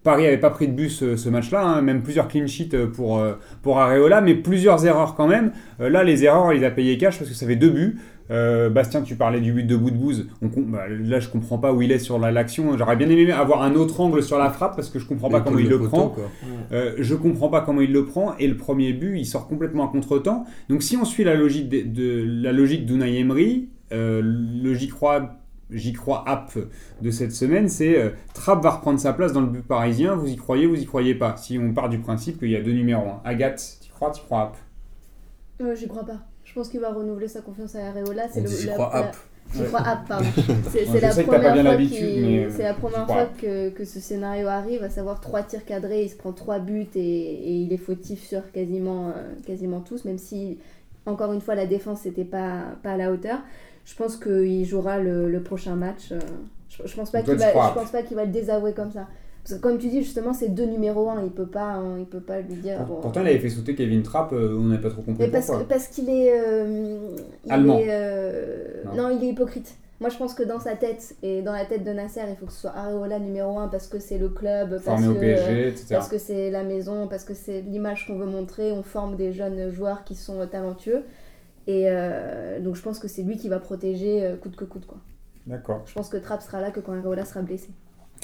Paris 0.05 0.22
n'avait 0.22 0.39
pas 0.39 0.51
pris 0.51 0.68
de 0.68 0.72
but 0.72 0.89
ce, 0.89 1.28
match-là, 1.28 1.62
hein, 1.62 1.82
même 1.82 2.03
plusieurs 2.03 2.28
clean 2.28 2.47
sheets 2.47 2.76
pour, 2.95 3.18
euh, 3.18 3.32
pour 3.62 3.80
Areola, 3.80 4.20
mais 4.20 4.37
plusieurs 4.37 4.87
erreurs 4.87 5.16
quand 5.16 5.26
même. 5.26 5.51
Euh, 5.80 5.91
là, 5.91 6.05
les 6.05 6.22
erreurs, 6.22 6.53
il 6.53 6.61
les 6.61 6.66
a 6.66 6.70
payé 6.70 6.97
cash 6.97 7.18
parce 7.18 7.28
que 7.28 7.37
ça 7.37 7.45
fait 7.45 7.57
deux 7.57 7.70
buts. 7.70 7.99
Euh, 8.31 8.70
Bastien, 8.70 9.03
tu 9.03 9.14
parlais 9.14 9.41
du 9.41 9.53
but 9.53 9.62
de 9.64 9.77
Boudbouz. 9.77 10.27
On 10.43 10.49
com- 10.49 10.64
bah, 10.72 10.89
là, 10.89 11.20
je 11.20 11.29
comprends 11.29 11.59
pas 11.59 11.72
où 11.72 11.81
il 11.83 11.93
est 11.93 11.99
sur 12.01 12.18
la- 12.18 12.33
l'action. 12.33 12.77
J'aurais 12.77 12.97
bien 12.97 13.09
aimé 13.09 13.31
avoir 13.31 13.62
un 13.62 13.74
autre 13.74 14.01
angle 14.01 14.22
sur 14.22 14.39
la 14.39 14.51
frappe 14.51 14.74
parce 14.77 14.91
que 14.91 14.99
je 14.99 15.07
comprends 15.07 15.29
pas 15.31 15.39
comment 15.45 15.59
il 15.59 15.68
le 15.70 15.79
de 15.79 15.87
prend. 15.89 16.09
Euh, 16.72 16.95
je 16.99 17.14
comprends 17.14 17.49
pas 17.49 17.61
comment 17.61 17.81
il 17.81 17.93
le 17.93 18.05
prend 18.05 18.37
et 18.39 18.49
le 18.49 18.57
premier 18.57 18.93
but 18.93 19.18
il 19.18 19.27
sort 19.27 19.47
complètement 19.47 19.89
à 19.89 19.93
contre-temps. 19.93 20.45
Donc 20.68 20.83
si 20.83 20.97
on 20.97 21.05
suit 21.05 21.22
la 21.24 21.35
logique 21.37 21.68
de, 21.68 21.83
de- 21.83 22.24
la 22.43 22.53
logique 22.53 22.85
d'Unai 22.85 23.18
Emery, 23.20 23.68
euh, 23.93 24.20
le 24.24 24.74
j'y 24.74 24.89
crois 24.89 25.37
j'y 25.70 25.93
crois 25.93 26.22
app 26.29 26.53
de 27.03 27.11
cette 27.11 27.33
semaine, 27.33 27.68
c'est 27.68 27.99
euh, 28.01 28.11
Trapp 28.35 28.62
va 28.62 28.70
reprendre 28.70 28.99
sa 29.01 29.12
place 29.12 29.33
dans 29.33 29.41
le 29.41 29.49
but 29.49 29.62
parisien. 29.66 30.14
Vous 30.16 30.29
y 30.29 30.37
croyez, 30.37 30.66
vous 30.66 30.81
y 30.81 30.85
croyez 30.87 31.14
pas. 31.14 31.37
Si 31.37 31.59
on 31.59 31.72
part 31.74 31.89
du 31.89 31.99
principe 31.99 32.39
qu'il 32.39 32.51
y 32.51 32.57
a 32.57 32.61
deux 32.62 32.72
numéros 32.72 33.09
1. 33.24 33.29
Agathe, 33.29 33.79
tu 33.83 33.91
crois, 33.93 34.11
tu 34.12 34.22
crois 34.22 34.43
app? 34.43 34.57
Euh, 35.61 35.74
J'y 35.74 35.89
crois 35.89 36.05
pas. 36.05 36.20
Je 36.57 36.61
pense 36.63 36.71
qu'il 36.71 36.81
va 36.81 36.91
renouveler 36.91 37.29
sa 37.29 37.43
confiance 37.43 37.75
à 37.75 37.89
Areola. 37.89 38.29
C'est 38.33 38.41
le- 38.41 38.49
j'y 38.49 38.69
crois 38.69 38.91
la- 38.95 38.99
app. 39.01 39.17
J'y 39.55 39.65
crois 39.65 39.81
app, 39.87 40.09
pardon. 40.09 40.25
C'est 40.73 40.87
Ouais, 40.89 41.01
la 41.01 41.13
qu'il- 41.87 42.23
mais, 42.23 42.45
euh, 42.47 42.51
c'est 42.51 42.63
la 42.63 42.73
première 42.73 43.05
fois 43.05 43.29
que, 43.39 43.69
que 43.69 43.85
ce 43.85 44.01
scénario 44.01 44.47
arrive, 44.49 44.83
à 44.83 44.89
savoir 44.89 45.21
trois 45.21 45.43
tirs 45.43 45.67
cadrés, 45.67 46.05
il 46.05 46.09
se 46.09 46.17
prend 46.17 46.33
trois 46.33 46.59
buts 46.59 46.87
et, 46.95 46.99
et 46.99 47.53
il 47.53 47.71
est 47.75 47.77
fautif 47.77 48.23
sur 48.27 48.51
quasiment, 48.53 49.09
euh, 49.09 49.35
quasiment 49.47 49.81
tous, 49.81 50.07
même 50.07 50.17
si, 50.17 50.57
encore 51.05 51.35
une 51.35 51.43
fois, 51.43 51.55
la 51.57 51.67
défense 51.67 52.07
n'était 52.07 52.25
pas, 52.25 52.63
pas 52.83 52.93
à 52.93 52.97
la 52.97 53.13
hauteur. 53.13 53.41
Je 53.85 53.95
pense 53.95 54.17
qu'il 54.17 54.65
jouera 54.65 54.99
le, 54.99 55.29
le 55.31 55.43
prochain 55.43 55.77
match. 55.77 56.11
euh, 56.13 56.19
Je, 56.71 56.87
je 56.89 56.97
pense 56.97 57.11
pas 57.11 57.19
qu'il 57.21 57.35
va, 57.35 57.53
je 57.69 57.75
pense 57.75 57.91
pas 57.91 58.03
qu'il 58.03 58.17
va 58.17 58.25
le 58.25 58.33
désavouer 58.33 58.73
comme 58.73 58.93
ça. 58.93 59.07
Parce 59.49 59.61
que 59.61 59.63
comme 59.63 59.79
tu 59.79 59.87
dis, 59.89 60.03
justement, 60.03 60.33
c'est 60.33 60.49
deux 60.49 60.65
numéros 60.65 61.09
1, 61.09 61.23
il 61.23 61.31
peut 61.31 61.47
pas, 61.47 61.75
hein, 61.75 61.99
il 62.01 62.07
peut 62.07 62.19
pas 62.21 62.41
lui 62.41 62.55
dire... 62.55 62.83
bon, 62.85 62.97
Pourtant, 63.01 63.21
il 63.23 63.29
avait 63.29 63.39
fait 63.39 63.49
sauter 63.49 63.77
Kevin 63.77 64.03
Trapp, 64.03 64.33
euh, 64.33 64.57
on 64.59 64.65
n'a 64.65 64.79
pas 64.79 64.91
trop 64.91 65.03
compris 65.03 65.23
mais 65.25 65.31
parce, 65.31 65.49
que- 65.49 65.63
parce 65.63 65.87
qu'il 65.87 66.09
est. 66.11 66.33
euh, 66.37 66.99
il 67.45 67.53
Allemand. 67.53 67.79
est, 67.79 67.87
euh, 67.91 68.83
Non. 68.87 69.09
non. 69.11 69.11
il 69.17 69.23
est 69.25 69.29
hypocrite. 69.29 69.77
Moi, 70.01 70.11
je 70.11 70.17
pense 70.19 70.35
que 70.35 70.43
dans 70.43 70.59
sa 70.59 70.75
tête 70.75 71.15
et 71.23 71.43
dans 71.43 71.53
la 71.53 71.65
tête 71.65 71.85
de 71.85 71.93
Nasser, 71.93 72.23
il 72.29 72.35
faut 72.37 72.47
que 72.47 72.53
ce 72.53 72.63
soit 72.63 72.73
Areola 72.77 73.21
numéro 73.21 73.57
1 73.61 73.69
parce 73.69 73.87
que 73.87 74.01
c'est 74.01 74.19
le 74.19 74.29
club, 74.31 74.81
parce 74.85 75.07
au 75.07 75.15
que, 75.15 75.21
PSG, 75.21 75.69
etc. 75.69 75.87
parce 75.91 76.09
que 76.09 76.19
c'est 76.19 76.51
la 76.51 76.65
maison, 76.65 77.07
parce 77.07 77.23
que 77.25 77.33
c'est 77.33 77.61
l'image 77.61 78.07
qu'on 78.09 78.17
veut 78.19 78.27
montrer. 78.27 78.73
On 78.73 78.83
forme 78.83 79.15
des 79.17 79.33
jeunes 79.33 79.71
joueurs 79.71 80.03
qui 80.05 80.17
sont 80.17 80.45
talentueux. 80.49 81.05
Et 81.69 81.87
donc, 82.61 82.75
je 82.75 82.83
pense 82.83 82.99
que 82.99 83.07
c'est 83.09 83.23
lui 83.23 83.37
qui 83.39 83.49
va 83.49 83.59
protéger 83.61 84.35
coûte 84.43 84.57
que 84.57 84.65
coûte. 84.65 84.87
Quoi. 84.87 84.99
D'accord. 85.47 85.83
Je 85.87 85.95
pense 85.95 86.09
que 86.11 86.17
Trapp 86.19 86.43
sera 86.43 86.61
là 86.61 86.71
que 86.73 86.81
quand 86.81 86.93
Areola 86.93 87.25
sera 87.25 87.41
blessé. 87.43 87.71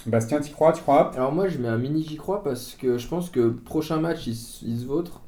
Bastien, 0.06 0.40
tu 0.40 0.52
crois, 0.52 0.72
tu 0.72 0.82
crois? 0.82 1.12
Alors 1.14 1.32
moi 1.32 1.48
je 1.48 1.58
mets 1.58 1.68
un 1.68 1.78
mini 1.78 2.02
j'y 2.02 2.16
crois 2.16 2.42
parce 2.42 2.74
que 2.80 2.98
je 2.98 3.06
pense 3.06 3.30
que 3.30 3.48
prochain 3.50 4.00
match 4.00 4.26
il, 4.26 4.34
se 4.34 4.84
vautre, 4.84 5.20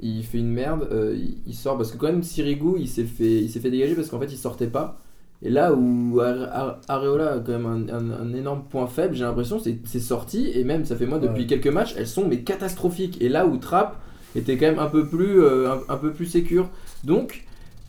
il 0.00 0.24
fait 0.24 0.38
une 0.38 0.50
merde, 0.52 0.88
euh, 0.90 1.14
il, 1.16 1.38
il 1.46 1.54
sort 1.54 1.76
parce 1.76 1.92
que 1.92 1.98
quand 1.98 2.06
même 2.06 2.22
Sirigu 2.22 2.76
il 2.78 2.88
s'est 2.88 3.04
fait, 3.04 3.42
il 3.42 3.50
s'est 3.50 3.60
fait 3.60 3.70
dégager 3.70 3.94
parce 3.94 4.08
qu'en 4.08 4.18
fait 4.18 4.32
il 4.32 4.38
sortait 4.38 4.68
pas. 4.68 4.98
Et 5.42 5.50
là 5.50 5.74
où 5.74 6.20
Are- 6.20 6.48
Are- 6.52 6.80
Areola 6.88 7.32
a 7.34 7.38
quand 7.40 7.52
même 7.58 7.66
un, 7.66 7.88
un- 7.94 8.10
un 8.10 8.32
énorme 8.32 8.62
point 8.70 8.86
faible, 8.86 9.14
j'ai 9.14 9.24
l'impression 9.24 9.58
c'est 9.58 9.78
c'est 9.84 10.00
sorti 10.00 10.50
et 10.54 10.64
même 10.64 10.84
ça 10.86 10.96
fait 10.96 11.06
moi 11.06 11.18
depuis 11.18 11.42
Ouais. 11.42 11.46
quelques 11.46 11.66
matchs 11.68 11.94
elles 11.98 12.06
sont 12.08 12.26
mais 12.26 12.40
catastrophiques. 12.42 13.20
Et 13.20 13.28
là 13.28 13.46
où 13.46 13.58
Trapp 13.58 14.00
était 14.34 14.56
quand 14.56 14.66
même 14.66 14.78
un 14.78 14.86
peu 14.86 15.06
plus, 15.06 15.42
euh, 15.42 15.72
un, 15.72 15.80
un 15.92 15.96
peu 15.98 16.12
plus 16.12 16.26
sécure. 16.26 16.70
Donc 17.04 17.44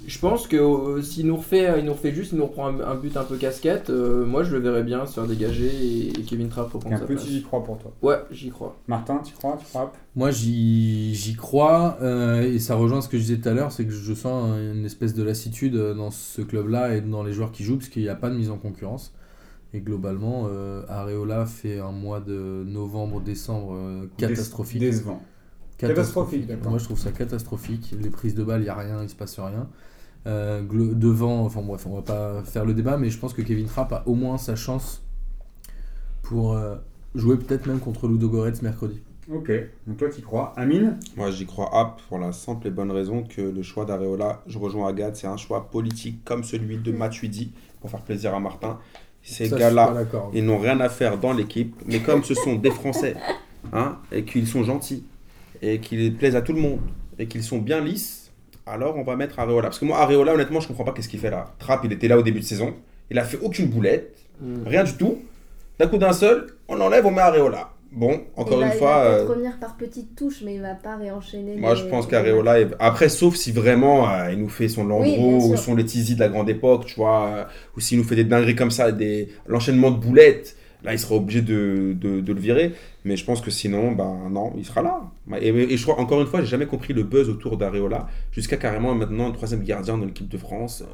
Je 0.06 0.20
pense 0.20 0.48
que 0.48 0.58
euh, 0.58 1.02
s'il 1.02 1.28
nous 1.28 1.38
refait, 1.38 1.80
il 1.80 1.86
nous 1.86 1.94
refait 1.94 2.14
juste, 2.14 2.34
il 2.34 2.38
nous 2.38 2.46
reprend 2.46 2.68
un, 2.68 2.80
un 2.82 2.96
but 2.96 3.16
un 3.16 3.24
peu 3.24 3.38
casquette, 3.38 3.90
euh, 3.90 4.26
moi 4.26 4.44
je 4.44 4.52
le 4.54 4.60
verrais 4.60 4.84
bien 4.84 5.06
se 5.06 5.14
faire 5.14 5.26
dégager 5.28 5.68
et, 5.68 6.08
et 6.10 6.24
Kevin 6.24 6.50
Trapp 6.50 6.74
reprendre 6.74 6.96
Un 6.96 7.00
sa 7.00 7.06
petit 7.06 7.16
place. 7.16 7.28
j'y 7.28 7.42
crois 7.44 7.64
pour 7.64 7.78
toi. 7.78 7.92
Ouais, 8.02 8.18
j'y 8.32 8.50
crois. 8.50 8.76
Martin, 8.88 9.20
tu 9.24 9.34
crois 9.34 9.58
Tu 9.60 9.66
crois 9.66 9.94
Moi, 10.16 10.32
j'y 10.32 11.16
j'y 11.16 11.36
crois, 11.36 11.98
euh, 12.02 12.42
et 12.42 12.60
ça 12.60 12.76
rejoint 12.76 13.02
ce 13.02 13.08
que 13.08 13.18
je 13.18 13.24
disais 13.24 13.38
tout 13.38 13.48
à 13.50 13.54
l'heure, 13.54 13.72
c'est 13.72 13.86
que 13.86 13.92
je 13.94 14.14
sens 14.14 14.50
une 14.58 14.86
espèce 14.86 15.14
de 15.14 15.24
lassitude 15.24 15.76
dans 15.76 16.12
ce 16.12 16.42
club-là 16.42 16.96
et 16.96 17.02
dans 17.02 17.24
les 17.24 17.32
joueurs 17.32 17.52
qui 17.52 17.64
jouent, 17.64 17.78
parce 17.78 17.90
qu'il 17.90 18.02
n'y 18.04 18.10
a 18.10 18.16
pas 18.16 18.30
de 18.30 18.36
mise 18.36 18.50
en 18.50 18.58
concurrence. 18.58 19.14
Et 19.74 19.80
globalement, 19.80 20.48
euh, 20.52 20.84
Areola 20.90 21.46
fait 21.46 21.80
un 21.80 21.92
mois 21.92 22.20
de 22.20 22.64
novembre-décembre 22.68 23.74
euh, 23.76 24.06
catastrophique. 24.18 24.80
Dé- 24.80 24.92
Décevant. 24.92 25.22
Catastrophique, 25.78 26.46
d'accord. 26.46 26.70
Moi, 26.70 26.80
je 26.80 26.84
trouve 26.86 27.00
ça 27.00 27.12
catastrophique. 27.12 27.96
Les 28.00 28.10
prises 28.10 28.36
de 28.36 28.44
balles, 28.44 28.62
il 28.62 28.66
n'y 28.66 28.70
a 28.70 28.76
rien, 28.76 29.02
il 29.02 29.10
se 29.10 29.16
passe 29.16 29.40
rien. 29.40 29.68
Euh, 30.26 30.62
devant, 30.62 31.44
enfin 31.44 31.62
bref, 31.62 31.86
on 31.86 31.96
va 31.96 32.02
pas 32.02 32.44
faire 32.44 32.64
le 32.66 32.74
débat, 32.74 32.98
mais 32.98 33.10
je 33.10 33.18
pense 33.18 33.34
que 33.34 33.42
Kevin 33.42 33.66
Trapp 33.66 33.92
a 33.92 34.04
au 34.06 34.16
moins 34.16 34.38
sa 34.38 34.56
chance 34.56 35.04
pour 36.22 36.54
euh, 36.54 36.76
jouer 37.14 37.38
peut-être 37.38 37.66
même 37.66 37.80
contre 37.80 38.08
Ludo 38.08 38.30
Goretz 38.30 38.62
mercredi. 38.62 39.02
Ok, 39.32 39.52
donc 39.88 39.98
toi 39.98 40.10
tu 40.10 40.22
crois. 40.22 40.54
Amine? 40.58 40.98
Moi, 41.16 41.32
j'y 41.32 41.46
crois 41.46 41.78
app 41.78 42.02
pour 42.08 42.20
la 42.20 42.32
simple 42.32 42.68
et 42.68 42.72
bonne 42.72 42.92
raison 42.92 43.24
que 43.24 43.42
le 43.42 43.64
choix 43.64 43.86
d'Areola, 43.86 44.42
je 44.48 44.58
rejoins 44.58 44.88
Agathe, 44.90 45.16
c'est 45.16 45.28
un 45.28 45.38
choix 45.38 45.70
politique 45.70 46.24
comme 46.26 46.44
celui 46.44 46.78
de. 46.78 46.92
Matuidi, 46.92 47.52
pour 47.82 47.90
faire 47.90 48.02
plaisir 48.02 48.34
à 48.34 48.40
Martin. 48.40 48.80
Ces 49.22 49.50
gars-là, 49.50 50.06
ils 50.34 50.46
n'ont 50.46 50.60
rien 50.60 50.80
à 50.82 50.90
faire 50.90 51.18
dans 51.18 51.32
l'équipe, 51.32 51.76
mais 51.86 52.00
comme 52.00 52.24
ce 52.24 52.34
sont 52.34 52.56
des 52.56 52.72
Français, 52.72 53.16
hein, 53.72 53.98
et 54.12 54.26
qu'ils 54.26 54.48
sont 54.48 54.64
gentils, 54.64 55.06
et 55.62 55.80
qu'ils 55.80 56.14
plaisent 56.16 56.36
à 56.36 56.42
tout 56.42 56.52
le 56.52 56.60
monde, 56.60 56.82
et 57.18 57.28
qu'ils 57.28 57.44
sont 57.44 57.60
bien 57.60 57.80
lisses, 57.80 58.23
alors 58.66 58.96
on 58.98 59.04
va 59.04 59.16
mettre 59.16 59.40
Areola. 59.40 59.64
Parce 59.70 59.80
que 59.80 59.86
moi, 59.86 60.00
Areola, 60.00 60.34
honnêtement, 60.34 60.60
je 60.60 60.68
comprends 60.68 60.84
pas 60.86 60.92
qu'est-ce 60.94 61.10
qu'il 61.10 61.20
fait 61.20 61.30
là. 61.32 61.54
Trapp, 61.60 61.82
il 61.84 61.92
était 61.92 62.08
là 62.08 62.18
au 62.18 62.22
début 62.22 62.40
de 62.40 62.46
saison, 62.46 62.74
il 63.12 63.20
a 63.20 63.24
fait 63.24 63.40
aucune 63.42 63.68
boulette, 63.68 64.16
Mm. 64.42 64.64
rien 64.68 64.84
du 64.84 64.94
tout. 64.94 65.20
D'un 65.80 65.88
coup 65.88 65.98
d'un 65.98 66.12
seul, 66.14 66.48
on 66.68 66.80
enlève, 66.82 67.06
on 67.06 67.12
met 67.12 67.22
Areola. 67.22 67.70
Bon, 67.92 68.22
encore 68.36 68.58
il 68.60 68.64
une 68.64 68.70
va, 68.70 68.76
fois. 68.76 68.90
Il 68.90 68.94
va 68.94 69.06
euh, 69.06 69.18
peut-être 69.18 69.30
revenir 69.30 69.60
par 69.60 69.78
petites 69.78 70.16
touches, 70.16 70.42
mais 70.44 70.56
il 70.56 70.62
va 70.62 70.74
pas 70.74 70.96
réenchaîner. 70.96 71.56
Moi, 71.58 71.76
les- 71.76 71.80
je 71.80 71.86
pense 71.86 72.08
qu'Areola, 72.08 72.60
est- 72.62 72.68
après, 72.80 73.08
sauf 73.10 73.36
si 73.36 73.52
vraiment 73.52 74.10
euh, 74.10 74.32
il 74.32 74.40
nous 74.40 74.50
fait 74.50 74.68
son 74.68 74.82
Oui, 74.82 74.88
Landreau 75.16 75.40
sûr. 75.42 75.50
ou 75.52 75.58
son 75.58 75.76
Letizy 75.76 76.16
de 76.16 76.20
la 76.20 76.30
grande 76.30 76.50
époque, 76.50 76.86
tu 76.88 76.96
vois, 76.96 77.28
euh, 77.28 77.44
ou 77.78 77.80
s'il 77.80 78.00
nous 78.00 78.04
fait 78.04 78.16
des 78.16 78.24
dingueries 78.24 78.56
comme 78.56 78.72
ça, 78.72 78.92
des 78.92 79.30
l'enchaînement 79.46 79.92
de 79.92 79.98
boulettes, 79.98 80.56
là, 80.84 80.94
il 80.94 81.00
sera 81.00 81.16
obligé 81.16 81.42
de, 81.42 81.96
de, 82.00 82.20
de 82.22 82.34
le 82.34 82.40
virer. 82.40 82.74
Mais 83.06 83.16
je 83.18 83.26
pense 83.26 83.42
que 83.42 83.52
sinon, 83.52 83.92
ben 83.92 84.30
non, 84.32 84.54
il 84.58 84.66
sera 84.66 84.82
là. 84.82 85.02
Et, 85.42 85.50
et 85.50 85.78
je 85.78 85.84
crois, 85.84 86.00
encore 86.00 86.22
une 86.22 86.28
fois, 86.28 86.42
j'ai 86.42 86.48
jamais 86.48 86.66
compris 86.68 86.94
le 86.94 87.04
buzz 87.04 87.30
autour 87.30 87.58
d'Areola, 87.58 88.08
jusqu'à 88.32 88.58
carrément 88.58 88.96
maintenant 88.96 89.28
le 89.28 89.34
troisième 89.34 89.64
gardien 89.64 89.98
de 89.98 90.06
l'équipe 90.06 90.30
de 90.30 90.38
France. 90.38 90.82
Euh, 90.82 90.86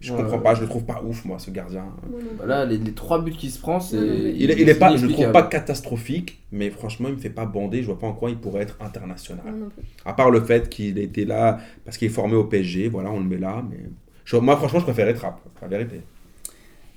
Je 0.00 0.12
Ouais, 0.12 0.18
comprends 0.18 0.36
ouais. 0.36 0.42
pas, 0.42 0.54
je 0.54 0.60
le 0.60 0.66
trouve 0.68 0.84
pas 0.84 1.02
ouf, 1.02 1.24
moi, 1.24 1.38
ce 1.38 1.50
gardien. 1.50 1.86
Plus. 2.02 2.12
Voilà, 2.36 2.66
les, 2.66 2.76
les 2.78 2.92
trois 2.92 3.22
buts 3.22 3.32
qu'il 3.32 3.50
se 3.50 3.58
prend, 3.58 3.80
c'est. 3.80 3.96
Il, 3.96 4.50
est- 4.50 4.60
il 4.60 4.68
est 4.68 4.74
pas, 4.78 4.94
je 4.96 5.06
le 5.06 5.12
trouve 5.12 5.32
pas 5.32 5.42
catastrophique, 5.42 6.42
mais 6.52 6.68
franchement, 6.70 7.08
il 7.08 7.14
me 7.14 7.20
fait 7.20 7.30
pas 7.30 7.46
bander. 7.46 7.80
Je 7.82 7.86
vois 7.86 7.98
pas 7.98 8.06
en 8.08 8.12
quoi 8.12 8.28
il 8.30 8.36
pourrait 8.36 8.62
être 8.62 8.76
international. 8.80 9.44
Non. 9.46 9.68
À 10.04 10.12
part 10.12 10.30
le 10.30 10.42
fait 10.42 10.68
qu'il 10.68 10.98
était 10.98 11.24
là 11.24 11.58
parce 11.84 11.96
qu'il 11.96 12.06
est 12.08 12.10
formé 12.10 12.34
au 12.36 12.44
PSG, 12.44 12.88
voilà, 12.88 13.10
on 13.10 13.18
le 13.18 13.24
met 13.26 13.38
là. 13.38 13.64
Mais 13.70 13.78
je- 14.26 14.36
moi, 14.36 14.56
franchement, 14.56 14.80
je 14.80 14.84
préférais 14.84 15.14
Trapp, 15.14 15.40
la 15.62 15.68
vérité. 15.68 16.00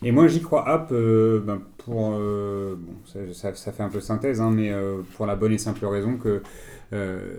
Et 0.04 0.12
moi 0.12 0.28
j'y 0.28 0.42
crois 0.42 0.68
app 0.70 0.92
euh, 0.92 1.42
ben, 1.46 1.62
pour. 1.88 2.14
euh, 2.20 2.76
bon, 2.78 2.94
ça, 3.06 3.20
ça- 3.34 3.56
ça 3.56 3.72
fait 3.72 3.84
un 3.84 3.90
peu 3.90 4.02
synthèse, 4.02 4.42
hein, 4.42 4.52
mais 4.54 4.72
euh, 4.72 5.00
pour 5.16 5.26
la 5.26 5.36
bonne 5.36 5.54
et 5.54 5.58
simple 5.58 5.86
raison 5.86 6.18
que. 6.18 6.44
euh, 6.94 7.38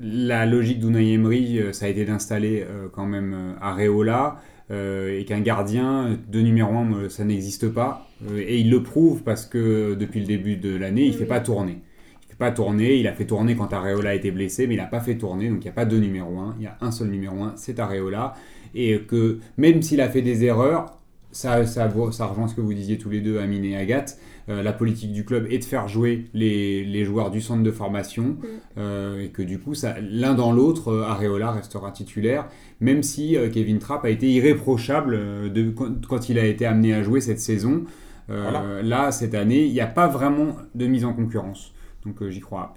la 0.00 0.46
logique 0.46 0.80
d'Unai 0.80 1.12
Emery, 1.14 1.60
ça 1.72 1.86
a 1.86 1.88
été 1.88 2.04
d'installer 2.04 2.64
quand 2.92 3.06
même 3.06 3.56
Areola 3.60 4.40
euh, 4.70 5.18
et 5.18 5.24
qu'un 5.24 5.40
gardien 5.40 6.18
de 6.28 6.40
numéro 6.40 6.76
1, 6.76 7.08
ça 7.08 7.24
n'existe 7.24 7.68
pas. 7.68 8.06
Euh, 8.30 8.38
et 8.46 8.58
il 8.60 8.70
le 8.70 8.82
prouve 8.82 9.22
parce 9.22 9.46
que 9.46 9.94
depuis 9.94 10.20
le 10.20 10.26
début 10.26 10.56
de 10.56 10.76
l'année, 10.76 11.04
il 11.04 11.12
ne 11.12 11.16
fait 11.16 11.26
pas 11.26 11.40
tourner. 11.40 11.78
Il 12.22 12.30
fait 12.32 12.36
pas 12.38 12.52
tourner, 12.52 12.96
il 12.96 13.06
a 13.08 13.12
fait 13.14 13.24
tourner 13.24 13.56
quand 13.56 13.72
Areola 13.72 14.14
était 14.14 14.30
blessé, 14.30 14.66
mais 14.66 14.74
il 14.74 14.78
n'a 14.78 14.86
pas 14.86 15.00
fait 15.00 15.16
tourner, 15.16 15.48
donc 15.48 15.58
il 15.60 15.64
n'y 15.64 15.70
a 15.70 15.72
pas 15.72 15.86
deux 15.86 15.98
numéro 15.98 16.38
1, 16.38 16.54
il 16.58 16.64
y 16.64 16.66
a 16.66 16.76
un 16.80 16.90
seul 16.90 17.08
numéro 17.08 17.42
1, 17.42 17.54
c'est 17.56 17.78
Areola. 17.80 18.34
Et 18.74 19.00
que 19.00 19.38
même 19.56 19.80
s'il 19.82 20.00
a 20.02 20.08
fait 20.10 20.22
des 20.22 20.44
erreurs, 20.44 20.97
ça, 21.38 21.64
ça, 21.66 21.86
rejoint 21.86 22.48
ce 22.48 22.54
que 22.56 22.60
vous 22.60 22.74
disiez 22.74 22.98
tous 22.98 23.10
les 23.10 23.20
deux, 23.20 23.38
Amine 23.38 23.64
et 23.64 23.76
Agathe. 23.76 24.18
Euh, 24.48 24.60
la 24.60 24.72
politique 24.72 25.12
du 25.12 25.24
club 25.24 25.46
est 25.50 25.58
de 25.58 25.64
faire 25.64 25.86
jouer 25.86 26.24
les, 26.34 26.84
les 26.84 27.04
joueurs 27.04 27.30
du 27.30 27.40
centre 27.40 27.62
de 27.62 27.70
formation 27.70 28.36
euh, 28.76 29.24
et 29.24 29.28
que 29.28 29.42
du 29.42 29.60
coup, 29.60 29.72
l'un 30.10 30.34
dans 30.34 30.50
l'autre, 30.50 30.88
euh, 30.88 31.04
Areola 31.04 31.52
restera 31.52 31.92
titulaire, 31.92 32.48
même 32.80 33.04
si 33.04 33.36
euh, 33.36 33.50
Kevin 33.50 33.78
Trapp 33.78 34.04
a 34.04 34.10
été 34.10 34.28
irréprochable 34.28 35.14
euh, 35.14 35.48
de, 35.48 35.70
quand, 35.70 36.04
quand 36.08 36.28
il 36.28 36.40
a 36.40 36.44
été 36.44 36.66
amené 36.66 36.92
à 36.92 37.04
jouer 37.04 37.20
cette 37.20 37.40
saison. 37.40 37.84
Euh, 38.30 38.42
Voilà. 38.42 38.82
Là, 38.82 39.12
cette 39.12 39.34
année, 39.34 39.64
il 39.64 39.72
n'y 39.72 39.80
a 39.80 39.86
pas 39.86 40.08
vraiment 40.08 40.56
de 40.74 40.86
mise 40.86 41.04
en 41.04 41.12
concurrence. 41.12 41.72
Donc 42.04 42.20
euh, 42.20 42.30
j'y 42.30 42.40
crois. 42.40 42.74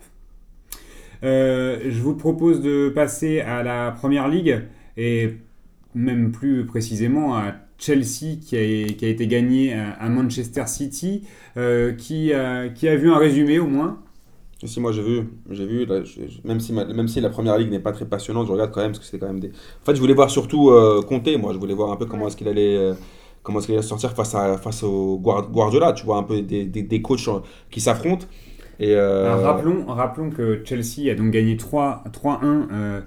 Euh, 1.24 1.80
je 1.90 2.00
vous 2.00 2.16
propose 2.16 2.62
de 2.62 2.90
passer 2.90 3.42
à 3.42 3.64
la 3.64 3.92
première 3.92 4.28
ligue 4.28 4.62
et 4.98 5.38
même 5.96 6.32
plus 6.32 6.66
précisément 6.66 7.36
à 7.36 7.54
Chelsea 7.82 8.38
qui 8.42 8.56
a, 8.58 8.94
qui 8.94 9.06
a 9.06 9.10
été 9.10 9.28
gagné 9.28 9.74
à, 9.74 9.92
à 9.94 10.10
Manchester 10.10 10.68
City, 10.68 11.24
euh, 11.58 11.94
qui, 11.94 12.34
a, 12.34 12.70
qui 12.70 12.88
a 12.88 12.96
vu 12.96 13.12
un 13.12 13.18
résumé 13.18 13.60
au 13.60 13.68
moins. 13.68 14.00
Si 14.64 14.80
moi 14.80 14.92
j'ai 14.92 15.02
vu, 15.02 15.24
j'ai 15.50 15.66
vu, 15.66 15.86
là, 15.86 16.04
je- 16.04 16.22
je- 16.28 16.48
même, 16.48 16.60
si 16.60 16.72
ma- 16.72 16.86
même 16.86 17.08
si 17.08 17.20
la 17.20 17.30
première 17.32 17.58
ligue 17.58 17.72
n'est 17.72 17.80
pas 17.80 17.92
très 17.94 18.06
passionnante, 18.06 18.46
je 18.46 18.52
regarde 18.52 18.72
quand 18.72 18.82
même 18.82 18.92
parce 18.92 19.00
que 19.00 19.06
c'est 19.06 19.18
quand 19.18 19.26
même 19.28 19.40
des. 19.40 19.48
En 19.50 19.86
fait, 19.86 19.96
je 19.96 20.00
voulais 20.00 20.14
voir 20.14 20.30
surtout 20.30 20.70
euh, 20.70 21.02
Conte, 21.02 21.28
moi, 21.40 21.52
je 21.54 21.58
voulais 21.58 21.74
voir 21.74 21.92
un 21.92 21.96
peu 21.96 22.06
comment 22.06 22.28
est-ce 22.28 22.38
qu'il 22.38 22.48
allait, 22.48 22.78
euh, 22.78 22.94
comment 23.42 23.58
est-ce 23.58 23.66
qu'il 23.68 23.76
allait 23.76 23.84
sortir 23.88 24.12
face 24.14 24.36
à 24.36 24.58
face 24.58 24.84
au 24.84 25.18
Guard- 25.18 25.50
Guardiola, 25.52 25.94
tu 25.94 26.06
vois 26.06 26.18
un 26.18 26.24
peu 26.24 26.44
des, 26.44 26.66
des, 26.66 26.84
des 26.84 27.02
coachs 27.02 27.28
euh, 27.28 27.40
qui 27.72 27.82
s'affrontent. 27.82 28.28
Et 28.80 28.96
euh, 28.96 29.26
Alors, 29.34 29.44
rappelons, 29.44 29.86
rappelons 29.88 30.30
que 30.32 30.62
Chelsea 30.66 31.12
a 31.12 31.16
donc 31.16 31.32
gagné 31.32 31.58
3 31.58 32.04
3-1 32.12 32.68
euh, 32.72 33.02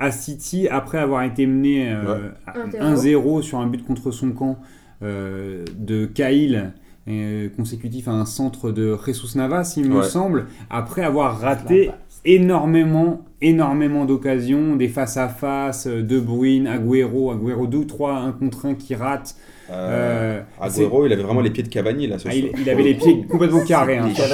à 0.00 0.10
City 0.10 0.66
après 0.68 0.98
avoir 0.98 1.22
été 1.22 1.46
mené 1.46 1.92
euh, 1.92 2.30
à 2.46 2.58
1-0. 2.58 3.40
1-0 3.40 3.42
sur 3.42 3.58
un 3.60 3.66
but 3.66 3.84
contre 3.86 4.10
son 4.10 4.32
camp 4.32 4.58
euh, 5.02 5.64
de 5.78 6.06
Cahill. 6.06 6.72
euh, 7.08 7.48
consécutif 7.56 8.08
à 8.08 8.12
un 8.12 8.24
centre 8.26 8.70
de 8.70 8.96
Jesus 9.06 9.36
Navas, 9.36 9.74
il 9.76 9.88
me 9.88 10.02
semble, 10.02 10.46
après 10.68 11.02
avoir 11.02 11.40
raté 11.40 11.90
énormément, 12.24 13.24
énormément 13.40 14.04
d'occasions, 14.04 14.76
des 14.76 14.88
face-à-face, 14.88 15.86
euh, 15.86 16.02
De 16.02 16.20
Bruyne, 16.20 16.66
Agüero, 16.66 17.30
Agüero 17.32 17.66
2 17.66 17.86
3 17.86 18.14
1 18.16 18.32
contre 18.32 18.66
1 18.66 18.74
qui 18.74 18.94
rate. 18.94 19.36
Euh, 19.70 20.40
Euh, 20.40 20.42
Agüero, 20.60 21.06
il 21.06 21.12
avait 21.12 21.22
vraiment 21.22 21.40
les 21.40 21.50
pieds 21.50 21.62
de 21.62 21.68
Cavani 21.68 22.06
là. 22.06 22.18
ce 22.18 22.28
Ah, 22.28 22.32
il, 22.34 22.68
avait 22.68 22.82
les 22.82 22.94
pieds 22.94 23.24
complètement 23.28 23.64
carrés 23.64 23.98
hein, 23.98 24.08
sur, 24.14 24.24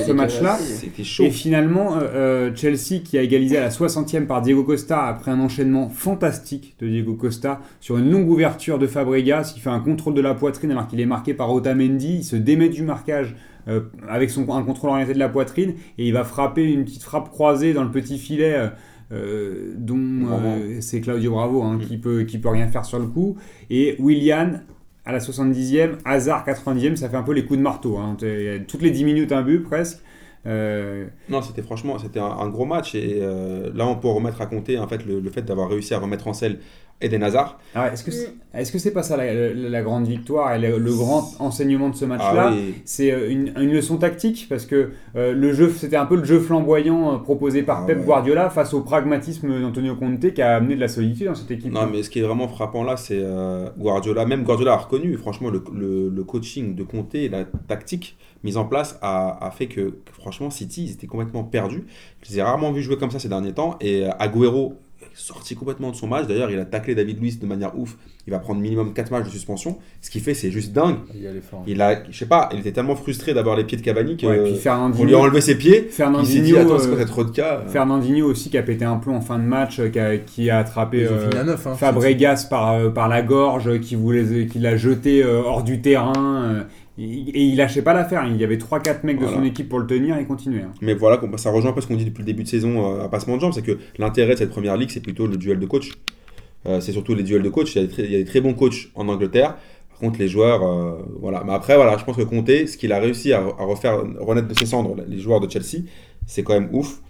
ce- 0.00 0.12
match-là. 0.12 0.56
pieds. 0.56 0.66
C'était 0.66 1.04
chaud. 1.04 1.24
Et 1.24 1.30
finalement, 1.30 1.96
euh, 1.96 2.00
euh, 2.14 2.50
Chelsea 2.54 3.00
qui 3.04 3.18
a 3.18 3.22
égalisé 3.22 3.58
à 3.58 3.62
la 3.62 3.70
60e 3.70 4.26
par 4.26 4.42
Diego 4.42 4.62
Costa 4.64 5.04
après 5.06 5.30
un 5.30 5.40
enchaînement 5.40 5.88
fantastique 5.88 6.76
de 6.80 6.88
Diego 6.88 7.14
Costa 7.14 7.60
sur 7.80 7.98
une 7.98 8.10
longue 8.10 8.30
ouverture 8.30 8.78
de 8.78 8.86
Fabregas. 8.86 9.52
Il 9.56 9.60
fait 9.60 9.70
un 9.70 9.80
contrôle 9.80 10.14
de 10.14 10.20
la 10.20 10.34
poitrine 10.34 10.70
alors 10.70 10.86
qu'il 10.86 11.00
est 11.00 11.06
marqué 11.06 11.34
par 11.34 11.52
Otamendi. 11.52 12.16
Il 12.18 12.24
se 12.24 12.36
démet 12.36 12.68
du 12.68 12.82
marquage 12.82 13.34
euh, 13.68 13.80
avec 14.08 14.30
son, 14.30 14.50
un 14.52 14.62
contrôle 14.62 14.90
orienté 14.90 15.12
de 15.14 15.18
la 15.18 15.28
poitrine 15.28 15.74
et 15.98 16.06
il 16.06 16.12
va 16.12 16.24
frapper 16.24 16.64
une 16.64 16.84
petite 16.84 17.02
frappe 17.02 17.30
croisée 17.30 17.72
dans 17.74 17.84
le 17.84 17.90
petit 17.90 18.18
filet. 18.18 18.56
Euh, 19.12 19.72
dont 19.76 20.26
euh, 20.30 20.78
c'est 20.80 21.00
Claudio 21.00 21.30
Bravo 21.32 21.62
hein, 21.62 21.76
Mm. 21.76 21.80
qui 21.80 21.96
peut 21.98 22.22
qui 22.24 22.38
peut 22.38 22.48
rien 22.50 22.68
faire 22.68 22.84
sur 22.84 22.98
le 22.98 23.06
coup 23.06 23.36
et 23.70 23.96
Willian 23.98 24.60
à 25.04 25.12
la 25.12 25.18
70e, 25.20 25.92
Hazard 26.04 26.44
90e, 26.44 26.96
ça 26.96 27.08
fait 27.08 27.16
un 27.16 27.22
peu 27.22 27.32
les 27.32 27.44
coups 27.46 27.58
de 27.58 27.62
marteau. 27.62 27.96
hein. 27.96 28.14
T'es- 28.18 28.62
Toutes 28.68 28.82
les 28.82 28.90
10 28.90 29.04
minutes 29.04 29.32
un 29.32 29.40
but 29.42 29.60
presque. 29.62 30.00
Euh, 30.46 31.06
Non, 31.28 31.40
c'était 31.42 31.62
franchement, 31.62 31.98
c'était 31.98 32.20
un, 32.20 32.26
un 32.26 32.48
gros 32.48 32.64
match 32.66 32.94
et 32.94 33.18
euh, 33.22 33.70
là 33.74 33.86
on 33.86 33.96
peut 33.96 34.08
remettre 34.08 34.40
à 34.40 34.46
compter 34.46 34.78
en 34.78 34.86
fait 34.86 35.04
le, 35.06 35.18
le 35.20 35.30
fait 35.30 35.42
d'avoir 35.42 35.68
réussi 35.70 35.94
à 35.94 35.98
remettre 35.98 36.28
en 36.28 36.32
selle 36.32 36.58
Eden 37.00 37.22
Hazard. 37.22 37.58
Est-ce 37.76 38.02
que 38.02 38.10
c'est 38.10 38.32
est-ce 38.54 38.72
que 38.72 38.78
c'est 38.78 38.90
pas 38.90 39.04
ça 39.04 39.16
la, 39.16 39.32
la- 39.32 39.54
la 39.54 39.82
grande 39.82 40.08
victoire 40.08 40.52
et 40.54 40.58
le, 40.58 40.78
le 40.78 40.92
grand 40.92 41.22
enseignement 41.38 41.90
de 41.90 41.94
ce 41.94 42.04
Ah 42.06 42.08
match-là 42.08 42.50
oui. 42.52 42.74
C'est 42.84 43.12
euh, 43.12 43.30
une, 43.30 43.52
une 43.56 43.72
leçon 43.72 43.98
tactique 43.98 44.46
parce 44.48 44.66
que 44.66 44.90
euh, 45.14 45.32
le 45.32 45.52
jeu, 45.52 45.70
c'était 45.70 45.96
un 45.96 46.06
peu 46.06 46.16
le 46.16 46.24
jeu 46.24 46.40
flamboyant 46.40 47.14
euh, 47.14 47.18
proposé 47.18 47.62
par 47.62 47.82
Ah 47.82 47.86
Pep 47.86 47.98
ouais. 47.98 48.04
Guardiola 48.04 48.50
face 48.50 48.74
au 48.74 48.80
pragmatisme 48.80 49.60
d'Antonio 49.60 49.94
Conte 49.94 50.32
qui 50.32 50.42
a 50.42 50.56
amené 50.56 50.74
de 50.74 50.80
la 50.80 50.88
solitude 50.88 51.26
dans 51.28 51.34
cette 51.36 51.50
équipe. 51.52 51.72
Non, 51.72 51.86
mais 51.86 52.02
ce 52.02 52.10
qui 52.10 52.18
est 52.18 52.22
vraiment 52.22 52.48
frappant 52.48 52.82
là, 52.82 52.96
c'est 52.96 53.20
euh, 53.20 53.68
Guardiola. 53.78 54.24
Même 54.26 54.42
Guardiola 54.42 54.72
a 54.72 54.76
reconnu, 54.78 55.16
franchement, 55.18 55.50
le, 55.50 55.62
le- 55.72 56.08
le 56.08 56.24
coaching 56.24 56.74
de 56.74 56.82
Conte 56.82 57.14
et 57.14 57.28
la 57.28 57.44
tactique 57.68 58.16
mise 58.42 58.56
en 58.56 58.64
place 58.64 58.98
a, 59.02 59.38
a 59.46 59.50
fait 59.52 59.66
que, 59.66 59.90
que, 59.90 60.12
franchement, 60.12 60.50
City, 60.50 60.84
ils 60.86 60.92
étaient 60.92 61.06
complètement 61.06 61.44
perdus. 61.44 61.84
Je 62.22 62.30
les 62.30 62.38
ai 62.38 62.42
rarement 62.42 62.72
vus 62.72 62.82
jouer 62.82 62.96
comme 62.96 63.10
ça 63.10 63.18
ces 63.20 63.28
derniers 63.28 63.52
temps. 63.52 63.76
Et 63.80 64.04
Agüero, 64.18 64.74
sorti 65.14 65.54
complètement 65.54 65.90
de 65.90 65.96
son 65.96 66.06
match. 66.06 66.26
D'ailleurs, 66.26 66.50
il 66.50 66.58
a 66.58 66.64
taclé 66.64 66.94
David 66.94 67.20
Luiz 67.20 67.38
de 67.38 67.46
manière 67.46 67.78
ouf. 67.78 67.96
Il 68.26 68.30
va 68.30 68.38
prendre 68.38 68.60
minimum 68.60 68.92
4 68.92 69.10
matchs 69.10 69.24
de 69.24 69.30
suspension. 69.30 69.78
Ce 70.00 70.10
qu'il 70.10 70.20
fait, 70.20 70.34
c'est 70.34 70.50
juste 70.50 70.72
dingue. 70.72 70.96
Il 71.14 71.40
fort. 71.40 71.64
Il 71.66 71.80
a, 71.80 72.02
je 72.10 72.16
sais 72.16 72.26
pas, 72.26 72.48
il 72.52 72.60
était 72.60 72.72
tellement 72.72 72.94
frustré 72.94 73.32
d'avoir 73.32 73.56
les 73.56 73.64
pieds 73.64 73.78
de 73.78 73.82
Cavani 73.82 74.16
que 74.16 74.26
Ouais, 74.26 74.60
on 74.98 75.04
lui 75.04 75.14
a 75.14 75.18
enlevé 75.18 75.40
ses 75.40 75.56
pieds. 75.56 75.86
Il 75.86 75.92
Fernandinho, 75.92 76.44
dit, 76.44 76.56
attends, 76.58 76.78
c'est 76.78 76.86
euh, 76.86 76.88
quoi 76.90 76.98
cette 76.98 77.10
Rodka 77.10 77.64
Fernandinho 77.68 78.26
aussi 78.26 78.50
qui 78.50 78.58
a 78.58 78.62
pété 78.62 78.84
un 78.84 78.96
plomb 78.96 79.16
en 79.16 79.20
fin 79.20 79.38
de 79.38 79.44
match, 79.44 79.80
euh, 79.80 79.88
qui 79.88 79.98
a, 79.98 80.18
qui 80.18 80.50
a 80.50 80.58
attrapé 80.58 81.06
euh, 81.06 81.28
fini 81.28 81.40
à 81.40 81.44
9. 81.44 81.66
Hein, 81.66 81.74
Fabregas 81.74 82.46
par, 82.50 82.72
euh, 82.72 82.90
par 82.90 83.08
la 83.08 83.22
gorge, 83.22 83.80
qui, 83.80 83.94
voulait, 83.94 84.46
qui 84.46 84.58
l'a 84.58 84.76
jeté 84.76 85.22
euh, 85.22 85.42
hors 85.42 85.62
du 85.62 85.80
terrain. 85.80 86.66
Et, 86.98 87.42
il 87.44 87.56
lâchait 87.56 87.82
pas 87.82 87.92
l'affaire. 87.94 88.26
Il 88.26 88.36
y 88.36 88.44
avait 88.44 88.56
3-4 88.56 89.04
mecs 89.04 89.20
de 89.20 89.26
son 89.26 89.44
équipe 89.44 89.68
pour 89.68 89.78
le 89.78 89.86
tenir 89.86 90.16
et 90.16 90.22
il 90.22 90.26
continuait. 90.26 90.62
hein. 90.62 90.72
Mais 90.82 90.94
voilà, 90.94 91.20
ça 91.36 91.50
rejoint 91.50 91.70
un 91.70 91.74
peu 91.74 91.80
ce 91.80 91.86
qu'on 91.86 91.96
dit 91.96 92.04
depuis 92.04 92.20
le 92.22 92.26
début 92.26 92.42
de 92.42 92.48
saison 92.48 92.96
euh, 92.96 93.04
à 93.04 93.08
passement 93.08 93.36
de 93.36 93.40
jambes, 93.40 93.52
c'est 93.54 93.62
que 93.62 93.78
l'intérêt 93.98 94.34
de 94.34 94.38
cette 94.38 94.50
première 94.50 94.76
ligue, 94.76 94.90
c'est 94.90 95.00
plutôt 95.02 95.26
le 95.26 95.36
duel 95.36 95.58
de 95.58 95.66
coach. 95.66 95.92
Euh, 96.66 96.80
c'est 96.80 96.92
surtout 96.92 97.14
les 97.14 97.22
duels 97.22 97.42
de 97.42 97.48
coach. 97.48 97.74
Il 97.76 97.82
y, 97.82 97.84
a 97.84 97.86
des 97.86 97.92
très, 97.92 98.04
il 98.04 98.10
y 98.10 98.14
a 98.14 98.18
des 98.18 98.24
très 98.24 98.40
bons 98.40 98.54
coachs 98.54 98.90
en 98.94 99.08
Angleterre. 99.08 99.56
Par 99.90 99.98
contre, 100.00 100.18
les 100.18 100.28
joueurs, 100.28 100.62
euh, 100.62 100.98
voilà. 101.20 101.42
Mais 101.44 101.52
après, 101.52 101.76
voilà, 101.76 101.96
je 101.98 102.04
pense 102.04 102.16
que 102.16 102.22
Conte, 102.22 102.48
ce 102.48 102.76
qu'il 102.76 102.92
a 102.92 102.98
réussi 102.98 103.32
à, 103.32 103.38
à 103.38 103.64
refaire, 103.64 104.02
renaître 104.20 104.48
de 104.48 104.54
ses 104.54 104.66
cendres, 104.66 104.96
les 105.06 105.18
joueurs 105.18 105.40
de 105.40 105.50
Chelsea, 105.50 105.84
c'est 106.26 106.42
quand 106.42 106.54
même 106.54 106.68
ouf. 106.72 107.00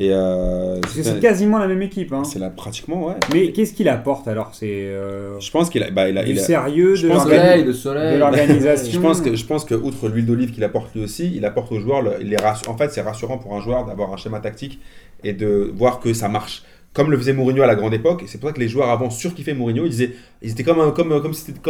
Et 0.00 0.08
euh, 0.12 0.80
Parce 0.80 0.94
que 0.94 1.02
c'est 1.04 1.20
quasiment 1.20 1.58
la 1.58 1.68
même 1.68 1.82
équipe. 1.82 2.12
hein. 2.12 2.24
c'est 2.24 2.40
là 2.40 2.50
pratiquement, 2.50 3.06
ouais. 3.06 3.14
Mais 3.32 3.52
qu'est-ce 3.52 3.72
qu'il 3.74 3.88
apporte 3.88 4.26
alors 4.26 4.50
C'est 4.52 4.66
euh, 4.68 5.38
Je 5.38 5.50
pense 5.52 5.70
qu'il 5.70 5.84
a, 5.84 5.90
bah, 5.92 6.08
il 6.08 6.18
a, 6.18 6.24
du 6.24 6.32
il 6.32 6.38
a- 6.38 6.42
sérieux, 6.42 6.96
je 6.96 7.06
de 7.06 7.72
Soleil, 7.72 8.18
l'organisation. 8.18 8.90
Je 8.92 8.98
pense 8.98 9.20
que, 9.20 9.36
je 9.36 9.44
pense 9.46 9.64
que 9.64 9.74
outre 9.76 10.08
l'huile 10.08 10.26
d'olive 10.26 10.50
qu'il 10.50 10.64
apporte 10.64 10.92
lui 10.96 11.04
aussi, 11.04 11.32
il 11.36 11.44
apporte 11.44 11.70
aux 11.70 11.78
joueurs. 11.78 12.02
le- 12.02 12.16
les 12.20 12.36
En 12.66 12.76
fait, 12.76 12.90
c'est 12.90 13.02
rassurant 13.02 13.38
pour 13.38 13.54
un 13.54 13.60
joueur 13.60 13.84
d'avoir 13.86 14.12
un 14.12 14.16
schéma 14.16 14.40
tactique 14.40 14.80
et 15.22 15.32
de 15.32 15.70
voir 15.76 16.00
que 16.00 16.12
ça 16.12 16.28
marche. 16.28 16.64
Comme 16.94 17.10
le 17.10 17.16
faisait 17.18 17.32
Mourinho 17.32 17.60
à 17.62 17.66
la 17.66 17.74
grande 17.74 17.92
époque, 17.92 18.22
et 18.22 18.26
c'est 18.28 18.38
pour 18.38 18.48
ça 18.48 18.54
que 18.54 18.60
les 18.60 18.68
joueurs 18.68 18.88
avant 18.88 19.10
surkiffaient 19.10 19.52
Mourinho. 19.52 19.84
Ils 19.84 19.90
disaient, 19.90 20.12
ils 20.42 20.52
étaient 20.52 20.62
comme, 20.62 20.78
un- 20.80 20.92
comme, 20.92 21.08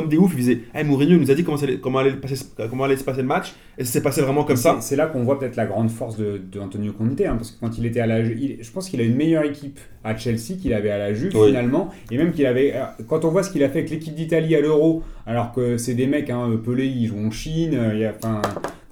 des 0.08 0.16
oufs. 0.18 0.32
Ils 0.34 0.36
disaient, 0.36 0.58
hey, 0.74 0.84
Mourinho 0.84 1.18
nous 1.18 1.30
a 1.30 1.34
dit 1.34 1.42
comment, 1.44 1.56
ça 1.56 1.64
allait- 1.64 1.78
comment, 1.78 2.00
allait 2.00 2.12
passer, 2.12 2.44
comment 2.68 2.84
allait 2.84 2.98
se 2.98 3.04
passer 3.04 3.22
le 3.22 3.26
match, 3.28 3.54
et 3.78 3.84
ça 3.84 3.90
s'est 3.92 4.02
passé 4.02 4.20
vraiment 4.20 4.44
comme 4.44 4.56
ça. 4.56 4.76
C'est- 4.82 4.96
là 4.96 5.06
qu'on 5.06 5.24
voit 5.24 5.38
peut-être 5.38 5.56
la 5.56 5.64
grande 5.64 5.90
force 5.90 6.18
de, 6.18 6.42
de 6.52 6.60
Antonio 6.60 6.92
Conte, 6.92 7.18
hein, 7.22 7.36
parce 7.36 7.52
que 7.52 7.58
quand 7.60 7.78
il 7.78 7.86
était 7.86 8.00
à 8.00 8.06
la 8.06 8.20
il- 8.20 8.58
je 8.60 8.70
pense 8.70 8.90
qu'il 8.90 9.00
a 9.00 9.04
une 9.04 9.16
meilleure 9.16 9.44
équipe 9.44 9.80
à 10.04 10.14
Chelsea 10.14 10.58
qu'il 10.60 10.74
avait 10.74 10.90
à 10.90 10.98
la 10.98 11.14
Juve 11.14 11.32
Oui. 11.34 11.48
finalement, 11.48 11.88
et 12.10 12.18
même 12.18 12.30
qu'il 12.32 12.44
avait, 12.44 12.74
euh, 12.74 12.84
quand 13.08 13.24
on 13.24 13.30
voit 13.30 13.42
ce 13.42 13.50
qu'il 13.50 13.64
a 13.64 13.70
fait 13.70 13.78
avec 13.78 13.90
l'équipe 13.90 14.14
d'Italie 14.14 14.54
à 14.54 14.60
l'Euro, 14.60 15.02
alors 15.26 15.52
que 15.52 15.78
c'est 15.78 15.94
des 15.94 16.06
mecs, 16.06 16.28
hein, 16.28 16.50
Pelé, 16.62 16.84
ils 16.86 17.06
jouent 17.06 17.26
en 17.26 17.30
Chine, 17.30 17.74
euh, 17.74 17.94
il 17.94 18.00
y 18.00 18.04
a, 18.04 18.12
enfin, 18.14 18.42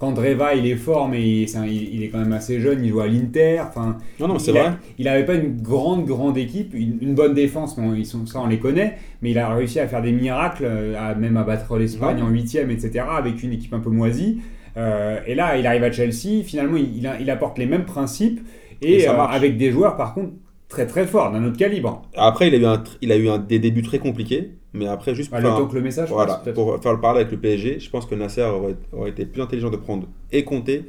Candreva, 0.03 0.53
il 0.53 0.67
est 0.67 0.75
fort, 0.75 1.07
mais 1.07 1.21
il, 1.25 1.47
c'est 1.47 1.57
un- 1.57 1.65
il- 1.65 1.95
il 1.95 2.03
est 2.03 2.09
quand 2.09 2.17
même 2.19 2.33
assez 2.33 2.59
jeune, 2.59 2.83
il 2.83 2.89
joue 2.89 2.99
à 2.99 3.07
l'Inter, 3.07 3.61
enfin, 3.65 3.97
Non, 4.19 4.27
non, 4.27 4.37
c'est 4.37 4.51
a- 4.57 4.63
vrai. 4.63 4.71
il 4.99 5.05
n'avait 5.05 5.25
pas 5.25 5.35
une 5.35 5.61
grande, 5.61 6.05
grande 6.05 6.37
équipe, 6.37 6.73
une, 6.73 6.97
une 7.01 7.13
bonne 7.15 7.33
défense, 7.33 7.77
bon, 7.77 7.93
ils 7.95 8.05
sont, 8.05 8.25
ça 8.25 8.41
on 8.41 8.47
les 8.47 8.59
connaît, 8.59 8.97
mais 9.21 9.31
il 9.31 9.39
a 9.39 9.53
réussi 9.53 9.79
à 9.79 9.87
faire 9.87 10.01
des 10.01 10.11
miracles, 10.11 10.65
euh, 10.65 10.95
à 10.99 11.15
même 11.15 11.37
à 11.37 11.43
battre 11.43 11.77
l'Espagne 11.77 12.17
Ouais. 12.17 12.21
en 12.23 12.29
huitième, 12.29 12.69
etc., 12.69 13.05
avec 13.17 13.41
une 13.43 13.53
équipe 13.53 13.73
un 13.73 13.79
peu 13.79 13.89
moisie. 13.89 14.41
Euh, 14.75 15.19
et 15.27 15.35
là, 15.35 15.55
il 15.57 15.65
arrive 15.67 15.83
à 15.83 15.91
Chelsea, 15.91 16.43
finalement, 16.43 16.77
il, 16.77 16.97
il 16.97 17.07
a- 17.07 17.19
il 17.21 17.29
apporte 17.29 17.57
les 17.57 17.65
mêmes 17.67 17.85
principes, 17.85 18.41
et, 18.81 19.07
euh, 19.07 19.13
avec 19.13 19.55
des 19.57 19.71
joueurs, 19.71 19.95
par 19.95 20.13
contre, 20.13 20.31
très 20.73 20.87
très 20.87 21.05
forts, 21.05 21.31
d'un 21.31 21.45
autre 21.45 21.57
calibre. 21.57 22.01
Après, 22.15 22.47
il 22.47 22.55
a 22.55 22.57
eu, 22.57 22.65
un, 22.65 22.83
il 23.01 23.11
a 23.11 23.15
eu 23.15 23.29
un, 23.29 23.37
des 23.37 23.59
débuts 23.59 23.83
très 23.83 23.99
compliqués, 23.99 24.53
mais 24.73 24.87
après, 24.87 25.13
juste 25.13 25.29
Bah, 25.31 25.37
pour 25.39 25.47
le 25.49 25.55
faire 25.55 25.65
un- 25.65 25.67
que 25.69 25.75
le 25.75 25.81
message 25.81 26.09
Voilà, 26.09 26.41
pour 26.55 26.81
faire 26.81 26.93
le 26.93 26.99
parallèle 26.99 27.21
avec 27.21 27.31
le 27.31 27.39
PSG, 27.39 27.79
je 27.79 27.89
pense 27.91 28.05
que 28.07 28.15
Nasser 28.15 28.41
aurait, 28.41 28.75
aurait 28.91 29.11
été 29.11 29.25
plus 29.25 29.41
intelligent 29.41 29.69
de 29.69 29.77
prendre 29.77 30.07
et 30.31 30.43
Conte 30.43 30.69
et, 30.69 30.83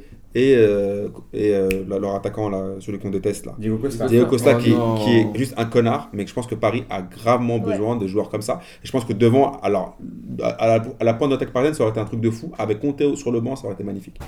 euh, 0.57 1.07
et 1.33 1.53
euh, 1.53 1.69
leur 1.87 2.15
attaquant, 2.15 2.49
là, 2.49 2.63
celui 2.79 2.97
qu'on 2.97 3.11
déteste 3.11 3.45
là. 3.45 3.53
Diego 3.59 3.77
Costa. 3.77 4.07
Diego 4.07 4.25
Costa 4.25 4.57
Oh 4.57 4.95
qui, 5.03 5.11
est 5.17 5.27
juste 5.37 5.53
un 5.55 5.65
connard, 5.65 6.09
mais 6.13 6.23
que 6.23 6.29
je 6.29 6.35
pense 6.35 6.47
que 6.47 6.55
Paris 6.55 6.83
a 6.89 7.03
gravement 7.03 7.55
Ouais. 7.57 7.71
besoin 7.71 7.95
de 7.95 8.07
joueurs 8.07 8.29
comme 8.29 8.41
ça. 8.41 8.59
Et 8.83 8.87
je 8.87 8.91
pense 8.91 9.05
que 9.05 9.13
devant, 9.13 9.59
alors, 9.61 9.97
à 10.41 10.67
la, 10.67 10.83
à 10.99 11.03
la 11.03 11.13
pointe 11.13 11.29
d'attaque 11.29 11.51
parisienne, 11.53 11.75
ça 11.75 11.83
aurait 11.83 11.91
été 11.91 11.99
un 12.01 12.05
truc 12.05 12.21
de 12.21 12.31
fou. 12.31 12.51
Avec 12.57 12.79
Conte 12.79 13.15
sur 13.15 13.31
le 13.31 13.39
banc, 13.39 13.55
ça 13.55 13.65
aurait 13.65 13.75
été 13.75 13.83
magnifique. 13.83 14.19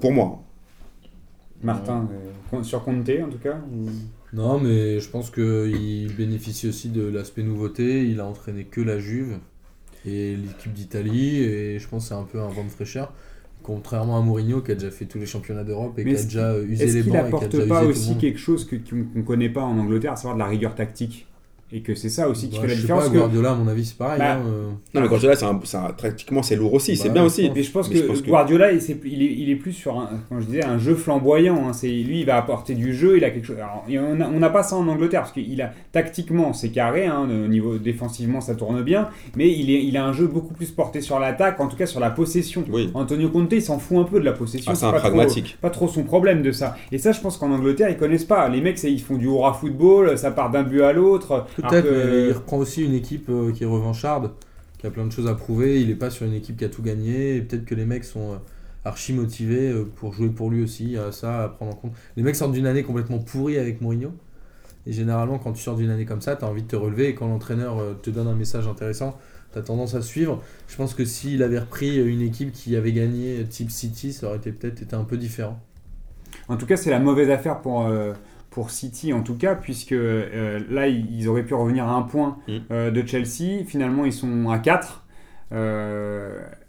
Pour 0.00 0.12
moi. 0.12 0.40
Martin, 1.62 2.08
euh, 2.52 2.62
sur 2.62 2.82
Conte 2.82 3.08
en 3.24 3.28
tout 3.30 3.38
cas 3.38 3.56
ou- 3.72 3.88
Non, 4.34 4.58
mais 4.58 4.98
je 4.98 5.08
pense 5.08 5.30
qu'il 5.30 6.12
bénéficie 6.16 6.68
aussi 6.68 6.88
de 6.88 7.02
l'aspect 7.02 7.44
nouveauté. 7.44 8.04
Il 8.04 8.18
a 8.18 8.26
entraîné 8.26 8.64
que 8.64 8.80
la 8.80 8.98
Juve 8.98 9.38
et 10.04 10.34
l'équipe 10.36 10.72
d'Italie. 10.72 11.38
Et 11.38 11.78
je 11.78 11.88
pense 11.88 12.04
que 12.04 12.08
c'est 12.08 12.14
un 12.14 12.24
peu 12.24 12.40
un 12.40 12.48
vent 12.48 12.64
de 12.64 12.68
fraîcheur. 12.68 13.12
Contrairement 13.62 14.18
à 14.18 14.22
Mourinho 14.22 14.60
qui 14.60 14.72
a 14.72 14.74
déjà 14.74 14.90
fait 14.90 15.06
tous 15.06 15.18
les 15.18 15.26
championnats 15.26 15.64
d'Europe 15.64 15.98
et 15.98 16.04
qui 16.04 16.10
a 16.10 16.12
est-ce 16.12 16.24
déjà 16.24 16.58
usé 16.58 16.84
Est-ce 16.84 16.94
les 16.96 17.02
qu'il 17.02 17.12
bancs 17.12 17.20
et 17.20 17.20
qui 17.20 17.24
a 17.24 17.36
apporte 17.36 17.52
déjà 17.52 17.66
pas 17.66 17.84
aussi 17.84 18.16
quelque 18.18 18.38
chose 18.38 18.68
qu'on 18.68 18.96
ne 19.14 19.22
connaît 19.22 19.48
pas 19.48 19.62
en 19.62 19.78
Angleterre, 19.78 20.12
à 20.12 20.16
savoir 20.16 20.34
de 20.34 20.40
la 20.40 20.46
rigueur 20.46 20.74
tactique? 20.74 21.28
Et 21.76 21.80
que 21.80 21.96
c'est 21.96 22.08
ça 22.08 22.28
aussi 22.28 22.48
qui 22.48 22.54
Bah, 22.56 22.62
fait 22.62 22.68
la 22.68 22.74
je 22.74 22.76
sais 22.76 22.80
différence. 22.82 23.04
pas, 23.06 23.10
que- 23.10 23.16
Guardiola, 23.18 23.50
à 23.50 23.54
mon 23.56 23.66
avis, 23.66 23.84
c'est 23.84 23.98
pareil. 23.98 24.20
Bah, 24.20 24.34
hein, 24.34 24.42
euh. 24.46 24.68
Non, 24.94 25.00
mais 25.00 25.08
Guardiola, 25.08 25.34
c'est 25.34 25.44
un, 25.44 25.58
c'est 25.64 25.76
un- 25.76 25.90
tactiquement, 25.90 26.40
c'est 26.44 26.54
lourd 26.54 26.72
aussi. 26.74 26.96
c'est 26.96 27.08
Bah, 27.08 27.14
bien 27.14 27.24
aussi. 27.24 27.50
Mais 27.52 27.64
je 27.64 27.70
pense 27.72 27.88
Mais 27.88 27.96
que 27.96 28.00
je 28.02 28.06
pense 28.06 28.20
que- 28.22 28.28
Guardiola, 28.28 28.70
il, 28.70 28.78
est, 28.78 29.00
il 29.04 29.50
est 29.50 29.56
plus 29.56 29.72
sur 29.72 29.98
un, 29.98 30.08
quand 30.28 30.38
je 30.40 30.46
disais, 30.46 30.64
un 30.64 30.78
jeu 30.78 30.94
flamboyant. 30.94 31.66
hein. 31.68 31.72
C'est 31.72 31.88
lui, 31.88 32.20
il 32.20 32.26
va 32.26 32.36
apporter 32.36 32.74
du 32.74 32.94
jeu. 32.94 33.16
Il 33.16 33.24
a 33.24 33.30
quelque 33.30 33.44
chose. 33.46 33.56
alors, 33.58 33.84
on 34.32 34.38
n'a 34.38 34.50
pas 34.50 34.62
ça 34.62 34.76
en 34.76 34.86
Angleterre 34.86 35.22
parce 35.22 35.32
qu'il 35.32 35.60
a 35.62 35.72
tactiquement, 35.90 36.52
c'est 36.52 36.68
carré. 36.68 37.06
hein, 37.06 37.26
au 37.28 37.48
niveau 37.48 37.76
défensivement, 37.78 38.40
ça 38.40 38.54
tourne 38.54 38.82
bien. 38.82 39.08
Mais 39.36 39.50
il, 39.50 39.68
est, 39.70 39.82
il 39.84 39.96
a 39.96 40.04
un 40.06 40.12
jeu 40.12 40.28
beaucoup 40.28 40.54
plus 40.54 40.70
porté 40.70 41.00
sur 41.00 41.18
l'attaque, 41.18 41.58
en 41.60 41.66
tout 41.66 41.76
cas 41.76 41.86
sur 41.86 41.98
la 41.98 42.10
possession. 42.10 42.62
Oui. 42.70 42.88
Antonio 42.94 43.30
Conte, 43.30 43.52
il 43.52 43.62
s'en 43.62 43.80
fout 43.80 43.98
un 43.98 44.04
peu 44.04 44.20
de 44.20 44.24
la 44.24 44.32
possession. 44.32 44.70
Ah, 44.70 44.76
c'est 44.76 44.86
un 44.86 44.92
pas 44.92 45.00
trop- 45.00 45.08
pragmatique. 45.08 45.58
pas 45.60 45.70
trop 45.70 45.88
son 45.88 46.04
problème 46.04 46.42
de 46.42 46.52
ça. 46.52 46.76
Et 46.92 46.98
ça, 46.98 47.10
je 47.10 47.20
pense 47.20 47.36
qu'en 47.36 47.50
Angleterre, 47.50 47.88
ils 47.90 47.96
connaissent 47.96 48.24
pas. 48.24 48.48
Les 48.48 48.60
mecs, 48.60 48.80
ils 48.84 49.00
font 49.00 49.16
du 49.16 49.26
hurrah 49.26 49.54
football, 49.54 50.16
ça 50.16 50.30
part 50.30 50.50
d'un 50.52 50.62
but 50.62 50.82
à 50.82 50.92
l'autre. 50.92 51.46
Alors 51.64 51.70
Peut-être, 51.72 51.86
que- 51.88 52.12
mais 52.22 52.28
il 52.28 52.32
reprend 52.32 52.56
aussi 52.58 52.84
une 52.84 52.94
équipe 52.94 53.28
euh, 53.28 53.52
qui 53.52 53.64
est 53.64 53.66
revancharde, 53.66 54.32
qui 54.78 54.86
a 54.86 54.90
plein 54.90 55.06
de 55.06 55.12
choses 55.12 55.26
à 55.26 55.34
prouver. 55.34 55.80
Il 55.80 55.88
n'est 55.88 55.94
pas 55.94 56.10
sur 56.10 56.26
une 56.26 56.34
équipe 56.34 56.56
qui 56.56 56.64
a 56.64 56.68
tout 56.68 56.82
gagné. 56.82 57.36
Et 57.36 57.42
peut-être 57.42 57.64
que 57.64 57.74
les 57.74 57.84
mecs 57.86 58.04
sont 58.04 58.32
euh, 58.32 58.36
archi 58.84 59.12
motivés 59.12 59.70
euh, 59.70 59.84
pour 59.96 60.12
jouer 60.12 60.28
pour 60.28 60.50
lui 60.50 60.62
aussi. 60.62 60.84
Il 60.84 60.90
y 60.92 60.98
a 60.98 61.10
ça 61.12 61.44
à 61.44 61.48
prendre 61.48 61.72
en 61.72 61.76
compte. 61.76 61.92
Les 62.16 62.22
mecs 62.22 62.36
sortent 62.36 62.52
d'une 62.52 62.66
année 62.66 62.82
complètement 62.82 63.18
pourrie 63.18 63.58
avec 63.58 63.80
Mourinho. 63.80 64.12
Et 64.86 64.92
généralement, 64.92 65.38
quand 65.38 65.52
tu 65.52 65.62
sors 65.62 65.76
d'une 65.76 65.88
année 65.90 66.04
comme 66.04 66.20
ça, 66.20 66.36
tu 66.36 66.44
as 66.44 66.48
envie 66.48 66.62
de 66.62 66.68
te 66.68 66.76
relever. 66.76 67.08
Et 67.08 67.14
quand 67.14 67.26
l'entraîneur 67.28 67.78
te 68.02 68.10
donne 68.10 68.26
un 68.28 68.34
message 68.34 68.68
intéressant, 68.68 69.16
tu 69.52 69.58
as 69.58 69.62
tendance 69.62 69.94
à 69.94 70.02
suivre. 70.02 70.42
Je 70.68 70.76
pense 70.76 70.92
que 70.92 71.06
s'il 71.06 71.42
avait 71.42 71.58
repris 71.58 71.96
une 71.96 72.20
équipe 72.20 72.52
qui 72.52 72.76
avait 72.76 72.92
gagné 72.92 73.42
type 73.48 73.70
City, 73.70 74.12
ça 74.12 74.26
aurait 74.26 74.36
été 74.36 74.52
peut-être 74.52 74.82
été 74.82 74.94
un 74.94 75.04
peu 75.04 75.16
différent. 75.16 75.58
En 76.48 76.58
tout 76.58 76.66
cas, 76.66 76.76
c'est 76.76 76.90
la 76.90 76.98
mauvaise 76.98 77.30
affaire 77.30 77.62
pour, 77.62 77.86
euh, 77.86 78.12
pour 78.54 78.70
City, 78.70 79.12
en 79.12 79.22
tout 79.22 79.34
cas, 79.34 79.54
puisque 79.56 79.92
euh, 79.92 80.60
là, 80.70 80.86
ils 80.88 81.28
auraient 81.28 81.42
pu 81.42 81.54
revenir 81.54 81.86
à 81.88 81.94
un 81.96 82.02
point 82.02 82.38
Mm. 82.48 82.52
euh, 82.70 82.90
de 82.92 83.06
Chelsea. 83.06 83.64
Finalement, 83.66 84.04
ils 84.04 84.12
sont 84.12 84.48
à 84.48 84.58
4. 84.58 85.04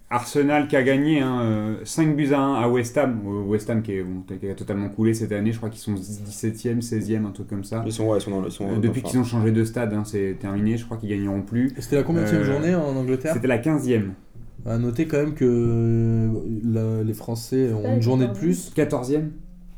Arsenal 0.08 0.68
qui 0.68 0.76
a 0.76 0.82
gagné 0.84 1.20
hein, 1.20 1.76
5 1.82 2.14
buts 2.14 2.32
à 2.32 2.38
1 2.38 2.54
à 2.54 2.68
West 2.68 2.96
Ham. 2.96 3.20
Euh, 3.26 3.42
West 3.42 3.68
Ham 3.70 3.82
qui, 3.82 3.92
est, 3.92 4.02
bon, 4.04 4.22
qui 4.38 4.48
a 4.48 4.54
totalement 4.54 4.88
coulé 4.88 5.14
cette 5.14 5.32
année. 5.32 5.50
Je 5.52 5.56
crois 5.56 5.68
qu'ils 5.68 5.80
sont 5.80 5.94
17e, 5.94 6.80
16e, 6.80 7.24
un 7.26 7.30
truc 7.30 7.48
comme 7.48 7.64
ça. 7.64 7.82
Ils 7.84 7.92
sont, 7.92 8.06
ouais, 8.06 8.18
ils 8.18 8.20
sont 8.20 8.30
dans 8.30 8.40
le. 8.40 8.50
sont 8.50 8.68
Euh, 8.68 8.78
depuis 8.78 9.02
qu'ils 9.02 9.18
ont 9.18 9.24
changé 9.24 9.50
de 9.50 9.64
stade, 9.64 9.92
hein, 9.92 10.02
c'est 10.04 10.36
terminé. 10.38 10.76
Je 10.76 10.84
crois 10.84 10.96
qu'ils 10.96 11.08
gagneront 11.10 11.42
plus. 11.42 11.72
C'était 11.80 11.96
la 11.96 12.02
combien 12.04 12.22
de 12.22 12.28
Euh, 12.28 12.44
journée 12.44 12.74
en 12.74 12.94
Angleterre 12.96 13.34
C'était 13.34 13.48
la 13.48 13.58
15e. 13.58 14.10
À 14.64 14.78
noter 14.78 15.06
quand 15.06 15.18
même 15.18 15.34
que 15.34 15.44
euh, 15.44 16.28
la- 16.64 17.02
les 17.04 17.14
Français 17.14 17.72
ont 17.72 17.96
une 17.96 18.02
journée 18.02 18.26
de 18.26 18.32
14e. 18.32 18.38
plus. 18.38 18.72
14e 18.76 19.30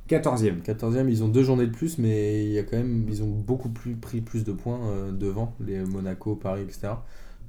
14e. 0.09 0.63
14e, 0.67 1.09
ils 1.09 1.23
ont 1.23 1.29
deux 1.29 1.43
journées 1.43 1.67
de 1.67 1.73
plus, 1.73 1.99
mais 1.99 2.45
il 2.45 2.51
y 2.53 2.59
a 2.59 2.63
quand 2.63 2.77
même, 2.77 3.07
ils 3.09 3.23
ont 3.23 3.27
beaucoup 3.29 3.69
plus 3.69 3.95
pris 3.95 4.21
plus 4.21 4.45
de 4.45 4.53
points 4.53 4.81
euh, 4.91 5.13
devant 5.13 5.55
les 5.65 5.79
Monaco, 5.81 6.35
Paris, 6.35 6.63
etc. 6.63 6.89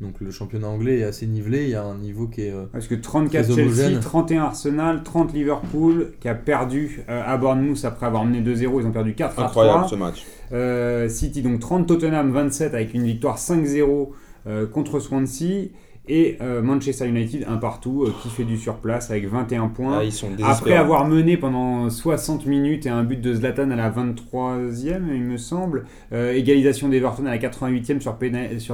Donc 0.01 0.21
le 0.21 0.31
championnat 0.31 0.67
anglais 0.69 0.99
est 0.99 1.03
assez 1.03 1.27
nivelé. 1.27 1.63
Il 1.65 1.69
y 1.71 1.75
a 1.75 1.83
un 1.83 1.97
niveau 1.97 2.27
qui 2.27 2.43
est. 2.43 2.51
euh, 2.53 2.65
Parce 2.71 2.87
que 2.87 2.95
34 2.95 3.43
Très 3.45 3.53
Chelsea, 3.55 3.67
homogène. 3.85 3.99
31 3.99 4.43
Arsenal, 4.43 5.03
30 5.03 5.33
Liverpool, 5.33 6.11
qui 6.21 6.29
a 6.29 6.35
perdu 6.35 7.01
euh, 7.09 7.21
à 7.25 7.37
Bournemouth 7.37 7.83
après 7.83 8.05
avoir 8.05 8.23
mené 8.23 8.41
2-0, 8.41 8.79
ils 8.81 8.85
ont 8.87 8.91
perdu 8.91 9.13
4 9.13 9.39
à 9.39 9.45
Incroyable 9.47 9.77
3. 9.79 9.89
ce 9.89 9.95
match. 9.95 10.25
Euh, 10.53 11.09
City, 11.09 11.41
donc 11.41 11.59
30 11.59 11.85
Tottenham, 11.85 12.31
27 12.31 12.73
avec 12.73 12.93
une 12.93 13.03
victoire 13.03 13.37
5-0 13.37 14.09
euh, 14.47 14.67
contre 14.67 14.99
Swansea. 15.01 15.67
Et 16.11 16.37
euh, 16.41 16.63
Manchester 16.63 17.07
United, 17.07 17.45
un 17.47 17.57
partout, 17.57 18.03
euh, 18.03 18.13
qui 18.23 18.29
fait 18.29 18.43
du 18.43 18.57
surplace 18.57 19.11
avec 19.11 19.27
21 19.27 19.67
points. 19.67 19.99
Ah, 19.99 20.03
ils 20.03 20.11
sont 20.11 20.29
Après 20.43 20.73
avoir 20.73 21.07
mené 21.07 21.37
pendant 21.37 21.87
60 21.87 22.47
minutes 22.47 22.87
et 22.87 22.89
un 22.89 23.03
but 23.03 23.21
de 23.21 23.31
Zlatan 23.35 23.69
à 23.69 23.75
la 23.75 23.91
23e, 23.91 25.03
il 25.13 25.21
me 25.21 25.37
semble, 25.37 25.85
euh, 26.11 26.33
égalisation 26.33 26.89
d'Everton 26.89 27.27
à 27.27 27.29
la 27.29 27.37
88e 27.37 27.99
sur, 28.01 28.17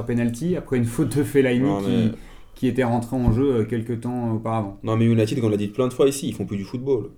penalty, 0.06 0.56
après 0.56 0.78
une 0.78 0.86
faute 0.86 1.14
de 1.18 1.22
Fellaini 1.22 1.60
Non, 1.60 1.80
qui, 1.82 1.90
mais- 1.90 2.12
qui 2.54 2.68
était 2.68 2.84
rentré 2.84 3.14
en 3.16 3.30
jeu 3.32 3.66
quelques 3.68 4.00
temps 4.00 4.32
auparavant. 4.32 4.78
Non, 4.82 4.96
mais 4.96 5.04
United, 5.04 5.38
comme 5.38 5.48
on 5.48 5.50
l'a 5.50 5.58
dit 5.58 5.68
plein 5.68 5.88
de 5.88 5.92
fois 5.92 6.08
ici, 6.08 6.28
ils 6.28 6.34
font 6.34 6.46
plus 6.46 6.56
du 6.56 6.64
football. 6.64 7.10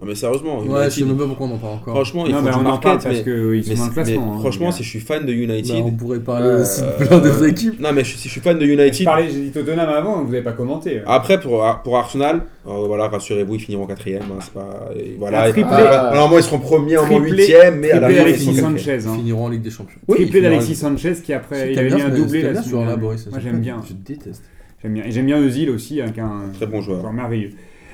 Non, 0.00 0.08
mais 0.08 0.16
sérieusement, 0.16 0.58
Ouais, 0.58 0.64
United, 0.66 0.90
je 0.90 0.98
sais 0.98 1.04
même 1.04 1.16
pas 1.16 1.24
pourquoi 1.26 1.46
on 1.46 1.54
en 1.54 1.58
parle 1.58 1.74
encore. 1.74 1.94
franchement, 1.94 2.26
ils 2.26 2.32
Non, 2.32 2.38
font 2.38 2.44
mais 2.44 2.50
du 2.50 2.56
on 2.56 2.60
en 2.60 2.78
parle 2.78 2.94
market, 2.96 3.02
parce 3.04 3.16
mais, 3.16 3.22
qu'ils 3.22 3.32
mais 3.34 3.62
sont 3.62 3.74
dans 3.74 3.84
le 3.84 3.88
mais 3.88 3.94
classement. 3.94 4.34
hein, 4.34 4.38
franchement, 4.40 4.72
si 4.72 4.82
je 4.82 4.88
suis 4.88 5.00
fan 5.00 5.24
de 5.24 5.32
United, 5.32 5.72
Bah, 5.76 5.82
on 5.86 5.90
pourrait 5.92 6.18
parler 6.20 6.46
Euh, 6.48 6.62
aussi 6.62 6.80
de 6.82 7.04
plein 7.06 7.18
d'autres 7.20 7.42
euh, 7.44 7.48
équipes. 7.48 7.80
non, 7.80 7.92
mais 7.94 8.02
je- 8.04 8.16
si 8.16 8.24
je 8.28 8.32
suis 8.32 8.40
fan 8.40 8.58
de 8.58 8.66
Je 8.66 8.72
United, 8.72 9.04
parlais, 9.04 9.30
j'ai 9.30 9.40
dit 9.40 9.50
Tottenham 9.52 9.88
avant, 9.88 10.22
vous 10.24 10.32
n'avez 10.32 10.42
pas 10.42 10.52
commenté. 10.52 11.00
Après, 11.06 11.40
pour, 11.40 11.64
pour 11.84 11.96
Arsenal, 11.96 12.42
euh, 12.66 12.70
voilà, 12.86 13.08
rassurez-vous, 13.08 13.54
ils 13.54 13.60
finiront 13.60 13.86
quatrième. 13.86 14.22
hein, 14.24 14.40
c'est 14.40 14.52
pas, 14.52 14.90
et 14.98 15.14
voilà, 15.18 15.48
et- 15.48 15.52
voilà, 15.52 16.10
normalement, 16.12 16.38
ils 16.38 16.42
seront 16.44 16.58
premiers, 16.58 16.98
en 16.98 17.18
huitième, 17.18 17.78
mais 17.78 17.92
à 17.92 18.00
la 18.00 18.08
fin, 18.08 18.14
ils 18.14 18.18
Alexis 18.18 18.44
sont 18.46 18.50
quatrième. 18.50 18.76
Sanchez. 18.78 18.98
Ils 19.04 19.08
hein. 19.08 19.14
finiront 19.16 19.44
en 19.44 19.48
Ligue 19.48 19.62
des 19.62 19.70
Champions. 19.70 20.00
Oui, 20.08 20.16
Triplé 20.16 20.40
il 20.40 20.42
d'Alexis 20.42 20.74
Sanchez 20.74 21.14
qui 21.24 21.32
après 21.32 21.72
il 21.72 21.78
avait 21.78 21.88
mis 21.88 21.94
bien 21.96 22.06
un 22.06 22.10
doublé 22.10 22.42
la 22.42 22.60
joueur-là, 22.62 22.90
semaine 22.90 23.00
Boris 23.00 23.26
Moi 23.30 23.38
je 23.38 23.44
j'aime 23.44 23.60
bien. 23.60 23.80
Je 23.88 23.92
déteste. 23.94 24.42
J'aime 24.82 24.92
bien. 24.94 25.04
Et 25.04 25.12
j'aime 25.12 25.26
bien 25.26 25.38
Özil 25.38 25.70
aussi, 25.70 26.00
hein, 26.02 26.06
qui 26.12 26.20
est 26.20 26.22
un 26.22 26.50
Très 26.52 26.66
bon 26.66 26.82
joueur 26.82 27.10
merveilleux. 27.12 27.52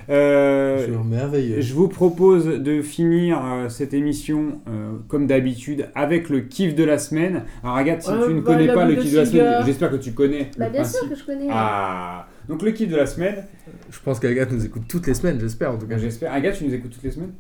Euh, 0.09 0.87
merveilleux. 1.05 1.61
je 1.61 1.75
vous 1.75 1.89
propose 1.89 2.47
de 2.47 2.83
finir 2.83 3.41
euh, 3.45 3.69
cette 3.69 3.95
émission 3.95 4.61
euh, 4.69 4.93
comme 5.09 5.27
d'habitude 5.27 5.89
avec 5.95 6.29
le 6.29 6.41
kiff 6.41 6.75
de 6.75 6.85
la 6.85 6.99
semaine. 6.99 7.45
Alors 7.63 7.77
Agathe, 7.77 8.03
si 8.03 8.11
tu 8.11 8.35
ne 8.35 8.41
bah, 8.41 8.53
connais 8.55 8.73
pas 8.73 8.85
le 8.87 8.97
kiff 8.97 9.13
de 9.13 9.19
la 9.19 9.27
semaine, 9.27 9.63
j'espère 9.67 9.91
que 9.91 9.97
tu 9.97 10.13
connais. 10.13 10.51
Bah 10.57 10.69
bien 10.69 10.83
principe. 10.83 11.01
sûr 11.01 11.09
que 11.11 11.17
je 11.17 11.25
connais. 11.25 11.49
Ah, 11.51 12.27
donc 12.49 12.63
le 12.63 12.71
kiff 12.73 12.89
de 12.89 12.97
la 12.97 13.07
semaine, 13.07 13.45
Je 13.91 13.99
pense 14.01 14.19
qu'Agathe 14.21 14.53
nous 14.53 14.65
écoute 14.65 14.83
toutes 14.89 15.07
les 15.07 15.15
semaines, 15.15 15.39
j'espère 15.41 15.73
en 15.73 15.79
tout 15.79 15.87
cas. 15.87 15.99
j'espère. 15.99 16.33
Agathe, 16.33 16.57
tu 16.57 16.65
nous 16.65 16.75
écoutes 16.75 16.93
toutes 16.93 17.05
les 17.05 17.11
semaines? 17.11 17.33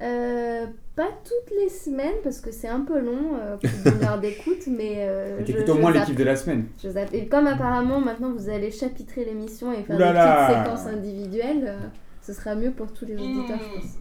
Euh, 0.00 0.66
pas 0.94 1.08
toutes 1.24 1.56
les 1.60 1.68
semaines 1.68 2.14
parce 2.22 2.40
que 2.40 2.52
c'est 2.52 2.68
un 2.68 2.80
peu 2.80 3.00
long 3.00 3.34
euh, 3.34 3.56
pour 3.56 3.92
une 3.92 4.04
heure 4.04 4.20
d'écoute, 4.20 4.66
mais 4.68 4.98
euh, 4.98 5.44
je, 5.44 5.70
au 5.72 5.74
moins 5.78 5.92
kiffs 6.04 6.14
de 6.14 6.24
la 6.24 6.36
semaine. 6.36 6.66
Je 6.82 6.88
zappe. 6.88 7.12
Et 7.12 7.26
comme 7.26 7.48
apparemment 7.48 8.00
maintenant 8.00 8.32
vous 8.32 8.48
allez 8.48 8.70
chapitrer 8.70 9.24
l'émission 9.24 9.72
et 9.72 9.82
faire 9.82 9.96
Ouh 9.96 9.98
là 9.98 10.08
des 10.08 10.14
là. 10.14 10.46
petites 10.46 10.64
séquences 10.64 10.86
individuelles, 10.86 11.64
euh, 11.66 11.78
ce 12.22 12.32
sera 12.32 12.54
mieux 12.54 12.70
pour 12.70 12.92
tous 12.92 13.06
les 13.06 13.14
auditeurs, 13.14 13.58
je 13.58 13.80
pense. 13.80 13.98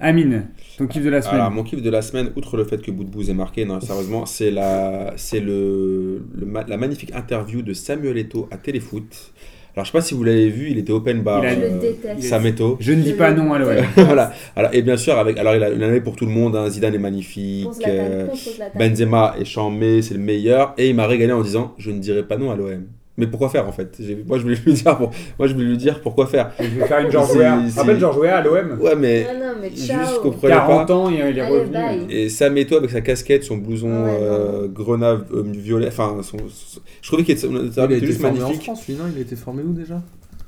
Amine, 0.00 0.48
ton 0.78 0.86
kiff 0.86 1.04
de 1.04 1.10
la 1.10 1.20
semaine. 1.22 1.40
Alors, 1.40 1.50
mon 1.50 1.62
kiff 1.62 1.82
de 1.82 1.90
la 1.90 2.02
semaine, 2.02 2.32
outre 2.34 2.56
le 2.56 2.64
fait 2.64 2.80
que 2.80 2.90
Boudbouz 2.90 3.28
est 3.28 3.34
marqué, 3.34 3.64
non, 3.66 3.80
sérieusement, 3.80 4.24
c'est 4.26 4.50
la, 4.50 5.12
c'est 5.16 5.40
le, 5.40 6.24
la 6.66 6.76
magnifique 6.78 7.14
interview 7.14 7.60
de 7.60 7.74
Samuel 7.74 8.16
Eto'o 8.16 8.48
à 8.50 8.56
Téléfoot. 8.56 9.32
Alors, 9.76 9.84
je 9.84 9.92
sais 9.92 9.98
pas 9.98 10.02
si 10.02 10.14
vous 10.14 10.24
l'avez 10.24 10.48
vu, 10.48 10.68
il 10.70 10.78
était 10.78 10.92
open 10.92 11.22
bar. 11.22 11.42
Il 11.44 11.46
a- 11.48 11.54
Je 11.54 11.60
le 11.60 11.66
euh, 11.66 11.78
déteste. 11.80 12.22
Sameto. 12.22 12.76
Je 12.80 12.92
ne 12.92 13.02
dis 13.02 13.10
Je 13.10 13.14
pas 13.16 13.30
non 13.32 13.52
à 13.52 13.58
l'OM. 13.58 13.76
voilà. 13.96 14.32
Alors, 14.56 14.70
et 14.74 14.82
bien 14.82 14.96
sûr, 14.96 15.16
avec, 15.16 15.38
alors 15.38 15.54
il 15.54 15.62
a 15.62 15.70
une 15.70 15.82
année 15.82 16.00
pour 16.00 16.16
tout 16.16 16.26
le 16.26 16.32
monde. 16.32 16.56
hein, 16.56 16.68
Zidane 16.68 16.94
est 16.94 16.98
magnifique. 16.98 17.68
Euh. 17.86 18.26
Benzema 18.74 19.34
est 19.40 19.44
chambé, 19.44 20.02
c'est 20.02 20.14
le 20.14 20.20
meilleur. 20.20 20.74
Et 20.78 20.88
il 20.88 20.94
m'a 20.96 21.06
régalé 21.06 21.32
en 21.32 21.42
disant 21.42 21.74
Je 21.78 21.90
ne 21.90 21.98
dirai 21.98 22.22
pas 22.26 22.36
non 22.36 22.50
à 22.50 22.56
l'OM. 22.56 22.84
Mais 23.20 23.26
pourquoi 23.26 23.48
faire 23.50 23.68
en 23.68 23.72
fait? 23.72 23.96
Moi 24.26 24.38
je 24.38 24.42
voulais 24.42 24.56
lui 24.64 24.72
dire, 24.72 24.96
pour- 24.96 25.10
moi 25.38 25.46
je 25.46 25.54
voulais 25.54 25.66
lui 25.66 25.76
dire 25.76 26.00
pourquoi 26.00 26.26
faire. 26.26 26.50
Je 26.58 26.64
vais 26.66 26.86
faire 26.86 26.98
une 27.00 27.10
George 27.10 27.36
Weah. 27.36 27.58
Tu 27.62 27.68
c'est- 27.68 27.74
te 27.74 27.80
rappelles 27.80 28.00
George 28.00 28.16
Weah 28.18 28.38
à 28.38 28.42
l'OM 28.42 28.78
Ouais, 28.80 28.96
mais 28.96 29.26
Ah 29.30 29.34
non, 29.34 29.52
mais 29.60 29.70
juste 29.70 29.86
ciao. 29.86 30.14
je 30.16 30.20
comprenais 30.20 30.54
40 30.54 30.88
pas. 30.88 30.94
ans, 30.94 31.10
il 31.10 31.16
est 31.16 31.22
Allez, 31.22 31.42
revenu. 31.42 31.72
bye. 31.72 32.06
Et 32.08 32.28
Sam 32.28 32.56
Eto'o 32.56 32.78
avec 32.78 32.90
sa 32.90 33.00
casquette, 33.02 33.44
son 33.44 33.58
blouson 33.58 33.88
ouais, 33.88 34.18
euh, 34.20 34.66
grenat 34.68 35.18
euh, 35.34 35.42
violet, 35.46 35.88
enfin, 35.88 36.16
son, 36.22 36.38
son- 36.48 36.80
je 37.02 37.06
trouvais 37.08 37.22
qu'il 37.24 37.34
était, 37.34 37.46
juste 38.06 38.20
formé 38.20 38.38
en 38.40 38.42
magnifique. 38.42 38.62
France, 38.64 38.88
lui, 38.88 38.94
non? 38.94 39.04
Il 39.12 39.18
a 39.18 39.20
été 39.22 39.36
formé 39.36 39.62
où 39.62 39.72
déjà? 39.72 40.00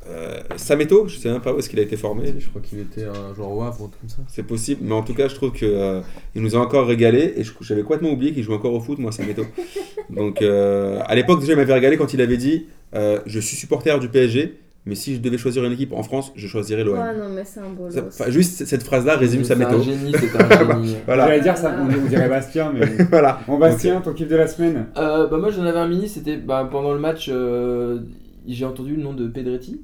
Euh, 0.09 0.41
Sam 0.57 0.81
Eto'o, 0.81 1.07
je 1.07 1.17
sais 1.17 1.31
même 1.31 1.41
pas 1.41 1.53
où 1.55 1.59
est-ce 1.59 1.71
qu'il 1.71 1.79
a 1.79 1.83
été 1.83 1.97
formé. 1.97 2.35
Je 2.39 2.49
crois 2.49 2.61
qu'il 2.61 2.81
était 2.81 3.05
un 3.05 3.33
joueur 3.35 3.53
au 3.53 3.63
Havre 3.63 3.83
ou 3.83 3.85
un 3.85 3.89
truc 3.89 4.01
comme 4.01 4.09
ça. 4.11 4.17
C'est 4.29 4.43
possible, 4.43 4.81
mais 4.85 4.95
en 4.95 5.03
tout 5.03 5.15
cas, 5.15 5.29
je 5.29 5.35
trouve 5.37 5.53
que 5.53 5.65
euh, 5.65 6.01
il 6.35 6.43
nous 6.43 6.57
a 6.57 6.59
encore 6.59 6.87
régalé 6.87 7.35
et 7.37 7.45
je- 7.45 7.53
j'avais 7.61 7.83
complètement 7.83 8.11
oublié 8.11 8.33
qu'il 8.33 8.43
jouait 8.43 8.57
encore 8.57 8.75
au 8.75 8.81
foot, 8.81 8.99
moi, 8.99 9.13
Sam 9.13 9.29
Eto'o. 9.31 9.45
Donc, 10.11 10.43
euh, 10.43 11.01
à 11.07 11.15
l'époque, 11.15 11.41
déjà, 11.41 11.53
il 11.53 11.57
m'avait 11.57 11.73
régalé 11.75 11.97
quand 11.97 12.13
il 12.15 12.21
avait 12.21 12.37
dit 12.37 12.67
euh, 12.95 13.21
Je 13.27 13.39
suis 13.39 13.57
supporter 13.57 13.99
du 14.01 14.09
PSG, 14.09 14.59
mais 14.87 14.97
si 14.97 15.15
je 15.15 15.21
devais 15.21 15.39
choisir 15.39 15.65
une 15.65 15.73
équipe 15.73 15.93
en 15.93 16.03
France, 16.03 16.33
je 16.35 16.49
choisirais 16.49 16.83
l'OM. 16.83 16.99
Ah 17.01 17.15
non, 17.15 17.29
mais 17.33 17.45
c'est 17.45 17.61
un 17.61 17.69
lot. 17.73 18.07
enfin, 18.09 18.29
juste 18.29 18.65
cette 18.65 18.83
phrase-là 18.83 19.17
résume 19.17 19.45
C'est 19.45 19.55
Sam 19.55 19.63
un 19.63 19.69
Eto'o. 19.71 19.83
génie, 19.83 20.13
c'est 20.19 20.37
un 20.37 20.75
génie. 20.83 20.97
Voilà, 21.07 21.27
J'allais 21.29 21.41
dire 21.43 21.57
ça, 21.57 21.73
on, 21.81 21.85
on 22.05 22.07
dirait 22.09 22.29
Bastien, 22.29 22.73
mais. 22.75 22.87
voilà. 23.11 23.39
Bon, 23.47 23.57
Bastien, 23.57 24.01
ton 24.01 24.13
kiff 24.13 24.27
de 24.27 24.35
la 24.37 24.49
semaine 24.49 24.87
Euh, 24.97 25.29
bah 25.29 25.39
moi 25.39 25.51
j'en 25.51 25.63
avais 25.65 25.79
un 25.79 25.87
mini, 25.87 26.09
c'était 26.09 26.37
bah, 26.39 26.69
pendant 26.71 26.93
le 26.93 26.99
match, 26.99 27.29
euh, 27.33 28.01
j'ai 28.49 28.65
entendu 28.65 28.97
le 28.97 29.03
nom 29.05 29.13
de 29.15 29.29
Pedretti. 29.29 29.81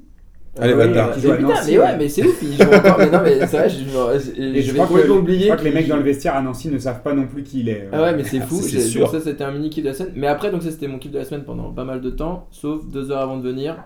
Allez, 0.61 0.73
Euh, 0.73 0.87
bâtard. 0.87 1.09
oui, 1.09 1.13
Qui 1.15 1.21
joue 1.21 1.31
à 1.31 1.35
putain, 1.37 1.47
Nancy, 1.49 1.71
mais 1.71 1.77
ouais, 1.77 1.83
ouais. 1.85 1.97
mais 1.97 2.09
c'est 2.09 2.23
ouf, 2.25 2.39
il 2.41 2.53
joue 2.57 2.63
encore. 2.73 2.97
mais 2.99 3.09
non, 3.09 3.19
mais 3.23 3.39
c'est 3.47 3.57
vrai, 3.57 3.69
je, 3.69 3.75
je, 3.77 3.83
je 4.55 4.61
je 4.61 4.71
vais 4.71 4.73
crois, 4.73 4.85
que, 4.87 4.91
complètement 4.91 5.15
je 5.15 5.19
oublier. 5.19 5.45
crois 5.45 5.55
que 5.57 5.63
les 5.63 5.71
mecs 5.71 5.87
dans 5.87 5.97
le 5.97 6.03
vestiaire 6.03 6.35
à 6.35 6.41
Nancy 6.41 6.69
ne 6.69 6.77
savent 6.77 7.01
pas 7.01 7.13
non 7.13 7.27
plus 7.27 7.43
qui 7.43 7.61
il 7.61 7.69
est. 7.69 7.87
Ah 7.91 8.01
ouais, 8.03 8.15
mais 8.15 8.23
c'est 8.23 8.39
fou. 8.39 8.55
c'est 8.61 8.79
sûr. 8.81 9.01
donc 9.01 9.11
ça, 9.11 9.21
c'était 9.21 9.43
un 9.43 9.51
mini 9.51 9.69
kiff 9.69 9.83
de 9.83 9.89
la 9.89 9.95
semaine. 9.95 10.13
Mais 10.15 10.27
après, 10.27 10.51
donc 10.51 10.63
ça, 10.63 10.71
c'était 10.71 10.87
mon 10.87 10.99
kiff 10.99 11.11
de 11.11 11.17
la 11.19 11.25
semaine 11.25 11.43
pendant 11.43 11.71
pas 11.71 11.83
mal 11.85 12.01
de 12.01 12.09
temps. 12.09 12.47
Sauf 12.51 12.85
deux 12.87 13.11
heures 13.11 13.21
avant 13.21 13.37
de 13.37 13.43
venir, 13.43 13.77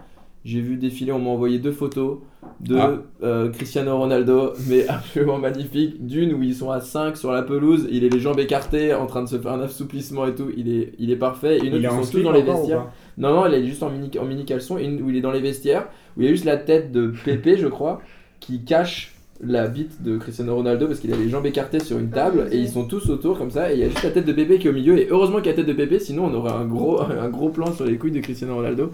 j'ai 0.45 0.61
vu 0.61 0.77
défiler, 0.77 1.11
on 1.11 1.19
m'a 1.19 1.29
envoyé 1.29 1.59
deux 1.59 1.71
photos 1.71 2.17
de 2.59 2.77
Ah. 2.77 2.93
euh, 3.23 3.49
Cristiano 3.49 3.97
Ronaldo, 3.97 4.53
mais 4.69 4.87
absolument 4.89 5.37
magnifique. 5.37 6.05
D'une 6.05 6.33
où 6.33 6.43
ils 6.43 6.55
sont 6.55 6.71
à 6.71 6.79
5 6.79 7.17
sur 7.17 7.31
la 7.31 7.41
pelouse, 7.43 7.87
il 7.91 8.03
est 8.03 8.09
les 8.09 8.19
jambes 8.19 8.39
écartées, 8.39 8.93
en 8.93 9.05
train 9.05 9.23
de 9.23 9.27
se 9.29 9.37
faire 9.37 9.53
un 9.53 9.61
assouplissement 9.61 10.25
et 10.27 10.35
tout. 10.35 10.49
Il 10.55 10.71
est, 10.73 10.93
il 10.99 11.11
est 11.11 11.15
parfait. 11.15 11.57
Et 11.57 11.65
une 11.65 11.75
Il 11.75 11.83
est 11.83 11.87
autre, 11.87 11.97
en 11.97 12.01
ils 12.01 12.05
sont 12.05 12.11
tous 12.11 12.21
dans 12.23 12.31
les 12.31 12.41
vestiaires. 12.41 12.85
Non, 13.17 13.33
non, 13.33 13.45
il 13.47 13.53
est 13.53 13.65
juste 13.65 13.83
en 13.83 13.89
mini, 13.89 14.09
en 14.19 14.25
mini 14.25 14.45
caleçon, 14.45 14.77
et 14.77 14.85
une 14.85 15.01
où 15.01 15.09
il 15.09 15.17
est 15.17 15.21
dans 15.21 15.31
les 15.31 15.41
vestiaires, 15.41 15.87
où 16.17 16.21
il 16.21 16.25
y 16.25 16.27
a 16.27 16.31
juste 16.31 16.45
la 16.45 16.57
tête 16.57 16.91
de 16.91 17.13
Pépé, 17.25 17.57
je 17.57 17.67
crois, 17.67 18.01
qui 18.39 18.63
cache 18.63 19.09
la 19.45 19.67
bite 19.67 20.01
de 20.01 20.17
Cristiano 20.17 20.55
Ronaldo 20.55 20.87
parce 20.87 20.99
qu'il 21.01 21.11
a 21.11 21.17
les 21.17 21.27
jambes 21.27 21.45
écartées 21.45 21.79
sur 21.81 21.97
une 21.97 22.11
table 22.11 22.45
Ah, 22.49 22.53
et 22.53 22.59
ils 22.59 22.69
sont 22.69 22.85
tous 22.85 23.09
autour 23.09 23.37
comme 23.37 23.51
ça 23.51 23.71
et 23.71 23.75
il 23.75 23.79
y 23.81 23.83
a 23.83 23.89
juste 23.89 24.03
la 24.03 24.11
tête 24.11 24.25
de 24.25 24.31
Pépé 24.31 24.57
qui 24.57 24.67
est 24.67 24.69
au 24.69 24.73
milieu 24.73 24.97
et 24.97 25.07
heureusement 25.09 25.37
qu'il 25.39 25.47
y 25.47 25.49
a 25.49 25.51
la 25.51 25.57
tête 25.57 25.65
de 25.65 25.73
Pépé 25.73 25.99
sinon 25.99 26.27
on 26.27 26.33
aurait 26.33 26.53
un 26.53 26.63
gros, 26.63 27.01
un 27.21 27.27
gros 27.29 27.49
plan 27.49 27.73
sur 27.73 27.83
les 27.83 27.97
couilles 27.97 28.11
de 28.11 28.21
Cristiano 28.21 28.55
Ronaldo 28.55 28.91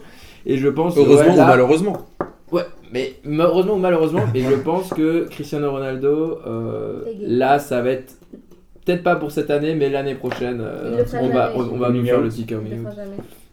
et 0.48 0.58
je 0.58 0.68
pense 0.70 0.96
que, 0.96 1.02
Heureusement 1.02 1.24
ouais, 1.28 1.34
ou 1.34 1.38
là- 1.38 1.46
malheureusement 1.46 1.98
mais 2.92 3.14
heureusement 3.26 3.76
ou 3.76 3.80
malheureusement 3.80 4.24
mais 4.34 4.42
je 4.42 4.56
pense 4.56 4.90
que 4.90 5.28
Cristiano 5.30 5.72
Ronaldo 5.72 6.40
euh, 6.46 7.02
là 7.22 7.60
ça 7.60 7.82
va 7.82 7.92
être 7.92 8.14
peut-être 8.86 9.04
pas 9.04 9.16
pour 9.16 9.32
cette 9.32 9.50
année 9.52 9.76
mais 9.76 9.90
l'année 9.90 10.16
prochaine 10.16 10.60
euh, 10.62 11.04
on 11.22 11.30
va, 11.30 11.52
on, 11.56 11.62
on 11.62 11.78
va 11.78 11.90
nous 11.90 12.04
faire 12.06 12.20
le 12.22 12.30
le 12.30 12.30
out. 12.30 12.88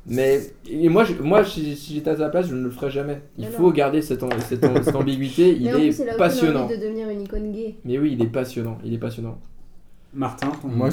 Mais 0.08 0.40
et 0.70 0.88
moi, 0.88 1.02
je- 1.02 1.14
moi 1.20 1.44
si, 1.44 1.74
si 1.74 1.94
j'étais 1.94 2.10
à 2.10 2.16
sa 2.16 2.28
place, 2.28 2.46
je 2.46 2.54
ne 2.54 2.62
le 2.62 2.70
ferais 2.70 2.92
jamais. 2.92 3.22
Il 3.36 3.46
Mais 3.46 3.50
faut 3.50 3.64
non. 3.64 3.70
garder 3.70 4.02
cette, 4.02 4.22
en- 4.22 4.28
cette, 4.38 4.64
en- 4.64 4.80
cette 4.80 4.94
ambiguïté. 4.94 5.56
Il 5.56 5.64
Mais 5.64 5.74
en 5.74 5.78
plus, 5.78 5.98
il 5.98 6.06
est 6.06 6.10
a 6.10 6.14
passionnant. 6.14 6.64
aucune 6.66 6.74
envie 6.76 6.78
de 6.78 6.84
devenir 6.86 7.08
une 7.10 7.22
icône 7.22 7.50
gay. 7.50 7.74
Mais 7.84 7.98
oui, 7.98 8.12
il 8.16 8.22
est 8.24 8.28
passionnant. 8.28 8.78
Il 8.84 8.94
est 8.94 8.98
passionnant. 8.98 9.36
Martin, 10.14 10.52
Moi, 10.62 10.90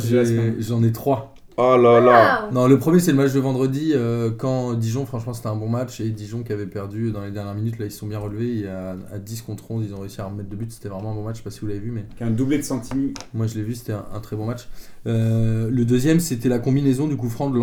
j'en 0.60 0.82
ai 0.84 0.92
trois. 0.92 1.36
Oh 1.56 1.78
là 1.78 2.00
là 2.00 2.50
Non, 2.52 2.68
le 2.68 2.80
premier, 2.80 3.00
c'est 3.00 3.12
le 3.12 3.18
match 3.18 3.32
de 3.34 3.40
vendredi. 3.40 3.92
euh, 3.94 4.32
quand 4.36 4.74
Dijon, 4.74 5.06
franchement, 5.06 5.34
c'était 5.34 5.50
un 5.50 5.56
bon 5.56 5.70
match. 5.70 6.00
Et 6.02 6.10
Dijon 6.10 6.42
qui 6.42 6.52
avait 6.52 6.66
perdu 6.66 7.12
dans 7.12 7.22
les 7.24 7.30
dernières 7.32 7.54
minutes, 7.54 7.78
là, 7.78 7.86
ils 7.86 7.92
se 7.92 8.00
sont 8.00 8.08
bien 8.08 8.18
relevés. 8.18 8.62
Et 8.62 8.68
à, 8.68 8.96
à 9.14 9.20
10 9.20 9.44
contre 9.44 9.70
11, 9.70 9.86
ils 9.88 9.94
ont 9.94 10.00
réussi 10.00 10.20
à 10.20 10.26
remettre 10.26 10.50
de 10.50 10.56
but. 10.56 10.72
C'était 10.72 10.90
vraiment 10.90 11.12
un 11.12 11.16
bon 11.16 11.24
match. 11.24 11.36
Je 11.36 11.38
sais 11.40 11.44
pas 11.44 11.52
si 11.52 11.60
vous 11.60 11.68
l'avez 11.68 11.80
vu, 11.80 11.92
mais 11.92 12.06
Qui 12.18 12.24
a 12.24 12.28
un 12.28 12.32
doublé 12.32 12.58
de 12.58 12.64
Santini. 12.64 13.14
moi, 13.36 13.46
je 13.46 13.56
l'ai 13.56 13.62
vu. 13.64 13.76
C'était 13.76 13.94
un, 13.94 14.06
un 14.16 14.20
très 14.20 14.36
bon 14.36 14.46
match. 14.48 14.68
Euh, 15.06 15.70
le 15.70 15.86
deuxième, 15.86 16.20
c'était 16.20 16.50
la 16.50 16.60
combinaison 16.60 17.08
du 17.08 17.18
coup 17.18 17.30
franc 17.30 17.50
de 17.52 17.60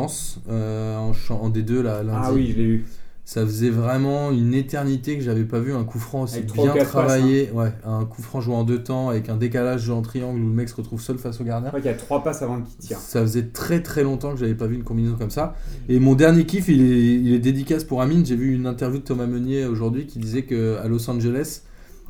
euh, 0.48 0.96
en, 0.96 1.12
ch- 1.12 1.30
en 1.32 1.50
D2 1.50 1.80
là, 1.80 2.02
lundi. 2.02 2.18
Ah 2.22 2.32
oui, 2.32 2.50
je 2.52 2.56
l'ai 2.58 2.66
vu. 2.66 2.86
Ça 3.30 3.46
faisait 3.46 3.70
vraiment 3.70 4.32
une 4.32 4.54
éternité 4.54 5.16
que 5.16 5.22
j'avais 5.22 5.44
pas 5.44 5.60
vu 5.60 5.72
un 5.72 5.84
coup 5.84 6.00
franc 6.00 6.22
aussi 6.22 6.38
Avec 6.38 6.52
bien 6.52 6.72
passes, 6.72 6.88
travaillé. 6.88 7.48
Ouais, 7.52 7.70
un 7.84 8.04
coup 8.04 8.22
franc 8.22 8.40
joué 8.40 8.56
en 8.56 8.64
deux 8.64 8.82
temps 8.82 9.08
avec 9.08 9.28
un 9.28 9.36
décalage 9.36 9.82
joué 9.82 9.94
en 9.94 10.02
triangle 10.02 10.40
où 10.40 10.48
le 10.48 10.52
mec 10.52 10.68
se 10.68 10.74
retrouve 10.74 11.00
seul 11.00 11.16
face 11.16 11.40
au 11.40 11.44
gardien. 11.44 11.70
Qu'il 11.70 11.84
y 11.84 11.88
a 11.90 11.94
trois 11.94 12.24
passes 12.24 12.42
avant 12.42 12.60
qu'il 12.60 12.74
tire. 12.74 12.98
Ça 12.98 13.20
faisait 13.20 13.44
très 13.44 13.84
très 13.84 14.02
longtemps 14.02 14.32
que 14.32 14.40
j'avais 14.40 14.56
pas 14.56 14.66
vu 14.66 14.74
une 14.74 14.82
combinaison 14.82 15.14
comme 15.14 15.30
ça. 15.30 15.54
Et 15.88 16.00
mon 16.00 16.16
dernier 16.16 16.44
kiff, 16.44 16.66
il 16.66 16.82
est, 16.82 17.20
il 17.20 17.32
est 17.32 17.38
dédicace 17.38 17.84
pour 17.84 18.02
Amine. 18.02 18.26
J'ai 18.26 18.34
vu 18.34 18.52
une 18.52 18.66
interview 18.66 18.98
de 18.98 19.04
Thomas 19.04 19.26
Meunier 19.26 19.64
aujourd'hui 19.64 20.06
qui 20.06 20.18
disait 20.18 20.42
que 20.42 20.78
à 20.78 20.88
Los 20.88 21.08
Angeles, 21.08 21.62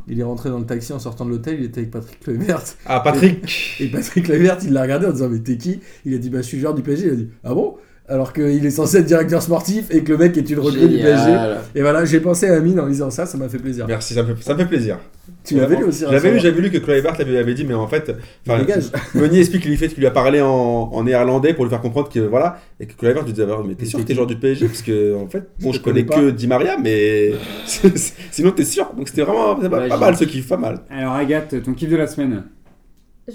il 0.08 0.18
est 0.20 0.24
rentré 0.24 0.48
dans 0.48 0.58
le 0.58 0.64
taxi 0.64 0.94
en 0.94 0.98
sortant 0.98 1.26
de 1.26 1.30
l'hôtel, 1.32 1.56
il 1.58 1.66
était 1.66 1.80
avec 1.80 1.90
Patrick 1.90 2.26
Levert. 2.28 2.64
Ah, 2.86 3.00
Patrick 3.00 3.76
Et 3.78 3.88
Patrick 3.88 4.26
Levert, 4.26 4.56
il 4.62 4.72
l'a 4.72 4.80
regardé 4.80 5.04
en 5.04 5.12
disant 5.12 5.28
Mais 5.28 5.40
t'es 5.40 5.58
qui? 5.58 5.80
Il 6.06 6.14
a 6.14 6.18
dit 6.18 6.30
Bah, 6.30 6.40
je 6.40 6.46
suis 6.46 6.58
joueur 6.58 6.72
du 6.72 6.80
PSG. 6.80 7.06
Il 7.08 7.12
a 7.12 7.16
dit 7.16 7.28
Ah 7.44 7.52
bon? 7.52 7.76
Alors 8.10 8.32
qu'il 8.32 8.66
est 8.66 8.70
censé 8.70 8.98
être 8.98 9.06
directeur 9.06 9.40
sportif 9.40 9.86
et 9.90 10.02
que 10.02 10.10
le 10.10 10.18
mec 10.18 10.36
est 10.36 10.50
une 10.50 10.58
recrue 10.58 10.88
du 10.88 10.96
PSG. 10.96 11.30
Et 11.76 11.80
voilà, 11.80 12.04
j'ai 12.04 12.18
pensé 12.18 12.48
à 12.48 12.56
Amine 12.56 12.80
en 12.80 12.86
lisant 12.86 13.10
ça, 13.10 13.24
ça 13.24 13.38
m'a 13.38 13.48
fait 13.48 13.58
plaisir. 13.58 13.86
Merci, 13.86 14.14
ça 14.14 14.24
me 14.24 14.34
fait, 14.34 14.42
ça 14.42 14.54
me 14.54 14.58
fait 14.58 14.66
plaisir. 14.66 14.98
Tu 15.44 15.56
l'avais 15.56 15.76
lu 15.76 15.84
aussi 15.84 16.04
hein, 16.04 16.08
J'avais 16.10 16.32
lu, 16.32 16.40
j'avais 16.40 16.60
lu 16.60 16.70
que 16.70 16.78
Kluivert 16.78 17.16
l'avait 17.16 17.38
avait 17.38 17.54
dit, 17.54 17.64
mais 17.64 17.74
en 17.74 17.86
fait. 17.86 18.12
Meunier 19.14 19.38
explique 19.38 19.64
lui 19.64 19.76
fait 19.76 19.88
qu'il 19.88 20.00
lui 20.00 20.06
a 20.06 20.10
parlé 20.10 20.40
en, 20.40 20.48
en 20.48 21.04
néerlandais 21.04 21.54
pour 21.54 21.64
lui 21.64 21.70
faire 21.70 21.80
comprendre 21.80 22.08
que 22.08 22.18
voilà, 22.18 22.58
et 22.80 22.86
que 22.86 22.94
Kluivert 22.94 23.24
lui 23.24 23.32
disait 23.32 23.44
alors, 23.44 23.64
mais 23.64 23.74
t'es 23.74 23.86
sûr 23.86 24.00
que 24.00 24.04
t'es 24.04 24.14
joueur 24.14 24.26
du 24.26 24.36
PSG 24.36 24.66
parce 24.66 24.82
que 24.82 25.14
en 25.14 25.28
fait, 25.28 25.48
bon, 25.60 25.72
Je 25.72 25.78
je 25.78 25.82
connais 25.82 26.04
connais 26.04 26.30
que 26.30 26.30
Di 26.30 26.46
Maria, 26.46 26.76
mais 26.82 27.32
sinon 28.30 28.50
t'es 28.50 28.64
sûr. 28.64 28.92
Donc 28.96 29.08
c'était 29.08 29.22
vraiment 29.22 29.54
pas, 29.54 29.96
mal 29.96 30.16
ce 30.16 30.24
kiff, 30.24 30.48
pas 30.48 30.56
mal. 30.56 30.80
Alors 30.90 31.14
Agathe, 31.14 31.62
ton 31.62 31.74
kiff 31.74 31.88
de 31.88 31.96
la 31.96 32.06
semaine 32.06 32.42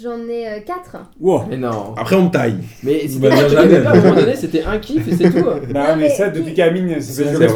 J'en 0.02 0.28
ai 0.28 0.48
euh, 0.48 0.60
4. 0.66 0.98
Wow 1.20 1.43
Mais 1.50 1.58
non. 1.58 1.93
Après 1.98 2.16
on 2.16 2.30
taille. 2.30 2.58
Mais 2.84 3.08
c'était 3.08 3.30
Bah, 3.30 3.36
à 3.36 3.93
un 3.93 3.96
moment 3.96 4.16
donné, 4.16 4.36
c'était 4.36 4.64
un 4.64 4.78
kiff 4.80 5.08
et 5.08 5.16
c'est 5.16 5.32
tout. 5.32 5.46
Bah 5.46 5.89
Non, 5.89 5.96
mais 5.98 6.06
mais 6.06 6.10
ça, 6.10 6.30
depuis 6.30 6.54
qu'Amine 6.54 7.00
s'est 7.02 7.24
C'est 7.24 7.48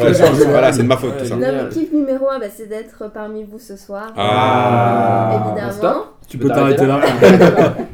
voilà, 0.46 0.72
de 0.72 0.82
ma 0.82 0.96
faute 0.96 1.12
Ouais, 1.12 1.18
tout 1.18 1.26
ça. 1.26 1.36
Non, 1.36 1.46
mais 1.52 1.68
kiff 1.70 1.92
numéro 1.92 2.28
1, 2.28 2.38
bah, 2.38 2.46
c'est 2.54 2.68
d'être 2.68 3.10
parmi 3.12 3.44
vous 3.44 3.58
ce 3.58 3.76
soir. 3.76 4.12
Ah. 4.16 5.46
Évidemment. 5.46 5.72
Stop. 5.72 6.16
Tu 6.28 6.38
peux 6.38 6.48
t'arrêter 6.48 6.86
t'arrêter 6.86 7.38
là. 7.38 7.76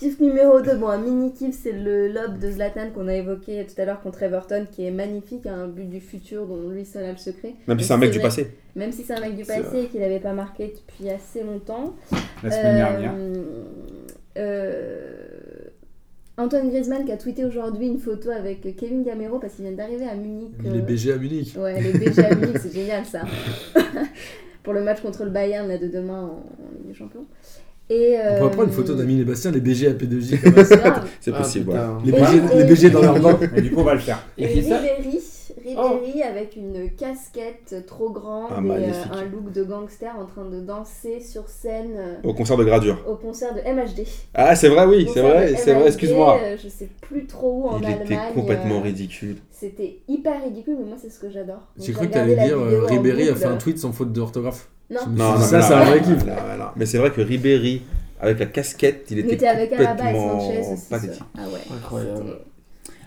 Kiff 0.00 0.18
numéro 0.18 0.62
2, 0.62 0.76
bon, 0.76 0.88
un 0.88 0.96
mini 0.96 1.30
kiff, 1.34 1.54
c'est 1.62 1.72
le 1.72 2.08
lob 2.08 2.38
de 2.38 2.50
Zlatan 2.50 2.88
qu'on 2.94 3.06
a 3.06 3.14
évoqué 3.14 3.66
tout 3.66 3.78
à 3.78 3.84
l'heure 3.84 4.00
contre 4.00 4.22
Everton, 4.22 4.64
qui 4.72 4.86
est 4.86 4.90
magnifique, 4.90 5.44
un 5.44 5.68
but 5.68 5.84
du 5.90 6.00
futur 6.00 6.46
dont 6.46 6.70
lui 6.70 6.86
seul 6.86 7.04
a 7.04 7.12
le 7.12 7.18
secret. 7.18 7.52
Même 7.68 7.78
si 7.78 7.84
c'est 7.84 7.92
un 7.92 7.98
mec 7.98 8.10
du 8.10 8.16
vrai- 8.18 8.28
passé. 8.28 8.50
Même 8.76 8.92
si 8.92 9.02
c'est 9.02 9.12
un 9.12 9.20
mec 9.20 9.36
du 9.36 9.44
passé 9.44 9.82
et 9.82 9.86
qu'il 9.88 10.00
n'avait 10.00 10.18
pas 10.20 10.32
marqué 10.32 10.72
depuis 10.74 11.10
assez 11.10 11.42
longtemps. 11.42 11.94
La 12.42 12.50
semaine 12.50 12.76
dernière. 12.76 13.12
Euh, 13.14 13.44
euh, 14.38 15.68
Antoine 16.38 16.70
Griezmann 16.70 17.04
qui 17.04 17.12
a 17.12 17.18
tweeté 17.18 17.44
aujourd'hui 17.44 17.86
une 17.86 17.98
photo 17.98 18.30
avec 18.30 18.74
Kevin 18.76 19.02
Gamero 19.04 19.38
parce 19.38 19.52
qu'il 19.56 19.66
vient 19.66 19.74
d'arriver 19.74 20.06
à 20.06 20.14
Munich. 20.14 20.52
Il 20.64 20.76
est 20.76 20.78
euh, 20.78 20.82
BG 20.82 21.12
à 21.12 21.16
Munich. 21.18 21.54
Ouais, 21.58 21.78
les 21.78 21.92
BG 21.92 22.24
à 22.24 22.34
Munich, 22.34 22.56
c'est 22.62 22.72
génial 22.72 23.04
ça. 23.04 23.20
Pour 24.62 24.72
le 24.72 24.82
match 24.82 25.02
contre 25.02 25.24
le 25.24 25.30
Bayern 25.30 25.68
là, 25.68 25.76
de 25.76 25.88
demain 25.88 26.22
en, 26.22 26.26
en 26.26 26.72
Ligue 26.78 26.86
des 26.88 26.94
Champions. 26.94 27.26
Et, 27.92 28.16
On 28.16 28.22
pourrait 28.22 28.42
euh, 28.42 28.48
prendre 28.50 28.64
une 28.68 28.72
photo 28.72 28.94
d'Amine 28.94 29.20
et 29.20 29.24
Bastien, 29.24 29.50
les 29.50 29.60
BG 29.60 29.88
à 29.88 29.92
P2J. 29.92 30.40
comme 30.54 30.64
ça. 30.64 31.04
C'est 31.20 31.32
Ah, 31.34 31.38
possible, 31.38 31.70
ouais. 31.70 31.76
putain. 31.76 31.98
Les 32.04 32.12
BG, 32.12 32.36
et- 32.54 32.58
les 32.58 32.64
BG 32.64 32.90
dans 32.90 33.02
leur 33.02 33.18
bain. 33.20 33.38
Et 33.56 33.60
du 33.62 33.70
coup, 33.72 33.80
on 33.80 33.84
va 33.84 33.94
le 33.94 34.00
faire. 34.00 34.24
Et 34.38 34.46
Ribéry, 34.46 35.20
Ribéry 35.64 36.22
avec 36.22 36.56
une 36.56 36.90
casquette 36.96 37.84
trop 37.86 38.10
grande 38.10 38.50
Ah, 38.50 38.60
et 38.64 38.70
euh, 38.70 38.92
un 39.12 39.24
look 39.24 39.52
de 39.52 39.62
gangster 39.64 40.12
en 40.18 40.24
train 40.24 40.44
de 40.48 40.60
danser 40.60 41.20
sur 41.20 41.48
scène 41.48 41.90
euh, 41.98 42.14
Au 42.22 42.32
concert 42.32 42.56
de 42.56 42.64
gradure. 42.64 42.98
au 43.08 43.16
concert 43.16 43.52
de 43.54 43.60
MHD. 43.60 44.06
Ah, 44.34 44.54
c'est 44.54 44.68
vrai, 44.68 44.86
oui, 44.86 45.08
c'est 45.12 45.20
vrai, 45.20 45.54
c'est 45.56 45.74
vrai, 45.74 45.88
excuse-moi. 45.88 46.38
euh, 46.42 46.56
je 46.62 46.68
sais 46.68 46.88
plus 47.02 47.26
trop 47.26 47.64
où 47.64 47.68
en 47.68 47.78
Il 47.80 47.86
Allemagne. 47.86 48.02
était 48.06 48.18
complètement 48.34 48.76
euh, 48.78 48.82
ridicule. 48.82 49.36
C'était 49.50 49.98
hyper 50.08 50.42
ridicule, 50.44 50.76
mais 50.78 50.86
moi 50.86 50.96
c'est 51.00 51.10
ce 51.10 51.18
que 51.18 51.28
j'adore. 51.28 51.60
J'ai 51.78 51.92
cru 51.92 52.06
que 52.08 52.12
t'allais 52.14 52.36
la 52.36 52.46
dire 52.46 52.58
euh, 52.58 52.86
Ribéry 52.86 53.28
a 53.28 53.34
fait 53.34 53.46
un 53.46 53.56
tweet 53.56 53.78
sans 53.78 53.92
faute 53.92 54.12
d'orthographe. 54.12 54.68
Non, 54.90 55.36
ça, 55.38 55.62
c'est 55.62 55.74
un 55.74 55.84
vrai 55.84 56.00
kiff. 56.02 56.24
Mais 56.76 56.86
c'est 56.86 56.98
vrai 56.98 57.10
que 57.10 57.20
Ribéry, 57.20 57.82
avec 58.20 58.38
la 58.38 58.46
casquette, 58.46 59.06
il 59.10 59.18
il 59.18 59.24
était 59.26 59.34
était 59.34 59.46
avec 59.46 59.72
Alaba 59.72 59.92
et 59.92 59.96
complètement 60.14 60.40
Sanchez 60.40 60.72
aussi. 60.72 60.88
pathétique. 60.90 61.22
Ah 61.38 61.42
ouais. 61.42 61.74
Incroyable. 61.76 62.24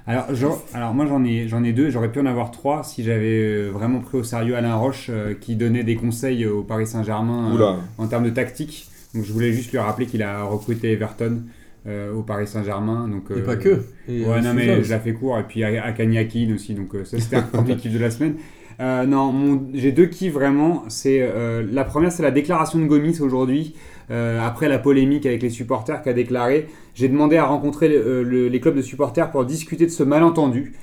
Alors, 0.06 0.36
genre- 0.36 0.62
alors 0.74 0.94
moi 0.94 1.06
j'en 1.06 1.24
ai, 1.24 1.48
j'en 1.48 1.64
ai 1.64 1.72
deux, 1.72 1.90
j'aurais 1.90 2.12
pu 2.12 2.20
en 2.20 2.26
avoir 2.26 2.52
trois 2.52 2.84
si 2.84 3.04
j'avais 3.06 3.42
euh, 3.42 3.70
vraiment 3.70 4.00
pris 4.02 4.18
au 4.18 4.24
sérieux 4.24 4.56
Alain 4.56 4.76
Roche 4.76 5.08
euh, 5.10 5.34
qui 5.34 5.56
donnait 5.56 5.84
des 5.86 5.96
conseils 5.96 6.46
au 6.46 6.62
Paris 6.64 6.88
Saint-Germain 6.88 7.52
euh, 7.54 7.58
en 7.98 8.08
termes 8.08 8.26
de 8.26 8.30
tactique. 8.30 8.88
Donc 9.16 9.24
je 9.24 9.32
voulais 9.32 9.54
juste 9.54 9.72
lui 9.72 9.78
rappeler 9.80 10.06
qu'il 10.06 10.22
a 10.22 10.44
recruté 10.44 10.92
Everton 10.92 11.44
euh, 11.88 12.14
au 12.14 12.22
Paris 12.22 12.48
Saint-Germain. 12.48 13.08
Donc, 13.08 13.26
Et 13.32 13.40
euh, 13.40 13.46
pas 13.46 13.56
que. 13.56 13.82
Et, 14.10 14.26
Ouais, 14.26 14.40
euh, 14.40 14.42
non, 14.42 14.54
mais 14.54 14.84
je 14.84 14.90
la 14.90 15.00
fais 15.00 15.14
court. 15.14 15.38
Et 15.40 15.44
puis 15.44 15.64
Akani 15.64 16.18
Akin 16.18 16.52
aussi. 16.54 16.74
Donc 16.74 16.96
euh, 16.96 17.06
ça, 17.06 17.18
c'était 17.18 17.36
un 17.38 17.42
premier 17.44 17.78
kiff 17.78 17.94
de 17.94 18.00
la 18.00 18.12
semaine. 18.12 18.36
Euh, 18.80 19.06
non, 19.06 19.64
j'ai 19.74 19.92
deux 19.92 20.08
kiffs 20.08 20.34
vraiment. 20.34 20.84
C'est 20.88 21.20
euh, 21.22 21.64
La 21.72 21.84
première, 21.84 22.12
c'est 22.12 22.24
la 22.24 22.32
déclaration 22.32 22.80
de 22.80 22.86
Gomis 22.86 23.20
aujourd'hui. 23.22 23.76
euh, 24.12 24.42
après 24.46 24.68
la 24.68 24.80
polémique 24.80 25.26
avec 25.26 25.42
les 25.42 25.50
supporters 25.50 26.02
qui 26.02 26.10
a 26.10 26.14
déclaré 26.14 26.68
J'ai 26.94 27.08
demandé 27.08 27.38
à 27.38 27.46
rencontrer 27.46 27.88
le- 27.88 28.48
les 28.50 28.60
clubs 28.60 28.76
de 28.76 28.82
supporters 28.82 29.32
pour 29.32 29.46
discuter 29.46 29.86
de 29.86 29.92
ce 29.92 30.04
malentendu. 30.04 30.74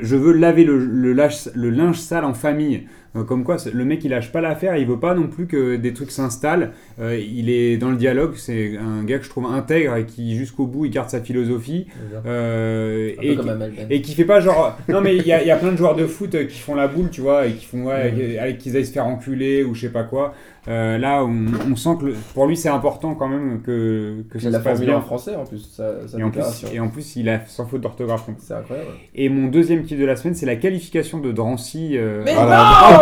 Je 0.00 0.14
veux 0.16 0.32
laver 0.32 0.62
le 0.64 1.12
linge 1.12 1.98
sale 1.98 2.24
en 2.24 2.34
famille. 2.34 2.86
Euh, 3.14 3.24
comme 3.24 3.44
quoi, 3.44 3.56
le 3.72 3.84
mec 3.84 4.02
il 4.04 4.10
lâche 4.10 4.32
pas 4.32 4.40
l'affaire, 4.40 4.76
il 4.76 4.86
veut 4.86 4.98
pas 4.98 5.14
non 5.14 5.26
plus 5.28 5.46
que 5.46 5.76
des 5.76 5.92
trucs 5.92 6.10
s'installent. 6.10 6.72
Euh, 7.00 7.18
il 7.18 7.50
est 7.50 7.76
dans 7.76 7.90
le 7.90 7.96
dialogue, 7.96 8.32
c'est 8.36 8.78
un 8.78 9.04
gars 9.04 9.18
que 9.18 9.24
je 9.24 9.28
trouve 9.30 9.44
intègre 9.46 9.96
et 9.96 10.06
qui 10.06 10.34
jusqu'au 10.36 10.66
bout 10.66 10.86
il 10.86 10.90
garde 10.90 11.10
sa 11.10 11.20
philosophie. 11.20 11.86
Euh, 12.26 13.10
peu 13.18 13.24
et, 13.24 13.36
qui- 13.36 13.46
Ben. 13.46 13.70
et 13.90 14.00
qui 14.02 14.14
fait 14.14 14.24
pas 14.24 14.40
genre. 14.40 14.78
Non, 14.88 15.00
mais 15.00 15.16
il 15.16 15.26
y, 15.26 15.32
a- 15.32 15.42
il 15.42 15.48
y 15.48 15.50
a 15.50 15.56
plein 15.56 15.72
de 15.72 15.76
joueurs 15.76 15.94
de 15.96 16.06
foot 16.06 16.34
euh, 16.34 16.44
qui 16.44 16.58
font 16.58 16.74
la 16.74 16.88
boule, 16.88 17.10
tu 17.10 17.20
vois, 17.20 17.46
et 17.46 17.52
qui 17.52 17.66
font 17.66 17.84
ouais, 17.84 18.38
avec 18.40 18.58
qu'ils 18.58 18.76
aillent 18.76 18.86
se 18.86 18.92
faire 18.92 19.06
enculer 19.06 19.62
ou 19.64 19.74
je 19.74 19.82
sais 19.82 19.92
pas 19.92 20.04
quoi. 20.04 20.34
Euh, 20.68 20.96
là, 20.96 21.24
on, 21.24 21.46
on 21.72 21.74
sent 21.76 21.90
que 22.00 22.06
le- 22.06 22.14
pour 22.34 22.46
lui, 22.46 22.56
c'est 22.56 22.68
important 22.68 23.14
quand 23.16 23.26
même 23.26 23.62
que, 23.62 24.22
que 24.30 24.38
ça 24.38 24.48
Il 24.48 24.52
se 24.52 24.56
a 24.56 24.60
passe 24.60 24.74
formulé 24.74 24.92
en 24.92 24.98
bien. 24.98 25.04
français 25.06 25.34
en 25.34 25.44
plus, 25.44 25.58
sa, 25.58 26.06
sa 26.06 26.18
Et 26.18 26.22
en, 26.22 26.30
plus, 26.30 26.42
et 26.72 26.78
en 26.80 26.88
plus, 26.88 27.16
il 27.16 27.28
a 27.28 27.40
sans 27.46 27.66
faute 27.66 27.80
d'orthographe. 27.80 28.24
C'est 28.38 28.54
incroyable. 28.54 28.88
Et 29.16 29.28
mon 29.28 29.48
deuxième 29.48 29.82
kiff 29.82 29.98
de 29.98 30.04
la 30.04 30.14
semaine, 30.14 30.34
c'est 30.36 30.46
la 30.46 30.54
qualification 30.56 31.18
de 31.18 31.32
Drancy 31.32 31.96
euh, 31.98 32.22
Mais 32.24 32.34
non 32.34 32.42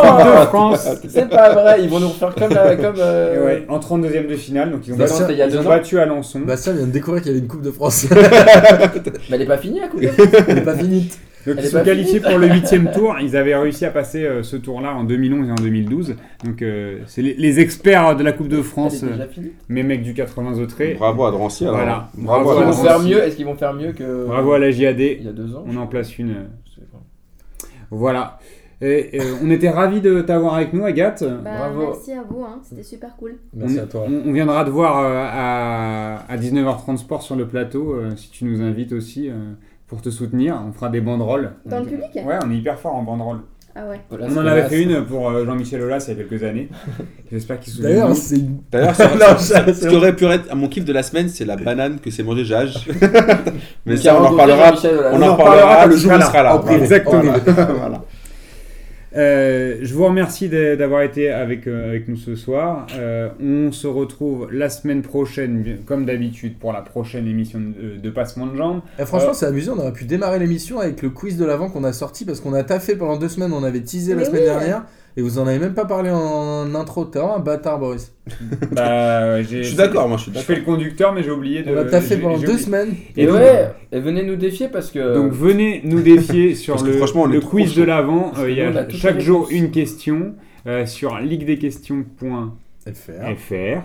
de 0.03 0.47
France. 0.49 0.89
C'est 1.09 1.29
pas 1.29 1.53
vrai, 1.55 1.83
ils 1.83 1.89
vont 1.89 2.01
nous 2.01 2.09
refaire 2.09 2.35
comme. 2.35 2.53
la- 2.53 2.77
comme 2.77 2.97
Et 2.97 3.01
euh, 3.01 3.45
ouais, 3.47 3.67
en 3.69 3.79
32e 3.79 4.27
de 4.29 4.37
finale, 4.37 4.71
donc 4.73 4.87
ils 4.87 4.93
ont, 4.93 4.97
Bah, 4.97 5.05
battu, 5.05 5.17
ça, 5.19 5.27
il 5.33 5.39
y 5.39 5.43
a 5.43 5.47
ils 5.47 5.53
deux 5.53 5.59
ont 5.59 5.63
ans. 5.67 5.69
battu 5.69 5.99
Alençon. 5.99 6.41
Bastien 6.41 6.73
vient 6.75 6.87
de 6.87 6.91
découvrir 6.93 7.23
qu'il 7.23 7.33
y 7.33 7.35
avait 7.35 7.43
une 7.43 7.49
Coupe 7.49 7.63
de 7.63 7.71
France. 7.71 8.07
Mais 9.31 9.37
elle 9.37 9.43
est 9.43 9.47
pas 9.47 9.59
finie 9.59 9.81
la 9.81 9.89
coupe 9.89 10.01
de 10.01 10.09
France 10.09 10.29
Elle 10.49 10.59
est 10.59 10.63
pas 10.63 10.77
finie. 10.77 11.09
Donc 11.47 11.55
Elle 11.57 11.65
ils 11.65 11.67
est 11.67 11.71
sont 11.71 11.79
pas 11.79 11.85
qualifiés 11.85 12.19
finie. 12.21 12.31
pour 12.31 12.39
le 12.39 12.49
huitième 12.49 12.91
tour. 12.91 13.17
Ils 13.23 13.35
avaient 13.35 13.57
réussi 13.57 13.87
à 13.87 13.91
passer 13.91 14.25
euh, 14.25 14.43
ce 14.43 14.57
tour-là 14.57 14.93
en 14.95 15.05
2011 15.05 15.49
et 15.49 15.53
en 15.53 15.55
2012. 15.55 16.17
Donc 16.45 16.61
euh, 16.61 16.99
c'est 17.07 17.23
les, 17.23 17.33
les 17.35 17.61
experts 17.61 18.15
de 18.17 18.23
la 18.23 18.33
Coupe 18.33 18.49
de 18.49 18.59
Elle 18.59 18.63
France, 18.63 19.03
est 19.03 19.07
euh, 19.07 19.13
déjà 19.13 19.27
finie. 19.27 19.53
mes 19.71 19.83
mecs 19.83 20.03
du 20.03 20.13
80 20.13 20.59
autré. 20.61 20.97
Bravo 20.99 21.25
à 21.25 21.31
Drancy, 21.31 21.65
alors. 21.65 21.77
Voilà. 21.77 22.09
Bravo, 22.15 22.45
Bravo 22.45 22.51
à 22.51 22.63
Ils 22.63 22.65
vont 22.67 22.71
Drancy. 22.73 22.87
faire 22.87 22.99
mieux, 23.01 23.23
est-ce 23.25 23.37
qu'ils 23.37 23.47
vont 23.47 23.55
faire 23.55 23.73
mieux 23.73 23.93
que. 23.93 24.27
Bravo 24.27 24.53
à 24.53 24.59
la 24.59 24.69
Il 24.69 24.75
JAD. 24.75 25.01
y 25.01 25.29
a 25.29 25.33
deux 25.33 25.57
ans. 25.57 25.65
On 25.67 25.77
en 25.79 25.87
place 25.87 26.19
une. 26.19 26.31
euh, 26.31 26.45
Je 26.67 26.81
sais 26.81 26.87
pas. 26.93 26.99
Voilà. 27.91 28.39
Et, 28.83 29.21
euh, 29.21 29.25
on 29.45 29.51
était 29.51 29.69
ravis 29.69 30.01
de 30.01 30.21
t'avoir 30.23 30.55
avec 30.55 30.73
nous, 30.73 30.85
Agathe. 30.87 31.23
Bah, 31.45 31.51
Bravo. 31.59 31.89
Merci 31.93 32.13
à 32.13 32.23
vous, 32.29 32.43
hein, 32.45 32.61
c'était 32.63 32.83
super 32.83 33.15
cool. 33.17 33.35
Merci 33.55 33.77
on, 33.79 33.83
à 33.83 33.87
toi. 33.87 34.05
on- 34.09 34.29
on 34.29 34.33
viendra 34.33 34.65
te 34.65 34.71
voir 34.71 35.01
euh, 35.01 35.25
à, 35.29 36.25
à 36.33 36.37
19h30 36.39 36.97
sport 36.97 37.21
sur 37.23 37.37
le 37.37 37.47
plateau 37.47 37.93
euh, 37.95 38.11
si 38.17 38.31
tu 38.31 38.45
nous 38.47 38.63
invites 38.63 38.93
aussi 38.93 39.29
euh, 39.29 39.35
pour 39.87 40.01
te 40.01 40.09
soutenir. 40.09 40.59
On 40.67 40.73
fera 40.73 40.89
des 40.89 41.01
banderoles. 41.03 41.53
Dans 41.67 41.81
le 41.81 41.85
public? 41.87 42.09
Ouais, 42.15 42.39
on 42.45 42.51
est 42.51 42.57
hyper 42.57 42.79
fort 42.79 42.95
en 42.95 43.03
banderoles. 43.03 43.41
Ah 43.77 43.83
ouais. 43.89 44.01
On 44.11 44.37
en 44.37 44.47
avait 44.47 44.65
fait 44.65 44.83
une 44.83 45.05
pour 45.05 45.31
Jean-Michel 45.45 45.81
Aulas 45.83 46.05
il 46.09 46.17
y 46.19 46.21
a 46.21 46.25
quelques 46.25 46.43
années. 46.43 46.69
J'espère 47.31 47.61
qu'il 47.61 47.73
se 47.73 47.81
D'ailleurs, 47.83 48.17
c'est. 48.17 48.41
D'ailleurs, 48.73 48.97
ce, 48.97 49.03
Non, 49.05 49.39
ce- 49.39 49.45
ça, 49.45 49.65
ce 49.67 49.73
c'est 49.75 49.89
qui 49.89 49.95
aurait 49.95 50.17
pu 50.17 50.25
être 50.25 50.51
à 50.51 50.57
mon 50.57 50.67
kiff 50.69 50.85
de 50.85 50.93
la 50.93 51.05
semaine, 51.05 51.29
c'est 51.29 51.45
la 51.45 51.55
banane 51.57 52.01
que 52.01 52.11
s'est 52.11 52.25
mangé 52.25 52.45
Jage. 52.45 52.89
Mais 53.87 53.97
ça, 53.97 54.21
on 54.21 54.25
en 54.25 54.31
reparlera. 54.31 54.73
On 55.13 55.17
On 55.19 55.23
en 55.23 55.37
reparlera 55.37 55.87
le 55.87 55.97
jour 55.97 56.13
où 56.13 56.17
il 56.17 56.23
sera 56.23 56.43
là. 56.43 56.61
Exactement. 56.73 57.23
Voilà. 57.79 58.03
Euh, 59.17 59.79
je 59.83 59.93
vous 59.93 60.05
remercie 60.05 60.49
d'avoir 60.49 61.03
été 61.03 61.31
avec, 61.31 61.67
euh, 61.67 61.89
avec 61.89 62.07
nous 62.07 62.17
ce 62.17 62.37
soir. 62.37 62.87
Euh, 62.97 63.29
on 63.43 63.73
se 63.73 63.87
retrouve 63.87 64.49
la 64.53 64.69
semaine 64.71 65.03
prochaine, 65.03 65.79
comme 65.85 66.05
d'habitude, 66.07 66.59
pour 66.59 66.73
la 66.73 66.81
prochaine 66.83 67.27
émission 67.27 67.59
de, 67.61 67.97
de 67.97 68.11
Passement 68.11 68.47
de 68.47 68.57
Jambes. 68.57 68.81
Eh, 68.99 69.05
franchement, 69.05 69.31
Euh, 69.31 69.35
c'est 69.35 69.47
amusant. 69.47 69.75
On 69.77 69.81
aurait 69.81 69.93
pu 69.93 70.05
démarrer 70.05 70.39
l'émission 70.39 70.79
avec 70.79 71.03
le 71.03 71.11
quiz 71.11 71.37
de 71.37 71.45
l'avant 71.45 71.71
qu'on 71.71 71.85
a 71.85 71.93
sorti 71.93 72.25
parce 72.25 72.41
qu'on 72.41 72.55
a 72.55 72.63
taffé 72.63 72.95
pendant 72.95 73.17
deux 73.17 73.29
semaines. 73.29 73.53
On 73.53 73.65
avait 73.65 73.81
teasé 73.81 74.15
la 74.15 74.25
semaine 74.25 74.43
oui. 74.43 74.47
dernière 74.47 74.85
et 75.17 75.23
vous 75.23 75.39
en 75.39 75.47
avez 75.47 75.59
même 75.59 75.75
pas 75.75 75.85
parlé 75.85 76.11
en 76.11 76.75
intro. 76.75 77.05
T'es 77.05 77.19
vraiment 77.19 77.37
un 77.37 77.41
bâtard, 77.41 77.79
Boris. 77.79 78.13
Bah, 78.73 79.43
Je 79.43 79.63
suis 79.63 79.77
d'accord, 79.77 80.09
moi, 80.09 80.17
je 80.17 80.25
suis 80.25 80.33
Je 80.33 80.39
fais 80.39 80.57
le 80.57 80.63
conducteur, 80.63 81.13
mais 81.13 81.23
j'ai 81.23 81.31
oublié 81.31 81.63
de. 81.63 81.75
On 81.75 81.79
a 81.79 81.85
taffé 81.85 82.17
pendant 82.17 82.39
deux 82.39 82.59
semaines. 82.59 82.95
Et 83.17 83.29
ouais, 83.31 83.71
et 83.93 84.01
venez 84.01 84.23
nous 84.23 84.37
défier 84.37 84.69
parce 84.69 84.91
que. 84.91 85.15
donc 85.15 85.33
venez 85.33 85.81
nous 85.85 86.01
défier 86.13 86.55
sur 86.55 86.75
Parce 86.75 86.85
que 86.85 86.89
le, 87.29 87.33
le 87.33 87.41
quiz 87.41 87.73
chaud. 87.75 87.81
de 87.81 87.85
l'avant. 87.85 88.33
Euh, 88.39 88.51
Il 88.51 88.57
y 88.57 88.63
a 88.63 88.89
chaque 88.91 89.21
jour 89.21 89.49
une 89.51 89.71
question 89.71 90.35
euh, 90.67 90.87
sur 90.87 91.19
liguedesquestions.fr. 91.19 92.53
FR. 93.37 93.81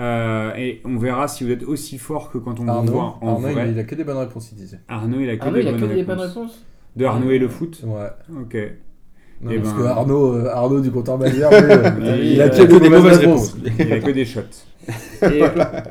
Euh, 0.00 0.54
et 0.56 0.80
on 0.84 0.96
verra 0.96 1.26
si 1.26 1.42
vous 1.44 1.50
êtes 1.50 1.64
aussi 1.64 1.98
fort 1.98 2.30
que 2.30 2.38
quand 2.38 2.60
on 2.60 2.64
vous 2.64 2.70
Arnaud, 2.70 2.92
voit 2.92 3.18
en 3.20 3.34
Arnaud, 3.34 3.48
vrai. 3.48 3.66
il, 3.66 3.72
il 3.72 3.78
a 3.80 3.84
que 3.84 3.96
des 3.96 4.04
bonnes 4.04 4.18
réponses, 4.18 4.50
il 4.52 4.56
disait. 4.58 4.78
Arnaud, 4.86 5.18
il 5.20 5.28
a 5.28 5.36
que, 5.36 5.42
Arnaud, 5.42 5.56
des, 5.56 5.62
il 5.62 5.68
a 5.68 5.72
bonnes 5.72 5.80
que 5.90 5.94
des 5.94 6.02
bonnes 6.04 6.20
réponses. 6.20 6.64
De 6.94 7.04
Arnaud 7.04 7.30
et 7.30 7.38
le 7.38 7.48
foot 7.48 7.80
Ouais. 7.84 8.08
Ok. 8.40 8.56
Non, 9.40 9.50
Eh 9.54 9.58
parce 9.58 9.72
ben- 9.74 9.82
que 9.82 9.86
Arnaud, 9.86 10.34
euh, 10.34 10.50
Arnaud 10.52 10.80
du 10.80 10.90
compteur 10.90 11.16
Bavière, 11.18 11.48
euh, 11.52 11.90
Oui, 12.00 12.30
il 12.32 12.42
a 12.42 12.46
euh, 12.46 12.66
que 12.66 12.78
des 12.78 12.88
mauvaises 12.88 13.18
réponses. 13.18 13.56
Il 13.78 13.92
a 13.92 14.00
que 14.00 14.10
des 14.10 14.24
shots. 14.24 14.40
Et, 15.22 15.42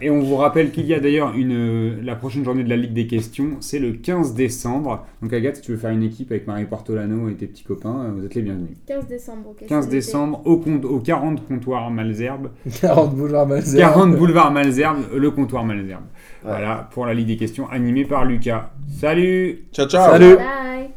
et 0.08 0.10
on 0.10 0.22
vous 0.22 0.38
rappelle 0.38 0.72
qu'il 0.72 0.88
y 0.88 0.93
a 0.95 1.00
d'ailleurs 1.00 1.34
une 1.36 2.02
la 2.04 2.16
prochaine 2.16 2.43
journée 2.43 2.64
de 2.64 2.70
la 2.70 2.78
Ligue 2.78 2.93
des 2.93 3.06
questions, 3.06 3.58
c'est 3.60 3.78
le 3.78 3.91
15 3.91 4.34
décembre. 4.34 5.06
Donc 5.22 5.32
Agathe, 5.34 5.58
si 5.58 5.62
tu 5.62 5.72
veux 5.72 5.78
faire 5.78 5.91
une 5.91 6.02
équipe 6.02 6.32
avec 6.32 6.48
Marie 6.48 6.66
Portolano 6.66 7.30
et 7.30 7.36
tes 7.36 7.45
petits 7.45 7.64
copains, 7.64 8.12
vous 8.18 8.26
êtes 8.26 8.34
les 8.34 8.41
bienvenus. 8.41 8.72
15 8.88 9.06
décembre, 9.08 9.50
ok. 9.52 9.68
15 9.68 9.86
c'est 9.86 9.91
décembre 9.91 10.41
au, 10.45 10.58
compte, 10.58 10.84
au 10.86 11.00
40 11.00 11.45
comptoir 11.48 11.91
Malzerbe. 11.91 12.50
40 12.82 13.16
boulevard 13.16 13.45
Malzerbe. 13.45 13.93
40 13.93 14.16
boulevard 14.18 14.52
Malzerbe, 14.52 14.98
le 15.16 15.30
comptoir 15.30 15.64
Malzerbe. 15.64 16.02
Ouais. 16.43 16.50
Voilà 16.58 16.89
pour 16.91 17.06
la 17.06 17.14
Ligue 17.14 17.28
des 17.28 17.38
questions 17.38 17.70
animée 17.70 18.06
par 18.06 18.26
Lucas. 18.26 18.72
Salut 19.00 19.66
Ciao, 19.74 19.88
ciao. 19.88 20.10
Salut. 20.12 20.38
Bye 20.38 20.89